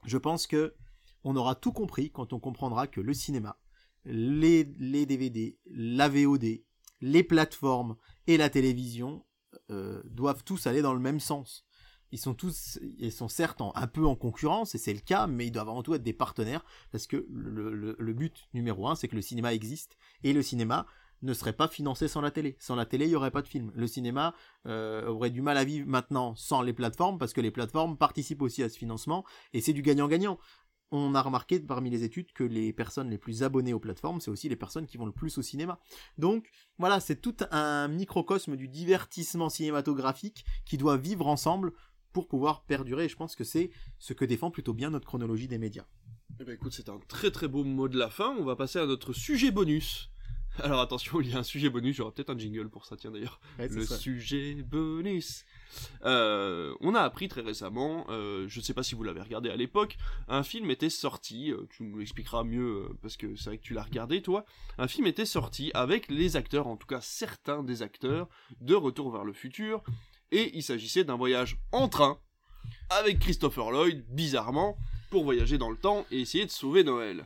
je 0.06 0.18
pense 0.18 0.48
que 0.48 0.76
on 1.24 1.36
aura 1.36 1.56
tout 1.56 1.72
compris 1.72 2.12
quand 2.12 2.34
on 2.34 2.40
comprendra 2.40 2.88
que 2.88 3.02
le 3.02 3.14
cinéma, 3.14 3.58
les 4.06 4.64
DVD, 5.06 5.58
la 5.66 6.08
VOD, 6.08 6.62
les 7.02 7.24
plateformes 7.24 7.96
et 8.28 8.38
la 8.38 8.50
télévision 8.50 9.24
euh, 9.70 10.02
doivent 10.06 10.44
tous 10.44 10.68
aller 10.68 10.82
dans 10.82 10.94
le 10.94 11.00
même 11.00 11.20
sens. 11.20 11.66
Ils 12.12 12.20
sont 12.20 12.34
tous, 12.34 12.80
ils 13.00 13.12
sont 13.12 13.28
certes 13.28 13.62
un 13.62 13.88
peu 13.88 14.06
en 14.06 14.16
concurrence, 14.16 14.76
et 14.76 14.78
c'est 14.78 14.94
le 14.94 15.02
cas, 15.02 15.28
mais 15.28 15.48
ils 15.48 15.52
doivent 15.52 15.70
avant 15.70 15.84
tout 15.84 15.94
être 15.94 16.04
des 16.04 16.14
partenaires, 16.14 16.64
parce 16.92 17.06
que 17.06 17.26
le 17.30 18.14
but 18.14 18.48
numéro 18.54 18.88
un, 18.88 18.96
c'est 18.96 19.10
que 19.10 19.16
le 19.16 19.22
cinéma 19.22 19.54
existe, 19.54 19.98
et 20.24 20.32
le 20.32 20.42
cinéma 20.42 20.86
ne 21.22 21.34
serait 21.34 21.54
pas 21.54 21.68
financé 21.68 22.08
sans 22.08 22.22
la 22.22 22.32
télé. 22.32 22.56
Sans 22.60 22.76
la 22.76 22.86
télé, 22.86 23.06
il 23.06 23.10
n'y 23.10 23.16
aurait 23.16 23.32
pas 23.32 23.42
de 23.42 23.48
film. 23.48 23.72
Le 23.76 23.88
cinéma 23.88 24.34
euh, 24.68 25.08
aurait 25.08 25.30
du 25.30 25.42
mal 25.42 25.58
à 25.58 25.64
vivre 25.64 25.88
maintenant 25.88 26.36
sans 26.36 26.62
les 26.62 26.74
plateformes, 26.74 27.18
parce 27.18 27.34
que 27.34 27.42
les 27.42 27.52
plateformes 27.52 27.98
participent 27.98 28.42
aussi 28.42 28.64
à 28.64 28.70
ce 28.70 28.78
financement, 28.78 29.26
et 29.54 29.62
c'est 29.62 29.74
du 29.74 29.82
gagnant-gagnant. 29.82 30.38
On 30.92 31.16
a 31.16 31.22
remarqué 31.22 31.60
parmi 31.60 31.90
les 31.90 32.04
études 32.04 32.32
que 32.32 32.46
les 32.46 32.72
personnes 32.72 33.10
les 33.10 33.18
plus 33.18 33.44
abonnées 33.44 33.74
aux 33.74 33.80
plateformes, 33.80 34.22
c'est 34.22 34.32
aussi 34.32 34.48
les 34.48 34.56
personnes 34.56 34.86
qui 34.86 34.98
vont 34.98 35.06
le 35.06 35.12
plus 35.12 35.38
au 35.38 35.42
cinéma. 35.42 35.80
Donc 36.18 36.50
voilà, 36.78 37.02
c'est 37.02 37.20
tout 37.20 37.36
un 37.52 37.90
microcosme 37.90 38.56
du 38.56 38.70
divertissement 38.70 39.50
cinématographique 39.50 40.46
qui 40.66 40.78
doit 40.78 40.96
vivre 40.96 41.28
ensemble 41.28 41.74
pour 42.14 42.28
pouvoir 42.28 42.64
perdurer, 42.64 43.06
et 43.06 43.10
je 43.10 43.16
pense 43.18 43.36
que 43.36 43.44
c'est 43.44 43.70
ce 44.00 44.14
que 44.14 44.26
défend 44.26 44.50
plutôt 44.50 44.74
bien 44.74 44.90
notre 44.90 45.06
chronologie 45.06 45.48
des 45.48 45.58
médias. 45.58 45.86
Eh 46.40 46.46
ben 46.46 46.54
écoute, 46.54 46.72
c'est 46.72 46.90
un 46.90 47.00
très 47.08 47.32
très 47.32 47.48
beau 47.48 47.64
mot 47.64 47.90
de 47.90 47.98
la 47.98 48.10
fin, 48.10 48.36
on 48.40 48.46
va 48.46 48.56
passer 48.56 48.80
à 48.80 48.86
notre 48.86 49.12
sujet 49.12 49.52
bonus. 49.52 50.10
Alors 50.60 50.80
attention, 50.80 51.22
il 51.22 51.30
y 51.30 51.34
a 51.34 51.38
un 51.38 51.44
sujet 51.44 51.70
bonus, 51.70 51.98
j'aurai 51.98 52.12
peut-être 52.14 52.32
un 52.32 52.38
jingle 52.38 52.70
pour 52.70 52.86
ça, 52.86 52.96
tiens 52.96 53.12
d'ailleurs. 53.12 53.40
Ouais, 53.60 53.68
le 53.68 53.86
ça. 53.86 53.98
sujet 53.98 54.56
bonus. 54.64 55.46
Euh, 56.06 56.74
on 56.82 56.96
a 56.96 57.02
appris 57.02 57.28
très 57.28 57.42
récemment, 57.42 58.06
euh, 58.10 58.46
je 58.48 58.62
sais 58.62 58.74
pas 58.74 58.84
si 58.84 58.96
vous 58.96 59.04
l'avez 59.04 59.22
regardé 59.22 59.50
à 59.50 59.56
l'époque, 59.56 59.98
un 60.28 60.44
film 60.44 60.70
était 60.72 60.90
sorti, 60.90 61.52
euh, 61.52 61.68
tu 61.70 61.84
nous 61.84 61.98
l'expliqueras 61.98 62.44
mieux 62.44 62.90
parce 63.02 63.18
que 63.18 63.36
c'est 63.36 63.50
vrai 63.50 63.58
que 63.58 63.64
tu 63.64 63.74
l'as 63.74 63.84
regardé 63.84 64.22
toi, 64.22 64.46
un 64.78 64.88
film 64.88 65.08
était 65.08 65.26
sorti 65.26 65.72
avec 65.74 66.10
les 66.10 66.36
acteurs, 66.36 66.68
en 66.68 66.78
tout 66.78 66.88
cas 66.88 67.02
certains 67.02 67.64
des 67.64 67.82
acteurs, 67.82 68.28
de 68.62 68.76
Retour 68.76 69.12
vers 69.12 69.24
le 69.24 69.34
futur, 69.34 69.84
et 70.32 70.56
il 70.56 70.64
s'agissait 70.64 71.04
d'un 71.04 71.16
voyage 71.16 71.58
en 71.72 71.88
train 71.88 72.20
avec 72.90 73.20
Christopher 73.20 73.72
Lloyd, 73.72 74.06
bizarrement, 74.10 74.78
pour 75.10 75.24
voyager 75.24 75.58
dans 75.58 75.70
le 75.70 75.78
temps 75.78 76.06
et 76.12 76.22
essayer 76.22 76.46
de 76.46 76.52
sauver 76.52 76.84
Noël. 76.84 77.26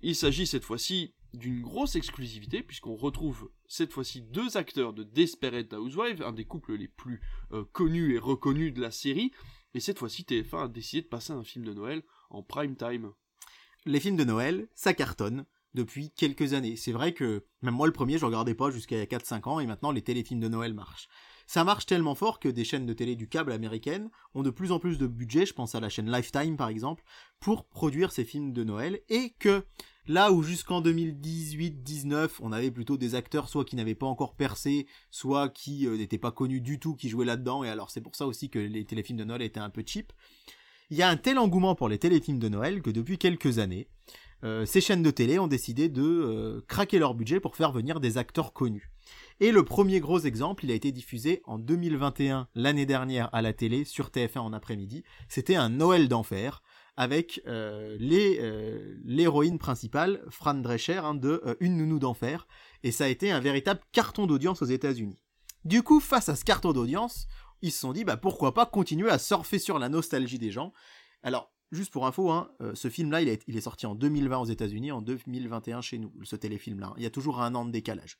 Il 0.00 0.16
s'agit 0.16 0.46
cette 0.46 0.64
fois-ci 0.64 1.12
d'une 1.34 1.62
grosse 1.62 1.96
exclusivité 1.96 2.62
puisqu'on 2.62 2.96
retrouve 2.96 3.50
cette 3.66 3.92
fois-ci 3.92 4.22
deux 4.22 4.56
acteurs 4.56 4.92
de 4.92 5.02
Desperate 5.02 5.72
Housewives, 5.72 6.22
un 6.22 6.32
des 6.32 6.44
couples 6.44 6.74
les 6.74 6.88
plus 6.88 7.20
euh, 7.52 7.64
connus 7.72 8.14
et 8.14 8.18
reconnus 8.18 8.74
de 8.74 8.80
la 8.80 8.90
série, 8.90 9.32
et 9.74 9.80
cette 9.80 9.98
fois-ci 9.98 10.22
TF1 10.22 10.64
a 10.64 10.68
décidé 10.68 11.02
de 11.02 11.08
passer 11.08 11.32
un 11.32 11.44
film 11.44 11.64
de 11.64 11.72
Noël 11.72 12.02
en 12.30 12.42
prime 12.42 12.76
time. 12.76 13.12
Les 13.86 14.00
films 14.00 14.16
de 14.16 14.24
Noël, 14.24 14.68
ça 14.74 14.94
cartonne 14.94 15.46
depuis 15.74 16.10
quelques 16.10 16.52
années. 16.54 16.76
C'est 16.76 16.92
vrai 16.92 17.12
que 17.14 17.44
même 17.62 17.74
moi 17.74 17.86
le 17.86 17.92
premier, 17.92 18.18
je 18.18 18.26
regardais 18.26 18.54
pas 18.54 18.70
jusqu'à 18.70 18.96
il 18.96 18.98
y 18.98 19.02
a 19.02 19.06
4-5 19.06 19.48
ans 19.48 19.60
et 19.60 19.66
maintenant 19.66 19.92
les 19.92 20.02
téléfilms 20.02 20.40
de 20.40 20.48
Noël 20.48 20.74
marchent. 20.74 21.08
Ça 21.46 21.64
marche 21.64 21.86
tellement 21.86 22.14
fort 22.14 22.38
que 22.38 22.48
des 22.48 22.64
chaînes 22.64 22.86
de 22.86 22.92
télé 22.92 23.16
du 23.16 23.28
câble 23.28 23.52
américaines 23.52 24.10
ont 24.34 24.42
de 24.42 24.50
plus 24.50 24.72
en 24.72 24.78
plus 24.78 24.98
de 24.98 25.06
budget, 25.06 25.46
je 25.46 25.54
pense 25.54 25.74
à 25.74 25.80
la 25.80 25.88
chaîne 25.88 26.10
Lifetime 26.10 26.56
par 26.56 26.68
exemple, 26.68 27.04
pour 27.40 27.66
produire 27.66 28.12
ces 28.12 28.24
films 28.24 28.52
de 28.52 28.64
Noël 28.64 29.00
et 29.08 29.30
que 29.38 29.64
là 30.06 30.32
où 30.32 30.42
jusqu'en 30.42 30.82
2018-19 30.82 32.30
on 32.40 32.52
avait 32.52 32.70
plutôt 32.70 32.96
des 32.96 33.14
acteurs 33.14 33.48
soit 33.48 33.64
qui 33.64 33.76
n'avaient 33.76 33.94
pas 33.94 34.06
encore 34.06 34.34
percé, 34.34 34.86
soit 35.10 35.48
qui 35.48 35.86
euh, 35.86 35.96
n'étaient 35.96 36.18
pas 36.18 36.32
connus 36.32 36.60
du 36.60 36.78
tout, 36.78 36.94
qui 36.94 37.08
jouaient 37.08 37.26
là-dedans 37.26 37.64
et 37.64 37.68
alors 37.68 37.90
c'est 37.90 38.00
pour 38.00 38.16
ça 38.16 38.26
aussi 38.26 38.50
que 38.50 38.58
les 38.58 38.84
téléfilms 38.84 39.18
de 39.18 39.24
Noël 39.24 39.42
étaient 39.42 39.60
un 39.60 39.70
peu 39.70 39.82
cheap. 39.84 40.12
Il 40.90 40.96
y 40.96 41.02
a 41.02 41.08
un 41.08 41.16
tel 41.16 41.38
engouement 41.38 41.74
pour 41.74 41.88
les 41.88 41.98
téléfilms 41.98 42.40
de 42.40 42.48
Noël 42.48 42.82
que 42.82 42.90
depuis 42.90 43.16
quelques 43.16 43.58
années, 43.58 43.88
euh, 44.42 44.64
ces 44.64 44.80
chaînes 44.80 45.02
de 45.02 45.10
télé 45.10 45.38
ont 45.38 45.46
décidé 45.46 45.88
de 45.88 46.02
euh, 46.02 46.60
craquer 46.66 46.98
leur 46.98 47.14
budget 47.14 47.40
pour 47.40 47.56
faire 47.56 47.72
venir 47.72 48.00
des 48.00 48.18
acteurs 48.18 48.52
connus. 48.52 48.90
Et 49.40 49.52
le 49.52 49.64
premier 49.64 50.00
gros 50.00 50.20
exemple, 50.20 50.64
il 50.64 50.70
a 50.70 50.74
été 50.74 50.92
diffusé 50.92 51.42
en 51.44 51.58
2021, 51.58 52.48
l'année 52.54 52.86
dernière, 52.86 53.28
à 53.34 53.42
la 53.42 53.52
télé, 53.52 53.84
sur 53.84 54.08
TF1 54.08 54.38
en 54.38 54.52
après-midi. 54.52 55.04
C'était 55.28 55.56
un 55.56 55.68
Noël 55.68 56.08
d'enfer, 56.08 56.62
avec 57.00 57.40
euh, 57.46 57.96
euh, 57.98 58.94
l'héroïne 59.06 59.58
principale, 59.58 60.22
Fran 60.28 60.52
Drescher, 60.52 60.98
hein, 60.98 61.14
de 61.14 61.40
euh, 61.46 61.54
Une 61.60 61.78
nounou 61.78 61.98
d'enfer. 61.98 62.46
Et 62.82 62.92
ça 62.92 63.04
a 63.04 63.08
été 63.08 63.30
un 63.30 63.40
véritable 63.40 63.80
carton 63.90 64.26
d'audience 64.26 64.60
aux 64.60 64.66
États-Unis. 64.66 65.18
Du 65.64 65.82
coup, 65.82 65.98
face 65.98 66.28
à 66.28 66.36
ce 66.36 66.44
carton 66.44 66.74
d'audience, 66.74 67.26
ils 67.62 67.72
se 67.72 67.80
sont 67.80 67.94
dit, 67.94 68.04
bah 68.04 68.18
pourquoi 68.18 68.52
pas 68.52 68.66
continuer 68.66 69.08
à 69.08 69.18
surfer 69.18 69.58
sur 69.58 69.78
la 69.78 69.88
nostalgie 69.88 70.38
des 70.38 70.50
gens. 70.50 70.74
Alors, 71.22 71.50
Juste 71.72 71.92
pour 71.92 72.04
info, 72.04 72.32
hein, 72.32 72.50
ce 72.74 72.90
film-là, 72.90 73.22
il, 73.22 73.38
il 73.46 73.56
est 73.56 73.60
sorti 73.60 73.86
en 73.86 73.94
2020 73.94 74.38
aux 74.38 74.44
États-Unis, 74.44 74.90
en 74.90 75.02
2021 75.02 75.80
chez 75.82 75.98
nous, 75.98 76.12
ce 76.24 76.34
téléfilm-là. 76.34 76.94
Il 76.96 77.04
y 77.04 77.06
a 77.06 77.10
toujours 77.10 77.40
un 77.40 77.54
an 77.54 77.64
de 77.64 77.70
décalage. 77.70 78.18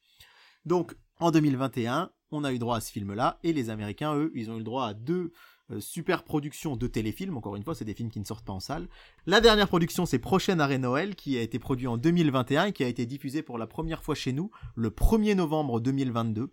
Donc, 0.66 0.94
en 1.18 1.32
2021, 1.32 2.12
on 2.30 2.44
a 2.44 2.52
eu 2.52 2.60
droit 2.60 2.76
à 2.76 2.80
ce 2.80 2.92
film-là, 2.92 3.40
et 3.42 3.52
les 3.52 3.68
Américains, 3.68 4.14
eux, 4.14 4.30
ils 4.36 4.52
ont 4.52 4.54
eu 4.54 4.58
le 4.58 4.64
droit 4.64 4.86
à 4.86 4.94
deux 4.94 5.32
super 5.78 6.24
productions 6.24 6.76
de 6.76 6.86
téléfilms. 6.86 7.36
Encore 7.36 7.56
une 7.56 7.62
fois, 7.62 7.74
c'est 7.74 7.84
des 7.84 7.94
films 7.94 8.10
qui 8.10 8.20
ne 8.20 8.24
sortent 8.24 8.44
pas 8.44 8.52
en 8.52 8.60
salle. 8.60 8.88
La 9.26 9.40
dernière 9.40 9.68
production, 9.68 10.06
c'est 10.06 10.18
Prochaine 10.18 10.60
Arrêt 10.60 10.78
Noël, 10.78 11.14
qui 11.14 11.38
a 11.38 11.42
été 11.42 11.58
produit 11.58 11.86
en 11.86 11.96
2021 11.96 12.66
et 12.66 12.72
qui 12.72 12.84
a 12.84 12.88
été 12.88 13.06
diffusé 13.06 13.42
pour 13.42 13.58
la 13.58 13.66
première 13.66 14.02
fois 14.02 14.14
chez 14.14 14.32
nous 14.32 14.50
le 14.74 14.90
1er 14.90 15.34
novembre 15.34 15.80
2022. 15.80 16.52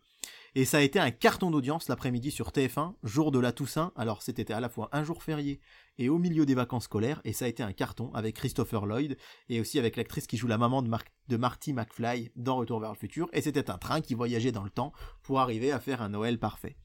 Et 0.56 0.65
ça 0.65 0.77
a 0.77 0.81
été 0.81 0.99
un 0.99 1.11
carton 1.11 1.52
d'audience 1.52 1.88
l'après-midi 1.88 2.31
sur 2.31 2.49
TF1, 2.49 2.94
jour 3.03 3.31
de 3.31 3.39
la 3.39 3.52
Toussaint. 3.52 3.91
Alors 3.95 4.22
c'était 4.22 4.52
à 4.52 4.60
la 4.60 4.69
fois 4.69 4.89
un 4.91 5.03
jour 5.03 5.22
férié 5.22 5.60
et 5.99 6.10
au 6.10 6.18
milieu 6.18 6.45
des 6.45 6.56
vacances 6.56 6.85
scolaires, 6.85 7.22
et 7.23 7.34
ça 7.34 7.45
a 7.45 7.48
été 7.48 7.64
un 7.64 7.73
carton 7.73 8.11
avec 8.14 8.35
Christopher 8.35 8.85
Lloyd, 8.85 9.18
et 9.49 9.60
aussi 9.60 9.80
avec 9.80 9.95
l'actrice 9.95 10.27
qui 10.27 10.38
joue 10.38 10.48
la 10.48 10.57
maman 10.57 10.81
de, 10.81 10.89
de 11.27 11.38
Marty 11.38 11.73
McFly 11.73 12.31
dans 12.35 12.57
Retour 12.57 12.80
vers 12.80 12.91
le 12.91 12.98
futur, 12.98 13.30
et 13.34 13.41
c'était 13.41 13.69
un 13.69 13.77
train 13.77 14.02
qui 14.02 14.14
voyageait 14.14 14.52
dans 14.52 14.64
le 14.64 14.69
temps 14.69 14.94
pour 15.23 15.39
arriver 15.39 15.72
à 15.72 15.80
faire 15.80 16.02
un 16.02 16.10
Noël 16.10 16.39
parfait. 16.39 16.76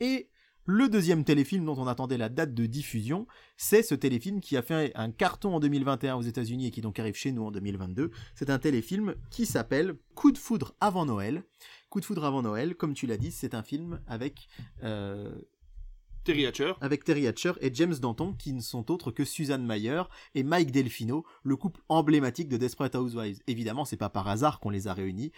Et 0.00 0.30
le 0.66 0.88
deuxième 0.88 1.24
téléfilm 1.24 1.64
dont 1.64 1.76
on 1.78 1.86
attendait 1.86 2.18
la 2.18 2.28
date 2.28 2.54
de 2.54 2.66
diffusion, 2.66 3.26
c'est 3.56 3.82
ce 3.82 3.94
téléfilm 3.94 4.40
qui 4.40 4.56
a 4.56 4.62
fait 4.62 4.92
un 4.94 5.10
carton 5.10 5.54
en 5.54 5.60
2021 5.60 6.16
aux 6.16 6.22
États-Unis 6.22 6.66
et 6.66 6.70
qui 6.70 6.80
donc 6.80 6.98
arrive 6.98 7.16
chez 7.16 7.32
nous 7.32 7.44
en 7.44 7.50
2022. 7.50 8.10
C'est 8.34 8.50
un 8.50 8.58
téléfilm 8.58 9.14
qui 9.30 9.46
s'appelle 9.46 9.94
Coup 10.14 10.32
de 10.32 10.38
foudre 10.38 10.74
avant 10.80 11.06
Noël. 11.06 11.42
Coup 11.88 12.00
de 12.00 12.04
foudre 12.04 12.24
avant 12.24 12.42
Noël, 12.42 12.76
comme 12.76 12.94
tu 12.94 13.06
l'as 13.06 13.16
dit, 13.16 13.32
c'est 13.32 13.54
un 13.54 13.62
film 13.62 14.00
avec 14.06 14.48
euh, 14.84 15.32
Terry 16.22 16.46
Hatcher, 16.46 16.74
avec 16.82 17.04
Terry 17.04 17.26
Hatcher 17.26 17.52
et 17.60 17.72
James 17.72 17.94
Danton, 17.94 18.34
qui 18.34 18.52
ne 18.52 18.60
sont 18.60 18.90
autres 18.90 19.10
que 19.10 19.24
Suzanne 19.24 19.64
Mayer 19.64 20.02
et 20.34 20.42
Mike 20.42 20.70
Delfino, 20.70 21.24
le 21.42 21.56
couple 21.56 21.80
emblématique 21.88 22.48
de 22.48 22.58
Desperate 22.58 22.94
Housewives. 22.94 23.40
Évidemment, 23.46 23.86
c'est 23.86 23.96
pas 23.96 24.10
par 24.10 24.28
hasard 24.28 24.60
qu'on 24.60 24.70
les 24.70 24.86
a 24.86 24.92
réunis, 24.92 25.32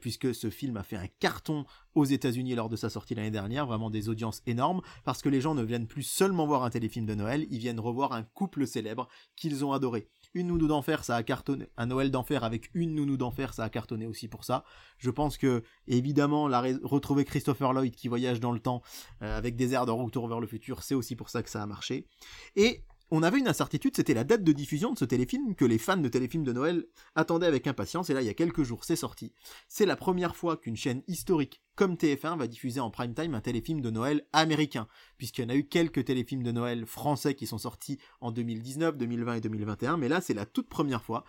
puisque 0.00 0.34
ce 0.34 0.50
film 0.50 0.76
a 0.76 0.82
fait 0.82 0.96
un 0.96 1.08
carton 1.20 1.64
aux 1.94 2.04
États-Unis 2.04 2.54
lors 2.54 2.68
de 2.68 2.76
sa 2.76 2.90
sortie 2.90 3.14
l'année 3.14 3.30
dernière, 3.30 3.66
vraiment 3.66 3.88
des 3.88 4.10
audiences 4.10 4.42
énormes, 4.46 4.82
parce 5.04 5.22
que 5.22 5.30
les 5.30 5.40
gens 5.40 5.54
ne 5.54 5.62
viennent 5.62 5.86
plus 5.86 6.02
seulement 6.02 6.46
voir 6.46 6.64
un 6.64 6.70
téléfilm 6.70 7.06
de 7.06 7.14
Noël, 7.14 7.46
ils 7.50 7.58
viennent 7.58 7.80
revoir 7.80 8.12
un 8.12 8.22
couple 8.22 8.66
célèbre 8.66 9.08
qu'ils 9.36 9.64
ont 9.64 9.72
adoré. 9.72 10.06
Une 10.36 10.48
nounou 10.48 10.66
d'enfer, 10.66 11.02
ça 11.02 11.16
a 11.16 11.22
cartonné. 11.22 11.66
Un 11.78 11.86
Noël 11.86 12.10
d'enfer 12.10 12.44
avec 12.44 12.68
une 12.74 12.94
nounou 12.94 13.16
d'enfer, 13.16 13.54
ça 13.54 13.64
a 13.64 13.70
cartonné 13.70 14.06
aussi 14.06 14.28
pour 14.28 14.44
ça. 14.44 14.64
Je 14.98 15.08
pense 15.08 15.38
que, 15.38 15.62
évidemment, 15.88 16.46
la 16.46 16.60
retrouver 16.82 17.24
Christopher 17.24 17.72
Lloyd 17.72 17.96
qui 17.96 18.08
voyage 18.08 18.38
dans 18.38 18.52
le 18.52 18.60
temps 18.60 18.82
euh, 19.22 19.38
avec 19.38 19.56
des 19.56 19.72
airs 19.72 19.86
de 19.86 19.92
retour 19.92 20.28
vers 20.28 20.38
le 20.38 20.46
futur, 20.46 20.82
c'est 20.82 20.94
aussi 20.94 21.16
pour 21.16 21.30
ça 21.30 21.42
que 21.42 21.48
ça 21.48 21.62
a 21.62 21.66
marché. 21.66 22.06
Et 22.54 22.84
on 23.10 23.22
avait 23.22 23.38
une 23.38 23.48
incertitude, 23.48 23.94
c'était 23.94 24.14
la 24.14 24.24
date 24.24 24.42
de 24.42 24.52
diffusion 24.52 24.92
de 24.92 24.98
ce 24.98 25.04
téléfilm 25.04 25.54
que 25.54 25.64
les 25.64 25.78
fans 25.78 25.96
de 25.96 26.08
téléfilms 26.08 26.44
de 26.44 26.52
Noël 26.52 26.86
attendaient 27.14 27.46
avec 27.46 27.66
impatience. 27.66 28.10
Et 28.10 28.14
là, 28.14 28.22
il 28.22 28.26
y 28.26 28.30
a 28.30 28.34
quelques 28.34 28.64
jours, 28.64 28.84
c'est 28.84 28.96
sorti. 28.96 29.32
C'est 29.68 29.86
la 29.86 29.96
première 29.96 30.34
fois 30.34 30.56
qu'une 30.56 30.76
chaîne 30.76 31.02
historique 31.06 31.62
comme 31.76 31.94
TF1 31.94 32.38
va 32.38 32.46
diffuser 32.46 32.80
en 32.80 32.90
prime 32.90 33.14
time 33.14 33.34
un 33.34 33.40
téléfilm 33.40 33.80
de 33.80 33.90
Noël 33.90 34.26
américain, 34.32 34.88
puisqu'il 35.18 35.42
y 35.42 35.44
en 35.44 35.50
a 35.50 35.54
eu 35.54 35.68
quelques 35.68 36.04
téléfilms 36.04 36.42
de 36.42 36.50
Noël 36.50 36.86
français 36.86 37.34
qui 37.34 37.46
sont 37.46 37.58
sortis 37.58 37.98
en 38.20 38.32
2019, 38.32 38.96
2020 38.96 39.34
et 39.34 39.40
2021, 39.40 39.96
mais 39.98 40.08
là, 40.08 40.20
c'est 40.20 40.34
la 40.34 40.46
toute 40.46 40.68
première 40.68 41.02
fois. 41.02 41.24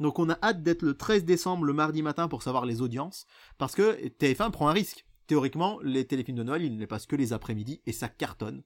Donc 0.00 0.18
on 0.18 0.28
a 0.28 0.38
hâte 0.42 0.62
d'être 0.62 0.82
le 0.82 0.94
13 0.94 1.24
décembre, 1.24 1.64
le 1.64 1.72
mardi 1.72 2.02
matin, 2.02 2.28
pour 2.28 2.42
savoir 2.42 2.66
les 2.66 2.82
audiences, 2.82 3.26
parce 3.58 3.74
que 3.74 4.06
TF1 4.08 4.50
prend 4.50 4.68
un 4.68 4.72
risque. 4.72 5.06
Théoriquement, 5.28 5.78
les 5.82 6.04
téléfilms 6.04 6.36
de 6.36 6.42
Noël, 6.42 6.64
ils 6.64 6.74
ne 6.74 6.80
les 6.80 6.86
passent 6.86 7.06
que 7.06 7.16
les 7.16 7.32
après-midi, 7.32 7.80
et 7.86 7.92
ça 7.92 8.08
cartonne. 8.08 8.64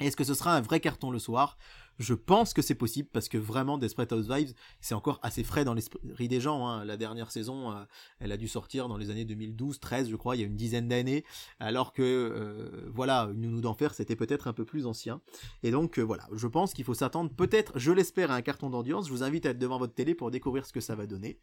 Est-ce 0.00 0.16
que 0.16 0.24
ce 0.24 0.34
sera 0.34 0.56
un 0.56 0.60
vrai 0.60 0.80
carton 0.80 1.10
le 1.10 1.18
soir? 1.18 1.58
Je 1.98 2.14
pense 2.14 2.54
que 2.54 2.62
c'est 2.62 2.74
possible 2.74 3.08
parce 3.12 3.28
que 3.28 3.36
vraiment 3.36 3.76
Desperate 3.76 4.12
Housewives, 4.12 4.54
c'est 4.80 4.94
encore 4.94 5.20
assez 5.22 5.44
frais 5.44 5.64
dans 5.64 5.74
l'esprit 5.74 6.26
des 6.26 6.40
gens. 6.40 6.66
hein. 6.66 6.84
La 6.84 6.96
dernière 6.96 7.30
saison, 7.30 7.70
euh, 7.70 7.84
elle 8.18 8.32
a 8.32 8.36
dû 8.36 8.48
sortir 8.48 8.88
dans 8.88 8.96
les 8.96 9.10
années 9.10 9.26
2012-13, 9.26 10.08
je 10.08 10.16
crois, 10.16 10.34
il 10.34 10.40
y 10.40 10.42
a 10.42 10.46
une 10.46 10.56
dizaine 10.56 10.88
d'années, 10.88 11.24
alors 11.60 11.92
que 11.92 12.02
euh, 12.02 12.90
voilà, 12.92 13.28
une 13.34 13.42
nounou 13.42 13.60
d'enfer, 13.60 13.94
c'était 13.94 14.16
peut-être 14.16 14.48
un 14.48 14.54
peu 14.54 14.64
plus 14.64 14.86
ancien. 14.86 15.20
Et 15.62 15.70
donc 15.70 15.98
euh, 15.98 16.02
voilà, 16.02 16.26
je 16.32 16.46
pense 16.46 16.72
qu'il 16.72 16.84
faut 16.84 16.94
s'attendre 16.94 17.30
peut-être, 17.30 17.78
je 17.78 17.92
l'espère, 17.92 18.30
à 18.30 18.36
un 18.36 18.42
carton 18.42 18.70
d'audience. 18.70 19.06
Je 19.06 19.12
vous 19.12 19.22
invite 19.22 19.44
à 19.46 19.50
être 19.50 19.58
devant 19.58 19.78
votre 19.78 19.94
télé 19.94 20.14
pour 20.14 20.30
découvrir 20.30 20.64
ce 20.66 20.72
que 20.72 20.80
ça 20.80 20.96
va 20.96 21.06
donner. 21.06 21.38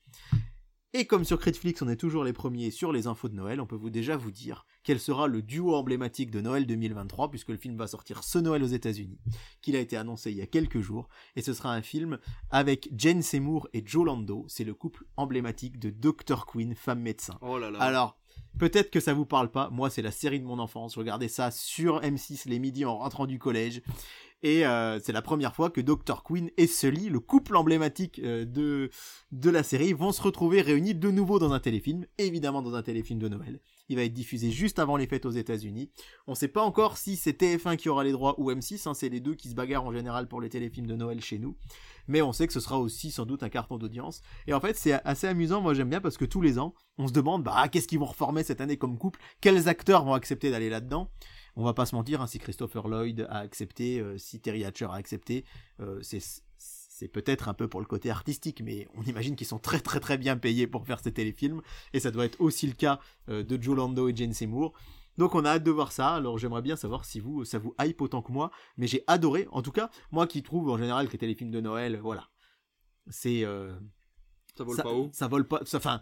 Et 0.94 1.06
comme 1.06 1.24
sur 1.24 1.38
Critflix, 1.38 1.84
on 1.84 1.88
est 1.88 1.96
toujours 1.96 2.24
les 2.24 2.34
premiers 2.34 2.72
sur 2.72 2.92
les 2.92 3.06
infos 3.06 3.30
de 3.30 3.36
Noël, 3.36 3.62
on 3.62 3.68
peut 3.68 3.76
vous 3.76 3.92
déjà 3.92 4.18
vous 4.18 4.32
dire 4.32 4.66
quel 4.84 5.00
sera 5.00 5.28
le 5.28 5.44
duo 5.44 5.76
emblématique 5.76 6.32
de 6.32 6.42
Noël 6.42 6.66
2023, 6.66 7.30
puisque 7.30 7.50
le 7.50 7.58
film 7.58 7.78
va 7.78 7.86
sortir 7.86 8.24
ce 8.24 8.40
Noël 8.40 8.64
aux 8.64 8.68
États-Unis, 8.68 9.20
qu'il 9.62 9.76
a 9.76 9.82
été 9.82 9.98
annoncé 9.98 10.32
il 10.32 10.38
y 10.38 10.42
a 10.42 10.48
quelques 10.48 10.80
jours, 10.80 11.08
et 11.36 11.44
ce 11.44 11.54
sera 11.54 11.76
un 11.76 11.84
film 11.84 12.18
avec 12.50 12.90
Jane 12.98 13.22
Seymour 13.22 13.70
et 13.74 13.84
Joe 13.86 14.04
Lando, 14.04 14.46
c'est 14.48 14.64
le 14.64 14.74
couple 14.74 15.06
emblématique 15.16 15.78
de 15.78 15.92
Dr. 15.92 16.48
Queen, 16.48 16.74
femme 16.74 17.02
médecin. 17.02 17.38
oh 17.42 17.60
là 17.60 17.70
là. 17.70 17.78
Alors, 17.80 18.18
peut-être 18.58 18.90
que 18.90 19.00
ça 19.00 19.14
vous 19.14 19.28
parle 19.28 19.52
pas, 19.52 19.70
moi 19.70 19.92
c'est 19.92 20.02
la 20.02 20.12
série 20.12 20.40
de 20.40 20.46
mon 20.46 20.58
enfance, 20.58 20.96
je 20.96 21.00
regardais 21.00 21.28
ça 21.28 21.52
sur 21.52 22.02
M6 22.02 22.50
les 22.50 22.58
midis 22.58 22.86
en 22.86 22.98
rentrant 22.98 23.28
du 23.28 23.38
collège, 23.38 23.84
et 24.42 24.66
euh, 24.66 25.00
c'est 25.02 25.12
la 25.12 25.22
première 25.22 25.54
fois 25.54 25.70
que 25.70 25.82
Dr. 25.82 26.24
Queen 26.24 26.50
et 26.58 26.68
Sully, 26.68 27.10
le 27.10 27.20
couple 27.20 27.58
emblématique 27.58 28.20
euh, 28.24 28.46
de, 28.46 28.90
de 29.32 29.50
la 29.50 29.64
série, 29.64 29.92
vont 29.94 30.12
se 30.12 30.22
retrouver 30.22 30.62
réunis 30.62 30.96
de 30.96 31.12
nouveau 31.12 31.40
dans 31.40 31.52
un 31.52 31.60
téléfilm, 31.60 32.06
évidemment 32.18 32.62
dans 32.62 32.76
un 32.76 32.82
téléfilm 32.82 33.20
de 33.20 33.28
Noël. 33.28 33.60
Il 33.90 33.98
va 33.98 34.04
être 34.04 34.14
diffusé 34.14 34.50
juste 34.52 34.80
avant 34.80 34.96
les 34.96 35.08
fêtes 35.08 35.26
aux 35.26 35.32
États-Unis. 35.32 35.92
On 36.28 36.36
sait 36.36 36.48
pas 36.48 36.62
encore 36.62 36.98
si 36.98 37.18
c'est 37.18 37.42
TF1 37.42 37.76
qui 37.76 37.90
aura 37.90 38.04
les 38.04 38.12
droits 38.12 38.40
ou 38.40 38.50
M6, 38.52 38.88
hein, 38.88 38.94
c'est 38.94 39.10
les 39.10 39.20
deux 39.20 39.36
qui 39.36 39.50
se 39.50 39.56
bagarrent 39.56 39.86
en 39.86 39.92
général 39.92 40.28
pour 40.28 40.40
les 40.40 40.50
téléfilms 40.50 40.88
de 40.88 40.96
Noël 40.96 41.22
chez 41.22 41.38
nous. 41.38 41.58
Mais 42.08 42.22
on 42.22 42.32
sait 42.32 42.48
que 42.48 42.54
ce 42.54 42.60
sera 42.60 42.80
aussi 42.80 43.12
sans 43.12 43.26
doute 43.26 43.44
un 43.44 43.50
carton 43.50 43.78
d'audience. 43.78 44.22
Et 44.48 44.54
en 44.54 44.62
fait, 44.62 44.78
c'est 44.78 44.94
assez 45.06 45.28
amusant, 45.28 45.60
moi 45.62 45.74
j'aime 45.74 45.90
bien 45.90 46.02
parce 46.02 46.18
que 46.18 46.26
tous 46.26 46.42
les 46.42 46.60
ans, 46.60 46.76
on 46.98 47.08
se 47.08 47.14
demande, 47.14 47.44
bah, 47.44 47.68
qu'est-ce 47.68 47.88
qu'ils 47.88 48.00
vont 48.00 48.06
reformer 48.06 48.44
cette 48.44 48.62
année 48.62 48.78
comme 48.78 48.98
couple? 48.98 49.20
Quels 49.42 49.68
acteurs 49.68 50.06
vont 50.06 50.14
accepter 50.14 50.52
d'aller 50.52 50.70
là-dedans? 50.70 51.12
On 51.60 51.66
va 51.66 51.74
pas 51.74 51.86
se 51.86 51.94
mentir, 51.94 52.22
hein, 52.22 52.28
si 52.28 52.40
Christopher 52.40 52.88
Lloyd 52.88 53.28
a 53.30 53.40
accepté, 53.40 54.00
euh, 54.00 54.18
si 54.18 54.40
Terry 54.40 54.64
Hatcher 54.64 54.86
a 54.86 54.94
accepté, 54.94 55.44
euh, 55.82 56.00
c'est 56.02 56.22
c'est 56.58 57.08
peut-être 57.08 57.48
un 57.48 57.54
peu 57.54 57.70
pour 57.70 57.80
le 57.80 57.86
côté 57.86 58.10
artistique, 58.10 58.62
mais 58.62 58.86
on 58.94 59.04
imagine 59.04 59.38
qu'ils 59.38 59.48
sont 59.48 59.60
très 59.60 59.80
très 59.80 60.02
très 60.02 60.18
bien 60.18 60.36
payés 60.36 60.68
pour 60.68 60.86
faire 60.86 61.00
ces 61.00 61.14
téléfilms, 61.14 61.62
et 61.94 62.00
ça 62.00 62.12
doit 62.12 62.26
être 62.26 62.40
aussi 62.42 62.68
le 62.68 62.74
cas 62.74 63.00
euh, 63.30 63.44
de 63.44 63.62
Joe 63.62 63.76
Lando 63.76 64.10
et 64.10 64.16
Jane 64.16 64.34
Seymour. 64.34 64.74
Donc 65.18 65.36
on 65.36 65.44
a 65.44 65.52
hâte 65.52 65.64
de 65.64 65.72
voir 65.72 65.92
ça, 65.92 66.16
alors 66.16 66.38
j'aimerais 66.38 66.62
bien 66.62 66.76
savoir 66.76 67.04
si 67.06 67.20
vous, 67.20 67.44
ça 67.44 67.60
vous 67.60 67.74
hype 67.80 68.02
autant 68.02 68.22
que 68.22 68.32
moi, 68.32 68.52
mais 68.78 68.88
j'ai 68.88 69.04
adoré, 69.08 69.48
en 69.52 69.62
tout 69.62 69.72
cas, 69.72 69.90
moi 70.12 70.28
qui 70.28 70.44
trouve 70.44 70.70
en 70.70 70.78
général 70.78 71.08
que 71.08 71.14
les 71.14 71.18
téléfilms 71.18 71.52
de 71.52 71.62
Noël, 71.62 72.00
voilà, 72.02 72.30
c'est... 73.10 73.44
Euh, 73.44 73.74
ça 74.58 74.64
vole 74.66 74.78
pas 74.78 74.94
haut 74.94 75.10
Ça 75.14 75.28
vole 75.28 75.48
pas... 75.48 75.62
Enfin, 75.74 76.02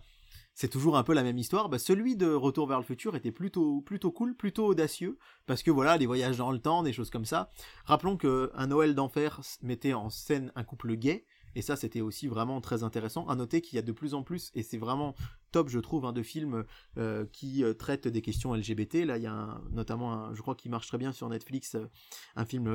c'est 0.57 0.69
toujours 0.69 0.97
un 0.97 1.03
peu 1.03 1.13
la 1.13 1.21
même 1.21 1.37
histoire. 1.37 1.69
Bah, 1.69 1.77
celui 1.77 2.15
de 2.15 2.33
Retour 2.33 2.65
vers 2.65 2.79
le 2.79 2.83
futur 2.83 3.15
était 3.15 3.31
plutôt, 3.31 3.81
plutôt 3.81 4.11
cool, 4.11 4.35
plutôt 4.35 4.65
audacieux, 4.65 5.19
parce 5.45 5.61
que 5.61 5.69
voilà, 5.69 5.99
des 5.99 6.07
voyages 6.07 6.37
dans 6.37 6.51
le 6.51 6.57
temps, 6.57 6.81
des 6.81 6.93
choses 6.93 7.11
comme 7.11 7.25
ça. 7.25 7.51
Rappelons 7.85 8.17
que 8.17 8.49
Un 8.55 8.65
Noël 8.65 8.95
d'enfer 8.95 9.39
mettait 9.61 9.93
en 9.93 10.09
scène 10.09 10.51
un 10.55 10.63
couple 10.63 10.95
gay, 10.95 11.25
et 11.53 11.61
ça, 11.61 11.75
c'était 11.75 12.01
aussi 12.01 12.27
vraiment 12.27 12.59
très 12.59 12.81
intéressant. 12.81 13.27
À 13.27 13.35
noter 13.35 13.61
qu'il 13.61 13.75
y 13.75 13.79
a 13.79 13.83
de 13.83 13.91
plus 13.91 14.15
en 14.15 14.23
plus, 14.23 14.49
et 14.55 14.63
c'est 14.63 14.79
vraiment 14.79 15.13
top, 15.57 15.69
je 15.69 15.79
trouve, 15.79 16.05
hein, 16.05 16.13
de 16.13 16.21
films 16.21 16.65
euh, 16.99 17.25
qui 17.33 17.63
euh, 17.63 17.73
traitent 17.73 18.07
des 18.07 18.21
questions 18.21 18.53
LGBT. 18.53 19.05
Là, 19.05 19.17
il 19.17 19.23
y 19.23 19.27
a 19.27 19.59
notamment, 19.71 20.13
un, 20.13 20.35
je 20.35 20.41
crois 20.43 20.53
qu'il 20.53 20.69
marche 20.69 20.87
très 20.87 20.99
bien 20.99 21.11
sur 21.11 21.27
Netflix, 21.29 21.73
euh, 21.73 21.89
un 22.35 22.45
film, 22.45 22.67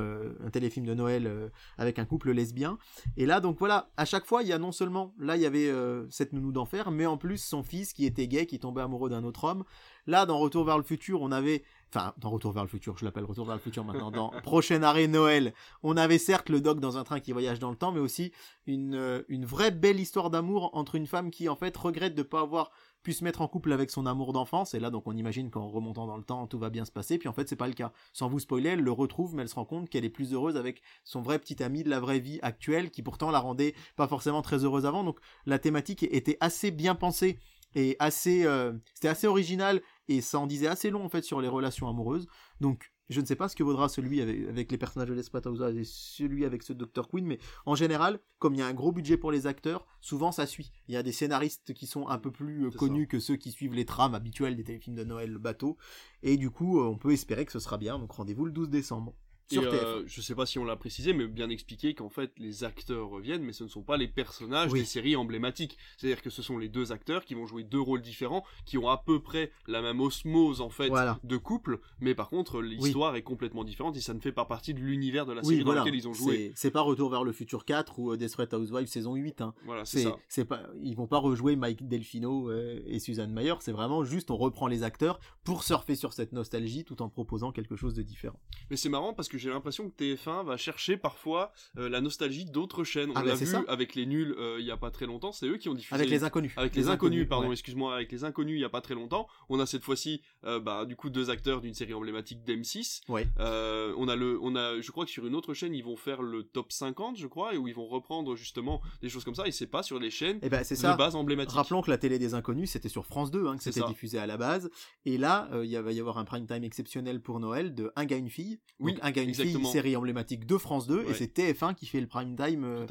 un 0.45 0.51
téléfilm 0.51 0.85
de 0.85 0.95
Noël 0.95 1.51
avec 1.79 2.01
un 2.01 2.05
couple 2.05 2.33
lesbien. 2.33 2.77
Et 3.17 3.25
là, 3.25 3.39
donc 3.39 3.61
voilà, 3.61 3.91
à 3.97 4.05
chaque 4.05 4.27
fois, 4.27 4.43
il 4.43 4.49
y 4.49 4.53
a 4.53 4.59
non 4.59 4.73
seulement, 4.73 5.15
là, 5.17 5.37
il 5.37 5.43
y 5.43 5.47
avait 5.47 5.71
cette 6.11 6.33
nounou 6.33 6.51
d'enfer, 6.51 6.91
mais 6.91 7.07
en 7.07 7.17
plus 7.17 7.39
son 7.39 7.63
fils 7.63 7.93
qui 7.93 8.05
était 8.05 8.27
gay, 8.27 8.47
qui 8.47 8.59
tombait 8.59 8.83
amoureux 8.83 9.11
d'un 9.11 9.23
autre 9.23 9.45
homme. 9.45 9.63
Là, 10.09 10.27
dans 10.27 10.39
Retour 10.39 10.65
vers 10.65 10.79
le 10.79 10.83
futur, 10.83 11.23
on 11.23 11.31
avait 11.31 11.63
enfin 11.95 12.15
dans 12.19 12.31
Retour 12.31 12.53
vers 12.53 12.65
le 12.65 12.69
futur, 12.69 12.97
je 12.99 13.05
l'appelle 13.05 13.25
Retour 13.25 13.47
vers 13.47 13.55
le 13.55 13.61
futur 13.61 13.85
maintenant, 13.85 14.11
dans 14.11 14.31
Prochain 14.43 14.83
arrêt 14.83 15.07
Noël, 15.07 15.53
on 15.83 15.97
avait 15.97 16.19
certes 16.19 16.49
le 16.49 16.61
doc 16.61 16.81
dans 16.81 16.97
un 16.97 17.05
train 17.05 17.21
qui 17.21 17.33
voyage 17.33 17.59
dans 17.59 17.71
le 17.71 17.77
temps, 17.77 17.93
mais 17.93 18.01
aussi 18.01 18.33
une, 18.67 19.25
une 19.29 19.45
vraie 19.45 19.71
belle 19.71 20.01
histoire 20.01 20.31
d'amour 20.31 20.71
entre 20.73 20.95
une 20.95 21.07
femme 21.07 21.31
qui 21.31 21.49
en 21.49 21.57
fait 21.57 21.77
regrette 21.77 22.15
de 22.15 22.23
ne 22.23 22.27
pas 22.27 22.41
avoir 22.41 22.72
pu 23.03 23.13
se 23.13 23.25
mettre 23.25 23.43
en 23.43 23.49
couple 23.49 23.73
avec 23.73 23.91
son 23.91 24.07
amour 24.07 24.33
d'enfance, 24.33 24.75
et 24.75 24.81
là 24.81 24.91
donc 24.91 25.07
on 25.07 25.17
imagine 25.17 25.51
qu'en 25.51 25.69
remontant 25.69 26.07
dans 26.07 26.17
le 26.17 26.25
temps 26.25 26.47
tout 26.47 26.59
va 26.59 26.71
bien 26.71 26.85
se 26.85 26.93
passer, 26.93 27.19
puis 27.19 27.29
en 27.29 27.33
fait 27.33 27.49
c'est 27.49 27.57
pas 27.57 27.69
le 27.69 27.75
cas. 27.75 27.93
Sans 28.13 28.29
vous 28.29 28.39
spoiler, 28.39 28.71
elle 28.71 28.81
le 28.81 28.93
retrouve, 28.93 29.35
mais 29.35 29.43
elle 29.43 29.49
se 29.49 29.55
rend 29.55 29.65
compte 29.65 29.89
qu'elle 29.89 30.05
est 30.05 30.11
plus 30.11 30.33
heureuse 30.33 30.57
avec 30.57 30.83
son 31.05 31.23
vrai 31.23 31.39
petit 31.39 31.63
ami 31.63 31.83
de 31.83 31.91
la 31.91 32.01
vraie 32.01 32.21
vie 32.21 32.39
actuelle, 32.43 32.91
qui 32.91 33.03
pourtant 33.03 33.31
la 33.31 33.41
rendait 33.41 33.75
pas 33.97 34.09
forcément 34.09 34.43
très 34.43 34.65
heureuse 34.65 34.87
avant, 34.87 35.05
donc 35.05 35.19
la 35.47 35.59
thématique 35.59 36.03
était 36.05 36.37
assez 36.41 36.71
bien 36.71 36.95
pensée 36.95 37.39
et 37.75 37.97
assez 37.99 38.45
euh, 38.45 38.73
c'était 38.95 39.09
assez 39.09 39.27
original 39.27 39.81
et 40.09 40.21
ça 40.21 40.39
en 40.39 40.47
disait 40.47 40.67
assez 40.67 40.91
long 40.91 41.05
en 41.05 41.09
fait 41.09 41.23
sur 41.23 41.41
les 41.41 41.49
relations 41.49 41.89
amoureuses. 41.89 42.27
Donc 42.61 42.93
je 43.13 43.21
ne 43.21 43.27
sais 43.27 43.37
pas 43.37 43.49
ce 43.49 43.57
que 43.57 43.63
vaudra 43.63 43.89
celui 43.89 44.21
avec, 44.21 44.71
les 44.71 44.79
personnages 44.79 45.09
de 45.09 45.15
Desperate 45.15 45.47
et 45.77 45.85
celui 45.85 46.45
avec 46.45 46.63
ce 46.63 46.73
Dr. 46.73 47.09
Queen, 47.09 47.27
mais 47.27 47.39
en 47.67 47.75
général, 47.75 48.21
comme 48.39 48.55
il 48.55 48.59
y 48.59 48.63
a 48.63 48.67
un 48.67 48.75
gros 48.75 48.93
budget 48.93 49.17
pour 49.17 49.31
les 49.31 49.47
acteurs, 49.47 49.87
souvent 50.01 50.33
ça 50.33 50.47
suit. 50.47 50.73
Il 50.89 50.95
y 50.95 50.97
a 50.97 51.03
des 51.03 51.13
scénaristes 51.13 51.73
qui 51.75 51.87
sont 51.87 52.09
un 52.09 52.19
peu 52.19 52.31
plus 52.31 52.67
euh, 52.67 52.71
connus 52.71 53.07
que 53.07 53.21
ceux 53.21 53.37
qui 53.37 53.53
suivent 53.53 53.75
les 53.75 53.85
trames 53.85 54.15
habituelles 54.15 54.57
des 54.57 54.65
téléfilms 54.65 54.97
de 54.97 55.05
Noël 55.05 55.39
bateau, 55.39 55.77
et 56.23 56.37
du 56.37 56.51
coup, 56.51 56.81
euh, 56.81 56.85
on 56.85 56.99
peut 56.99 57.13
espérer 57.13 57.45
que 57.45 57.53
ce 57.53 57.61
sera 57.61 57.79
bien. 57.79 57.99
Donc 57.99 58.13
rendez-vous 58.13 58.45
le 58.45 58.53
12 58.53 58.71
décembre. 58.71 59.15
Euh, 59.53 60.03
je 60.07 60.21
sais 60.21 60.35
pas 60.35 60.47
si 60.47 60.59
on 60.59 60.65
l'a 60.65 60.77
précisé, 60.77 61.13
mais 61.13 61.27
bien 61.27 61.51
expliqué 61.51 61.95
qu'en 61.95 62.09
fait 62.09 62.33
les 62.39 62.65
acteurs 62.65 63.09
reviennent, 63.09 63.43
mais 63.43 63.53
ce 63.53 63.65
ne 63.65 63.69
sont 63.69 63.83
pas 63.83 63.97
les 63.97 64.09
personnages 64.09 64.73
des 64.73 64.85
séries 64.85 65.17
emblématiques. 65.17 65.79
C'est-à-dire 65.97 66.23
que 66.23 66.31
ce 66.31 66.43
sont 66.43 66.59
les 66.59 66.69
deux 66.69 66.93
acteurs 66.93 67.25
qui 67.25 67.35
vont 67.35 67.47
jouer 67.47 67.65
deux 67.65 67.81
rôles 67.81 68.03
différents, 68.03 68.45
qui 68.65 68.79
ont 68.79 68.89
à 68.89 68.99
peu 68.99 69.21
près 69.21 69.53
la 69.67 69.83
même 69.83 70.01
osmose 70.01 70.61
en 70.61 70.71
fait 70.71 70.91
de 71.23 71.37
couple, 71.37 71.81
mais 72.01 72.15
par 72.15 72.29
contre 72.29 72.61
l'histoire 72.61 73.17
est 73.17 73.23
complètement 73.23 73.65
différente 73.65 73.97
et 73.97 74.01
ça 74.01 74.15
ne 74.15 74.21
fait 74.21 74.33
pas 74.33 74.45
partie 74.45 74.75
de 74.75 74.81
l'univers 74.81 75.27
de 75.27 75.33
la 75.33 75.43
série 75.43 75.65
dans 75.65 75.73
laquelle 75.73 75.95
ils 75.95 76.09
ont 76.09 76.15
joué. 76.15 76.53
C'est 76.55 76.71
pas 76.71 76.83
Retour 76.83 77.11
vers 77.11 77.25
le 77.25 77.33
futur 77.33 77.65
4 77.65 77.99
ou 78.01 78.13
euh, 78.13 78.17
Desperate 78.17 78.53
Housewives 78.53 78.89
saison 78.89 79.15
8. 79.15 79.41
Hein. 79.41 79.55
Voilà, 79.65 79.85
c'est 79.85 80.03
ça. 80.03 80.45
Pas, 80.45 80.63
ils 80.83 80.97
vont 80.97 81.07
pas 81.07 81.19
rejouer 81.19 81.55
Mike 81.55 81.87
Delfino 81.87 82.51
euh, 82.51 82.83
et 82.87 82.99
Suzanne 82.99 83.33
Mayer, 83.33 83.55
c'est 83.61 83.73
vraiment 83.73 84.05
juste 84.05 84.31
on 84.31 84.37
reprend 84.37 84.67
les 84.67 84.83
acteurs 84.83 85.21
pour 85.45 85.63
surfer 85.63 85.95
sur 85.95 86.13
cette 86.13 86.33
nostalgie 86.33 86.85
tout 86.85 87.01
en 87.03 87.09
proposant 87.09 87.53
quelque 87.53 87.77
chose 87.77 87.95
de 87.95 88.03
différent. 88.03 88.39
Mais 88.71 88.77
c'est 88.77 88.89
marrant 88.89 89.15
parce 89.15 89.29
que 89.29 89.32
j'ai 89.39 89.51
l'impression 89.51 89.89
que 89.89 89.95
TF 89.95 90.29
va 90.45 90.57
chercher 90.57 90.97
parfois 90.97 91.53
euh, 91.79 91.89
la 91.89 92.01
nostalgie 92.01 92.45
d'autres 92.45 92.85
chaînes. 92.85 93.11
On 93.11 93.15
ah, 93.15 93.25
l'a 93.25 93.35
bah, 93.35 93.45
vu 93.45 93.57
avec 93.69 93.95
les 93.95 94.07
nuls 94.07 94.35
euh, 94.39 94.59
il 94.61 94.67
y 94.67 94.71
a 94.71 94.77
pas 94.77 94.91
très 94.91 95.07
longtemps, 95.07 95.33
c'est 95.33 95.47
eux 95.47 95.57
qui 95.57 95.69
ont 95.69 95.75
diffusé. 95.75 95.95
Avec 95.95 96.11
les 96.11 96.25
inconnus. 96.25 96.53
Avec 96.57 96.75
les, 96.75 96.89
inconnus, 96.89 97.29
pardon, 97.29 97.53
excuse-moi, 97.53 97.95
avec 97.95 98.13
les 98.13 98.25
inconnus 98.25 98.59
il 98.59 98.61
y 98.61 98.65
a 98.65 98.69
pas 98.71 98.81
très 98.81 98.95
longtemps. 98.95 99.27
On 99.49 99.61
a 99.61 99.67
cette 99.67 99.83
fois-ci, 99.83 100.23
euh, 100.45 100.61
bah, 100.61 100.85
du 100.85 100.97
coup, 100.97 101.11
deux 101.11 101.31
acteurs 101.31 101.61
d'une 101.61 101.75
série 101.75 101.95
emblématique 101.95 102.45
d'M6. 102.45 103.03
Ouais. 103.09 103.27
on 103.39 104.09
a 104.09 104.17
le, 104.17 104.39
on 104.43 104.55
a, 104.57 104.81
je 104.81 104.91
crois 104.91 105.05
que 105.05 105.11
sur 105.11 105.27
une 105.27 105.35
autre 105.35 105.55
chaîne 105.55 105.75
ils 105.75 105.85
vont 105.85 105.97
faire 105.97 106.23
le 106.23 106.45
top 106.45 106.73
50, 106.73 107.17
je 107.17 107.27
crois, 107.27 107.55
et 107.55 107.57
où 107.57 107.69
ils 107.69 107.75
vont 107.75 107.87
reprendre 107.87 108.37
justement 108.37 108.81
des 109.01 109.09
choses 109.09 109.25
comme 109.25 109.35
ça. 109.35 109.47
Et 109.47 109.53
c'est 109.53 109.67
pas 109.67 109.83
sur 109.83 109.99
les 109.99 110.11
chaînes 110.11 110.37
et 110.37 110.47
eh 110.47 110.49
ben, 110.49 110.65
c'est 110.65 110.77
ça. 110.77 110.93
de 110.93 110.99
base 110.99 111.15
emblématique. 111.15 111.55
Rappelons 111.55 111.83
que 111.83 111.91
la 111.91 111.99
télé 111.99 112.19
des 112.19 112.35
inconnus 112.35 112.71
c'était 112.71 112.89
sur 112.89 113.07
France 113.07 113.31
2, 113.31 113.47
hein, 113.47 113.57
que 113.57 113.63
c'était 113.63 113.87
diffusé 113.87 114.19
à 114.19 114.27
la 114.27 114.37
base. 114.37 114.71
Et 115.05 115.19
là, 115.19 115.49
il 115.65 115.77
va 115.79 115.93
y 115.93 116.01
avoir 116.01 116.19
un 116.19 116.25
prime 116.25 116.47
time 116.47 116.65
exceptionnel 116.65 117.21
pour 117.21 117.41
Noël 117.41 117.75
de 117.75 117.93
Un 117.97 118.05
gars 118.05 118.17
une 118.17 118.31
fille. 118.31 118.59
Oui, 118.79 118.97
Un 119.03 119.11
gars 119.11 119.22
une 119.25 119.35
fille, 119.35 119.65
série 119.67 119.97
emblématique 119.97 120.47
de 120.47 120.57
France 120.57 120.87
2 120.87 121.09
et 121.09 121.15
c'est 121.15 121.37
TF1 121.37 121.75
qui 121.75 121.87
fait 121.87 122.01
le 122.01 122.07
prime 122.07 122.37
time 122.37 122.65
euh, 122.65 122.87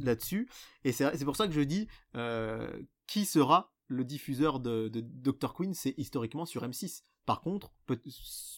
là-dessus. 0.00 0.48
Et 0.84 0.92
c'est 0.92 1.24
pour 1.24 1.36
ça 1.36 1.46
que 1.46 1.52
je 1.52 1.60
dis 1.60 1.88
euh, 2.16 2.68
qui 3.06 3.24
sera 3.24 3.72
le 3.88 4.04
diffuseur 4.04 4.58
de, 4.58 4.90
Dr. 4.92 5.54
Queen, 5.54 5.74
c'est 5.74 5.94
historiquement 5.96 6.44
sur 6.44 6.66
M6. 6.66 7.02
Par 7.24 7.40
contre, 7.40 7.72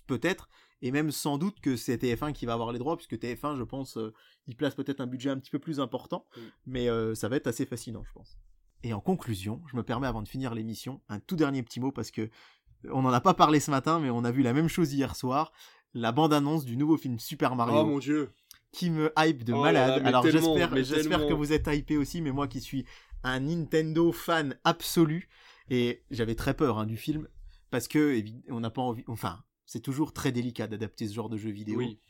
peut-être, 0.07 0.49
et 0.83 0.91
même 0.91 1.11
sans 1.11 1.39
doute 1.39 1.61
que 1.61 1.77
c'est 1.77 2.03
TF1 2.03 2.33
qui 2.33 2.47
va 2.47 2.55
avoir 2.55 2.73
les 2.73 2.79
droits, 2.79 2.97
puisque 2.97 3.17
TF1, 3.17 3.57
je 3.57 3.63
pense, 3.63 3.97
euh, 3.97 4.13
il 4.47 4.57
place 4.57 4.75
peut-être 4.75 5.01
un 5.01 5.07
budget 5.07 5.31
un 5.31 5.39
petit 5.39 5.51
peu 5.51 5.59
plus 5.59 5.81
important, 5.81 6.27
mais 6.67 6.89
ça 7.15 7.29
va 7.29 7.37
être 7.37 7.47
assez 7.47 7.67
fascinant, 7.67 8.05
je 8.05 8.13
pense. 8.13 8.39
Et 8.83 8.93
en 8.93 9.01
conclusion, 9.01 9.61
je 9.67 9.77
me 9.77 9.83
permets 9.83 10.07
avant 10.07 10.23
de 10.23 10.29
finir 10.29 10.55
l'émission, 10.55 11.01
un 11.09 11.19
tout 11.19 11.37
dernier 11.37 11.63
petit 11.63 11.81
mot, 11.81 11.93
parce 11.93 12.11
que 12.11 12.31
on 12.93 13.03
n'en 13.03 13.13
a 13.13 13.21
pas 13.21 13.35
parlé 13.35 13.61
ce 13.61 13.71
matin, 13.71 13.99
mais 13.99 14.11
on 14.11 14.25
a 14.25 14.31
vu 14.31 14.43
la 14.43 14.53
même 14.53 14.69
chose 14.69 14.93
hier 14.93 15.17
soir, 15.17 15.53
la 15.95 16.13
bande-annonce 16.13 16.65
du 16.65 16.77
nouveau 16.77 16.97
film 16.97 17.19
Super 17.19 17.57
Mario. 17.57 17.79
Oh 17.79 17.85
mon 17.85 17.99
dieu 17.99 18.31
qui 18.73 18.91
me 18.91 19.13
hype 19.19 19.45
de 19.45 19.53
oh 19.53 19.63
malade. 19.63 20.03
Alors 20.05 20.27
j'espère, 20.27 20.75
j'espère 20.77 21.27
que 21.27 21.33
vous 21.33 21.53
êtes 21.53 21.67
hypé 21.69 21.97
aussi, 21.97 22.21
mais 22.21 22.33
moi 22.33 22.49
qui 22.49 22.61
suis 22.61 22.85
un 23.23 23.41
Nintendo 23.41 24.13
fan 24.13 24.57
absolu 24.65 25.29
et 25.71 26.03
j'avais 26.11 26.35
très 26.35 26.55
peur 26.55 26.79
hein, 26.79 26.87
du 26.87 26.97
film 26.97 27.29
parce 27.71 27.89
que 27.89 28.23
on 28.51 28.61
n'a 28.61 28.71
pas 28.71 28.83
envie, 28.83 29.05
enfin 29.09 29.43
c'est 29.67 29.81
toujours 29.81 30.13
très 30.13 30.33
délicat 30.33 30.67
d'adapter 30.67 31.09
ce 31.09 31.15
genre 31.15 31.29
de 31.29 31.37
jeu 31.37 31.51
vidéo. 31.51 31.79
Oui. 31.79 32.01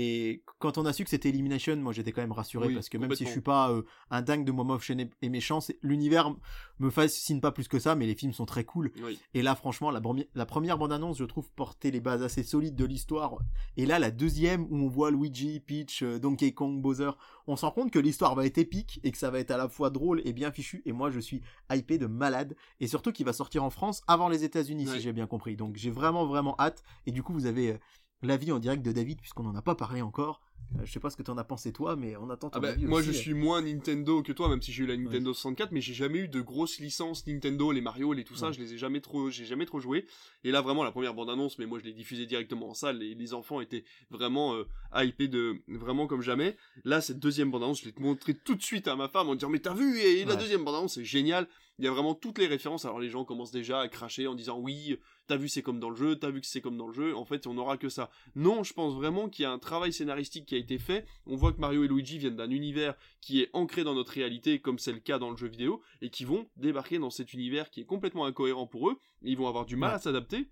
Et 0.00 0.44
quand 0.60 0.78
on 0.78 0.86
a 0.86 0.92
su 0.92 1.02
que 1.02 1.10
c'était 1.10 1.28
Elimination, 1.28 1.74
moi 1.74 1.92
j'étais 1.92 2.12
quand 2.12 2.20
même 2.20 2.30
rassuré 2.30 2.72
parce 2.72 2.88
que 2.88 2.96
même 2.98 3.12
si 3.16 3.26
je 3.26 3.30
suis 3.30 3.40
pas 3.40 3.72
euh, 3.72 3.82
un 4.12 4.22
dingue 4.22 4.44
de 4.44 4.52
Momov 4.52 4.80
et 5.22 5.28
méchant, 5.28 5.58
l'univers 5.82 6.32
me 6.78 6.88
fascine 6.88 7.40
pas 7.40 7.50
plus 7.50 7.66
que 7.66 7.80
ça, 7.80 7.96
mais 7.96 8.06
les 8.06 8.14
films 8.14 8.32
sont 8.32 8.46
très 8.46 8.62
cool. 8.62 8.92
Et 9.34 9.42
là, 9.42 9.56
franchement, 9.56 9.90
la, 9.90 10.00
la 10.36 10.46
première 10.46 10.78
bande-annonce, 10.78 11.18
je 11.18 11.24
trouve, 11.24 11.50
portait 11.50 11.90
les 11.90 11.98
bases 11.98 12.22
assez 12.22 12.44
solides 12.44 12.76
de 12.76 12.84
l'histoire. 12.84 13.38
Et 13.76 13.86
là, 13.86 13.98
la 13.98 14.12
deuxième, 14.12 14.68
où 14.70 14.76
on 14.76 14.88
voit 14.88 15.10
Luigi, 15.10 15.58
Peach, 15.58 16.04
euh, 16.04 16.20
Donkey 16.20 16.52
Kong, 16.52 16.80
Bowser, 16.80 17.10
on 17.48 17.56
se 17.56 17.64
rend 17.64 17.72
compte 17.72 17.90
que 17.90 17.98
l'histoire 17.98 18.36
va 18.36 18.46
être 18.46 18.58
épique 18.58 19.00
et 19.02 19.10
que 19.10 19.18
ça 19.18 19.30
va 19.30 19.40
être 19.40 19.50
à 19.50 19.56
la 19.56 19.68
fois 19.68 19.90
drôle 19.90 20.22
et 20.24 20.32
bien 20.32 20.52
fichu. 20.52 20.80
Et 20.86 20.92
moi, 20.92 21.10
je 21.10 21.18
suis 21.18 21.42
hypé 21.72 21.98
de 21.98 22.06
malade. 22.06 22.54
Et 22.78 22.86
surtout 22.86 23.10
qu'il 23.10 23.26
va 23.26 23.32
sortir 23.32 23.64
en 23.64 23.70
France 23.70 24.02
avant 24.06 24.28
les 24.28 24.44
États-Unis, 24.44 24.86
si 24.86 25.00
j'ai 25.00 25.12
bien 25.12 25.26
compris. 25.26 25.56
Donc 25.56 25.74
j'ai 25.74 25.90
vraiment, 25.90 26.24
vraiment 26.24 26.54
hâte. 26.60 26.84
Et 27.06 27.10
du 27.10 27.24
coup, 27.24 27.32
vous 27.32 27.46
avez 27.46 27.72
euh, 27.72 27.78
l'avis 28.22 28.52
en 28.52 28.58
direct 28.58 28.84
de 28.84 28.92
David, 28.92 29.20
puisqu'on 29.20 29.44
n'en 29.44 29.54
a 29.54 29.62
pas 29.62 29.74
parlé 29.74 30.02
encore. 30.02 30.40
Euh, 30.76 30.84
je 30.84 30.92
sais 30.92 31.00
pas 31.00 31.08
ce 31.08 31.16
que 31.16 31.22
tu 31.22 31.30
en 31.30 31.38
as 31.38 31.44
pensé 31.44 31.72
toi, 31.72 31.96
mais 31.96 32.16
on 32.16 32.28
attend 32.28 32.50
ton 32.50 32.58
ah 32.58 32.60
bah, 32.60 32.76
Moi, 32.78 33.02
je 33.02 33.10
suis 33.10 33.32
moins 33.32 33.62
Nintendo 33.62 34.22
que 34.22 34.32
toi, 34.32 34.48
même 34.48 34.60
si 34.60 34.72
j'ai 34.72 34.84
eu 34.84 34.86
la 34.86 34.96
Nintendo 34.96 35.32
64, 35.32 35.72
mais 35.72 35.80
j'ai 35.80 35.94
jamais 35.94 36.18
eu 36.18 36.28
de 36.28 36.40
grosses 36.40 36.78
licences 36.78 37.26
Nintendo, 37.26 37.72
les 37.72 37.80
Mario, 37.80 38.12
les 38.12 38.24
tout 38.24 38.34
ça, 38.34 38.52
je 38.52 38.58
les 38.58 38.74
ai 38.74 38.78
jamais 38.78 39.00
trop, 39.00 39.30
j'ai 39.30 39.46
jamais 39.46 39.66
trop 39.66 39.80
joué. 39.80 40.06
Et 40.44 40.50
là, 40.50 40.60
vraiment, 40.60 40.84
la 40.84 40.90
première 40.90 41.14
bande 41.14 41.30
annonce, 41.30 41.58
mais 41.58 41.66
moi, 41.66 41.78
je 41.78 41.84
l'ai 41.84 41.92
diffusée 41.92 42.26
directement 42.26 42.70
en 42.70 42.74
salle, 42.74 43.02
et 43.02 43.14
les 43.14 43.34
enfants 43.34 43.60
étaient 43.60 43.84
vraiment 44.10 44.54
euh, 44.54 44.64
hypés 45.04 45.28
de, 45.28 45.62
vraiment 45.68 46.06
comme 46.06 46.22
jamais. 46.22 46.56
Là, 46.84 47.00
cette 47.00 47.18
deuxième 47.18 47.50
bande 47.50 47.62
annonce, 47.62 47.80
je 47.80 47.86
l'ai 47.86 47.94
montré 47.98 48.34
tout 48.34 48.54
de 48.54 48.62
suite 48.62 48.88
à 48.88 48.96
ma 48.96 49.08
femme 49.08 49.28
en 49.28 49.34
disant, 49.34 49.48
mais 49.48 49.60
t'as 49.60 49.74
vu, 49.74 49.98
et 50.00 50.24
la 50.24 50.36
deuxième 50.36 50.64
bande 50.64 50.74
annonce, 50.74 50.94
c'est 50.94 51.04
génial. 51.04 51.46
Il 51.78 51.84
y 51.84 51.88
a 51.88 51.92
vraiment 51.92 52.14
toutes 52.14 52.38
les 52.38 52.46
références. 52.46 52.84
Alors 52.84 52.98
les 52.98 53.08
gens 53.08 53.24
commencent 53.24 53.52
déjà 53.52 53.80
à 53.80 53.88
cracher 53.88 54.26
en 54.26 54.34
disant 54.34 54.58
oui, 54.58 54.98
t'as 55.28 55.36
vu 55.36 55.48
c'est 55.48 55.62
comme 55.62 55.78
dans 55.78 55.90
le 55.90 55.96
jeu, 55.96 56.16
t'as 56.16 56.30
vu 56.30 56.40
que 56.40 56.46
c'est 56.46 56.60
comme 56.60 56.76
dans 56.76 56.88
le 56.88 56.92
jeu. 56.92 57.16
En 57.16 57.24
fait, 57.24 57.46
on 57.46 57.54
n'aura 57.54 57.76
que 57.76 57.88
ça. 57.88 58.10
Non, 58.34 58.64
je 58.64 58.72
pense 58.72 58.94
vraiment 58.94 59.28
qu'il 59.28 59.44
y 59.44 59.46
a 59.46 59.50
un 59.52 59.58
travail 59.58 59.92
scénaristique 59.92 60.46
qui 60.46 60.54
a 60.56 60.58
été 60.58 60.78
fait. 60.78 61.06
On 61.26 61.36
voit 61.36 61.52
que 61.52 61.60
Mario 61.60 61.84
et 61.84 61.88
Luigi 61.88 62.18
viennent 62.18 62.36
d'un 62.36 62.50
univers 62.50 62.94
qui 63.20 63.40
est 63.42 63.50
ancré 63.52 63.84
dans 63.84 63.94
notre 63.94 64.12
réalité, 64.12 64.60
comme 64.60 64.78
c'est 64.78 64.92
le 64.92 64.98
cas 64.98 65.18
dans 65.18 65.30
le 65.30 65.36
jeu 65.36 65.48
vidéo, 65.48 65.82
et 66.00 66.10
qui 66.10 66.24
vont 66.24 66.48
débarquer 66.56 66.98
dans 66.98 67.10
cet 67.10 67.32
univers 67.32 67.70
qui 67.70 67.80
est 67.80 67.86
complètement 67.86 68.24
incohérent 68.24 68.66
pour 68.66 68.90
eux. 68.90 68.98
Et 69.22 69.30
ils 69.30 69.36
vont 69.36 69.48
avoir 69.48 69.66
du 69.66 69.76
mal 69.76 69.94
à 69.94 69.98
s'adapter. 69.98 70.48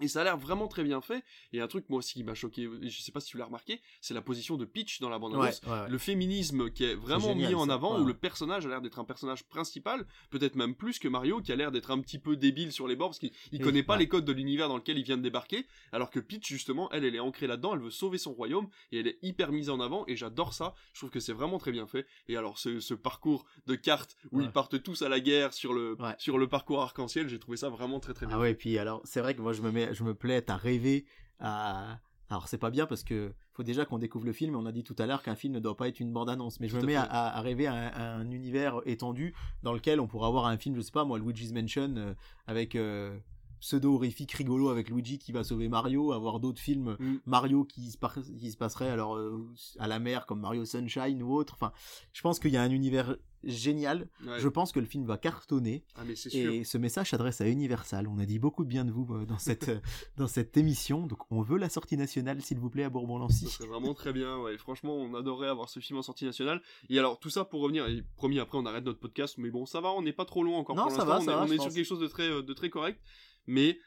Et 0.00 0.08
ça 0.08 0.20
a 0.20 0.24
l'air 0.24 0.36
vraiment 0.36 0.68
très 0.68 0.84
bien 0.84 1.00
fait. 1.00 1.24
Et 1.52 1.60
un 1.60 1.66
truc, 1.66 1.88
moi 1.88 1.98
aussi, 1.98 2.14
qui 2.14 2.24
m'a 2.24 2.34
choqué, 2.34 2.68
je 2.82 3.02
sais 3.02 3.12
pas 3.12 3.20
si 3.20 3.30
tu 3.30 3.38
l'as 3.38 3.46
remarqué, 3.46 3.80
c'est 4.00 4.14
la 4.14 4.22
position 4.22 4.56
de 4.56 4.64
Peach 4.64 5.00
dans 5.00 5.08
la 5.08 5.18
bande-annonce. 5.18 5.60
Le 5.88 5.98
féminisme 5.98 6.70
qui 6.70 6.84
est 6.84 6.94
vraiment 6.94 7.34
mis 7.34 7.54
en 7.54 7.68
avant, 7.68 8.00
où 8.00 8.04
le 8.04 8.14
personnage 8.14 8.66
a 8.66 8.68
l'air 8.68 8.80
d'être 8.80 8.98
un 8.98 9.04
personnage 9.04 9.44
principal, 9.44 10.06
peut-être 10.30 10.56
même 10.56 10.74
plus 10.74 10.98
que 10.98 11.08
Mario, 11.08 11.40
qui 11.40 11.52
a 11.52 11.56
l'air 11.56 11.72
d'être 11.72 11.90
un 11.90 12.00
petit 12.00 12.18
peu 12.18 12.36
débile 12.36 12.72
sur 12.72 12.86
les 12.88 12.96
bords, 12.96 13.10
parce 13.10 13.18
qu'il 13.18 13.60
connaît 13.60 13.82
pas 13.82 13.96
les 13.96 14.08
codes 14.08 14.24
de 14.24 14.32
l'univers 14.32 14.68
dans 14.68 14.76
lequel 14.76 14.98
il 14.98 15.04
vient 15.04 15.16
de 15.16 15.22
débarquer, 15.22 15.66
alors 15.92 16.10
que 16.10 16.20
Peach, 16.20 16.46
justement, 16.46 16.90
elle, 16.92 17.04
elle 17.04 17.14
est 17.14 17.20
ancrée 17.20 17.46
là-dedans, 17.46 17.74
elle 17.74 17.80
veut 17.80 17.90
sauver 17.90 18.18
son 18.18 18.32
royaume, 18.32 18.68
et 18.92 19.00
elle 19.00 19.06
est 19.06 19.18
hyper 19.22 19.52
mise 19.52 19.70
en 19.70 19.80
avant, 19.80 20.04
et 20.06 20.16
j'adore 20.16 20.54
ça. 20.54 20.74
Je 20.92 21.00
trouve 21.00 21.10
que 21.10 21.20
c'est 21.20 21.32
vraiment 21.32 21.58
très 21.58 21.72
bien 21.72 21.86
fait. 21.86 22.06
Et 22.28 22.36
alors, 22.36 22.58
ce, 22.58 22.94
parcours 22.94 23.44
de 23.66 23.74
cartes, 23.74 24.16
où 24.32 24.40
ils 24.40 24.50
partent 24.50 24.82
tous 24.82 25.02
à 25.02 25.08
la 25.08 25.20
guerre 25.20 25.52
sur 25.52 25.72
le, 25.72 25.96
sur 26.18 26.38
le 26.38 26.48
parcours 26.48 26.82
arc-en-ciel, 26.82 27.28
j'ai 27.28 27.38
trouvé 27.38 27.56
ça 27.56 27.68
vraiment 27.68 28.00
très 28.00 28.14
très 28.14 28.26
bien. 28.26 28.36
Ah 28.36 28.40
ouais, 28.40 28.54
puis 28.54 28.78
alors, 28.78 29.00
c'est 29.04 29.20
vrai 29.20 29.34
que 29.34 29.40
moi, 29.40 29.52
je 29.52 29.62
me 29.62 29.70
mets 29.70 29.87
je 29.92 30.04
me 30.04 30.14
plais 30.14 30.48
à 30.50 30.56
rêver 30.56 31.04
à. 31.38 31.98
Alors 32.30 32.46
c'est 32.46 32.58
pas 32.58 32.70
bien 32.70 32.86
parce 32.86 33.04
que 33.04 33.32
faut 33.54 33.62
déjà 33.62 33.84
qu'on 33.86 33.98
découvre 33.98 34.26
le 34.26 34.32
film. 34.32 34.54
On 34.54 34.66
a 34.66 34.72
dit 34.72 34.84
tout 34.84 34.94
à 34.98 35.06
l'heure 35.06 35.22
qu'un 35.22 35.34
film 35.34 35.54
ne 35.54 35.60
doit 35.60 35.76
pas 35.76 35.88
être 35.88 35.98
une 35.98 36.12
bande 36.12 36.28
annonce, 36.28 36.60
mais 36.60 36.68
je 36.68 36.76
me 36.76 36.82
mets 36.82 36.94
à, 36.94 37.40
rêver 37.40 37.66
à 37.66 38.16
un, 38.16 38.30
univers 38.30 38.80
étendu 38.84 39.34
dans 39.62 39.72
lequel 39.72 39.98
on 39.98 40.06
pourra 40.06 40.28
avoir 40.28 40.46
un 40.46 40.58
film, 40.58 40.76
je 40.76 40.80
sais 40.80 40.92
pas 40.92 41.04
moi, 41.04 41.18
Luigi's 41.18 41.52
Mansion 41.52 41.94
euh, 41.96 42.14
avec 42.46 42.76
euh, 42.76 43.18
pseudo-horrifique 43.60 44.32
rigolo 44.32 44.68
avec 44.68 44.90
Luigi 44.90 45.18
qui 45.18 45.32
va 45.32 45.42
sauver 45.42 45.68
Mario, 45.68 46.12
avoir 46.12 46.38
d'autres 46.38 46.60
films 46.60 46.96
mm. 46.98 47.16
Mario 47.26 47.64
qui 47.64 47.90
se, 47.90 47.98
qui 48.38 48.50
se 48.50 48.56
passeraient 48.56 48.90
alors 48.90 49.16
euh, 49.16 49.44
à 49.78 49.88
la 49.88 49.98
mer 49.98 50.26
comme 50.26 50.40
Mario 50.40 50.64
Sunshine 50.64 51.22
ou 51.22 51.32
autre. 51.34 51.54
Enfin, 51.54 51.72
je 52.12 52.22
pense 52.22 52.38
qu'il 52.38 52.52
y 52.52 52.56
a 52.56 52.62
un 52.62 52.70
univers 52.70 53.16
génial. 53.44 54.08
Je 54.38 54.48
pense 54.48 54.72
que 54.72 54.80
le 54.80 54.86
film 54.86 55.04
va 55.04 55.18
cartonner. 55.18 55.84
Ah, 55.96 56.02
mais 56.06 56.14
et 56.32 56.64
ce 56.64 56.78
message 56.78 57.10
s'adresse 57.10 57.40
à 57.40 57.48
Universal. 57.48 58.08
On 58.08 58.18
a 58.18 58.26
dit 58.26 58.38
beaucoup 58.38 58.64
de 58.64 58.68
bien 58.68 58.84
de 58.84 58.90
vous 58.90 59.06
euh, 59.14 59.26
dans 59.26 59.38
cette, 59.38 59.68
euh, 59.68 59.80
dans 60.16 60.28
cette 60.28 60.56
émission. 60.56 61.06
Donc 61.06 61.30
on 61.30 61.42
veut 61.42 61.58
la 61.58 61.68
sortie 61.68 61.96
nationale, 61.96 62.42
s'il 62.42 62.58
vous 62.58 62.70
plaît, 62.70 62.84
à 62.84 62.90
Bourbon-Lancy. 62.90 63.48
C'est 63.48 63.66
vraiment 63.66 63.94
très 63.94 64.12
bien. 64.12 64.38
Ouais. 64.38 64.56
Franchement, 64.58 64.96
on 64.96 65.14
adorerait 65.14 65.48
avoir 65.48 65.68
ce 65.68 65.80
film 65.80 65.98
en 65.98 66.02
sortie 66.02 66.24
nationale. 66.24 66.62
Et 66.88 66.98
alors, 66.98 67.18
tout 67.18 67.30
ça 67.30 67.44
pour 67.44 67.60
revenir, 67.60 67.86
et 67.86 68.02
promis, 68.16 68.38
après 68.38 68.58
on 68.58 68.66
arrête 68.66 68.84
notre 68.84 69.00
podcast, 69.00 69.36
mais 69.38 69.50
bon, 69.50 69.66
ça 69.66 69.80
va, 69.80 69.90
on 69.92 70.02
n'est 70.02 70.12
pas 70.12 70.24
trop 70.24 70.42
loin 70.42 70.58
encore. 70.58 70.76
Non, 70.76 70.90
ça 70.90 71.04
va, 71.04 71.18
on, 71.20 71.46
est, 71.46 71.58
sur 71.58 71.72
quelque 71.72 71.84
chose 71.84 72.00
de 72.00 72.08
très, 72.08 72.28
de 72.42 72.52
très 72.52 72.70
correct. 72.70 73.00
Mais 73.46 73.78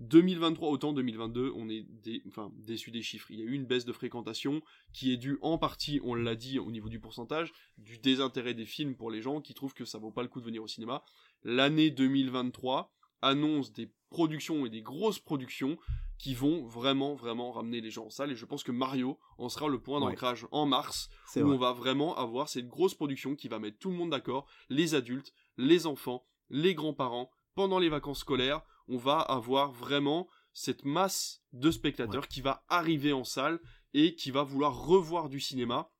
2023, 0.00 0.70
autant 0.70 0.92
2022, 0.92 1.52
on 1.54 1.68
est 1.68 1.86
enfin, 2.26 2.50
déçu 2.56 2.90
des 2.90 3.02
chiffres. 3.02 3.30
Il 3.30 3.38
y 3.38 3.42
a 3.42 3.44
eu 3.44 3.52
une 3.52 3.66
baisse 3.66 3.84
de 3.84 3.92
fréquentation 3.92 4.62
qui 4.92 5.12
est 5.12 5.18
due 5.18 5.38
en 5.42 5.58
partie, 5.58 6.00
on 6.02 6.14
l'a 6.14 6.34
dit 6.34 6.58
au 6.58 6.70
niveau 6.70 6.88
du 6.88 6.98
pourcentage, 6.98 7.52
du 7.76 7.98
désintérêt 7.98 8.54
des 8.54 8.64
films 8.64 8.96
pour 8.96 9.10
les 9.10 9.20
gens 9.20 9.40
qui 9.40 9.54
trouvent 9.54 9.74
que 9.74 9.84
ça 9.84 9.98
vaut 9.98 10.10
pas 10.10 10.22
le 10.22 10.28
coup 10.28 10.40
de 10.40 10.46
venir 10.46 10.62
au 10.62 10.68
cinéma. 10.68 11.04
L'année 11.44 11.90
2023 11.90 12.92
annonce 13.22 13.72
des 13.72 13.92
productions 14.08 14.64
et 14.64 14.70
des 14.70 14.82
grosses 14.82 15.18
productions 15.18 15.78
qui 16.18 16.34
vont 16.34 16.66
vraiment, 16.66 17.14
vraiment 17.14 17.50
ramener 17.50 17.80
les 17.80 17.90
gens 17.90 18.06
en 18.06 18.10
salle. 18.10 18.32
Et 18.32 18.36
je 18.36 18.44
pense 18.44 18.62
que 18.62 18.72
Mario 18.72 19.18
en 19.38 19.48
sera 19.48 19.68
le 19.68 19.80
point 19.80 20.00
d'ancrage 20.00 20.46
en 20.50 20.66
mars, 20.66 21.08
où 21.36 21.40
on 21.40 21.56
va 21.56 21.72
vraiment 21.72 22.16
avoir 22.16 22.48
cette 22.48 22.68
grosse 22.68 22.94
production 22.94 23.34
qui 23.34 23.48
va 23.48 23.58
mettre 23.58 23.78
tout 23.78 23.90
le 23.90 23.96
monde 23.96 24.10
d'accord, 24.10 24.46
les 24.68 24.94
adultes, 24.94 25.32
les 25.56 25.86
enfants, 25.86 26.26
les 26.50 26.74
grands-parents, 26.74 27.30
pendant 27.54 27.78
les 27.78 27.88
vacances 27.88 28.20
scolaires, 28.20 28.62
on 28.90 28.96
va 28.96 29.20
avoir 29.20 29.72
vraiment 29.72 30.28
cette 30.52 30.84
masse 30.84 31.42
de 31.52 31.70
spectateurs 31.70 32.28
qui 32.28 32.40
va 32.40 32.64
arriver 32.68 33.12
en 33.12 33.24
salle 33.24 33.60
et 33.94 34.14
qui 34.14 34.30
va 34.30 34.42
vouloir 34.42 34.86
revoir 34.86 35.28
du 35.28 35.40
cinéma. 35.40 35.90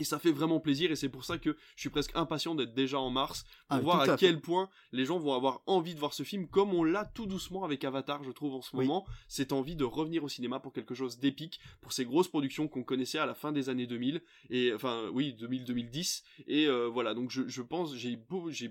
Et 0.00 0.04
ça 0.04 0.20
fait 0.20 0.30
vraiment 0.30 0.60
plaisir 0.60 0.92
et 0.92 0.96
c'est 0.96 1.08
pour 1.08 1.24
ça 1.24 1.38
que 1.38 1.56
je 1.74 1.80
suis 1.80 1.90
presque 1.90 2.12
impatient 2.14 2.54
d'être 2.54 2.72
déjà 2.72 3.00
en 3.00 3.10
mars 3.10 3.42
pour 3.68 3.78
ah, 3.78 3.80
voir 3.80 4.00
à, 4.02 4.16
quel 4.16 4.40
point 4.40 4.68
les 4.92 5.04
gens 5.04 5.18
vont 5.18 5.34
avoir 5.34 5.60
envie 5.66 5.92
de 5.92 5.98
voir 5.98 6.14
ce 6.14 6.22
film 6.22 6.46
comme 6.46 6.72
on 6.72 6.84
l'a 6.84 7.04
tout 7.04 7.26
doucement 7.26 7.64
avec 7.64 7.82
Avatar 7.82 8.22
je 8.22 8.30
trouve 8.30 8.54
en 8.54 8.62
ce 8.62 8.76
moment. 8.76 9.04
Cette 9.26 9.52
envie 9.52 9.74
de 9.74 9.82
revenir 9.82 10.22
au 10.22 10.28
cinéma 10.28 10.60
pour 10.60 10.72
quelque 10.72 10.94
chose 10.94 11.18
d'épique, 11.18 11.58
pour 11.80 11.92
ces 11.92 12.04
grosses 12.04 12.28
productions 12.28 12.68
qu'on 12.68 12.84
connaissait 12.84 13.18
à 13.18 13.26
la 13.26 13.34
fin 13.34 13.50
des 13.50 13.70
années 13.70 13.88
2000 13.88 14.22
et 14.50 14.72
enfin 14.72 15.08
oui 15.12 15.34
2000-2010 15.36 16.22
et 16.46 16.66
euh, 16.66 16.86
voilà 16.86 17.14
donc 17.14 17.32
je, 17.32 17.48
je 17.48 17.62
pense 17.62 17.96
j'ai 17.96 18.14
beau 18.14 18.52
j'ai 18.52 18.70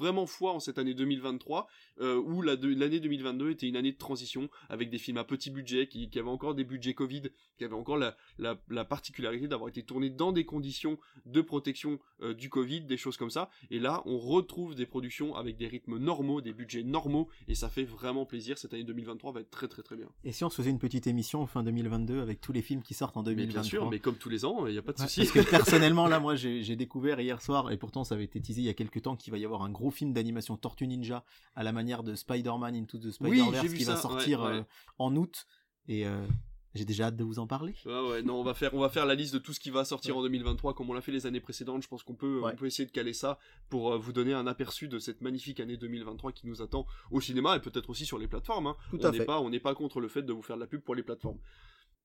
vraiment 0.00 0.26
foi 0.26 0.52
en 0.52 0.60
cette 0.60 0.78
année 0.78 0.94
2023 0.94 1.68
euh, 2.00 2.16
où 2.16 2.42
l'année 2.42 3.00
2022 3.00 3.50
était 3.50 3.68
une 3.68 3.76
année 3.76 3.92
de 3.92 3.98
transition 3.98 4.48
avec 4.68 4.90
des 4.90 4.98
films 4.98 5.18
à 5.18 5.24
petit 5.24 5.50
budget 5.50 5.86
qui, 5.86 6.08
avaient 6.18 6.28
encore 6.28 6.54
des 6.54 6.64
budgets 6.64 6.94
Covid, 6.94 7.24
qui 7.58 7.64
avaient 7.64 7.74
encore 7.74 7.98
la, 7.98 8.84
particularité 8.84 9.48
d'avoir 9.48 9.68
été 9.68 9.82
tournés 9.82 10.10
dans 10.10 10.32
des 10.32 10.44
conditions 10.44 10.98
de 11.26 11.40
protection 11.42 11.98
euh, 12.22 12.34
du 12.34 12.48
Covid, 12.48 12.82
des 12.82 12.96
choses 12.96 13.16
comme 13.16 13.30
ça. 13.30 13.50
Et 13.70 13.78
là, 13.78 14.02
on 14.06 14.18
retrouve 14.18 14.74
des 14.74 14.86
productions 14.86 15.36
avec 15.36 15.58
des 15.58 15.66
rythmes 15.66 15.98
normaux, 15.98 16.40
des 16.40 16.54
budgets 16.54 16.82
normaux, 16.82 17.28
et 17.48 17.54
ça 17.54 17.68
fait 17.68 17.84
vraiment 17.84 18.24
plaisir. 18.24 18.56
Cette 18.56 18.72
année 18.72 18.84
2023 18.84 19.32
va 19.32 19.40
être 19.40 19.50
très 19.50 19.68
très 19.68 19.82
très 19.82 19.96
bien. 19.96 20.08
Et 20.24 20.32
si 20.32 20.42
on 20.44 20.50
se 20.50 20.56
faisait 20.56 20.70
une 20.70 20.78
petite 20.78 21.06
émission 21.06 21.46
fin 21.46 21.62
2022 21.62 22.20
avec 22.20 22.40
tous 22.40 22.52
les 22.52 22.62
films 22.62 22.82
qui 22.82 22.94
sortent 22.94 23.18
en 23.18 23.22
2023 23.22 23.60
Bien 23.60 23.68
sûr, 23.68 23.90
mais 23.90 23.98
comme 23.98 24.16
tous 24.16 24.30
les 24.30 24.46
ans, 24.46 24.66
il 24.66 24.72
n'y 24.72 24.78
a 24.78 24.82
pas 24.82 24.92
de 24.92 24.98
souci. 24.98 25.20
Parce 25.20 25.32
que 25.32 25.40
personnellement, 25.50 26.06
là, 26.06 26.18
moi, 26.18 26.34
j'ai 26.34 26.76
découvert 26.76 27.20
hier 27.20 27.42
soir, 27.42 27.70
et 27.70 27.76
pourtant 27.76 28.04
ça 28.04 28.14
avait 28.14 28.24
été 28.24 28.40
teasé 28.40 28.62
il 28.62 28.66
y 28.66 28.70
a 28.70 28.74
quelques 28.74 29.02
temps, 29.02 29.16
qu'il 29.16 29.32
va 29.32 29.38
y 29.38 29.44
avoir 29.44 29.62
un 29.62 29.70
gros 29.70 29.89
film 29.90 30.12
d'animation 30.12 30.56
Tortue 30.56 30.86
Ninja 30.86 31.24
à 31.54 31.62
la 31.62 31.72
manière 31.72 32.02
de 32.02 32.14
Spider-Man 32.14 32.74
Into 32.74 32.98
the 32.98 33.10
Spider-Verse 33.10 33.74
qui 33.74 33.84
va 33.84 33.96
sortir 33.96 34.42
euh, 34.42 34.62
en 34.98 35.14
août. 35.16 35.46
Et 35.88 36.06
euh, 36.06 36.26
j'ai 36.74 36.84
déjà 36.84 37.06
hâte 37.06 37.16
de 37.16 37.24
vous 37.24 37.40
en 37.40 37.46
parler. 37.46 37.74
ouais, 37.84 38.22
non, 38.22 38.38
on 38.40 38.44
va 38.44 38.54
faire, 38.54 38.72
on 38.74 38.78
va 38.80 38.88
faire 38.88 39.04
la 39.04 39.16
liste 39.16 39.34
de 39.34 39.38
tout 39.38 39.52
ce 39.52 39.58
qui 39.58 39.70
va 39.70 39.84
sortir 39.84 40.16
en 40.16 40.22
2023 40.22 40.74
comme 40.74 40.88
on 40.88 40.92
l'a 40.92 41.00
fait 41.00 41.10
les 41.12 41.26
années 41.26 41.40
précédentes. 41.40 41.82
Je 41.82 41.88
pense 41.88 42.04
qu'on 42.04 42.14
peut, 42.14 42.40
on 42.44 42.54
peut 42.54 42.66
essayer 42.66 42.86
de 42.86 42.92
caler 42.92 43.12
ça 43.12 43.38
pour 43.68 43.92
euh, 43.92 43.98
vous 43.98 44.12
donner 44.12 44.34
un 44.34 44.46
aperçu 44.46 44.86
de 44.86 44.98
cette 44.98 45.20
magnifique 45.20 45.58
année 45.58 45.76
2023 45.76 46.32
qui 46.32 46.46
nous 46.46 46.62
attend 46.62 46.86
au 47.10 47.20
cinéma 47.20 47.56
et 47.56 47.60
peut-être 47.60 47.90
aussi 47.90 48.06
sur 48.06 48.18
les 48.18 48.28
plateformes. 48.28 48.68
Hein. 48.68 48.76
Tout 48.90 49.04
on 49.04 49.10
n'est 49.10 49.24
pas, 49.24 49.40
on 49.40 49.50
n'est 49.50 49.60
pas 49.60 49.74
contre 49.74 50.00
le 50.00 50.08
fait 50.08 50.22
de 50.22 50.32
vous 50.32 50.42
faire 50.42 50.56
de 50.56 50.60
la 50.60 50.68
pub 50.68 50.80
pour 50.82 50.94
les 50.94 51.02
plateformes. 51.02 51.38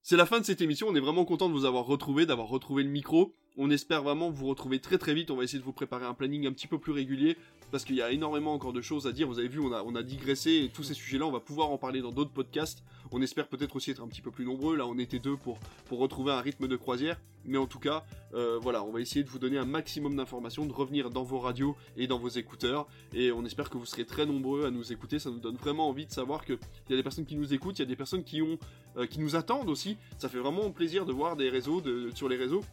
C'est 0.07 0.17
la 0.17 0.27
fin 0.27 0.39
de 0.39 0.45
cette 0.45 0.61
émission. 0.61 0.87
On 0.87 0.95
est 0.95 0.99
vraiment 0.99 1.25
content 1.25 1.47
de 1.49 1.53
vous 1.53 1.65
avoir 1.65 1.85
retrouvé, 1.85 2.27
d'avoir 2.27 2.47
retrouvé 2.47 2.83
le 2.83 2.89
micro. 2.89 3.35
On 3.57 3.71
espère 3.71 4.03
vraiment 4.03 4.29
vous 4.29 4.45
retrouver 4.45 4.79
très 4.79 4.99
très 4.99 5.15
vite. 5.15 5.31
On 5.31 5.35
va 5.35 5.43
essayer 5.43 5.57
de 5.57 5.63
vous 5.63 5.73
préparer 5.73 6.05
un 6.05 6.13
planning 6.13 6.45
un 6.45 6.51
petit 6.51 6.67
peu 6.67 6.77
plus 6.77 6.91
régulier 6.91 7.37
parce 7.71 7.83
qu'il 7.83 7.95
y 7.95 8.01
a 8.01 8.11
énormément 8.11 8.53
encore 8.53 8.73
de 8.73 8.81
choses 8.81 9.07
à 9.07 9.11
dire. 9.11 9.27
Vous 9.27 9.39
avez 9.39 9.47
vu, 9.47 9.59
on 9.59 9.71
a, 9.71 9.83
on 9.83 9.95
a 9.95 10.03
digressé 10.03 10.51
et 10.51 10.69
tous 10.69 10.83
ces 10.83 10.93
sujets-là, 10.93 11.25
on 11.25 11.31
va 11.31 11.39
pouvoir 11.39 11.69
en 11.71 11.77
parler 11.77 12.01
dans 12.01 12.11
d'autres 12.11 12.31
podcasts. 12.31 12.83
On 13.11 13.21
espère 13.21 13.47
peut-être 13.47 13.75
aussi 13.75 13.91
être 13.91 14.03
un 14.03 14.07
petit 14.07 14.21
peu 14.21 14.31
plus 14.31 14.45
nombreux. 14.45 14.75
Là, 14.75 14.87
on 14.87 14.97
était 14.97 15.19
deux 15.19 15.37
pour, 15.37 15.59
pour 15.87 15.99
retrouver 15.99 16.31
un 16.31 16.41
rythme 16.41 16.67
de 16.67 16.75
croisière. 16.75 17.19
Mais 17.45 17.57
en 17.57 17.67
tout 17.67 17.79
cas, 17.79 18.03
euh, 18.33 18.57
voilà, 18.59 18.83
on 18.83 18.91
va 18.91 19.01
essayer 19.01 19.23
de 19.23 19.29
vous 19.29 19.39
donner 19.39 19.57
un 19.57 19.65
maximum 19.65 20.15
d'informations, 20.15 20.65
de 20.65 20.73
revenir 20.73 21.09
dans 21.09 21.23
vos 21.23 21.39
radios 21.39 21.75
et 21.95 22.07
dans 22.07 22.17
vos 22.17 22.29
écouteurs. 22.29 22.87
Et 23.13 23.31
on 23.31 23.45
espère 23.45 23.69
que 23.69 23.77
vous 23.77 23.85
serez 23.85 24.05
très 24.05 24.25
nombreux 24.25 24.65
à 24.65 24.71
nous 24.71 24.91
écouter. 24.91 25.19
Ça 25.19 25.29
nous 25.29 25.39
donne 25.39 25.55
vraiment 25.55 25.87
envie 25.87 26.05
de 26.05 26.11
savoir 26.11 26.43
qu'il 26.43 26.57
y 26.89 26.93
a 26.93 26.97
des 26.97 27.03
personnes 27.03 27.25
qui 27.25 27.35
nous 27.35 27.53
écoutent, 27.53 27.77
il 27.77 27.83
y 27.83 27.85
a 27.85 27.87
des 27.87 27.95
personnes 27.95 28.23
qui, 28.23 28.41
ont, 28.41 28.57
euh, 28.97 29.05
qui 29.05 29.19
nous 29.19 29.35
attendent 29.35 29.69
aussi. 29.69 29.97
Ça 30.17 30.29
fait 30.29 30.39
vraiment 30.39 30.71
plaisir 30.71 31.05
de 31.05 31.13
voir 31.13 31.35
des 31.35 31.49
réseaux, 31.49 31.81
sur 32.13 32.27
les 32.29 32.37
réseaux 32.37 32.63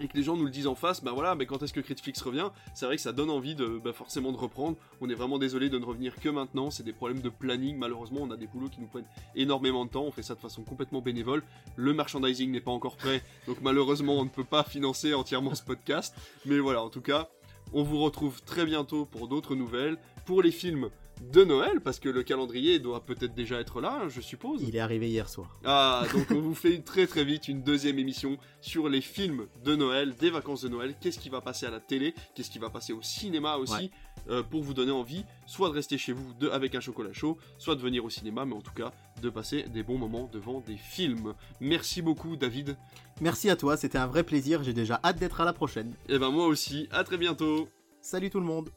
et 0.00 0.08
que 0.08 0.16
les 0.16 0.22
gens 0.22 0.36
nous 0.36 0.44
le 0.44 0.50
disent 0.50 0.66
en 0.66 0.74
face, 0.74 1.02
bah 1.02 1.12
voilà, 1.12 1.34
mais 1.34 1.46
quand 1.46 1.62
est-ce 1.62 1.72
que 1.72 1.80
Critflix 1.80 2.20
revient? 2.22 2.50
C'est 2.74 2.86
vrai 2.86 2.96
que 2.96 3.02
ça 3.02 3.12
donne 3.12 3.30
envie 3.30 3.54
de 3.54 3.80
bah 3.82 3.92
forcément 3.92 4.32
de 4.32 4.36
reprendre. 4.36 4.76
On 5.00 5.08
est 5.10 5.14
vraiment 5.14 5.38
désolé 5.38 5.68
de 5.68 5.78
ne 5.78 5.84
revenir 5.84 6.16
que 6.16 6.28
maintenant. 6.28 6.70
C'est 6.70 6.82
des 6.82 6.92
problèmes 6.92 7.20
de 7.20 7.28
planning. 7.28 7.76
Malheureusement, 7.76 8.20
on 8.22 8.30
a 8.30 8.36
des 8.36 8.46
boulots 8.46 8.68
qui 8.68 8.80
nous 8.80 8.86
prennent 8.86 9.08
énormément 9.34 9.84
de 9.84 9.90
temps. 9.90 10.04
On 10.04 10.12
fait 10.12 10.22
ça 10.22 10.34
de 10.34 10.40
façon 10.40 10.62
complètement 10.62 11.00
bénévole. 11.00 11.42
Le 11.76 11.92
merchandising 11.92 12.50
n'est 12.50 12.60
pas 12.60 12.70
encore 12.70 12.96
prêt, 12.96 13.22
donc 13.46 13.58
malheureusement, 13.62 14.18
on 14.18 14.24
ne 14.24 14.30
peut 14.30 14.44
pas 14.44 14.64
financer 14.64 15.14
entièrement 15.14 15.54
ce 15.54 15.62
podcast. 15.62 16.14
Mais 16.46 16.58
voilà, 16.58 16.82
en 16.82 16.88
tout 16.88 17.02
cas, 17.02 17.28
on 17.72 17.82
vous 17.82 18.00
retrouve 18.00 18.42
très 18.42 18.64
bientôt 18.64 19.04
pour 19.04 19.28
d'autres 19.28 19.54
nouvelles. 19.54 19.98
Pour 20.26 20.42
les 20.42 20.50
films, 20.50 20.90
de 21.20 21.44
Noël, 21.44 21.80
parce 21.80 22.00
que 22.00 22.08
le 22.08 22.22
calendrier 22.22 22.78
doit 22.78 23.04
peut-être 23.04 23.34
déjà 23.34 23.60
être 23.60 23.80
là, 23.80 24.08
je 24.08 24.20
suppose. 24.20 24.62
Il 24.62 24.74
est 24.74 24.80
arrivé 24.80 25.08
hier 25.08 25.28
soir. 25.28 25.58
Ah, 25.64 26.04
donc 26.12 26.30
on 26.30 26.40
vous 26.40 26.54
fait 26.54 26.78
très 26.78 27.06
très 27.06 27.24
vite 27.24 27.48
une 27.48 27.62
deuxième 27.62 27.98
émission 27.98 28.38
sur 28.60 28.88
les 28.88 29.00
films 29.00 29.46
de 29.64 29.76
Noël, 29.76 30.14
des 30.16 30.30
vacances 30.30 30.62
de 30.62 30.68
Noël, 30.68 30.94
qu'est-ce 31.00 31.18
qui 31.18 31.28
va 31.28 31.40
passer 31.40 31.66
à 31.66 31.70
la 31.70 31.80
télé, 31.80 32.14
qu'est-ce 32.34 32.50
qui 32.50 32.58
va 32.58 32.70
passer 32.70 32.92
au 32.92 33.02
cinéma 33.02 33.56
aussi, 33.56 33.90
euh, 34.28 34.42
pour 34.42 34.62
vous 34.62 34.74
donner 34.74 34.92
envie, 34.92 35.24
soit 35.46 35.68
de 35.68 35.74
rester 35.74 35.98
chez 35.98 36.12
vous 36.12 36.32
de, 36.34 36.48
avec 36.48 36.74
un 36.74 36.80
chocolat 36.80 37.12
chaud, 37.12 37.38
soit 37.58 37.76
de 37.76 37.80
venir 37.80 38.04
au 38.04 38.10
cinéma, 38.10 38.44
mais 38.44 38.54
en 38.54 38.62
tout 38.62 38.74
cas 38.74 38.92
de 39.20 39.28
passer 39.28 39.64
des 39.64 39.82
bons 39.82 39.98
moments 39.98 40.28
devant 40.32 40.60
des 40.60 40.76
films. 40.76 41.34
Merci 41.60 42.02
beaucoup 42.02 42.36
David. 42.36 42.76
Merci 43.20 43.50
à 43.50 43.56
toi, 43.56 43.76
c'était 43.76 43.98
un 43.98 44.06
vrai 44.06 44.24
plaisir, 44.24 44.62
j'ai 44.62 44.72
déjà 44.72 44.98
hâte 45.04 45.18
d'être 45.18 45.40
à 45.40 45.44
la 45.44 45.52
prochaine. 45.52 45.90
Et 46.08 46.14
eh 46.14 46.18
ben 46.18 46.30
moi 46.30 46.46
aussi, 46.46 46.88
à 46.90 47.04
très 47.04 47.18
bientôt. 47.18 47.68
Salut 48.00 48.30
tout 48.30 48.40
le 48.40 48.46
monde. 48.46 48.70